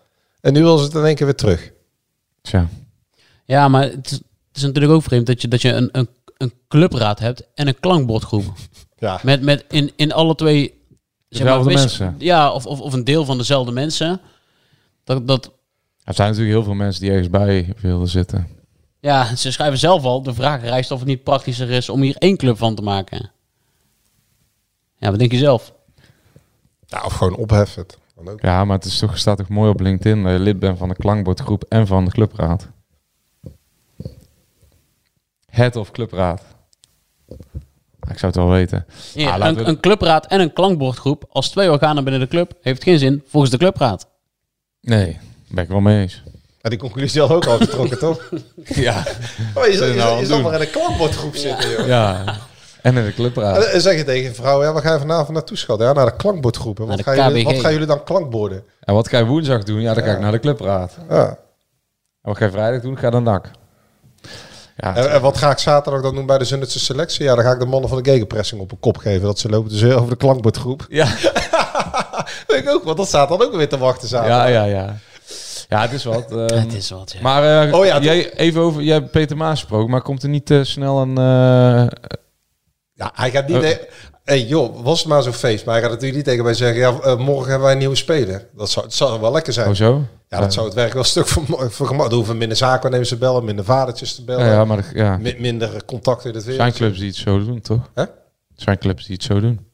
En 0.48 0.54
nu 0.54 0.62
wil 0.62 0.78
ze 0.78 0.84
het 0.84 0.94
in 0.94 1.04
één 1.06 1.16
keer 1.16 1.26
weer 1.26 1.36
terug. 1.36 1.72
Tja. 2.42 2.68
Ja, 3.46 3.68
maar 3.68 3.84
het 3.84 4.12
is, 4.12 4.12
het 4.48 4.58
is 4.58 4.62
natuurlijk 4.62 4.94
ook 4.94 5.04
vreemd 5.04 5.26
dat 5.26 5.42
je, 5.42 5.48
dat 5.48 5.62
je 5.62 5.72
een, 5.74 5.90
een, 5.92 6.10
een 6.38 6.54
clubraad 6.68 7.20
hebt 7.20 7.44
en 7.54 7.68
een 7.68 7.80
klankbordgroep. 7.80 8.44
Ja. 9.00 9.20
Met, 9.24 9.42
met 9.42 9.66
in, 9.70 9.92
in 9.96 10.12
alle 10.12 10.36
twee... 10.36 10.82
Dezelfde 11.30 11.74
mensen. 11.74 12.16
Ja, 12.18 12.52
of, 12.52 12.66
of, 12.66 12.82
of 12.82 12.94
een 12.94 13.04
deel 13.04 13.26
van 13.26 13.38
dezelfde 13.38 13.72
mensen. 13.72 14.22
Dat, 15.04 15.28
dat, 15.28 15.52
Er 16.04 16.14
zijn 16.14 16.28
natuurlijk 16.28 16.56
heel 16.56 16.64
veel 16.64 16.74
mensen 16.74 17.02
die 17.02 17.12
ergens 17.12 17.30
bij 17.30 17.74
wilden 17.82 18.08
zitten. 18.08 18.48
ja, 19.00 19.36
ze 19.36 19.52
schrijven 19.52 19.80
zelf 19.80 20.04
al, 20.04 20.24
de 20.24 20.34
vraag 20.34 20.62
rijst 20.62 20.92
of 20.92 21.00
het 21.00 21.08
niet 21.08 21.24
praktischer 21.24 21.70
is 21.70 21.90
om 21.90 22.02
hier 22.02 22.16
één 22.18 22.38
club 22.38 22.58
van 22.58 22.76
te 22.76 22.82
maken. 22.82 23.32
Ja, 24.98 25.10
wat 25.10 25.20
denk 25.20 25.32
je 25.32 25.38
zelf? 25.38 25.74
ja, 26.86 27.04
of 27.06 27.14
gewoon 27.14 27.36
opheffen 27.36 27.86
ook. 28.26 28.42
Ja, 28.42 28.66
maar 28.66 28.76
het 28.78 28.86
is 28.86 29.00
toch, 29.00 29.18
staat 29.18 29.38
toch 29.38 29.48
mooi 29.50 29.70
op 29.70 29.80
LinkedIn 29.80 30.24
dat 30.24 30.32
je 30.32 30.40
lid 30.40 30.60
bent 30.60 30.78
van 30.78 30.90
de 30.90 30.96
klankbordgroep 30.96 31.64
en 31.70 31.88
van 31.88 32.06
de 32.06 32.12
clubraad. 32.12 32.68
Het 35.52 35.76
of 35.76 35.92
clubraad. 35.92 36.42
Ik 38.10 38.18
zou 38.20 38.26
het 38.32 38.36
wel 38.36 38.50
weten. 38.50 38.86
Ja, 39.14 39.38
Ah, 39.38 39.48
een, 39.48 39.56
we- 39.56 39.64
een 39.64 39.80
clubraad 39.80 40.26
en 40.28 40.40
een 40.40 40.54
klankbordgroep 40.54 41.26
als 41.30 41.50
twee 41.50 41.72
organen 41.72 42.04
binnen 42.04 42.22
de 42.22 42.28
club 42.28 42.52
heeft 42.62 42.84
geen 42.84 43.00
zin 43.00 43.24
volgens 43.28 43.52
de 43.52 43.58
clubraad. 43.58 44.08
Nee, 44.82 45.12
daar 45.14 45.22
ben 45.50 45.64
ik 45.64 45.70
wel 45.70 45.80
mee 45.80 46.02
eens. 46.02 46.24
Ja, 46.62 46.70
die 46.70 46.80
conclusie 46.80 47.22
had 47.22 47.30
ook 47.32 47.46
al 47.46 47.58
getrokken, 47.58 48.00
toch? 48.08 48.30
Ja. 48.64 49.06
Oh, 49.54 49.66
je, 49.66 49.74
Zijn 49.78 49.90
je, 49.92 49.96
nou 49.98 50.20
je 50.20 50.26
zal 50.26 50.42
maar 50.42 50.54
in 50.54 50.62
een 50.62 50.70
klankbordgroep 50.72 51.36
zitten, 51.36 51.70
joh. 51.70 51.88
Ja. 51.88 52.24
En 52.88 52.98
in 52.98 53.06
de 53.06 53.14
clubraad. 53.14 53.66
En 53.66 53.72
dan 53.72 53.82
zeg 53.82 53.98
je 53.98 54.04
tegen 54.04 54.24
je 54.24 54.34
vrouw, 54.34 54.64
ja, 54.64 54.74
waar 54.74 54.82
ga 54.82 54.94
je 54.94 55.00
vanavond 55.00 55.30
naartoe, 55.30 55.58
schat? 55.58 55.80
Ja, 55.80 55.94
naar 55.94 56.06
de 56.06 56.16
klankbordgroep. 56.16 56.80
En 56.80 56.88
Naar 56.88 56.96
Wat, 56.96 57.06
de 57.06 57.12
gaan 57.12 57.28
jullie, 57.28 57.44
KBG. 57.44 57.52
wat 57.54 57.62
gaan 57.62 57.72
jullie 57.72 57.88
dan 57.88 58.04
klankborden? 58.04 58.64
En 58.80 58.94
wat 58.94 59.08
ga 59.08 59.18
je 59.18 59.26
woensdag 59.26 59.64
doen? 59.64 59.82
Ja, 59.82 59.94
dan 59.94 60.04
ga 60.04 60.12
ik 60.12 60.20
naar 60.20 60.32
de 60.32 60.40
clubraad. 60.40 60.98
En 61.08 61.16
Ja. 61.16 61.38
wat 62.22 62.38
ga 62.38 62.46
je 62.46 62.52
vrijdag 62.52 62.82
doen? 62.82 62.98
Ga 62.98 63.10
naar 63.10 63.22
NAC. 63.22 63.52
Ja, 64.78 64.96
En, 64.96 65.12
en 65.12 65.22
wat 65.22 65.38
ga 65.38 65.52
ik 65.52 65.58
zaterdag 65.58 66.02
dan 66.02 66.16
doen 66.16 66.26
bij 66.26 66.38
de 66.38 66.46
Zundetse 66.46 66.80
selectie? 66.80 67.24
Ja, 67.26 67.36
dan 67.36 67.44
ga 67.44 67.52
ik 67.52 67.60
de 67.60 67.66
mannen 67.66 67.90
van 67.90 68.04
de 68.04 68.10
gegenpressing 68.12 68.62
op 68.62 68.72
een 68.72 68.80
kop 68.80 68.98
geven. 68.98 69.22
Dat 69.22 69.40
ze 69.40 69.50
lopen 69.50 69.70
dus 69.72 69.84
over 69.94 70.10
de 70.10 70.16
klankbordgroep. 70.16 70.86
ja. 70.90 71.08
Weet 72.48 72.60
ik 72.62 72.70
ook, 72.70 72.84
want 72.84 72.98
dat 72.98 73.08
staat 73.08 73.30
dan 73.30 73.42
ook 73.42 73.56
weer 73.56 73.70
te 73.70 73.78
wachten 73.78 74.08
zaterdag. 74.08 74.38
ja, 74.40 74.46
ja, 74.48 74.64
ja. 74.64 74.96
Ja, 75.70 75.82
het 75.82 75.92
is 75.92 76.04
wat. 76.04 76.32
ehm, 76.32 76.40
het 76.60 76.74
is 76.74 76.90
wat, 76.90 77.12
ja. 77.16 77.22
Maar 77.22 77.68
eh, 77.68 77.74
Oh 77.74 77.86
ja, 77.86 78.00
jij, 78.00 78.34
even 78.34 78.62
over, 78.62 78.82
jij 78.82 78.94
hebt 78.96 79.12
Peter 79.12 79.38
Maas 79.38 79.60
gesproken, 79.60 79.90
maar 79.92 80.02
komt 80.02 80.24
er 80.24 80.30
niet 80.30 80.52
eh, 80.52 80.60
snel 80.64 81.02
een... 81.02 81.18
eh, 81.18 81.88
Ja, 82.98 83.12
hij 83.16 83.32
gaat 83.32 83.48
niet... 83.48 83.62
De- 83.62 83.88
hey, 84.24 84.42
joh, 84.46 84.84
was 84.84 85.00
het 85.00 85.08
maar 85.08 85.24
zo'n 85.24 85.34
feest. 85.34 85.66
Maar 85.66 85.74
hij 85.74 85.84
gaat 85.84 85.92
natuurlijk 85.92 86.18
niet 86.18 86.26
tegen 86.26 86.44
mij 86.44 86.54
zeggen... 86.54 86.78
Ja, 86.80 87.00
eh, 87.00 87.18
morgen 87.18 87.46
hebben 87.46 87.62
wij 87.64 87.72
een 87.72 87.78
nieuwe 87.78 87.96
speler. 87.96 88.48
Dat 88.56 88.70
zou, 88.70 88.86
het 88.86 88.96
zou 88.96 89.22
wel 89.22 89.32
lekker 89.32 89.54
zijn. 89.54 89.68
oh 89.70 89.74
zo? 89.76 90.06
Ja, 90.30 90.40
dat 90.40 90.54
zou 90.54 90.66
het 90.66 90.76
werk 90.76 90.94
wel 90.94 91.02
een 91.02 91.08
stuk 91.08 91.28
voor, 91.28 91.72
voor 91.72 91.88
gemak. 91.88 92.08
Er 92.10 92.14
hoeven 92.16 92.38
minder 92.38 92.58
zakennemers 92.58 93.10
te 93.10 93.18
bellen, 93.18 93.46
minder 93.46 93.66
vadertjes 93.66 94.16
te 94.16 94.24
bellen. 94.24 94.46
Ja, 94.46 94.52
ja, 94.52 94.66
maar 94.66 94.92
ja. 94.94 95.18
mi- 95.18 95.36
minder 95.40 95.86
contact 95.86 96.26
in 96.26 96.32
het 96.34 96.40
Er 96.42 96.48
wereld. 96.50 96.62
zijn 96.62 96.74
clubs 96.74 96.98
die 97.00 97.08
het 97.08 97.18
zo 97.18 97.46
doen, 97.46 97.62
toch? 97.62 97.90
Hè? 97.94 98.02
Er 98.02 98.10
zijn 98.56 98.78
clubs 98.78 99.06
die 99.06 99.16
het 99.16 99.24
zo 99.24 99.40
doen. 99.40 99.67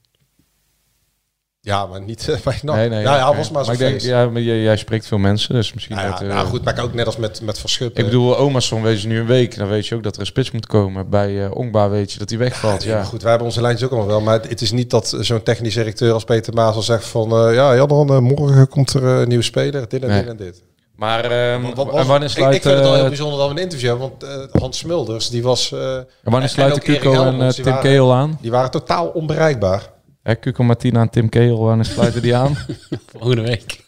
Ja, 1.66 1.86
maar 1.86 2.01
niet 2.01 2.26
bij 2.43 2.59
NAC. 2.61 2.76
Nee, 2.76 2.89
nee. 2.89 3.03
nou 3.03 3.18
ja, 3.18 3.36
was 3.36 3.51
maar 3.51 3.72
ik 3.72 3.78
denk, 3.78 3.99
ja, 4.01 4.26
maar 4.30 4.41
jij, 4.41 4.59
jij 4.61 4.78
spreekt 4.78 5.07
veel 5.07 5.18
mensen, 5.18 5.53
dus 5.53 5.74
misschien 5.74 5.95
Nou 5.95 6.07
ja, 6.07 6.22
eh, 6.22 6.28
nou 6.28 6.47
goed, 6.47 6.64
maar 6.64 6.80
ook 6.82 6.93
net 6.93 7.05
als 7.05 7.18
met, 7.18 7.41
met 7.41 7.59
Verschuppen. 7.59 7.99
Ik 8.03 8.05
bedoel, 8.09 8.38
Omerson 8.38 8.82
weet 8.82 9.01
je 9.01 9.07
nu 9.07 9.20
een 9.20 9.26
week. 9.26 9.57
Dan 9.57 9.68
weet 9.68 9.88
je 9.88 9.95
ook 9.95 10.03
dat 10.03 10.14
er 10.14 10.20
een 10.20 10.26
spits 10.26 10.51
moet 10.51 10.66
komen. 10.66 11.09
Bij 11.09 11.43
eh 11.45 11.55
Ongba 11.55 11.89
weet 11.89 12.11
je 12.11 12.20
dat 12.20 12.30
hij 12.30 12.38
wegvalt. 12.39 12.84
Ja, 12.84 13.03
goed, 13.03 13.22
wij 13.22 13.30
hebben 13.30 13.47
onze 13.47 13.61
lijntjes 13.61 13.86
ook 13.89 13.93
allemaal 13.93 14.09
wel. 14.16 14.22
Maar 14.22 14.34
het, 14.34 14.49
het 14.49 14.61
is 14.61 14.72
niet 14.72 14.89
dat 14.89 15.18
zo'n 15.20 15.43
technisch 15.43 15.74
directeur 15.74 16.14
als 16.14 16.24
Peter 16.24 16.53
Maas 16.53 16.76
al 16.76 16.82
zegt 16.82 17.05
van... 17.05 17.32
eh, 17.47 17.53
ja, 17.53 17.76
Jan, 17.76 18.24
morgen 18.24 18.68
komt 18.68 18.93
er 18.93 19.03
een 19.03 19.28
nieuwe 19.28 19.43
speler. 19.43 19.88
Dit 19.89 20.01
en 20.03 20.09
Nee. 20.09 20.20
dit 20.22 20.30
en 20.30 20.38
dit. 20.38 20.64
Maar 20.95 21.22
Want 21.61 21.76
wat 21.76 21.88
en 21.88 21.93
was- 21.93 22.05
wanneer 22.07 22.28
ik, 22.30 22.36
sluit, 22.36 22.55
ik 22.55 22.61
vind 22.61 22.76
het 22.78 22.86
al 22.86 22.93
heel 22.95 23.07
bijzonder 23.07 23.38
dat 23.39 23.47
we 23.47 23.55
een 23.55 23.61
interview 23.61 23.89
hebben. 23.89 24.11
Want 24.20 24.51
Hans 24.61 24.78
Smulders, 24.78 25.30
die 25.30 25.43
was... 25.43 25.72
en 25.72 26.05
wanneer 26.24 26.41
en 26.41 26.49
sluiten 26.49 26.82
Cuco 26.82 27.24
en 27.24 27.39
die 27.49 27.64
Tim 27.64 27.80
Keel 27.80 28.14
aan? 28.14 28.38
Die 28.41 28.51
waren 28.51 28.72
totaal 28.72 29.07
onbereikbaar. 29.07 29.91
Hè, 30.24 30.39
Cuco 30.39 30.63
Martina 30.63 31.01
en 31.01 31.09
Tim 31.09 31.30
Keel, 31.30 31.59
wanneer 31.59 31.86
sluiten 31.86 32.21
die 32.21 32.36
aan? 32.36 32.55
Volgende 33.17 33.41
week. 33.41 33.86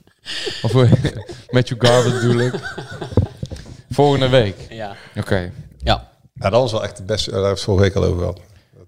of 0.61 0.75
eh, 0.75 0.91
Matthew 1.49 1.85
Garvin 1.85 2.11
bedoel 2.13 2.39
ik. 2.39 2.53
Volgende 3.89 4.29
week. 4.29 4.55
Ja. 4.69 4.95
Oké. 5.17 5.51
Ja. 5.77 6.09
Ja, 6.33 6.49
dat 6.49 6.61
was 6.61 6.71
wel 6.71 6.83
echt 6.83 6.97
de 6.97 7.03
beste... 7.03 7.31
Daar 7.31 7.39
hebben 7.39 7.57
we 7.57 7.63
vorige 7.63 7.83
week 7.83 7.95
al 7.95 8.03
over 8.03 8.19
gehad. 8.19 8.39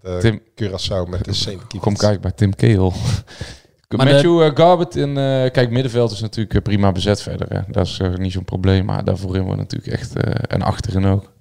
Dat, 0.01 0.13
eh, 0.13 0.19
Tim- 0.19 0.41
Curaçao 0.61 1.09
met 1.09 1.25
de 1.25 1.33
Saint 1.33 1.59
Keepers. 1.59 1.81
Kom 1.81 1.95
kijken 1.95 2.21
bij 2.21 2.31
Tim 2.31 2.55
Keel. 2.55 2.93
Maar 3.95 4.05
Matthew 4.05 4.41
eh, 4.41 4.51
Garbett 4.55 4.95
in... 4.95 5.09
eh, 5.09 5.51
kijk, 5.51 5.69
middenveld 5.69 6.11
is 6.11 6.19
natuurlijk 6.21 6.55
eh, 6.55 6.61
prima 6.61 6.91
bezet 6.91 7.21
verder. 7.21 7.47
Hè. 7.53 7.59
Dat 7.67 7.85
is 7.85 7.99
eh, 7.99 8.13
niet 8.15 8.31
zo'n 8.31 8.43
probleem. 8.45 8.85
Maar 8.85 9.03
daarvoor 9.03 9.41
wordt 9.41 9.57
natuurlijk 9.59 9.93
echt... 9.93 10.15
eh, 10.15 10.33
en 10.47 10.61
achterin 10.61 11.05
ook. 11.05 11.31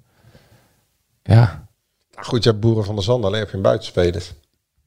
Ja. 1.23 1.67
Nou 2.13 2.25
goed, 2.27 2.43
je 2.43 2.49
hebt 2.49 2.61
Boeren 2.61 2.83
van 2.85 2.95
de 2.95 3.01
Zand. 3.01 3.25
Alleen 3.25 3.39
heb 3.39 3.49
je 3.49 3.55
een 3.55 3.61
buitenspeler. 3.61 4.23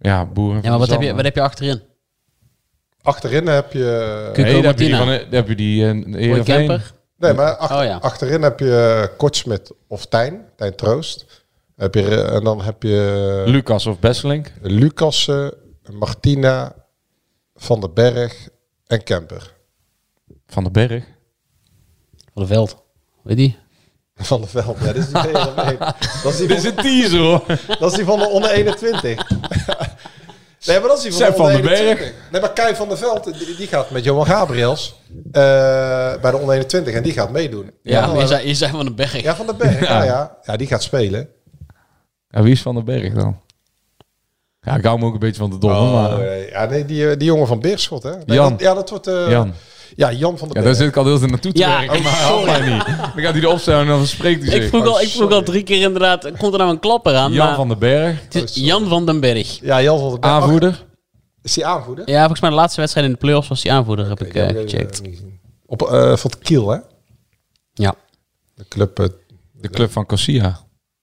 Ja, 0.00 0.26
boeren. 0.26 0.62
Ja, 0.62 0.70
maar 0.70 0.78
wat 0.78 0.88
heb, 0.90 1.00
je, 1.02 1.14
wat 1.14 1.24
heb 1.24 1.34
je 1.34 1.40
achterin? 1.42 1.82
Achterin 3.02 3.46
heb 3.46 3.72
je... 3.72 4.30
Cuco 4.32 4.50
Nee, 4.50 4.62
daar 4.62 4.64
heb 4.64 4.78
je 4.78 4.84
die, 4.84 4.94
Martina. 4.96 5.18
van, 5.20 5.28
heb 5.30 5.48
je 5.48 5.54
die 5.54 5.86
eh. 6.38 6.44
Kemper? 6.44 6.92
Nee, 7.16 7.32
maar 7.32 7.56
achter- 7.56 7.78
Oh 7.78 7.84
ja. 7.84 7.96
achterin 7.96 8.42
heb 8.42 8.58
je 8.60 9.10
Kortsmit 9.16 9.72
of 9.88 10.06
Tijn. 10.06 10.44
Tijn 10.56 10.74
Troost. 10.74 11.46
Heb 11.76 11.94
je, 11.94 12.02
eh, 12.22 12.34
en 12.34 12.44
dan 12.44 12.62
heb 12.62 12.82
je 12.82 13.42
Lucas 13.46 13.86
of 13.86 13.98
Besselink. 13.98 14.52
Lucassen, 14.62 15.54
Martina, 15.92 16.74
Van 17.54 17.80
den 17.80 17.94
Berg 17.94 18.48
en 18.86 19.02
Kemper. 19.02 19.54
Van 20.46 20.62
den 20.62 20.72
Berg. 20.72 21.04
Van 22.34 22.42
de 22.42 22.46
Veld. 22.48 22.82
Weet 23.22 23.36
die? 23.36 23.58
Van 24.14 24.40
de 24.40 24.46
Veld. 24.46 24.76
Ja, 24.80 24.92
dit 24.92 24.96
is 24.96 25.06
die. 25.12 25.32
Dat 26.22 26.32
is 26.32 26.36
die 26.36 26.46
Dit 26.48 26.56
is 26.58 26.64
een 26.64 26.74
teaser 26.74 27.18
hoor. 27.20 27.42
dat 27.78 27.90
is 27.90 27.96
die 27.96 28.04
van 28.04 28.18
de 28.18 28.28
onder 28.28 28.50
21. 28.50 29.26
Nee, 30.66 30.78
maar 30.80 30.88
dat 30.88 30.96
is 30.96 31.02
die 31.02 31.12
van 31.12 31.46
de 31.46 31.52
den 31.60 31.70
21. 31.70 32.12
Nee, 32.32 32.40
maar 32.40 32.52
Kai 32.52 32.74
van 32.74 32.88
der 32.88 32.98
Veld, 32.98 33.24
die, 33.24 33.56
die 33.56 33.66
gaat 33.66 33.90
met 33.90 34.04
Johan 34.04 34.26
Gabriels 34.26 34.94
eh, 35.32 35.42
bij 36.20 36.30
de 36.30 36.36
onder 36.36 36.50
21 36.54 36.94
en 36.94 37.02
die 37.02 37.12
gaat 37.12 37.30
meedoen. 37.30 37.70
Ja, 37.82 38.00
van 38.00 38.08
maar 38.08 38.16
je 38.16 38.22
de- 38.22 38.28
zei, 38.34 38.46
je 38.48 38.54
zei 38.54 38.70
Van 38.70 38.84
de 38.84 38.92
Berg. 38.92 39.22
ja, 39.22 39.36
van 39.36 39.46
den 39.46 39.56
Berg. 39.56 39.80
Ja. 39.88 40.04
Ja, 40.04 40.36
ja. 40.42 40.56
die 40.56 40.66
gaat 40.66 40.82
spelen. 40.82 41.28
Ja, 42.28 42.42
wie 42.42 42.52
is 42.52 42.62
Van 42.62 42.74
den 42.74 42.84
Berg 42.84 43.12
dan? 43.14 43.40
Ja, 44.60 44.76
ik 44.76 44.84
hou 44.84 44.98
me 44.98 45.04
ook 45.04 45.12
een 45.12 45.18
beetje 45.18 45.40
van 45.40 45.50
de 45.50 45.58
domme, 45.58 45.76
Oh, 45.76 45.92
maar... 45.92 46.26
ja, 46.38 46.64
nee, 46.64 46.84
die, 46.84 47.10
eh, 47.10 47.16
die 47.18 47.26
jongen 47.26 47.46
van 47.46 47.60
Beerschot, 47.60 48.02
hè? 48.02 48.10
Nee, 48.10 48.36
Jan. 48.36 48.50
dat- 48.50 48.60
ja, 48.60 48.74
dat 48.74 48.90
wordt... 48.90 49.06
eh, 49.06 49.30
Jan. 49.30 49.54
Ja, 49.96 50.12
Jan 50.12 50.38
van 50.38 50.48
der 50.48 50.56
Ja, 50.56 50.62
Berg. 50.62 50.64
daar 50.64 50.74
zit 50.74 50.88
ik 50.88 50.96
al 50.96 51.04
heel 51.04 51.18
veel 51.18 51.28
naartoe 51.28 51.52
te 51.52 51.58
Ja, 51.58 51.78
werken, 51.78 51.96
ik- 51.96 52.02
maar 52.02 52.18
help 52.20 52.44
mij 52.44 52.60
niet. 52.60 52.86
Dan 52.86 52.96
gaat 53.24 53.32
hij 53.32 53.42
erop 53.42 53.58
staan 53.58 53.80
en 53.80 53.86
dan 53.86 54.06
spreekt 54.06 54.42
hij 54.42 54.50
zich. 54.50 54.62
Ik 54.62 54.68
vroeg, 54.68 54.86
al, 54.86 54.92
Oh, 54.94 55.00
ik 55.00 55.08
vroeg 55.08 55.30
al 55.32 55.42
drie 55.42 55.62
keer 55.62 55.80
inderdaad, 55.82 56.30
komt 56.38 56.52
er 56.52 56.58
nou 56.58 56.70
een 56.70 56.78
klapper 56.80 57.14
aan? 57.16 57.32
Jan 57.32 57.46
maar 57.46 57.54
van 57.56 57.68
den 57.68 57.78
Berg, 57.78 58.20
het 58.22 58.34
is 58.34 58.54
Jan 58.54 58.88
van 58.88 59.06
den 59.06 59.20
Berg. 59.20 59.58
Ja, 59.62 59.82
Jan 59.82 59.98
van 59.98 60.10
der 60.10 60.18
Berg. 60.18 60.32
aanvoerder. 60.34 60.84
Is 61.42 61.52
die 61.54 61.66
aanvoerder? 61.66 62.08
Ja, 62.08 62.18
volgens 62.18 62.40
mij 62.40 62.50
de 62.50 62.56
laatste 62.56 62.80
wedstrijd 62.80 63.06
in 63.06 63.12
de 63.12 63.18
playoffs 63.18 63.48
was 63.48 63.62
hij 63.62 63.72
aanvoerder, 63.72 64.08
heb 64.08 64.20
ik 64.22 64.34
eh, 64.34 64.46
gecheckt. 64.48 65.02
Op, 65.66 65.82
eh 65.82 66.16
van 66.16 66.30
het 66.30 66.38
Kiel, 66.38 66.68
hè? 66.68 66.78
Ja. 67.72 67.94
De 68.54 68.64
club. 68.68 68.98
eh, 68.98 69.06
De 69.52 69.68
club 69.70 69.92
van 69.92 70.06
Corsia. 70.06 70.60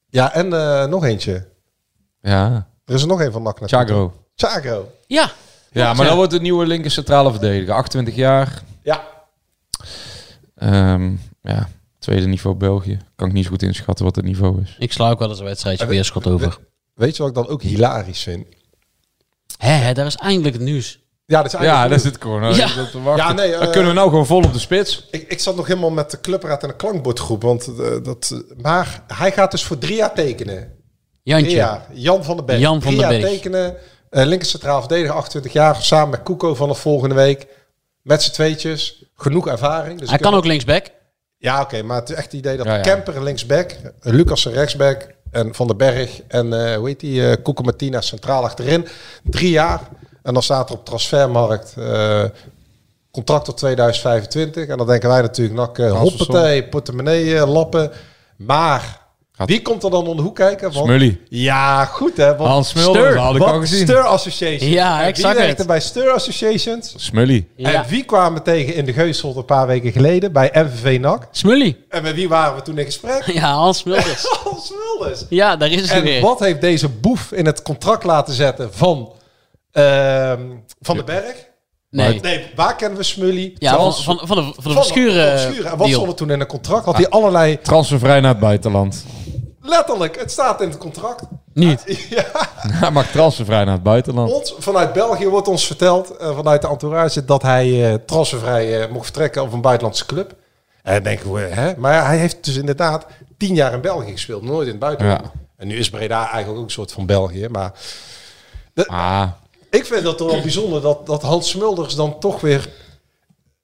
ja, 0.09 0.33
en 0.33 0.53
eh, 0.53 0.85
nog 0.85 1.03
eentje. 1.05 1.47
Ja, 2.21 2.67
Er 2.85 2.93
is 2.95 3.01
er 3.01 3.07
nog 3.07 3.21
een 3.21 3.31
van 3.31 3.43
NAC. 3.43 3.57
Chagro. 3.65 4.13
Chagro. 4.35 4.91
Ja. 5.07 5.31
Ja, 5.71 5.93
maar 5.93 6.05
dan 6.05 6.15
wordt 6.15 6.31
het 6.31 6.41
nieuwe 6.41 6.65
linker 6.65 6.91
centrale 6.91 7.31
verdediger. 7.31 7.73
28 7.73 8.15
jaar. 8.15 8.61
Ja. 8.87 9.07
Ehm, 10.55 11.11
ja, 11.41 11.69
tweede 11.99 12.27
niveau 12.27 12.55
België. 12.55 12.99
Kan 13.15 13.27
ik 13.27 13.33
niet 13.33 13.43
zo 13.43 13.49
goed 13.49 13.63
inschatten 13.63 14.05
wat 14.05 14.15
het 14.15 14.25
niveau 14.25 14.61
is. 14.61 14.75
Ik 14.79 14.91
sla 14.91 15.09
ook 15.09 15.19
wel 15.19 15.29
eens 15.29 15.39
een 15.39 15.45
wedstrijdje 15.45 15.85
Beerschot 15.85 16.27
over. 16.27 16.59
Weet 16.93 17.15
je 17.15 17.21
wat 17.21 17.31
ik 17.31 17.35
dan 17.37 17.47
ook 17.47 17.61
hilarisch 17.61 18.23
vind? 18.23 18.45
Hé, 19.57 19.69
hè, 19.71 19.93
daar 19.93 20.05
is 20.05 20.15
eindelijk 20.15 20.55
het 20.55 20.63
nieuws. 20.63 20.99
Ja, 21.25 21.41
dat 21.41 21.45
is 21.45 21.51
Ja, 21.51 21.57
eigenlijk 21.59 21.89
daar 21.89 22.11
zit 22.11 22.21
gewoon. 22.21 22.41
Ja. 22.55 22.67
Ja. 23.03 23.15
Ja, 23.15 23.33
nee, 23.33 23.51
dan 23.51 23.61
eh, 23.61 23.71
kunnen 23.71 23.89
we 23.89 23.95
nou 23.95 24.09
gewoon 24.09 24.25
vol 24.25 24.43
op 24.43 24.53
de 24.53 24.59
spits. 24.59 25.07
Ik, 25.11 25.31
ik 25.31 25.39
zat 25.39 25.55
nog 25.55 25.67
helemaal 25.67 25.89
met 25.89 26.11
de 26.11 26.21
clubraad 26.21 26.63
en 26.63 26.69
de 26.69 26.75
klankbordgroep. 26.75 27.41
Want, 27.41 27.67
eh, 27.67 28.03
dat, 28.03 28.43
maar 28.61 29.03
hij 29.07 29.31
gaat 29.31 29.51
dus 29.51 29.63
voor 29.63 29.77
drie 29.77 29.95
jaar 29.95 30.13
tekenen. 30.13 30.55
Drie 30.57 30.71
Jantje. 31.23 31.55
jaar. 31.55 31.87
Jan 31.93 32.23
van 32.23 32.35
den 32.35 32.45
Berg. 32.45 32.59
Jan 32.59 32.81
van 32.81 32.95
jaar 32.95 33.09
Berg. 33.09 33.23
tekenen. 33.23 33.75
Eh 34.09 34.25
linker 34.25 34.47
centraal 34.47 34.79
verdediger, 34.79 35.15
28 35.15 35.53
jaar. 35.53 35.75
Samen 35.75 36.09
met 36.09 36.23
Koeko 36.23 36.55
vanaf 36.55 36.79
volgende 36.79 37.15
week. 37.15 37.47
Met 38.07 38.23
z'n 38.23 38.31
tweetjes. 38.31 39.03
Genoeg 39.15 39.47
ervaring. 39.47 39.99
Dus 39.99 40.09
Hij 40.09 40.17
kan 40.17 40.33
ook 40.33 40.45
linksback. 40.45 40.85
Ja, 41.37 41.61
oké. 41.61 41.81
maar 41.83 41.99
het 41.99 42.09
is 42.09 42.15
echt 42.15 42.25
het 42.25 42.33
idee 42.33 42.57
dat 42.57 42.65
Ja, 42.65 42.75
ja. 42.75 42.81
Kemper 42.81 43.23
linksback. 43.23 43.75
Lucas 44.01 44.45
een 44.45 44.51
rechtsback. 44.53 45.07
En 45.31 45.55
Van 45.55 45.67
den 45.67 45.77
Berg. 45.77 46.21
En 46.27 46.53
eh 46.53 46.75
hoe 46.75 46.87
heet 46.87 46.99
die? 46.99 47.29
eh 47.29 47.43
Koeko 47.43 47.63
Martina 47.63 48.01
centraal 48.01 48.43
achterin. 48.43 48.87
Drie 49.23 49.49
jaar. 49.49 49.81
En 50.23 50.33
dan 50.33 50.43
staat 50.43 50.69
er 50.69 50.75
op 50.75 50.85
transfermarkt... 50.85 51.73
eh, 51.77 52.23
contract 53.11 53.45
tot 53.45 53.57
2025. 53.57 54.67
En 54.67 54.77
dan 54.77 54.87
denken 54.87 55.09
wij 55.09 55.21
natuurlijk... 55.21 55.55
Nak, 55.57 55.77
uh, 55.77 55.91
hoppatee, 55.99 56.63
portemonnee 56.67 57.35
eh, 57.37 57.51
lappen. 57.51 57.91
Maar... 58.37 59.05
Gaat- 59.37 59.47
Wie 59.49 59.61
komt 59.61 59.83
er 59.83 59.89
dan 59.89 60.07
om 60.07 60.15
de 60.15 60.21
hoek 60.21 60.35
kijken? 60.35 60.71
Want- 60.73 60.85
Smully. 60.85 61.19
Ja, 61.29 61.85
goed 61.85 62.17
hè. 62.17 62.35
Want 62.35 62.49
Hans 62.49 62.73
Mulder, 62.73 63.01
Stur. 63.01 63.13
dat 63.13 63.23
had 63.23 63.35
ik 63.35 63.41
al 63.41 63.51
wat 63.51 63.59
gezien. 63.59 63.87
Stir 63.87 63.99
Association. 64.01 64.69
Ja, 64.69 65.01
En 65.01 65.07
ik 65.07 65.15
wie 65.15 65.23
zag 65.25 65.33
werkte 65.33 65.55
het. 65.57 65.67
bij 65.67 65.79
Stir 65.79 66.09
Associations? 66.11 66.93
Smully. 66.97 67.47
Ja. 67.55 67.73
En 67.73 67.89
wie 67.89 68.03
kwamen 68.03 68.33
we 68.37 68.41
tegen 68.43 68.75
in 68.75 68.85
de 68.85 68.93
Geusel 68.93 69.37
een 69.37 69.45
paar 69.45 69.67
weken 69.67 69.91
geleden 69.91 70.31
bij 70.31 70.51
MVV 70.53 70.99
NAC? 70.99 71.27
Smully. 71.31 71.77
En 71.89 72.03
met 72.03 72.15
wie 72.15 72.29
waren 72.29 72.55
we 72.55 72.61
toen 72.61 72.77
in 72.77 72.85
gesprek? 72.85 73.23
Ja, 73.33 73.51
Hans 73.53 73.83
Mulders. 73.83 74.23
Hans 74.43 74.71
Wilders. 74.99 75.25
ja, 75.29 75.55
daar 75.55 75.69
is 75.71 75.89
hij 75.89 75.97
En 75.97 76.03
weer. 76.03 76.21
wat 76.21 76.39
heeft 76.39 76.61
deze 76.61 76.89
boef 76.89 77.31
in 77.31 77.45
het 77.45 77.61
contract 77.61 78.03
laten 78.03 78.33
zetten 78.33 78.73
van 78.73 79.11
ehm, 79.71 80.41
Van 80.81 80.95
den 80.95 81.05
Berg? 81.05 81.45
Nee. 81.89 82.19
Nee, 82.21 82.45
waar 82.55 82.75
kennen 82.75 82.97
we 82.97 83.03
Smully? 83.03 83.53
Ja, 83.57 83.69
van, 83.69 83.79
Trans- 83.79 84.03
van, 84.03 84.19
van 84.23 84.35
de, 84.37 84.43
van 84.43 84.53
de 84.55 84.61
van 84.61 84.71
de- 84.71 84.77
Verschuren 84.77 85.29
van 85.29 85.39
Verschuren. 85.39 85.71
En 85.71 85.77
wat 85.77 85.87
stond 85.89 86.07
er 86.07 86.15
toen 86.15 86.29
in 86.31 86.39
het 86.39 86.47
contract? 86.47 86.85
Had 86.85 86.95
hij 86.97 87.09
allerlei... 87.09 87.61
Transfervrij 87.61 88.19
naar 88.19 88.31
het 88.31 88.39
buitenland. 88.39 89.05
Letterlijk, 89.69 90.19
het 90.19 90.31
staat 90.31 90.61
in 90.61 90.69
het 90.69 90.77
contract. 90.77 91.23
Niet. 91.53 91.83
Ja, 92.09 92.25
Hij 92.81 92.91
mag 92.91 93.11
transfervrij 93.11 93.63
naar 93.63 93.73
het 93.73 93.83
buitenland. 93.83 94.31
ons, 94.33 94.55
vanuit 94.59 94.93
België 94.93 95.27
wordt 95.27 95.47
ons 95.47 95.65
verteld, 95.65 96.17
eh, 96.17 96.35
vanuit 96.35 96.61
de 96.61 96.67
entourage, 96.67 97.25
dat 97.25 97.41
hij 97.41 97.97
transfervrij 98.05 98.81
eh, 98.81 98.91
mocht 98.91 99.05
vertrekken 99.05 99.41
op 99.41 99.53
een 99.53 99.61
buitenlandse 99.61 100.05
club. 100.05 100.35
En 100.83 100.93
dan 100.93 101.03
denken 101.03 101.33
we, 101.33 101.39
hè? 101.39 101.73
Maar 101.77 102.05
hij 102.05 102.17
heeft 102.17 102.45
dus 102.45 102.55
inderdaad 102.55 103.05
tien 103.37 103.55
jaar 103.55 103.73
in 103.73 103.81
België 103.81 104.11
gespeeld, 104.11 104.43
nooit 104.43 104.65
in 104.65 104.71
het 104.71 104.79
buitenland. 104.79 105.21
Ja. 105.23 105.31
En 105.57 105.67
nu 105.67 105.77
is 105.77 105.89
Breda 105.89 106.19
eigenlijk 106.29 106.57
ook 106.57 106.65
een 106.65 106.71
soort 106.71 106.91
van 106.91 107.05
België. 107.05 107.47
Maar 107.47 107.71
Ah, 108.87 109.27
ik 109.69 109.85
vind 109.85 110.03
dat 110.03 110.17
toch 110.17 110.31
wel 110.31 110.41
bijzonder 110.41 110.81
dat, 110.81 111.05
dat 111.05 111.21
Hans 111.21 111.49
Smulders 111.49 111.95
dan 111.95 112.19
toch 112.19 112.41
weer 112.41 112.69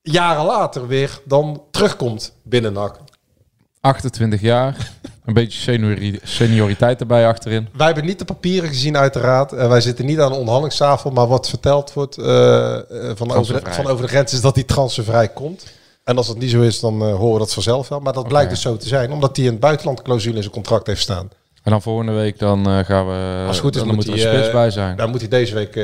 jaren 0.02 0.46
later 0.46 0.88
weer 0.88 1.20
dan 1.26 1.64
terugkomt 1.72 2.34
binnen 2.44 2.74
NAC. 2.74 2.98
28 3.82 4.42
jaar. 4.42 4.92
Een 5.26 5.34
beetje 5.34 5.60
seniori- 5.60 6.20
senioriteit 6.24 7.00
erbij 7.00 7.28
achterin. 7.28 7.68
Wij 7.74 7.86
hebben 7.86 8.06
niet 8.06 8.20
de 8.20 8.26
papieren 8.26 8.70
gezien 8.70 8.98
uiteraard. 8.98 9.52
Eh, 9.52 9.68
wij 9.68 9.82
zitten 9.82 10.06
niet 10.06 10.20
aan 10.20 10.32
de 10.32 10.38
onderhandelingstafel. 10.38 11.12
Maar 11.12 11.28
wat 11.28 11.50
verteld 11.50 11.94
wordt 11.94 12.18
eh, 12.18 12.76
eh, 12.76 12.82
van, 13.16 13.32
over 13.32 13.54
de, 13.54 13.72
van 13.72 13.88
over 13.88 14.02
de 14.02 14.08
grens 14.08 14.34
is 14.34 14.42
dat 14.42 14.56
die 14.56 14.66
transfervrij 14.66 15.28
komt. 15.28 15.66
En 16.04 16.18
als 16.18 16.28
dat 16.28 16.38
niet 16.38 16.50
zo 16.50 16.62
is, 16.62 16.80
dan 16.80 17.02
horen 17.02 17.34
we 17.34 17.40
dat 17.40 17.54
vanzelf 17.54 17.88
wel. 17.88 18.00
Maar 18.00 18.14
dat 18.14 18.28
blijkt 18.28 18.50
dus 18.50 18.62
zo 18.62 18.78
te 18.78 18.88
zijn. 18.88 19.12
Omdat 19.12 19.38
hij 19.38 19.48
een 19.48 19.60
buitenlandclausule 19.60 20.36
in 20.36 20.42
zijn 20.42 20.54
contract 20.54 20.88
heeft 20.88 21.02
staan. 21.02 21.30
En 21.64 21.72
dan 21.72 21.82
volgende 21.82 22.12
week 22.12 22.40
dan 22.40 22.86
gaan 22.86 23.08
we... 23.08 23.44
Als 23.48 23.56
het 23.56 23.66
goed 23.66 23.76
is, 23.76 23.82
dan 23.84 23.96
moet 23.96 24.06
moet 24.06 24.16
er 24.16 24.20
spits 24.20 24.52
bij 24.52 24.72
zijn. 24.72 24.96
Dan 24.98 25.10
moet 25.10 25.20
hij 25.20 25.30
deze 25.30 25.54
week 25.54 25.78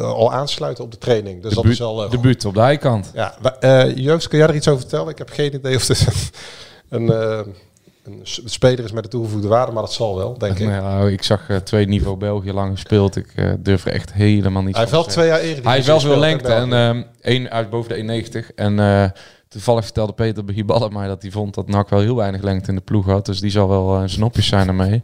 al 0.00 0.32
aansluiten 0.32 0.84
op 0.84 0.90
de 0.90 0.98
training. 0.98 1.42
Dus 1.42 1.54
dat 1.54 1.64
is 1.64 1.80
eh, 1.80 2.10
Debuut 2.10 2.44
op 2.44 2.54
de 2.54 2.60
eikant. 2.60 3.10
Ja, 3.14 3.34
eh, 3.60 3.96
Joost, 3.96 4.28
kun 4.28 4.38
jij 4.38 4.48
er 4.48 4.54
iets 4.54 4.68
over 4.68 4.80
vertellen? 4.80 5.08
Ik 5.08 5.18
heb 5.18 5.30
geen 5.30 5.54
idee 5.54 5.76
of 5.76 5.88
het 5.88 6.06
een, 6.88 7.12
eh, 7.12 7.40
een 8.18 8.50
speler 8.50 8.84
is 8.84 8.92
met 8.92 9.02
de 9.02 9.08
toegevoegde 9.10 9.48
waarde, 9.48 9.72
maar 9.72 9.82
dat 9.82 9.92
zal 9.92 10.16
wel, 10.16 10.38
denk 10.38 10.58
ik. 10.58 10.66
Nou, 10.66 11.12
ik 11.12 11.22
zag 11.22 11.48
eh, 11.48 11.56
twee 11.56 11.86
niveau 11.86 12.16
België 12.16 12.52
lang 12.52 12.72
gespeeld. 12.72 13.16
Ik 13.16 13.32
eh, 13.34 13.52
durf 13.58 13.84
er 13.86 13.92
echt 13.92 14.12
helemaal 14.12 14.62
niet 14.62 14.70
Hij 14.74 14.80
heeft 14.80 14.94
wel 14.94 15.04
twee 15.04 15.26
jaar 15.26 15.40
eerder. 15.40 15.64
Hij 15.64 15.74
heeft 15.74 15.86
wel 15.86 16.00
veel 16.00 16.16
lengte 16.18 16.52
en 16.52 16.72
ehm 16.72 17.02
één 17.20 17.50
uit 17.50 17.70
boven 17.70 18.06
de 18.06 18.22
1,90. 18.50 18.54
En 18.54 18.78
eh, 18.78 19.04
toevallig 19.48 19.84
vertelde 19.84 20.12
Peter 20.12 20.44
Hiballa 20.52 20.88
mij 20.88 21.06
dat 21.06 21.22
hij 21.22 21.30
vond 21.30 21.54
dat 21.54 21.68
NAC 21.68 21.88
wel 21.88 22.00
heel 22.00 22.16
weinig 22.16 22.42
lengte 22.42 22.68
in 22.68 22.74
de 22.76 22.82
ploeg 22.82 23.06
had. 23.06 23.26
Dus 23.26 23.40
die 23.40 23.50
zal 23.50 23.68
wel 23.68 24.08
zijn 24.08 24.22
opjes 24.22 24.46
zijn 24.46 24.68
ermee. 24.68 25.02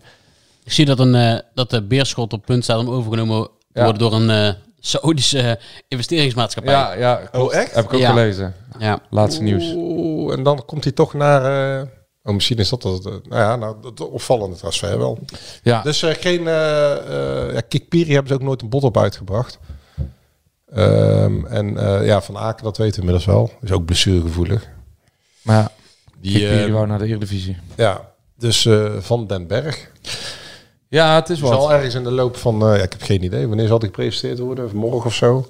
Ik 0.65 0.73
zie 0.73 0.85
dat, 0.85 0.99
een, 0.99 1.15
eh, 1.15 1.39
dat 1.55 1.71
de 1.71 1.83
Beerschot 1.83 2.33
op 2.33 2.45
punt 2.47 2.65
staat 2.65 2.79
om 2.79 2.89
overgenomen 2.91 3.43
te 3.45 3.51
Ja. 3.73 3.83
worden 3.85 4.01
door 4.03 4.13
een, 4.13 4.31
eh, 4.31 4.53
Saoedische 4.81 5.59
investeringsmaatschappij. 5.89 6.73
Ja, 6.73 6.93
ja 6.93 7.15
klopt. 7.15 7.53
Oh, 7.55 7.59
echt? 7.61 7.75
Heb 7.75 7.85
ik 7.85 7.93
ook 7.95 8.01
Ja. 8.01 8.09
gelezen. 8.09 8.55
Ja. 8.79 8.99
Laatste 9.11 9.43
nieuws. 9.43 9.73
Oeh, 9.75 10.33
en 10.35 10.43
dan 10.43 10.63
komt 10.67 10.85
hij 10.85 10.93
toch 10.93 11.15
naar... 11.15 11.45
eh, 11.81 11.87
oh, 12.27 12.35
misschien 12.35 12.57
is 12.57 12.69
dat... 12.69 12.83
het, 12.83 13.07
eh, 13.07 13.13
nou 13.13 13.23
ja, 13.43 13.57
nou, 13.57 13.77
dat 13.81 14.01
opvallende 14.11 14.57
transfer 14.57 14.99
wel. 14.99 15.19
Ja, 15.63 15.83
Dus 15.83 16.03
eh, 16.03 16.15
geen... 16.15 16.47
eh 16.49 17.47
eh 17.47 17.55
ja, 17.55 17.61
Kikpiri 17.61 18.13
hebben 18.13 18.29
ze 18.29 18.35
ook 18.35 18.43
nooit 18.47 18.63
een 18.63 18.69
bod 18.69 18.85
op 18.85 18.99
uitgebracht. 18.99 19.59
Ehm, 20.73 21.47
en 21.47 21.75
ja, 22.05 22.21
Van 22.23 22.37
Aken, 22.39 22.65
dat 22.65 22.77
weten 22.77 22.95
we 22.95 22.99
inmiddels 23.07 23.25
wel. 23.25 23.51
Is 23.63 23.73
ook 23.73 23.85
blessuregevoelig. 23.85 24.69
maar 25.43 25.57
ja, 25.57 25.71
Die, 26.21 26.73
wou 26.73 26.87
naar 26.87 26.99
de 26.99 27.07
Eredivisie. 27.07 27.57
ja, 27.77 28.13
dus 28.39 28.69
Van 28.99 29.27
den 29.27 29.47
Berg. 29.47 29.91
Ja, 30.89 31.15
het 31.15 31.29
is 31.31 31.39
Zal 31.39 31.59
wat. 31.61 31.71
ergens 31.71 31.95
in 31.95 32.03
de 32.05 32.11
loop 32.11 32.37
van... 32.37 32.59
ja, 32.59 32.75
ik 32.75 32.93
heb 32.93 33.03
geen 33.03 33.23
idee. 33.25 33.47
Wanneer 33.49 33.67
zal 33.67 33.79
die 33.79 33.89
gepresenteerd 33.89 34.39
worden? 34.39 34.65
Of 34.65 34.73
morgen 34.73 35.07
of 35.07 35.15
zo? 35.15 35.47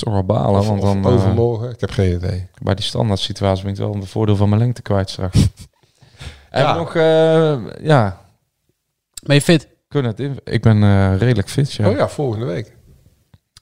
Wel 0.00 0.24
balen, 0.24 0.60
Of, 0.60 0.66
want 0.66 0.82
dan 0.82 1.06
overmorgen? 1.06 1.70
Ik 1.70 1.80
heb 1.80 1.90
geen 1.90 2.14
idee. 2.14 2.46
bij 2.62 2.74
die 2.74 2.84
standaard 2.84 3.20
situatie 3.20 3.62
ben 3.64 3.72
ik 3.72 3.78
wel 3.78 3.94
een 3.94 4.06
voordeel 4.06 4.36
van 4.36 4.48
mijn 4.48 4.60
lengte 4.60 4.82
kwijt 4.82 5.10
straks. 5.10 5.38
En 6.54 6.62
Ja. 6.62 6.74
nog, 6.76 6.94
eh, 6.94 7.56
ja, 7.82 8.20
Ben 9.22 9.34
je 9.36 9.42
fit? 9.42 9.68
kunnen 9.88 10.10
het 10.10 10.20
in. 10.20 10.38
Ik 10.44 10.62
ben 10.62 10.82
eh, 10.82 11.16
redelijk 11.18 11.48
fit, 11.50 11.72
ja. 11.72 11.88
Oh 11.90 11.96
ja, 11.96 12.08
volgende 12.08 12.46
week. 12.46 12.66
Ik 12.66 12.74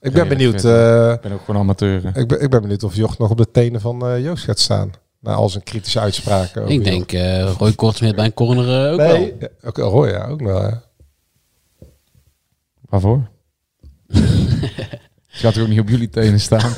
ben 0.01 0.11
Redelijk 0.11 0.29
benieuwd... 0.29 0.63
eh, 0.63 1.11
Ik 1.13 1.21
ben 1.21 1.31
ook 1.31 1.39
gewoon 1.45 1.61
amateur. 1.61 2.17
ik, 2.17 2.27
ben, 2.27 2.41
ik 2.41 2.49
ben 2.49 2.61
benieuwd 2.61 2.83
of 2.83 2.95
Jocht 2.95 3.19
nog 3.19 3.29
op 3.29 3.37
de 3.37 3.51
tenen 3.51 3.81
van 3.81 4.05
eh, 4.07 4.23
Joost 4.23 4.43
gaat 4.43 4.59
staan. 4.59 4.91
Na 5.19 5.33
al 5.33 5.49
zijn 5.49 5.63
kritische 5.63 5.99
uitspraken. 5.99 6.61
over 6.61 6.73
Ik 6.73 6.83
denk 6.83 7.11
eh 7.11 7.51
Roy 7.57 7.73
Kortsmit 7.73 8.15
bij 8.15 8.25
een 8.25 8.33
corner 8.33 8.91
ook 8.91 8.97
wel. 8.97 9.17
Nee, 9.17 9.35
ja, 9.39 9.47
ook 9.63 9.77
Roy, 9.77 10.09
ja, 10.09 10.25
ook 10.27 10.41
wel. 10.41 10.81
Waarvoor? 12.89 13.27
Het 15.27 15.41
gaat 15.41 15.57
ook 15.57 15.67
niet 15.67 15.79
op 15.79 15.89
jullie 15.89 16.09
tenen 16.09 16.39
staan. 16.39 16.73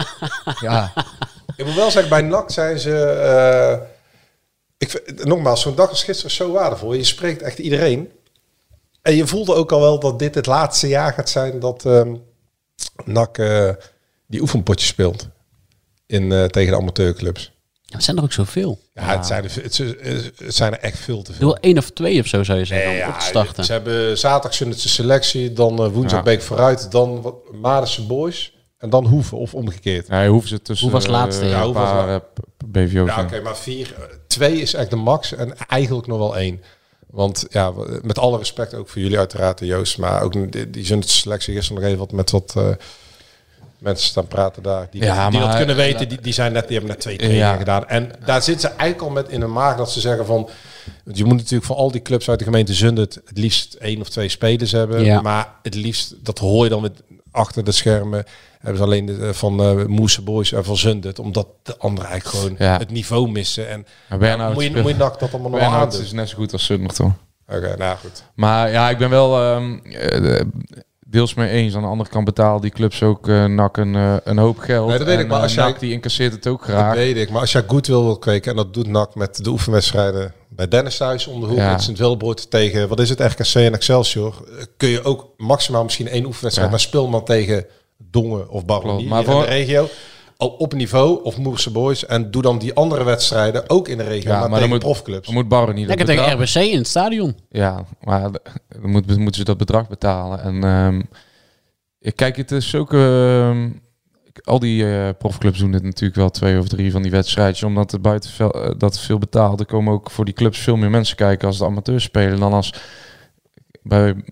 ja, 0.60 0.92
Ik 1.56 1.64
moet 1.64 1.74
wel 1.74 1.90
zeggen, 1.90 2.10
bij 2.10 2.22
NAC 2.22 2.50
zijn 2.50 2.78
ze... 2.78 2.96
eh, 3.02 3.88
ik, 4.82 4.90
vind- 4.90 5.24
nogmaals, 5.24 5.60
zo'n 5.60 5.74
dag 5.74 5.88
als 5.88 6.04
gisteren 6.04 6.30
is 6.30 6.36
zo 6.36 6.52
waardevol. 6.52 6.92
Je 6.92 7.04
spreekt 7.04 7.42
echt 7.42 7.58
iedereen. 7.58 8.10
En 9.02 9.14
je 9.14 9.26
voelde 9.26 9.54
ook 9.54 9.72
al 9.72 9.80
wel 9.80 9.98
dat 10.00 10.18
dit 10.18 10.34
het 10.34 10.46
laatste 10.46 10.88
jaar 10.88 11.12
gaat 11.12 11.30
zijn 11.30 11.58
dat 11.60 11.84
ehm 11.86 12.14
NAC 13.04 13.38
eh, 13.38 13.70
die 14.26 14.40
oefenpotjes 14.40 14.88
speelt. 14.88 15.28
In, 16.06 16.32
eh, 16.32 16.44
tegen 16.44 16.70
de 16.72 16.78
amateurclubs. 16.78 17.52
Ja, 17.82 17.94
het 17.98 18.04
zijn 18.04 18.16
er 18.16 18.22
ook 18.22 18.32
zoveel. 18.32 18.78
Ja, 18.94 19.02
Het, 19.16 19.26
zijn 19.26 19.44
er, 19.44 19.52
het, 19.62 19.76
het 20.36 20.54
zijn 20.54 20.72
er 20.72 20.78
echt 20.78 20.98
veel 20.98 21.22
te 21.22 21.30
Doe 21.30 21.34
veel. 21.38 21.46
wel 21.46 21.56
één 21.58 21.78
of 21.78 21.90
twee 21.90 22.20
of 22.20 22.26
zo 22.26 22.42
zou 22.44 22.58
je 22.58 22.64
zeggen 22.64 22.86
Nee, 22.86 22.96
om 22.96 23.02
ja, 23.02 23.12
op 23.14 23.18
te 23.20 23.26
starten. 23.26 23.64
Ze 23.64 23.72
hebben 23.72 24.18
zaterdag 24.18 24.54
Zundetse 24.54 24.88
selectie, 24.88 25.52
dan 25.52 25.78
eh, 25.84 25.92
woensdag 25.92 26.18
Ja. 26.18 26.24
Beek 26.24 26.42
vooruit, 26.42 26.90
dan 26.90 27.22
wat 27.22 27.34
Madense 27.52 28.06
Boys 28.06 28.52
en 28.82 28.90
dan 28.90 29.06
Hoeven 29.06 29.38
of 29.38 29.54
omgekeerd. 29.54 30.06
je 30.06 30.26
hoeft 30.28 30.48
ze 30.48 30.62
tussen 30.62 30.86
Hoe 30.86 30.94
was 30.94 31.02
het 31.02 31.12
laatste, 31.12 31.44
eh, 31.44 31.50
ja? 31.50 31.64
Hoe 31.64 31.74
was 31.74 31.90
eh. 31.90 32.92
Ja, 32.92 33.22
oké, 33.22 33.40
maar 33.40 33.56
vier, 33.56 33.94
eh, 33.96 34.02
twee 34.26 34.60
is 34.60 34.74
echt 34.74 34.90
de 34.90 34.96
max 34.96 35.34
en 35.34 35.56
eigenlijk 35.68 36.06
nog 36.06 36.18
wel 36.18 36.36
één. 36.36 36.60
Want 37.10 37.46
ja, 37.50 37.72
met 38.02 38.18
alle 38.18 38.38
respect 38.38 38.74
ook 38.74 38.88
voor 38.88 39.00
jullie 39.02 39.18
uiteraard, 39.18 39.60
eh, 39.60 39.68
Joost, 39.68 39.98
maar 39.98 40.22
ook 40.22 40.52
die, 40.52 40.70
die 40.70 40.84
Zundetse 40.84 41.18
selectie 41.18 41.54
gisteren 41.54 41.80
nog 41.80 41.88
even 41.90 42.00
wat 42.00 42.12
met 42.12 42.30
wat 42.30 42.52
eh, 42.56 42.68
mensen 43.78 44.08
staan 44.08 44.26
praten 44.26 44.62
daar. 44.62 44.88
Die, 44.90 45.02
Ja, 45.02 45.22
dat, 45.22 45.30
die 45.30 45.40
dat 45.40 45.48
maar- 45.48 45.56
kunnen 45.58 45.76
weten, 45.76 46.08
die, 46.08 46.20
die, 46.20 46.32
zijn 46.32 46.52
net, 46.52 46.62
die 46.68 46.76
hebben 46.76 46.90
net 46.94 47.00
twee 47.02 47.16
trainingen 47.16 47.46
Ja. 47.46 47.56
gedaan. 47.56 47.88
En 47.88 48.10
daar 48.24 48.42
zitten 48.42 48.70
ze 48.70 48.76
eigenlijk 48.76 49.02
al 49.02 49.10
met 49.22 49.28
in 49.28 49.40
hun 49.40 49.52
maag 49.52 49.76
dat 49.76 49.90
ze 49.90 50.00
zeggen 50.00 50.26
van... 50.26 50.48
Want 51.04 51.18
je 51.18 51.24
moet 51.24 51.36
natuurlijk 51.36 51.64
van 51.64 51.76
al 51.76 51.90
die 51.90 52.02
clubs 52.02 52.28
uit 52.28 52.38
de 52.38 52.44
gemeente 52.44 52.74
Zundert 52.74 53.14
het 53.14 53.38
liefst 53.38 53.74
één 53.74 54.00
of 54.00 54.08
twee 54.08 54.28
spelers 54.28 54.72
hebben. 54.72 55.04
Ja. 55.04 55.20
Maar 55.20 55.48
het 55.62 55.74
liefst, 55.74 56.14
dat 56.24 56.38
hoor 56.38 56.64
je 56.64 56.70
dan 56.70 56.82
met 56.82 57.02
achter 57.32 57.64
de 57.64 57.72
schermen, 57.72 58.24
hebben 58.58 58.76
ze 58.78 58.84
alleen 58.84 59.06
de, 59.06 59.16
eh, 59.26 59.28
van 59.32 59.86
Moese 59.90 60.22
Boys 60.22 60.52
en 60.52 60.64
van 60.64 60.76
Zundert. 60.76 61.18
Omdat 61.18 61.46
de 61.62 61.76
anderen 61.78 62.10
eigenlijk 62.10 62.38
gewoon 62.44 62.68
Ja. 62.68 62.78
het 62.78 62.90
niveau 62.90 63.30
missen. 63.30 63.68
En 63.68 63.86
Bernhard 64.18 64.54
moet, 64.54 64.62
je, 64.62 64.80
moet 64.82 64.98
dat 64.98 65.22
allemaal 65.22 65.50
nog 65.50 65.60
Bernhard 65.60 65.82
aandoen? 65.92 66.00
is 66.00 66.12
net 66.12 66.28
zo 66.28 66.36
goed 66.36 66.52
als 66.52 66.64
Sundert, 66.64 66.94
toch? 66.94 67.12
Oké, 67.48 67.74
nou 67.78 67.96
goed. 67.98 68.24
Maar 68.34 68.70
ja, 68.70 68.90
ik 68.90 68.98
ben 68.98 69.10
wel 69.10 69.40
ehm, 69.40 69.78
eh, 69.84 70.40
deels 71.06 71.34
mee 71.34 71.48
eens. 71.48 71.74
Aan 71.74 71.82
de 71.82 71.88
andere 71.88 72.10
kant 72.10 72.24
betalen 72.24 72.60
die 72.60 72.70
clubs 72.70 73.02
ook 73.02 73.28
eh 73.28 73.44
NAC 73.44 73.76
een, 73.76 73.94
een 74.24 74.38
hoop 74.38 74.58
geld. 74.58 74.88
Nee, 74.88 74.98
dat 74.98 75.06
weet 75.06 75.16
En, 75.16 75.22
ik, 75.22 75.28
maar 75.28 75.40
als 75.40 75.54
jij- 75.54 75.64
NAC 75.64 75.78
die 75.80 75.92
incasseert 75.92 76.32
het 76.32 76.46
ook 76.46 76.58
Dat 76.66 76.68
graag. 76.68 76.94
weet 76.94 77.16
ik. 77.16 77.30
Maar 77.30 77.40
als 77.40 77.52
jij 77.52 77.64
goed 77.66 77.86
wil, 77.86 78.04
wil 78.04 78.18
kweken, 78.18 78.50
en 78.50 78.56
dat 78.56 78.74
doet 78.74 78.86
NAC 78.86 79.14
met 79.14 79.44
de 79.44 79.50
oefenwedstrijden 79.50 80.32
bij 80.54 80.68
Dennis 80.68 80.96
thuis 80.96 81.26
om 81.26 81.40
de 81.40 81.46
hoek, 81.46 81.56
Ja. 81.56 81.70
met 81.70 81.82
Sint-Wilbroed 81.82 82.50
tegen, 82.50 82.88
wat 82.88 83.00
is 83.00 83.08
het, 83.08 83.20
RKC 83.20 83.54
en 83.54 83.74
Excelsior, 83.74 84.34
eh, 84.58 84.64
kun 84.76 84.88
je 84.88 85.04
ook 85.04 85.34
maximaal 85.36 85.82
misschien 85.82 86.08
één 86.08 86.24
oefenwedstrijd, 86.24 86.68
Ja. 86.70 86.74
maar 86.76 86.84
speel 86.86 87.08
maar 87.08 87.22
tegen 87.22 87.66
Dongen 87.98 88.48
of 88.48 88.64
Klopt, 88.64 89.04
maar 89.04 89.24
voor- 89.24 89.34
in 89.34 89.40
de 89.40 89.46
regio. 89.46 89.88
Al 90.36 90.48
op 90.48 90.72
niveau 90.74 91.22
of 91.24 91.36
Moerse 91.36 91.70
Boys 91.70 92.06
en 92.06 92.30
doe 92.30 92.42
dan 92.42 92.58
die 92.58 92.74
andere 92.74 93.04
wedstrijden 93.04 93.70
ook 93.70 93.88
in 93.88 93.96
de 93.98 94.02
regio, 94.04 94.30
Ja, 94.30 94.38
maar, 94.40 94.40
maar 94.40 94.48
dan 94.48 94.58
tegen 94.58 94.68
moet- 94.68 94.78
profclubs. 94.80 95.26
Dan 95.26 95.34
moet 95.34 95.48
Barre 95.48 95.72
niet 95.72 95.86
Lekker 95.86 96.06
tegen 96.06 96.32
RBC 96.32 96.54
in 96.54 96.78
het 96.78 96.86
stadion. 96.88 97.36
Ja, 97.50 97.84
maar 98.00 98.20
dan 98.22 98.90
moet, 98.90 99.06
moeten 99.16 99.34
ze 99.34 99.44
dat 99.44 99.56
bedrag 99.58 99.88
betalen. 99.88 100.42
En 100.42 100.64
ehm, 100.64 101.02
ik 102.00 102.16
kijk, 102.16 102.36
het 102.36 102.50
is 102.50 102.74
ook... 102.74 102.92
ehm, 102.92 103.68
al 104.44 104.58
die 104.58 104.90
eh, 104.90 105.08
profclubs 105.18 105.58
doen 105.58 105.70
dit 105.70 105.82
natuurlijk 105.82 106.14
wel 106.14 106.30
twee 106.30 106.58
of 106.58 106.68
drie 106.68 106.92
van 106.92 107.02
die 107.02 107.10
wedstrijdjes. 107.10 107.62
Omdat 107.62 107.90
het 107.90 108.02
buiten 108.02 108.30
eh, 108.50 108.70
dat 108.78 109.00
veel 109.00 109.18
betaalt. 109.18 109.60
Er 109.60 109.66
komen 109.66 109.92
ook 109.92 110.10
voor 110.10 110.24
die 110.24 110.34
clubs 110.34 110.58
veel 110.58 110.76
meer 110.76 110.90
mensen 110.90 111.16
kijken 111.16 111.48
als 111.48 111.58
de 111.58 111.64
amateurs 111.64 112.04
spelen. 112.04 112.40
Dan 112.40 112.52
als 112.52 112.74
bij 113.82 114.24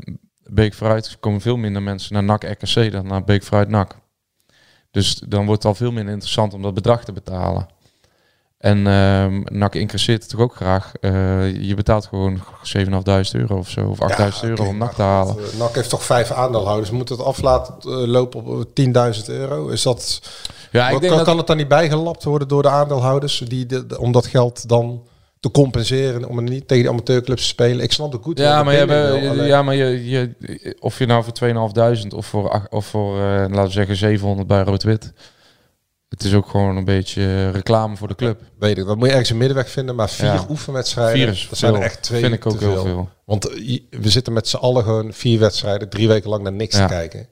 Beek 0.43 0.75
Vooruit 0.75 1.17
komen 1.21 1.41
veel 1.41 1.57
minder 1.57 1.83
mensen 1.83 2.15
naar 2.15 2.25
NAC 2.25 2.43
RKC 2.43 2.93
dan 2.93 3.07
naar 3.07 3.25
Beek 3.25 3.43
Vooruit 3.43 3.69
NAC. 3.69 3.99
Dus 4.91 5.15
dan 5.15 5.47
wordt 5.47 5.63
het 5.63 5.73
al 5.73 5.79
veel 5.79 5.93
minder 5.93 6.13
interessant 6.13 6.55
om 6.55 6.63
dat 6.63 6.75
bedrag 6.75 7.05
te 7.05 7.13
betalen. 7.13 7.69
En 8.61 8.87
ehm 8.87 9.41
NAC 9.45 9.75
incasseert 9.75 10.23
het 10.23 10.31
toch 10.31 10.41
ook 10.41 10.55
graag. 10.55 10.93
Eh, 11.01 11.11
je 11.63 11.75
betaalt 11.75 12.07
gewoon 12.07 12.41
7.500 12.63 12.81
euro 13.33 13.57
of 13.59 13.69
zo. 13.69 13.87
Of 13.87 13.99
8.000 13.99 14.41
euro 14.43 14.65
om 14.65 14.79
NAC 14.79 14.93
te 14.95 15.03
halen. 15.03 15.33
goed, 15.33 15.53
eh, 15.53 15.59
NAC 15.59 15.75
heeft 15.75 15.89
toch 15.91 16.03
vijf 16.03 16.31
aandeelhouders. 16.31 16.91
Moet 16.91 17.09
het 17.09 17.21
af 17.23 17.43
laten 17.43 17.75
eh, 17.81 17.89
lopen 18.07 18.45
op 18.45 18.65
10.000 18.75 19.25
euro? 19.27 19.69
Is 19.69 19.83
dat... 19.83 20.21
Ja, 20.71 20.85
ik 20.85 20.93
kan, 20.93 21.01
denk 21.01 21.15
dat... 21.15 21.25
kan 21.25 21.37
het 21.37 21.47
dan 21.47 21.57
niet 21.57 21.69
bijgelapt 21.69 22.25
worden 22.25 22.49
door 22.49 22.63
de 22.63 22.69
aandeelhouders 22.69 23.43
die 23.49 23.67
de, 23.67 23.87
de- 23.87 23.99
om 24.01 24.13
dat 24.13 24.27
geld 24.27 24.69
dan 24.69 25.03
te 25.41 25.51
compenseren 25.51 26.29
om 26.29 26.37
er 26.37 26.43
niet 26.43 26.69
tegen 26.69 26.85
de 26.85 26.91
amateurclubs 26.91 27.43
te 27.43 27.49
spelen? 27.49 27.81
Ik 27.85 27.93
snap 27.93 28.13
de 28.13 28.19
goed. 28.23 28.39
Ja, 28.39 28.63
maar, 28.63 28.75
je, 28.75 28.85
hebt, 28.87 29.47
ja, 29.47 29.63
maar 29.63 29.75
je, 29.75 30.09
je, 30.09 30.31
of 30.81 30.99
je 30.99 31.07
nou 31.07 31.25
voor 31.25 32.09
2.500 32.11 32.17
of 32.17 32.27
voor, 32.27 32.67
of 32.71 32.87
voor 32.87 33.17
laten 33.19 33.63
we 33.65 33.71
zeggen 33.71 33.97
700 33.97 34.49
bij 34.49 34.63
Rood-Wit. 34.63 35.13
Het 36.11 36.25
is 36.25 36.35
ook 36.35 36.49
gewoon 36.49 36.77
een 36.77 36.85
beetje 36.85 37.23
eh, 37.23 37.51
reclame 37.51 37.97
voor 37.97 38.09
de 38.09 38.15
club. 38.15 38.41
weet 38.59 38.79
ik. 38.79 38.87
Dan 38.87 38.97
moet 38.99 39.07
je 39.07 39.11
ergens 39.13 39.31
een 39.31 39.37
middenweg 39.37 39.71
vinden, 39.71 39.95
maar 39.95 40.09
vier 40.09 40.27
Ja. 40.27 40.45
oefenwedstrijden, 40.49 41.17
Vier 41.17 41.29
is 41.29 41.47
dat 41.49 41.59
zijn 41.59 41.75
er 41.75 41.81
echt 41.83 42.03
twee 42.03 42.21
Vind 42.21 42.35
ik 42.35 42.47
ook 42.47 42.59
te 42.59 42.65
heel 42.65 42.73
veel. 42.75 42.83
veel. 42.85 43.09
Want 43.25 43.45
we 43.91 44.11
zitten 44.11 44.33
met 44.33 44.49
z'n 44.49 44.57
allen 44.57 44.83
gewoon 44.85 45.13
vier 45.13 45.39
wedstrijden, 45.39 45.89
drie 45.89 46.09
weken 46.09 46.31
lang 46.31 46.43
naar 46.43 46.53
niks 46.53 46.77
Ja. 46.77 46.87
te 46.87 46.93
kijken. 46.93 47.27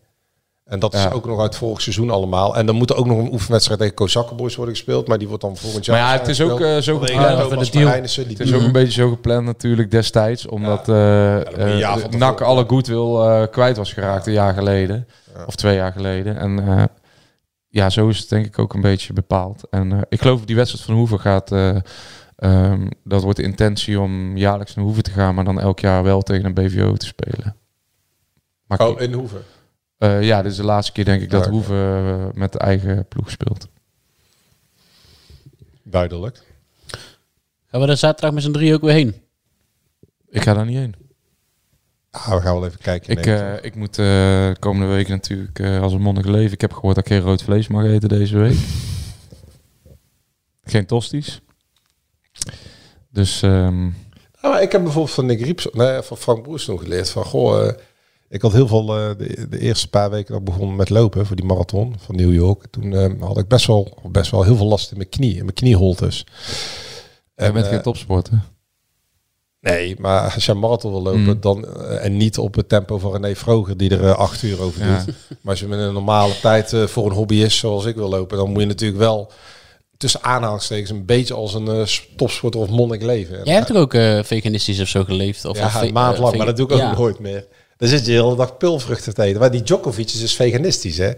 En 0.64 0.78
dat 0.78 0.94
is 0.94 1.02
Ja. 1.02 1.10
ook 1.10 1.26
nog 1.26 1.40
uit 1.40 1.56
vorig 1.56 1.80
seizoen 1.80 2.10
allemaal. 2.10 2.56
En 2.56 2.66
dan 2.66 2.74
moet 2.74 2.90
er 2.90 2.96
ook 2.96 3.06
nog 3.06 3.18
een 3.18 3.32
oefenwedstrijd 3.32 3.80
tegen 3.80 3.94
Kozakkenboys 3.94 4.56
worden 4.56 4.74
gespeeld, 4.74 5.08
maar 5.08 5.18
die 5.18 5.28
wordt 5.28 5.42
dan 5.42 5.56
volgend 5.56 5.84
jaar. 5.84 5.96
Maar 6.00 6.12
ja, 6.12 6.18
het 6.18 6.28
is 6.28 6.40
ook 6.40 6.60
eh, 6.60 6.76
zo 6.78 6.98
gepland. 6.98 7.48
Thomas 7.48 7.66
de 7.66 7.72
deal. 7.72 7.84
Marijnissen, 7.84 8.28
die 8.28 8.36
Het 8.36 8.46
is 8.46 8.52
ook 8.54 8.62
een 8.62 8.72
beetje 8.72 9.00
zo 9.00 9.08
gepland 9.10 9.46
natuurlijk 9.46 9.90
destijds. 9.90 10.46
Omdat 10.46 10.88
eh 10.88 10.94
je 10.94 11.44
een 11.56 11.76
jaar 11.78 12.00
eh, 12.02 12.08
NAC 12.18 12.40
alle 12.40 12.64
goodwill 12.68 13.46
kwijt 13.48 13.76
was 13.76 13.92
geraakt 13.92 14.26
een 14.26 14.32
jaar 14.32 14.54
geleden. 14.54 15.06
Of 15.46 15.54
twee 15.54 15.74
jaar 15.74 15.92
geleden. 15.92 16.36
En 16.38 16.58
eh, 16.68 16.84
ja, 17.78 17.90
zo 17.90 18.08
is 18.08 18.18
het 18.18 18.28
denk 18.28 18.46
ik 18.46 18.58
ook 18.58 18.74
een 18.74 18.80
beetje 18.80 19.12
bepaald. 19.12 19.68
En 19.70 19.92
eh, 19.92 20.00
ik 20.08 20.20
geloof 20.20 20.44
die 20.44 20.56
wedstrijd 20.56 20.84
van 20.84 20.94
Hoeven 20.94 21.20
gaat... 21.20 21.52
eh, 21.52 21.76
ehm, 22.36 22.88
dat 23.04 23.22
wordt 23.22 23.38
de 23.38 23.44
intentie 23.44 24.00
om 24.00 24.36
jaarlijks 24.36 24.74
naar 24.74 24.84
Hoeven 24.84 25.02
te 25.02 25.10
gaan. 25.10 25.34
Maar 25.34 25.44
dan 25.44 25.60
elk 25.60 25.78
jaar 25.80 26.02
wel 26.02 26.22
tegen 26.22 26.44
een 26.44 26.54
BVO 26.54 26.94
te 26.94 27.06
spelen. 27.06 27.56
Maar 28.66 28.78
Oh, 28.80 29.00
in 29.00 29.12
Hoeven. 29.12 29.42
eh, 29.98 30.22
ja, 30.22 30.42
dit 30.42 30.50
is 30.50 30.56
de 30.56 30.64
laatste 30.64 30.92
keer 30.92 31.04
denk 31.04 31.22
ik 31.22 31.30
dat. 31.30 31.46
Hoeven 31.46 31.76
eh, 31.76 32.26
met 32.32 32.52
de 32.52 32.58
eigen 32.58 33.06
ploeg 33.08 33.30
speelt. 33.30 33.68
Duidelijk. 35.82 36.42
Gaan 37.70 37.80
we 37.80 37.86
er 37.86 37.96
zaterdag 37.96 38.32
met 38.32 38.42
z'n 38.42 38.52
drie 38.52 38.74
ook 38.74 38.80
weer 38.80 38.92
heen? 38.92 39.14
Ik 40.28 40.42
ga 40.42 40.54
daar 40.54 40.64
niet 40.66 40.76
heen. 40.76 40.94
Ah, 42.10 42.34
we 42.34 42.40
gaan 42.40 42.54
wel 42.54 42.66
even 42.66 42.78
kijken. 42.78 43.10
Ik, 43.16 43.26
eh, 43.26 43.64
ik 43.64 43.74
moet 43.74 43.98
eh 43.98 44.50
komende 44.58 44.94
week 44.94 45.08
natuurlijk 45.08 45.58
eh, 45.58 45.80
als 45.80 45.92
een 45.92 46.00
monnik 46.00 46.26
leven. 46.26 46.52
Ik 46.52 46.60
heb 46.60 46.72
gehoord 46.72 46.94
dat 46.94 47.06
ik 47.06 47.12
geen 47.12 47.22
rood 47.22 47.42
vlees 47.42 47.68
mag 47.68 47.84
eten 47.84 48.08
deze 48.08 48.38
week. 48.38 48.58
geen 50.62 50.86
tosties. 50.86 51.40
Dus 53.10 53.42
ehm, 53.42 53.88
Nou, 54.42 54.60
ik 54.60 54.72
heb 54.72 54.82
bijvoorbeeld 54.82 55.14
van 55.14 55.26
Nick 55.26 55.40
Rieps, 55.40 55.68
nee, 55.72 56.02
van 56.02 56.16
Frank 56.16 56.42
Broers 56.42 56.66
nog 56.66 56.82
geleerd 56.82 57.10
van, 57.10 57.24
goh, 57.24 57.70
ik 58.28 58.42
had 58.42 58.52
heel 58.52 58.68
veel 58.68 58.86
de, 58.86 59.46
de 59.50 59.58
eerste 59.58 59.90
paar 59.90 60.10
weken 60.10 60.32
dat 60.32 60.38
ik 60.40 60.44
begon 60.44 60.76
met 60.76 60.90
lopen 60.90 61.26
voor 61.26 61.36
die 61.36 61.44
marathon 61.44 61.94
van 61.98 62.16
New 62.16 62.34
York. 62.34 62.66
Toen 62.70 63.20
had 63.20 63.38
ik 63.38 63.48
best 63.48 63.66
wel, 63.66 63.98
best 64.10 64.30
wel 64.30 64.42
heel 64.42 64.56
veel 64.56 64.66
last 64.66 64.90
in 64.90 64.96
mijn 64.96 65.08
knie, 65.08 65.36
in 65.36 65.42
mijn 65.42 65.54
knieholtes. 65.54 66.26
jij 67.34 67.52
bent 67.52 67.64
eh, 67.64 67.72
geen 67.72 67.82
topsporter. 67.82 68.42
Nee, 69.60 69.94
maar 69.98 70.32
als 70.34 70.44
je 70.44 70.52
een 70.52 70.58
marathon 70.58 70.90
wil 70.92 71.02
lopen, 71.02 71.20
Mm. 71.20 71.40
dan, 71.40 71.66
eh, 71.76 72.04
en 72.04 72.16
niet 72.16 72.38
op 72.38 72.54
het 72.54 72.68
tempo 72.68 72.98
van 72.98 73.12
René 73.12 73.34
Vroger, 73.36 73.76
die 73.76 73.90
er 73.90 74.04
eh, 74.04 74.14
acht 74.16 74.42
uur 74.42 74.60
over 74.62 74.86
Ja. 74.86 74.96
doet. 75.04 75.14
Maar 75.28 75.50
als 75.52 75.60
je 75.60 75.66
met 75.66 75.78
een 75.78 75.92
normale 75.92 76.32
tijd 76.40 76.72
eh, 76.72 76.86
voor 76.86 77.06
een 77.06 77.12
hobbyist 77.12 77.58
zoals 77.58 77.84
ik 77.84 77.94
wil 77.96 78.08
lopen, 78.08 78.36
dan 78.38 78.50
moet 78.50 78.60
je 78.60 78.66
natuurlijk 78.66 78.98
wel 79.00 79.30
tussen 79.96 80.22
aanhalingstekens 80.22 80.90
een 80.90 81.04
beetje 81.06 81.34
als 81.34 81.54
een 81.54 81.86
topsporter 82.16 82.60
of 82.60 82.68
monnik 82.68 83.02
leven. 83.02 83.40
Jij 83.44 83.54
hebt 83.54 83.66
toch 83.66 83.76
ook 83.76 83.92
veganistisch 84.26 84.80
of 84.80 84.88
zo 84.88 85.04
geleefd? 85.04 85.44
Of, 85.44 85.56
ja, 85.58 85.82
een 85.82 85.92
maand 85.92 86.18
lang, 86.18 86.36
maar 86.36 86.46
dat 86.46 86.56
doe 86.56 86.66
ik 86.66 86.72
ook 86.72 86.78
Ja. 86.78 86.94
nooit 86.96 87.18
meer. 87.18 87.46
Dan 87.76 87.88
zit 87.88 87.98
je 88.06 88.12
de 88.12 88.22
hele 88.22 88.36
dag 88.36 88.56
pulvruchten 88.56 89.14
te 89.14 89.22
eten. 89.22 89.40
Maar 89.40 89.50
die 89.50 89.62
Djokovic 89.62 90.06
is 90.06 90.20
dus 90.20 90.34
veganistisch, 90.36 90.96
hè? 90.98 91.10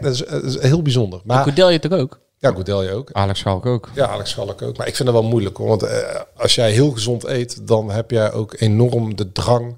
Dat 0.00 0.12
is, 0.12 0.18
dat 0.18 0.42
is 0.44 0.60
heel 0.60 0.82
bijzonder. 0.82 1.20
Maar 1.24 1.42
Goedelje 1.42 1.78
toch 1.78 1.92
ook? 1.92 2.20
Ja, 2.42 2.50
Goedelje 2.50 2.92
ook. 2.92 3.12
Alex 3.12 3.38
Schalk 3.38 3.66
ook. 3.66 3.88
Ja, 3.94 4.06
Alex 4.06 4.30
Schalk 4.30 4.62
ook. 4.62 4.76
Maar 4.76 4.86
ik 4.86 4.96
vind 4.96 5.08
het 5.08 5.18
wel 5.18 5.28
moeilijk 5.28 5.56
hoor. 5.56 5.68
Want 5.68 5.82
eh, 5.82 6.20
als 6.36 6.54
jij 6.54 6.72
heel 6.72 6.90
gezond 6.90 7.24
eet, 7.24 7.66
dan 7.66 7.90
heb 7.90 8.10
jij 8.10 8.32
ook 8.32 8.54
enorm 8.58 9.16
de 9.16 9.32
drang 9.32 9.76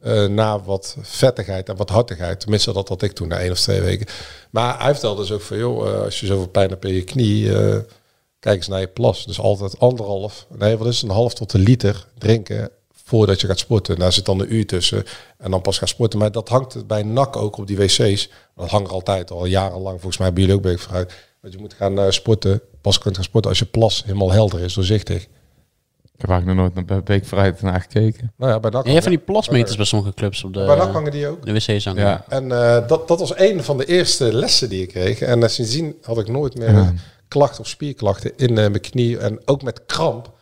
eh, 0.00 0.26
naar 0.26 0.64
wat 0.64 0.96
vettigheid 1.00 1.68
en 1.68 1.76
wat 1.76 1.90
hartigheid. 1.90 2.40
Tenminste, 2.40 2.72
dat 2.72 2.88
had 2.88 3.02
ik 3.02 3.12
toen 3.12 3.28
na 3.28 3.38
één 3.38 3.50
of 3.50 3.60
twee 3.60 3.80
weken. 3.80 4.06
Maar 4.50 4.82
hij 4.82 4.92
vertelde 4.92 5.20
dus 5.20 5.32
ook 5.32 5.40
van, 5.40 5.58
joh, 5.58 5.88
eh, 5.88 6.00
als 6.00 6.20
je 6.20 6.26
zoveel 6.26 6.48
pijn 6.48 6.70
hebt 6.70 6.84
in 6.84 6.94
je 6.94 7.04
knie, 7.04 7.50
kijk 8.38 8.56
eens 8.56 8.68
naar 8.68 8.80
je 8.80 8.86
plas. 8.86 9.26
Dus 9.26 9.40
altijd 9.40 9.78
anderhalf, 9.78 10.46
nee, 10.58 10.76
wat 10.76 10.86
is 10.86 11.00
het, 11.00 11.10
een 11.10 11.16
half 11.16 11.34
tot 11.34 11.52
een 11.52 11.60
liter 11.60 12.06
drinken 12.18 12.70
voordat 13.04 13.40
je 13.40 13.46
gaat 13.46 13.58
sporten. 13.58 13.98
Daar 13.98 14.12
zit 14.12 14.24
dan 14.24 14.40
een 14.40 14.54
uur 14.54 14.66
tussen 14.66 15.04
en 15.38 15.50
dan 15.50 15.60
pas 15.60 15.78
gaan 15.78 15.88
sporten. 15.88 16.18
Maar 16.18 16.32
dat 16.32 16.48
hangt 16.48 16.86
bij 16.86 17.02
NAC 17.02 17.36
ook 17.36 17.56
op 17.56 17.66
die 17.66 17.76
wc's. 17.76 18.30
Dat 18.56 18.68
hangt 18.68 18.88
er 18.88 18.94
altijd 18.94 19.30
al 19.30 19.44
jarenlang. 19.44 20.00
Volgens 20.00 20.16
mij 20.16 20.26
hebben 20.26 20.44
jullie 20.44 20.58
ook 20.58 20.64
bij 20.66 20.78
vooruit. 20.78 21.12
Dat 21.46 21.54
je 21.54 21.60
moet 21.60 21.74
gaan 21.74 21.98
eh, 21.98 22.10
sporten, 22.10 22.60
pas 22.80 22.98
kunt 22.98 23.14
gaan 23.14 23.24
sporten 23.24 23.50
als 23.50 23.58
je 23.58 23.64
plas 23.64 24.02
helemaal 24.04 24.32
helder 24.32 24.60
is, 24.60 24.74
doorzichtig. 24.74 25.22
Ik 26.14 26.20
heb 26.22 26.30
eigenlijk 26.30 26.58
nog 26.60 26.72
nooit 26.74 26.88
naar 26.88 27.02
Beek 27.02 27.24
Vrijheid 27.26 27.62
naar 27.62 27.80
gekeken. 27.80 28.32
Nou 28.36 28.52
ja, 28.52 28.60
bij 28.60 28.70
NAC, 28.70 28.82
En 28.82 28.86
je 28.88 28.92
hebt 28.94 29.06
van 29.06 29.16
die 29.16 29.24
plasmeters 29.24 29.76
bij 29.76 29.84
sommige 29.84 30.14
clubs 30.14 30.44
op 30.44 30.52
de, 30.54 30.64
bij 30.64 30.76
NAC 30.76 30.92
hangen 30.92 31.10
die 31.12 31.26
ook. 31.28 31.46
de 31.46 31.52
wc's 31.52 31.84
hangen. 31.84 32.02
Ja. 32.02 32.24
En 32.28 32.52
eh, 32.52 32.88
dat, 32.88 33.08
dat 33.08 33.18
was 33.20 33.38
een 33.38 33.64
van 33.64 33.76
de 33.78 33.84
eerste 33.84 34.32
lessen 34.34 34.68
die 34.68 34.82
ik 34.82 34.88
kreeg. 34.88 35.20
En 35.20 35.42
eh, 35.42 35.48
sindsdien 35.48 35.96
had 36.02 36.18
ik 36.18 36.28
nooit 36.28 36.56
meer 36.58 36.72
Ja. 36.72 36.92
klachten 37.28 37.60
of 37.60 37.68
spierklachten 37.68 38.32
in 38.36 38.48
eh, 38.48 38.54
mijn 38.54 38.80
knie. 38.80 39.18
En 39.18 39.40
ook 39.44 39.62
met 39.62 39.80
kramp. 39.86 40.34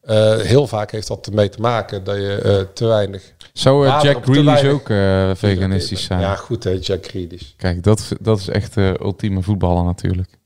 Eh, 0.00 0.36
heel 0.38 0.66
vaak 0.66 0.90
heeft 0.90 1.06
dat 1.08 1.26
ermee 1.26 1.48
te 1.48 1.60
maken 1.60 2.04
dat 2.04 2.16
je 2.16 2.34
eh, 2.34 2.60
te 2.74 2.86
weinig... 2.86 3.32
Zou 3.52 3.86
eh, 3.86 3.92
Water 3.92 4.08
Jack 4.08 4.16
op 4.16 4.24
te 4.24 4.32
Grealish 4.32 4.64
ook 4.64 4.88
eh, 4.88 5.30
veganistisch 5.34 6.04
zijn? 6.04 6.20
Ja, 6.20 6.34
goed 6.36 6.64
hè, 6.64 6.70
Jack 6.80 7.06
Grealish. 7.06 7.50
Kijk, 7.56 7.82
dat, 7.82 8.08
dat 8.20 8.38
is 8.38 8.48
echt 8.48 8.74
de 8.74 8.96
ultieme 9.02 9.42
voetballer 9.42 9.84
natuurlijk. 9.84 10.38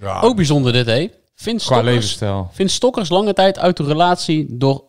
Ja. 0.00 0.20
Ook 0.20 0.36
bijzonder 0.36 0.72
dit, 0.72 0.86
hè? 0.86 1.08
Vindt 1.34 1.62
Qua 1.64 1.74
Stokkers, 1.74 1.84
levensstijl. 1.94 2.50
vindt 2.52 2.72
Stokkers 2.72 3.08
lange 3.08 3.32
tijd 3.32 3.58
uit 3.58 3.76
de 3.76 3.84
relatie 3.84 4.46
door 4.56 4.84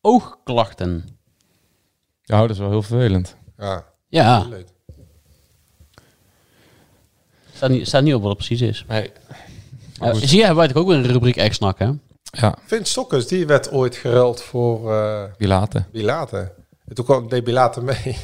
oogklachten. 0.00 1.04
Ja, 2.22 2.40
dat 2.40 2.50
is 2.50 2.58
wel 2.58 2.70
heel 2.70 2.82
vervelend. 2.82 3.36
Ja, 3.58 3.84
Ja, 4.08 4.46
leuk. 4.48 4.68
staat 7.54 7.70
niet, 7.70 7.86
staat 7.86 8.02
niet 8.02 8.14
op 8.14 8.20
wat 8.22 8.28
het 8.28 8.38
precies 8.46 8.60
is. 8.60 8.84
Nee. 8.88 9.10
Zie 10.12 10.36
je, 10.36 10.44
hebben 10.44 10.56
wij 10.56 10.68
toch 10.68 10.76
ook 10.82 10.88
weer 10.88 10.96
een 10.96 11.06
rubriek 11.12 11.36
ex-nak, 11.36 11.78
hè? 11.78 11.90
Ja, 12.22 12.54
Vin 12.66 12.84
Stokkers, 12.84 13.26
die 13.26 13.46
werd 13.46 13.72
ooit 13.72 13.96
geruild 13.96 14.42
voor 14.42 14.92
eh 14.94 15.22
die. 15.36 15.86
Bilate. 15.92 16.52
En 16.86 16.94
toen 16.94 17.04
kwam 17.04 17.28
deed 17.28 17.44
Bilate 17.44 17.82
mee. 17.82 18.16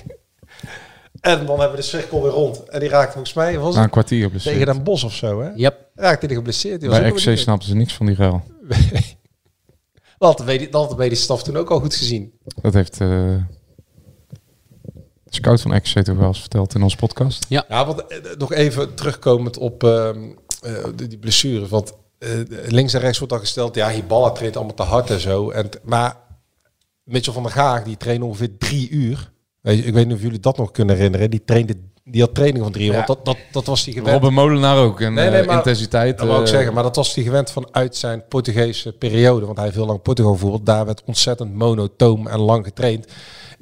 En 1.20 1.46
dan 1.46 1.58
hebben 1.60 1.70
we 1.70 1.76
de 1.76 1.88
cirkel 1.88 2.22
weer 2.22 2.30
rond. 2.30 2.68
En 2.68 2.80
die 2.80 2.88
raakte 2.88 3.12
volgens 3.12 3.34
mij, 3.34 3.58
was 3.58 3.74
Na 3.74 3.82
een 3.82 3.90
kwartier 3.90 4.18
tegen 4.18 4.38
geblesseerd. 4.38 4.66
Den 4.66 4.82
Bos 4.82 5.04
of 5.04 5.14
zo 5.14 5.40
hè? 5.40 5.50
Yep. 5.54 5.88
Raakte 5.94 6.26
hij 6.26 6.34
geblesseerd. 6.34 6.80
Die 6.80 6.88
was 6.88 6.98
Bij 6.98 7.12
XC 7.12 7.36
snapten 7.36 7.68
ze 7.68 7.74
niks 7.74 7.94
van 7.94 8.06
die 8.06 8.14
ruil. 8.14 8.42
Dat 10.18 10.38
had 10.70 10.90
de 10.90 10.94
medische 10.96 11.24
staf 11.24 11.42
toen 11.42 11.56
ook 11.56 11.70
al 11.70 11.80
goed 11.80 11.94
gezien. 11.94 12.32
Dat 12.62 12.74
heeft 12.74 13.00
eh, 13.00 13.08
de 15.28 15.34
scout 15.34 15.60
van 15.60 15.80
XC 15.80 15.98
toch 15.98 16.16
wel 16.16 16.26
eens 16.26 16.40
verteld 16.40 16.74
in 16.74 16.82
onze 16.82 16.96
podcast. 16.96 17.46
Ja, 17.48 17.64
want 17.68 18.06
eh, 18.06 18.18
nog 18.38 18.52
even 18.52 18.94
terugkomend 18.94 19.58
op 19.58 19.84
ehm, 19.84 20.30
eh, 20.62 20.84
die, 20.94 21.08
die 21.08 21.18
blessures. 21.18 21.68
Want 21.68 21.92
eh, 22.18 22.30
links 22.66 22.94
en 22.94 23.00
rechts 23.00 23.18
wordt 23.18 23.32
al 23.32 23.38
gesteld, 23.38 23.74
ja, 23.74 23.90
Hiballa 23.90 24.30
treedt 24.30 24.56
allemaal 24.56 24.74
te 24.74 24.82
hard 24.82 25.10
en 25.10 25.20
zo. 25.20 25.50
En 25.50 25.68
maar 25.82 26.16
Mitchell 27.04 27.32
van 27.32 27.42
der 27.42 27.52
Gaag, 27.52 27.82
die 27.82 27.96
trainde 27.96 28.24
ongeveer 28.24 28.58
drie 28.58 28.90
uur. 28.90 29.32
Ik 29.76 29.94
weet 29.94 30.06
niet 30.06 30.16
of 30.16 30.22
jullie 30.22 30.40
dat 30.40 30.56
nog 30.56 30.70
kunnen 30.70 30.96
herinneren. 30.96 31.30
Die, 31.30 31.44
trainde, 31.44 31.74
die 32.04 32.20
had 32.20 32.34
training 32.34 32.64
van 32.64 32.72
drie 32.72 32.86
uur. 32.86 32.92
Ja. 32.92 33.04
Want 33.06 33.06
dat, 33.06 33.24
dat, 33.24 33.36
dat 33.52 33.66
was 33.66 33.84
die 33.84 33.94
gewend. 33.94 34.12
Robin 34.12 34.32
Molenaar 34.32 34.78
ook. 34.78 35.00
En 35.00 35.14
Nee, 35.14 35.30
nee, 35.30 35.40
eh, 35.40 35.46
maar- 35.46 35.56
intensiteit. 35.56 36.18
Dat 36.18 36.26
wou 36.26 36.40
ik 36.40 36.46
eh, 36.46 36.52
zeggen, 36.52 36.74
maar 36.74 36.82
dat 36.82 36.96
was 36.96 37.14
hij 37.14 37.24
gewend 37.24 37.50
vanuit 37.50 37.96
zijn 37.96 38.24
Portugese 38.28 38.92
periode. 38.92 39.44
Want 39.44 39.56
hij 39.56 39.64
heeft 39.64 39.76
heel 39.76 39.86
lang 39.86 40.02
Portugal 40.02 40.32
gevoerd. 40.32 40.66
Daar 40.66 40.84
werd 40.86 41.02
ontzettend 41.04 41.54
monotoom 41.54 42.26
en 42.26 42.38
lang 42.38 42.64
getraind. 42.64 43.06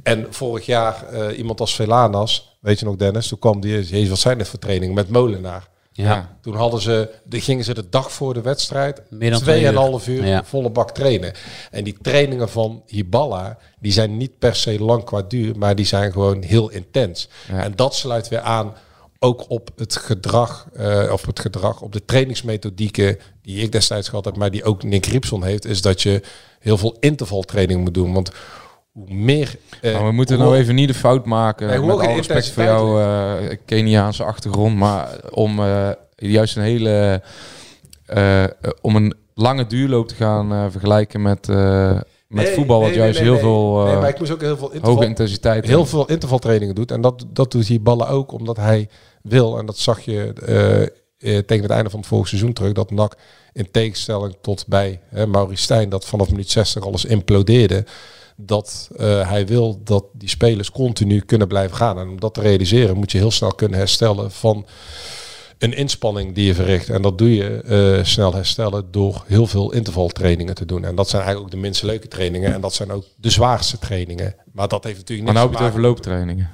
En 0.02 0.26
vorig 0.30 0.66
jaar 0.66 1.04
eh, 1.12 1.38
iemand 1.38 1.60
als 1.60 1.74
Velanas, 1.74 2.56
weet 2.60 2.78
je 2.78 2.84
nog 2.84 2.96
Dennis, 2.96 3.28
toen 3.28 3.38
kwam 3.38 3.60
die, 3.60 3.72
jezus, 3.72 4.08
wat 4.08 4.18
zijn 4.18 4.38
dit 4.38 4.48
voor 4.48 4.58
trainingen 4.58 4.94
met 4.94 5.08
Molenaar. 5.10 5.68
Ja. 5.96 6.36
Toen 6.40 6.54
hadden 6.54 6.80
ze, 6.80 7.10
de, 7.24 7.40
gingen 7.40 7.64
ze 7.64 7.74
de 7.74 7.88
dag 7.88 8.12
voor 8.12 8.34
de 8.34 8.40
wedstrijd 8.40 9.02
uur. 9.10 9.36
tweeënhalf 9.36 10.08
uur, 10.08 10.26
Ja. 10.26 10.44
volle 10.44 10.70
bak 10.70 10.90
trainen. 10.90 11.32
En 11.70 11.84
die 11.84 11.96
trainingen 12.02 12.48
van 12.48 12.82
Hiballa, 12.86 13.58
die 13.80 13.92
zijn 13.92 14.16
niet 14.16 14.38
per 14.38 14.54
se 14.56 14.80
lang 14.80 15.04
qua 15.04 15.22
duur, 15.22 15.58
maar 15.58 15.74
die 15.74 15.86
zijn 15.86 16.12
gewoon 16.12 16.42
heel 16.42 16.70
intens. 16.70 17.28
En 17.48 17.72
dat 17.76 17.94
sluit 17.94 18.28
weer 18.28 18.40
aan 18.40 18.74
ook 19.18 19.44
op 19.50 19.70
het 19.76 19.96
gedrag, 19.96 20.66
eh, 20.74 21.08
of 21.12 21.26
het 21.26 21.40
gedrag, 21.40 21.80
op 21.80 21.92
de 21.92 22.04
trainingsmethodieken 22.04 23.18
die 23.42 23.62
ik 23.62 23.72
destijds 23.72 24.08
gehad 24.08 24.24
heb, 24.24 24.36
maar 24.36 24.50
die 24.50 24.64
ook 24.64 24.82
Nick 24.82 25.06
Riepson 25.06 25.44
heeft, 25.44 25.64
is 25.64 25.82
dat 25.82 26.02
je 26.02 26.22
heel 26.60 26.78
veel 26.78 26.96
intervaltraining 27.00 27.80
moet 27.80 27.94
doen. 27.94 28.12
Want 28.12 28.30
hoe 28.96 29.14
meer... 29.14 29.56
eh, 29.80 29.92
Maar 29.92 30.04
we 30.04 30.12
moeten 30.12 30.38
nou 30.38 30.56
even 30.56 30.74
niet 30.74 30.88
de 30.88 30.94
fout 30.94 31.24
maken. 31.24 31.66
Nee, 31.66 31.78
hoe 31.78 31.86
met 31.86 32.06
alle 32.06 32.16
respect 32.16 32.50
voor 32.50 32.62
jouw 32.62 33.00
eh, 33.00 33.56
Keniaanse 33.64 34.24
achtergrond. 34.24 34.76
Maar 34.76 35.08
om 35.30 35.58
eh, 35.58 35.88
juist 36.16 36.56
een 36.56 36.62
hele... 36.62 37.22
om 38.80 38.96
een 38.96 39.14
lange 39.34 39.66
duurloop 39.66 40.08
te 40.08 40.14
gaan 40.14 40.70
vergelijken 40.70 41.22
met, 41.22 41.46
met 41.46 42.04
Nee, 42.28 42.54
voetbal. 42.54 42.80
Wat 42.80 42.88
nee, 42.88 42.98
juist 42.98 43.18
heel 43.18 43.38
veel 43.38 43.84
Nee, 43.84 43.96
maar 43.96 44.08
ik 44.08 44.18
moest 44.18 44.32
ook 44.32 44.40
heel 44.40 44.56
veel 44.56 44.68
interval, 44.70 44.94
hoge 44.94 45.06
intensiteit 45.06 45.66
heel 45.66 45.86
veel 45.86 46.08
intervaltrainingen 46.08 46.74
doet. 46.74 46.90
En 46.90 47.00
dat, 47.00 47.24
dat 47.28 47.52
doet 47.52 47.66
die 47.66 47.80
ballen 47.80 48.08
ook 48.08 48.32
omdat 48.32 48.56
hij 48.56 48.88
wil. 49.22 49.58
En 49.58 49.66
dat 49.66 49.78
zag 49.78 50.00
je 50.00 50.32
tegen 51.18 51.62
het 51.62 51.70
einde 51.70 51.90
van 51.90 51.98
het 51.98 52.08
vorige 52.08 52.28
seizoen 52.28 52.52
terug. 52.52 52.72
Dat 52.72 52.90
NAC 52.90 53.16
in 53.52 53.70
tegenstelling 53.70 54.36
tot 54.40 54.66
bij 54.66 55.00
hè, 55.08 55.26
Maurice 55.26 55.62
Stijn, 55.62 55.88
dat 55.88 56.04
vanaf 56.04 56.30
minuut 56.30 56.50
60 56.50 56.84
alles 56.84 57.04
implodeerde. 57.04 57.84
Dat 58.36 58.90
eh, 58.96 59.28
hij 59.28 59.46
wil 59.46 59.80
dat 59.84 60.04
die 60.12 60.28
spelers 60.28 60.70
continu 60.70 61.20
kunnen 61.20 61.48
blijven 61.48 61.76
gaan. 61.76 61.98
En 61.98 62.08
om 62.08 62.20
dat 62.20 62.34
te 62.34 62.40
realiseren 62.40 62.96
moet 62.96 63.12
je 63.12 63.18
heel 63.18 63.30
snel 63.30 63.54
kunnen 63.54 63.78
herstellen 63.78 64.32
van 64.32 64.66
een 65.58 65.76
inspanning 65.76 66.34
die 66.34 66.46
je 66.46 66.54
verricht. 66.54 66.88
En 66.88 67.02
dat 67.02 67.18
doe 67.18 67.34
je 67.34 67.60
eh, 67.60 68.04
snel 68.04 68.34
herstellen 68.34 68.90
door 68.90 69.24
heel 69.26 69.46
veel 69.46 69.72
intervaltrainingen 69.72 70.54
te 70.54 70.66
doen. 70.66 70.84
En 70.84 70.94
dat 70.94 71.08
zijn 71.08 71.22
eigenlijk 71.22 71.52
ook 71.52 71.60
de 71.60 71.66
minst 71.66 71.82
leuke 71.82 72.08
trainingen. 72.08 72.54
En 72.54 72.60
dat 72.60 72.74
zijn 72.74 72.90
ook 72.90 73.04
de 73.16 73.30
zwaarste 73.30 73.78
trainingen. 73.78 74.34
Maar 74.52 74.68
dat 74.68 74.84
heeft 74.84 74.96
natuurlijk 74.96 75.28
Maar 75.28 75.36
niks 75.36 75.46
nou 75.46 75.48
heb 75.48 75.58
je 75.58 75.64
het 75.64 75.74
over 75.74 75.88
looptrainingen. 75.88 76.50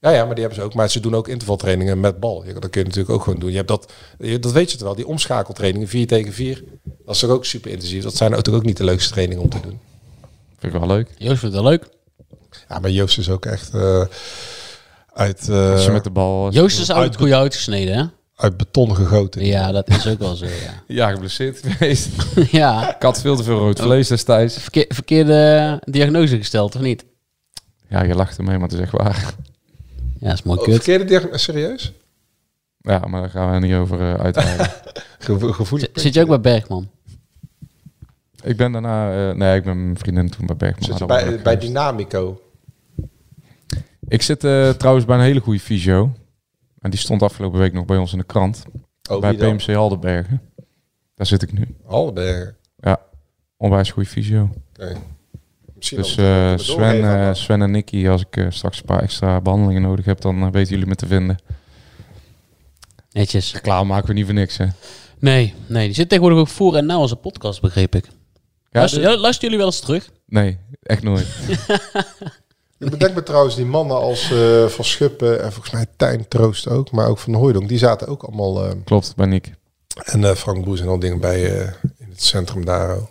Ja, 0.00 0.10
ja, 0.10 0.24
maar 0.24 0.34
die 0.34 0.44
hebben 0.44 0.62
ze 0.62 0.66
ook. 0.66 0.74
Maar 0.74 0.90
ze 0.90 1.00
doen 1.00 1.14
ook 1.14 1.28
intervaltrainingen 1.28 2.00
met 2.00 2.20
bal. 2.20 2.44
Ja, 2.46 2.52
dat 2.52 2.70
kun 2.70 2.80
je 2.80 2.86
natuurlijk 2.86 3.14
ook 3.14 3.22
gewoon 3.22 3.38
doen. 3.38 3.50
Je 3.50 3.56
hebt 3.56 3.68
dat, 3.68 3.92
dat 4.40 4.52
weet 4.52 4.70
je 4.70 4.76
toch 4.76 4.86
wel, 4.86 4.96
die 4.96 5.06
omschakeltrainingen 5.06 5.88
4 5.88 6.06
tegen 6.06 6.32
4. 6.32 6.64
Dat 7.04 7.14
is 7.14 7.20
toch 7.20 7.30
ook 7.30 7.44
super 7.44 7.70
intensief. 7.70 8.02
Dat 8.02 8.16
zijn 8.16 8.30
natuurlijk 8.30 8.56
ook 8.56 8.64
niet 8.64 8.76
de 8.76 8.84
leukste 8.84 9.12
trainingen 9.12 9.42
om 9.42 9.50
te 9.50 9.60
doen. 9.60 9.78
Vind 10.60 10.74
ik 10.74 10.80
wel 10.80 10.88
leuk. 10.88 11.08
Joost 11.18 11.38
vindt 11.40 11.54
het 11.54 11.64
leuk. 11.64 11.84
Ja, 12.68 12.78
maar 12.78 12.90
Joost 12.90 13.18
is 13.18 13.28
ook 13.30 13.46
echt 13.46 13.74
eh, 13.74 14.04
uit, 15.12 15.48
eh, 15.48 15.70
Als 15.72 15.84
je 15.84 15.90
met 15.90 16.04
de 16.04 16.10
bal... 16.10 16.52
Joost 16.52 16.80
is 16.80 16.92
uit 16.92 17.16
goede 17.16 17.36
uitgesneden, 17.36 17.96
hè? 17.96 18.04
uit 18.36 18.56
beton 18.56 18.94
gegoten. 18.96 19.44
Ja, 19.44 19.72
dat 19.72 19.88
is 19.88 20.06
ook 20.06 20.18
wel 20.18 20.34
zo, 20.34 20.46
ja. 20.46 20.82
Ja, 20.96 21.10
geblesseerd 21.10 21.60
geweest. 21.66 22.08
ja, 22.50 22.94
Ik 22.96 23.02
had 23.02 23.20
veel 23.20 23.36
te 23.36 23.42
veel 23.42 23.58
rood 23.58 23.80
vlees 23.80 24.08
destijds. 24.08 24.58
verkeer, 24.58 24.84
verkeerde 24.88 25.80
diagnose 25.84 26.36
gesteld, 26.36 26.74
of 26.74 26.80
niet? 26.80 27.04
Ja, 27.88 28.02
je 28.02 28.14
lacht 28.14 28.38
ermee, 28.38 28.58
maar 28.58 28.68
het 28.68 28.76
is 28.78 28.80
echt 28.84 28.92
waar. 28.92 29.34
Ja, 30.18 30.28
dat 30.28 30.32
is 30.38 30.42
mooi 30.42 30.58
Oh, 30.58 30.64
kut. 30.64 30.74
verkeerde 30.74 31.04
diagnose? 31.04 31.38
Serieus? 31.38 31.92
Ja, 32.80 32.98
maar 32.98 33.20
daar 33.20 33.30
gaan 33.30 33.52
we 33.60 33.66
niet 33.66 33.74
over 33.74 34.00
uh, 34.00 34.14
uitweiden. 34.14 34.70
Gevo- 35.18 35.52
gevoelig. 35.52 35.88
Zit- 35.92 36.00
Zit 36.02 36.14
je 36.14 36.20
ook 36.20 36.28
bij 36.28 36.40
Bergman? 36.40 36.90
Ik 38.42 38.56
ben 38.56 38.72
daarna... 38.72 39.28
eh, 39.30 39.36
nee, 39.36 39.56
ik 39.56 39.64
ben 39.64 39.84
mijn 39.84 39.98
vriendin 39.98 40.28
toen 40.28 40.46
bij 40.46 40.56
Bergman. 40.56 40.84
Zit 40.84 40.98
je 40.98 41.06
bij, 41.06 41.42
bij. 41.42 41.58
Dynamico? 41.58 42.40
Ik 44.08 44.22
zit 44.22 44.44
eh, 44.44 44.70
trouwens 44.70 45.06
bij 45.06 45.16
een 45.16 45.22
hele 45.22 45.40
goede 45.40 45.60
fysio. 45.60 46.12
En 46.80 46.90
die 46.90 46.98
stond 46.98 47.22
afgelopen 47.22 47.58
week 47.58 47.72
nog 47.72 47.84
bij 47.84 47.96
ons 47.96 48.12
in 48.12 48.18
de 48.18 48.24
krant. 48.24 48.64
Oh, 49.10 49.20
bij? 49.20 49.34
PMC 49.34 49.76
Aldenbergen. 49.76 50.40
Daar 51.14 51.26
zit 51.26 51.42
ik 51.42 51.52
nu. 51.52 51.76
Albergen. 51.86 52.56
Ja, 52.76 53.00
onwijs 53.56 53.90
goede 53.90 54.08
fysio. 54.08 54.50
Oké. 54.72 54.96
Misschien 55.74 55.98
Dus 55.98 56.16
eh, 56.16 56.52
Sven. 56.56 57.36
Sven 57.36 57.62
en 57.62 57.70
Nicky, 57.70 58.08
als 58.08 58.24
ik 58.30 58.46
straks 58.48 58.78
een 58.78 58.84
paar 58.84 59.02
extra 59.02 59.40
behandelingen 59.40 59.82
nodig 59.82 60.04
heb, 60.04 60.20
dan 60.20 60.50
weten 60.50 60.70
jullie 60.70 60.86
me 60.86 60.94
te 60.94 61.06
vinden. 61.06 61.38
Netjes. 63.12 63.60
Klaar 63.60 63.86
maken 63.86 64.06
we 64.08 64.12
niet 64.14 64.24
voor 64.24 64.34
niks, 64.34 64.56
hè. 64.56 64.66
Nee, 65.18 65.54
nee, 65.66 65.86
die 65.86 65.94
zit 65.94 66.08
tegenwoordig 66.08 66.40
ook 66.40 66.48
voor 66.48 66.76
en 66.76 66.86
na 66.86 66.98
onze 66.98 67.16
podcast, 67.16 67.60
begreep 67.60 67.94
ik. 67.94 68.08
Luister, 68.70 69.00
de- 69.02 69.08
ja, 69.08 69.16
luisteren 69.16 69.50
jullie 69.50 69.56
wel 69.58 69.66
eens 69.66 69.80
terug? 69.80 70.10
Nee, 70.26 70.58
echt 70.82 71.02
nooit. 71.02 71.26
Ik 72.78 72.90
bedenk 72.90 73.14
me 73.14 73.22
trouwens 73.22 73.54
die 73.56 73.64
mannen 73.64 73.96
als 73.96 74.30
eh, 74.30 74.66
Van 74.66 74.84
Schuppen 74.84 75.42
en 75.42 75.52
volgens 75.52 75.74
mij 75.74 75.86
Tijn 75.96 76.28
Troost 76.28 76.68
ook, 76.68 76.90
maar 76.90 77.08
ook 77.08 77.18
Van 77.18 77.34
Hooydonk. 77.34 77.68
Die 77.68 77.78
zaten 77.78 78.08
ook 78.08 78.22
allemaal, 78.22 78.64
eh, 78.64 78.72
Klopt, 78.84 79.16
ben 79.16 79.32
ik. 79.32 79.54
en 80.04 80.24
eh, 80.24 80.34
Frank 80.34 80.64
Boes 80.64 80.80
en 80.80 80.88
al 80.88 80.98
dingen 80.98 81.20
bij 81.20 81.58
eh, 81.60 81.72
in 81.98 82.08
het 82.10 82.22
centrum 82.22 82.64
daar. 82.64 82.96
ook. 82.96 83.08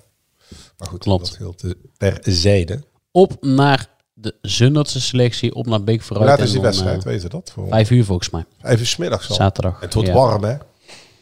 Maar 0.77 0.87
goed, 0.87 0.99
Klopt. 0.99 1.25
dat 1.25 1.37
heel 1.37 1.55
te, 1.55 1.77
terzijde. 2.21 2.83
Op 3.11 3.37
naar 3.43 3.87
de 4.13 4.35
Zundertse 4.41 5.01
selectie, 5.01 5.55
op 5.55 5.65
naar 5.65 5.83
Beek 5.83 6.01
vooruit. 6.01 6.29
laat 6.29 6.39
is 6.39 6.51
die 6.51 6.61
wedstrijd? 6.61 7.03
Weet 7.03 7.21
je 7.21 7.29
dat? 7.29 7.51
Voor 7.53 7.67
vijf 7.67 7.89
uur 7.89 8.05
volgens 8.05 8.29
mij. 8.29 8.45
Even 8.63 8.85
smiddags 8.85 9.29
al. 9.29 9.35
Zaterdag. 9.35 9.79
Het 9.79 9.93
wordt 9.93 10.09
ja. 10.09 10.15
warm, 10.15 10.43
hè? 10.43 10.55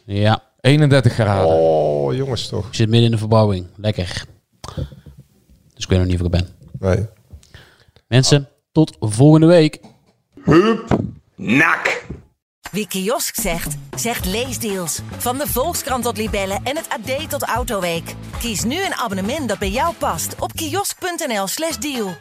Ja, 0.04 0.42
31 0.60 1.12
graden. 1.12 1.46
Oh, 1.46 2.14
jongens 2.14 2.48
toch. 2.48 2.66
ik 2.66 2.74
zit 2.74 2.88
midden 2.88 3.06
in 3.06 3.12
de 3.12 3.18
verbouwing. 3.18 3.66
Lekker. 3.76 4.24
Dus 5.74 5.84
ik 5.84 5.88
weet 5.88 5.98
nog 5.98 6.08
niet 6.08 6.20
of 6.20 6.26
ik 6.26 6.34
er 6.34 6.40
ben. 6.40 6.48
Nee. 6.78 7.06
Mensen, 8.08 8.48
tot 8.72 8.96
volgende 9.00 9.46
week. 9.46 9.80
Nak. 11.36 12.06
Wie 12.70 12.88
kiosk 12.88 13.34
zegt, 13.40 13.76
zegt 13.96 14.24
leesdeals. 14.26 15.00
Van 15.16 15.38
de 15.38 15.46
Volkskrant 15.46 16.04
tot 16.04 16.16
Libellen 16.16 16.60
en 16.64 16.76
het 16.76 16.88
AD 16.88 17.30
tot 17.30 17.42
Autoweek. 17.42 18.14
Kies 18.38 18.64
nu 18.64 18.84
een 18.84 18.94
abonnement 18.94 19.48
dat 19.48 19.58
bij 19.58 19.70
jou 19.70 19.94
past 19.94 20.34
op 20.40 20.52
kiosk.nl/slash 20.52 21.76
deal. 21.76 22.16